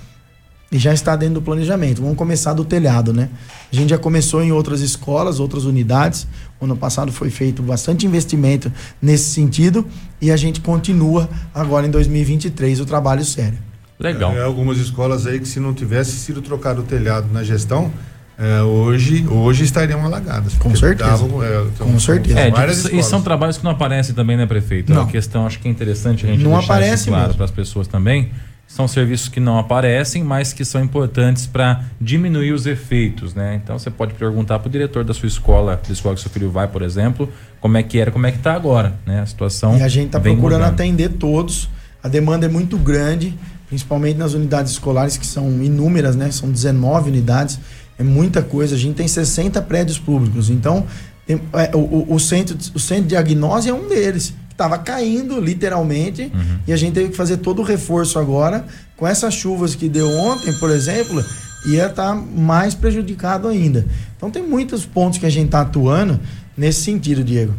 e 0.72 0.78
já 0.80 0.94
está 0.94 1.16
dentro 1.16 1.36
do 1.36 1.42
planejamento. 1.42 2.02
Vamos 2.02 2.18
começar 2.18 2.54
do 2.54 2.66
telhado, 2.66 3.14
né? 3.14 3.30
A 3.72 3.76
gente 3.76 3.90
já 3.90 3.98
começou 3.98 4.44
em 4.44 4.52
outras 4.52 4.82
escolas, 4.82 5.40
outras 5.40 5.64
unidades. 5.66 6.28
Ano 6.60 6.76
passado 6.76 7.12
foi 7.12 7.30
feito 7.30 7.62
bastante 7.62 8.06
investimento 8.06 8.72
nesse 9.02 9.26
sentido 9.30 9.86
e 10.22 10.32
a 10.32 10.38
gente 10.38 10.62
continua 10.62 11.30
agora 11.54 11.86
em 11.86 11.92
2023 11.92 12.80
o 12.80 12.86
trabalho 12.86 13.24
sério. 13.24 13.58
Legal. 14.00 14.34
É, 14.36 14.44
algumas 14.44 14.78
escolas 14.78 15.26
aí 15.28 15.40
que 15.40 15.48
se 15.48 15.60
não 15.60 15.74
tivesse 15.74 16.12
sido 16.12 16.42
trocado 16.42 16.82
o 16.82 16.84
telhado 16.84 17.28
na 17.32 17.44
gestão, 17.44 17.92
é, 18.38 18.62
hoje, 18.64 19.26
hoje 19.30 19.64
estariam 19.64 20.04
alagadas. 20.04 20.56
Com 20.56 20.76
certeza. 20.76 21.10
davam, 21.12 21.42
é, 21.42 21.62
então, 21.74 21.88
Com 21.88 22.00
certeza. 22.00 22.38
É, 22.40 22.52
várias 22.52 22.78
de- 22.78 22.82
e 22.82 22.86
escolas. 22.88 23.06
são 23.06 23.22
trabalhos 23.22 23.58
que 23.58 23.64
não 23.64 23.72
aparecem 23.72 24.14
também, 24.14 24.36
né, 24.36 24.46
prefeito? 24.46 24.94
Não. 24.94 25.04
A 25.04 25.08
questão, 25.08 25.46
acho 25.46 25.60
que 25.60 25.68
é 25.70 25.72
interessante 25.72 26.26
a 26.26 26.30
gente 26.30 26.44
Não 26.44 26.52
deixar 26.58 26.74
aparece 26.74 27.04
isso 27.04 27.10
claro 27.10 27.34
para 27.36 27.46
as 27.46 27.52
pessoas 27.52 27.88
também. 27.88 28.32
São 28.68 28.88
serviços 28.88 29.30
que 29.30 29.40
não 29.40 29.58
aparecem, 29.60 30.24
mas 30.24 30.52
que 30.52 30.66
são 30.66 30.84
importantes 30.84 31.46
para 31.46 31.84
diminuir 32.02 32.52
os 32.52 32.66
efeitos, 32.66 33.34
né? 33.34 33.60
Então 33.64 33.78
você 33.80 33.90
pode 33.92 34.14
perguntar 34.16 34.60
para 34.60 34.68
o 34.68 34.72
diretor 34.72 35.04
da 35.04 35.14
sua 35.14 35.28
escola, 35.28 35.80
da 35.86 35.94
escola 35.94 36.16
que 36.16 36.22
seu 36.22 36.32
filho 36.32 36.50
vai, 36.52 36.68
por 36.68 36.82
exemplo, 36.82 37.30
como 37.62 37.78
é 37.78 37.84
que 37.84 38.00
era, 38.00 38.12
como 38.12 38.26
é 38.26 38.32
que 38.32 38.38
está 38.38 38.54
agora, 38.54 38.96
né? 39.06 39.22
A 39.22 39.26
situação. 39.26 39.78
E 39.78 39.82
a 39.84 39.88
gente 39.88 40.08
está 40.08 40.20
procurando 40.20 40.60
mudando. 40.62 40.74
atender 40.74 41.10
todos. 41.10 41.70
A 42.04 42.08
demanda 42.10 42.48
é 42.48 42.50
muito 42.50 42.76
grande, 42.78 43.34
principalmente 43.70 44.18
nas 44.18 44.34
unidades 44.34 44.72
escolares, 44.74 45.16
que 45.16 45.26
são 45.26 45.48
inúmeras, 45.64 46.16
né? 46.16 46.30
São 46.32 46.52
19 46.52 47.10
unidades. 47.12 47.60
É 47.98 48.04
muita 48.04 48.42
coisa. 48.42 48.76
A 48.76 48.78
gente 48.78 48.96
tem 48.96 49.08
60 49.08 49.62
prédios 49.62 49.98
públicos. 49.98 50.50
Então, 50.50 50.86
tem- 51.26 51.40
é, 51.54 51.72
o- 51.76 52.14
o 52.14 52.20
centro, 52.20 52.58
o 52.74 52.80
centro 52.80 53.04
de 53.04 53.10
diagnose 53.10 53.70
é 53.70 53.74
um 53.74 53.88
deles. 53.88 54.34
Estava 54.56 54.78
caindo, 54.78 55.38
literalmente, 55.42 56.32
e 56.66 56.72
a 56.72 56.78
gente 56.78 56.94
teve 56.94 57.10
que 57.10 57.18
fazer 57.18 57.38
todo 57.38 57.62
o 57.62 57.66
reforço 57.66 58.18
agora. 58.18 58.66
Com 58.96 59.06
essas 59.06 59.34
chuvas 59.34 59.76
que 59.76 59.90
deu 59.90 60.10
ontem, 60.10 60.54
por 60.54 60.70
exemplo, 60.70 61.22
ia 61.66 61.88
estar 61.88 62.16
mais 62.16 62.74
prejudicado 62.74 63.50
ainda. 63.50 63.86
Então 64.16 64.32
tem 64.32 64.42
muitos 64.42 64.86
pontos 64.86 65.20
que 65.20 65.26
a 65.26 65.30
gente 65.30 65.48
está 65.48 65.60
atuando 65.60 66.18
nesse 66.56 66.84
sentido, 66.84 67.22
Diego. 67.22 67.54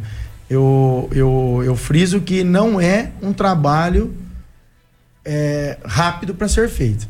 Eu, 0.48 1.10
eu, 1.12 1.62
eu 1.66 1.77
friso 1.77 2.23
que 2.23 2.43
não 2.43 2.81
é 2.81 3.10
um 3.20 3.31
trabalho 3.31 4.14
é, 5.23 5.77
rápido 5.85 6.35
para 6.35 6.48
ser 6.48 6.66
feito. 6.70 7.06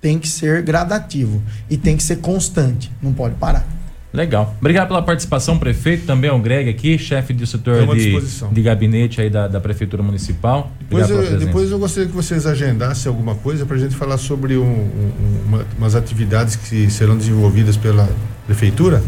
Tem 0.00 0.16
que 0.16 0.28
ser 0.28 0.62
gradativo 0.62 1.42
e 1.68 1.76
tem 1.76 1.96
que 1.96 2.04
ser 2.04 2.16
constante. 2.16 2.92
Não 3.02 3.12
pode 3.12 3.34
parar. 3.34 3.66
Legal. 4.14 4.54
Obrigado 4.60 4.86
pela 4.88 5.02
participação, 5.02 5.58
prefeito. 5.58 6.06
Também 6.06 6.30
é 6.30 6.32
o 6.32 6.38
Greg 6.38 6.70
aqui, 6.70 6.96
chefe 6.96 7.32
do 7.32 7.44
setor 7.46 7.78
de, 7.96 8.12
de 8.54 8.62
gabinete 8.62 9.20
aí 9.20 9.28
da, 9.28 9.48
da 9.48 9.60
Prefeitura 9.60 10.04
Municipal. 10.04 10.70
Depois 10.80 11.10
eu, 11.10 11.16
depois 11.46 11.70
eu 11.72 11.78
gostaria 11.80 12.08
que 12.08 12.14
vocês 12.14 12.46
agendassem 12.46 13.10
alguma 13.10 13.34
coisa 13.34 13.66
para 13.66 13.74
a 13.76 13.78
gente 13.80 13.96
falar 13.96 14.16
sobre 14.16 14.56
um- 14.56 14.62
um- 14.62 15.42
uma- 15.48 15.66
umas 15.76 15.96
atividades 15.96 16.54
que 16.54 16.88
serão 16.90 17.16
desenvolvidas 17.18 17.76
pela 17.76 18.08
Prefeitura, 18.46 19.02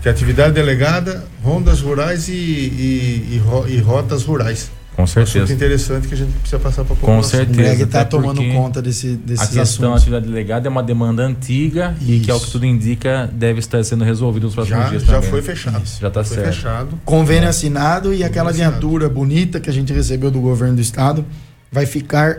que 0.00 0.08
é 0.08 0.10
atividade 0.12 0.54
delegada, 0.54 1.24
rondas 1.42 1.80
rurais 1.80 2.28
e, 2.28 2.32
e- 2.32 3.40
e 3.68 3.74
e 3.74 3.78
rotas 3.80 4.22
rurais. 4.22 4.70
Com 4.94 5.02
Um 5.02 5.04
assunto 5.04 5.26
certeza. 5.28 5.52
interessante 5.52 6.06
que 6.06 6.14
a 6.14 6.16
gente 6.16 6.30
precisa 6.34 6.58
passar 6.60 6.84
para 6.84 6.94
a 6.94 6.96
Com 6.96 7.00
população. 7.06 7.40
O 7.40 7.44
certeza. 7.44 7.60
Greg 7.62 7.82
está 7.82 8.04
tomando 8.04 8.40
conta 8.52 8.80
desse, 8.80 9.08
A 9.08 9.26
desses 9.26 9.48
questão 9.48 9.56
da 9.56 9.62
assuntos. 9.62 10.02
atividade 10.02 10.26
delegada 10.26 10.68
é 10.68 10.70
uma 10.70 10.82
demanda 10.84 11.22
antiga 11.24 11.96
e 12.00 12.20
que, 12.20 12.30
ao 12.30 12.38
que 12.38 12.44
Isso. 12.44 12.52
tudo 12.52 12.64
indica, 12.66 13.28
deve 13.32 13.58
estar 13.58 13.82
sendo 13.84 14.04
resolvido 14.04 14.44
nos 14.44 14.54
próximos 14.54 14.84
Já, 14.84 14.88
dias 14.90 15.02
já 15.04 15.14
também. 15.14 15.30
foi 15.30 15.40
né? 15.40 15.46
fechado. 15.46 15.82
Já 16.00 16.10
tá 16.10 16.22
foi 16.22 16.36
certo. 16.36 16.54
fechado. 16.54 16.98
Convênio 17.04 17.48
assinado 17.48 18.14
e 18.14 18.22
aquela 18.22 18.52
viatura 18.52 19.08
bonita 19.08 19.58
que 19.58 19.68
a 19.68 19.72
gente 19.72 19.92
recebeu 19.92 20.30
do 20.30 20.40
governo 20.40 20.76
do 20.76 20.80
estado 20.80 21.24
vai 21.72 21.86
ficar 21.86 22.38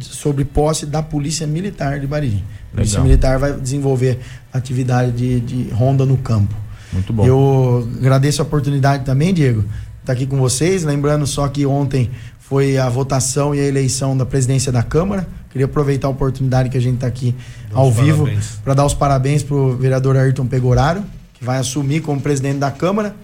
sobre 0.00 0.44
posse 0.44 0.86
da 0.86 1.02
Polícia 1.02 1.46
Militar 1.48 1.98
de 1.98 2.06
Bariri. 2.06 2.44
A 2.72 2.76
Polícia. 2.76 3.00
Militar 3.00 3.38
vai 3.40 3.52
desenvolver 3.54 4.20
atividade 4.52 5.10
de, 5.12 5.40
de 5.40 5.70
ronda 5.74 6.06
no 6.06 6.16
campo. 6.16 6.54
Muito 6.92 7.12
bom. 7.12 7.26
Eu 7.26 7.88
agradeço 7.98 8.40
a 8.40 8.44
oportunidade 8.44 9.04
também, 9.04 9.34
Diego, 9.34 9.64
estar 10.08 10.14
aqui 10.14 10.26
com 10.26 10.38
vocês. 10.38 10.84
Lembrando 10.84 11.26
só 11.26 11.46
que 11.48 11.66
ontem 11.66 12.10
foi 12.38 12.78
a 12.78 12.88
votação 12.88 13.54
e 13.54 13.60
a 13.60 13.64
eleição 13.64 14.16
da 14.16 14.24
presidência 14.24 14.72
da 14.72 14.82
Câmara. 14.82 15.28
Queria 15.50 15.66
aproveitar 15.66 16.08
a 16.08 16.10
oportunidade 16.10 16.70
que 16.70 16.78
a 16.78 16.80
gente 16.80 16.94
está 16.94 17.06
aqui 17.06 17.34
ao 17.72 17.92
vivo 17.92 18.26
para 18.64 18.72
dar 18.72 18.86
os 18.86 18.94
parabéns 18.94 19.42
para 19.42 19.54
o 19.54 19.76
vereador 19.76 20.16
Ayrton 20.16 20.46
Pegoraro, 20.46 21.04
que 21.34 21.44
vai 21.44 21.58
assumir 21.58 22.00
como 22.00 22.20
presidente 22.20 22.58
da 22.58 22.70
Câmara. 22.70 23.14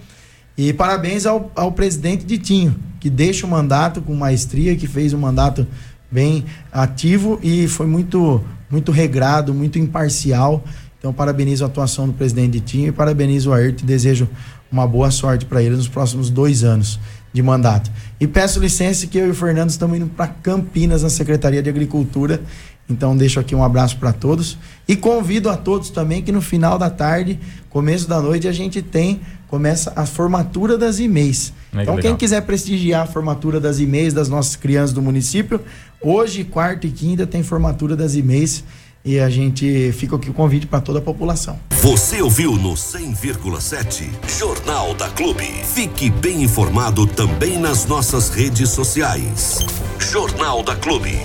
E 0.57 0.71
parabéns 0.71 1.25
ao, 1.25 1.51
ao 1.55 1.71
presidente 1.71 2.23
Ditinho, 2.23 2.75
que 2.99 3.09
deixa 3.09 3.47
o 3.47 3.49
mandato 3.49 4.01
com 4.01 4.13
maestria, 4.15 4.75
que 4.75 4.87
fez 4.87 5.11
um 5.11 5.17
mandato 5.17 5.67
bem 6.09 6.45
ativo 6.71 7.39
e 7.41 7.67
foi 7.67 7.87
muito, 7.87 8.43
muito 8.69 8.91
regrado, 8.91 9.53
muito 9.53 9.79
imparcial. 9.79 10.63
Então, 10.99 11.11
parabenizo 11.11 11.63
a 11.63 11.67
atuação 11.67 12.07
do 12.07 12.13
presidente 12.13 12.53
Ditinho 12.53 12.89
e 12.89 12.91
parabenizo 12.91 13.49
o 13.49 13.53
Ayrton 13.53 13.83
e 13.83 13.87
desejo 13.87 14.29
uma 14.71 14.87
boa 14.87 15.11
sorte 15.11 15.45
para 15.45 15.61
ele 15.61 15.75
nos 15.75 15.87
próximos 15.87 16.29
dois 16.29 16.63
anos 16.63 16.99
de 17.35 17.41
mandato. 17.41 17.91
E 18.19 18.25
peço 18.25 18.59
licença 18.59 19.05
que 19.07 19.17
eu 19.17 19.27
e 19.27 19.31
o 19.31 19.35
Fernando 19.35 19.69
estamos 19.69 19.97
indo 19.97 20.07
para 20.07 20.27
Campinas, 20.27 21.03
na 21.03 21.09
Secretaria 21.09 21.61
de 21.61 21.69
Agricultura. 21.69 22.41
Então, 22.89 23.17
deixo 23.17 23.39
aqui 23.39 23.53
um 23.53 23.63
abraço 23.63 23.97
para 23.97 24.13
todos 24.13 24.57
e 24.87 24.95
convido 24.95 25.49
a 25.49 25.57
todos 25.57 25.89
também 25.89 26.21
que 26.21 26.31
no 26.31 26.41
final 26.41 26.77
da 26.77 26.89
tarde, 26.89 27.39
começo 27.69 28.07
da 28.07 28.21
noite, 28.21 28.47
a 28.47 28.51
gente 28.51 28.81
tem, 28.81 29.19
começa 29.47 29.91
a 29.95 30.05
formatura 30.05 30.77
das 30.77 30.99
e-mails. 30.99 31.51
É, 31.73 31.77
que 31.77 31.81
então, 31.83 31.95
quem 31.95 32.03
legal. 32.03 32.17
quiser 32.17 32.41
prestigiar 32.41 33.03
a 33.03 33.07
formatura 33.07 33.59
das 33.59 33.79
e-mails 33.79 34.13
das 34.13 34.29
nossas 34.29 34.55
crianças 34.55 34.93
do 34.93 35.01
município, 35.01 35.59
hoje, 35.99 36.43
quarta 36.43 36.87
e 36.87 36.91
quinta, 36.91 37.25
tem 37.27 37.43
formatura 37.43 37.95
das 37.95 38.15
e-mails 38.15 38.63
e 39.05 39.19
a 39.19 39.29
gente 39.29 39.91
fica 39.91 40.15
aqui 40.15 40.29
o 40.29 40.33
convite 40.33 40.65
para 40.65 40.81
toda 40.81 40.99
a 40.99 41.01
população. 41.01 41.59
Você 41.69 42.21
ouviu 42.21 42.53
no 42.53 42.73
100,7 42.73 44.09
Jornal 44.39 44.95
da 44.95 45.07
Clube. 45.09 45.45
Fique 45.63 46.09
bem 46.09 46.41
informado 46.43 47.05
também 47.05 47.59
nas 47.59 47.85
nossas 47.85 48.29
redes 48.29 48.69
sociais. 48.69 49.59
Jornal 49.99 50.63
da 50.63 50.75
Clube. 50.75 51.15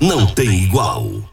Não 0.00 0.26
tem 0.26 0.62
igual. 0.62 1.31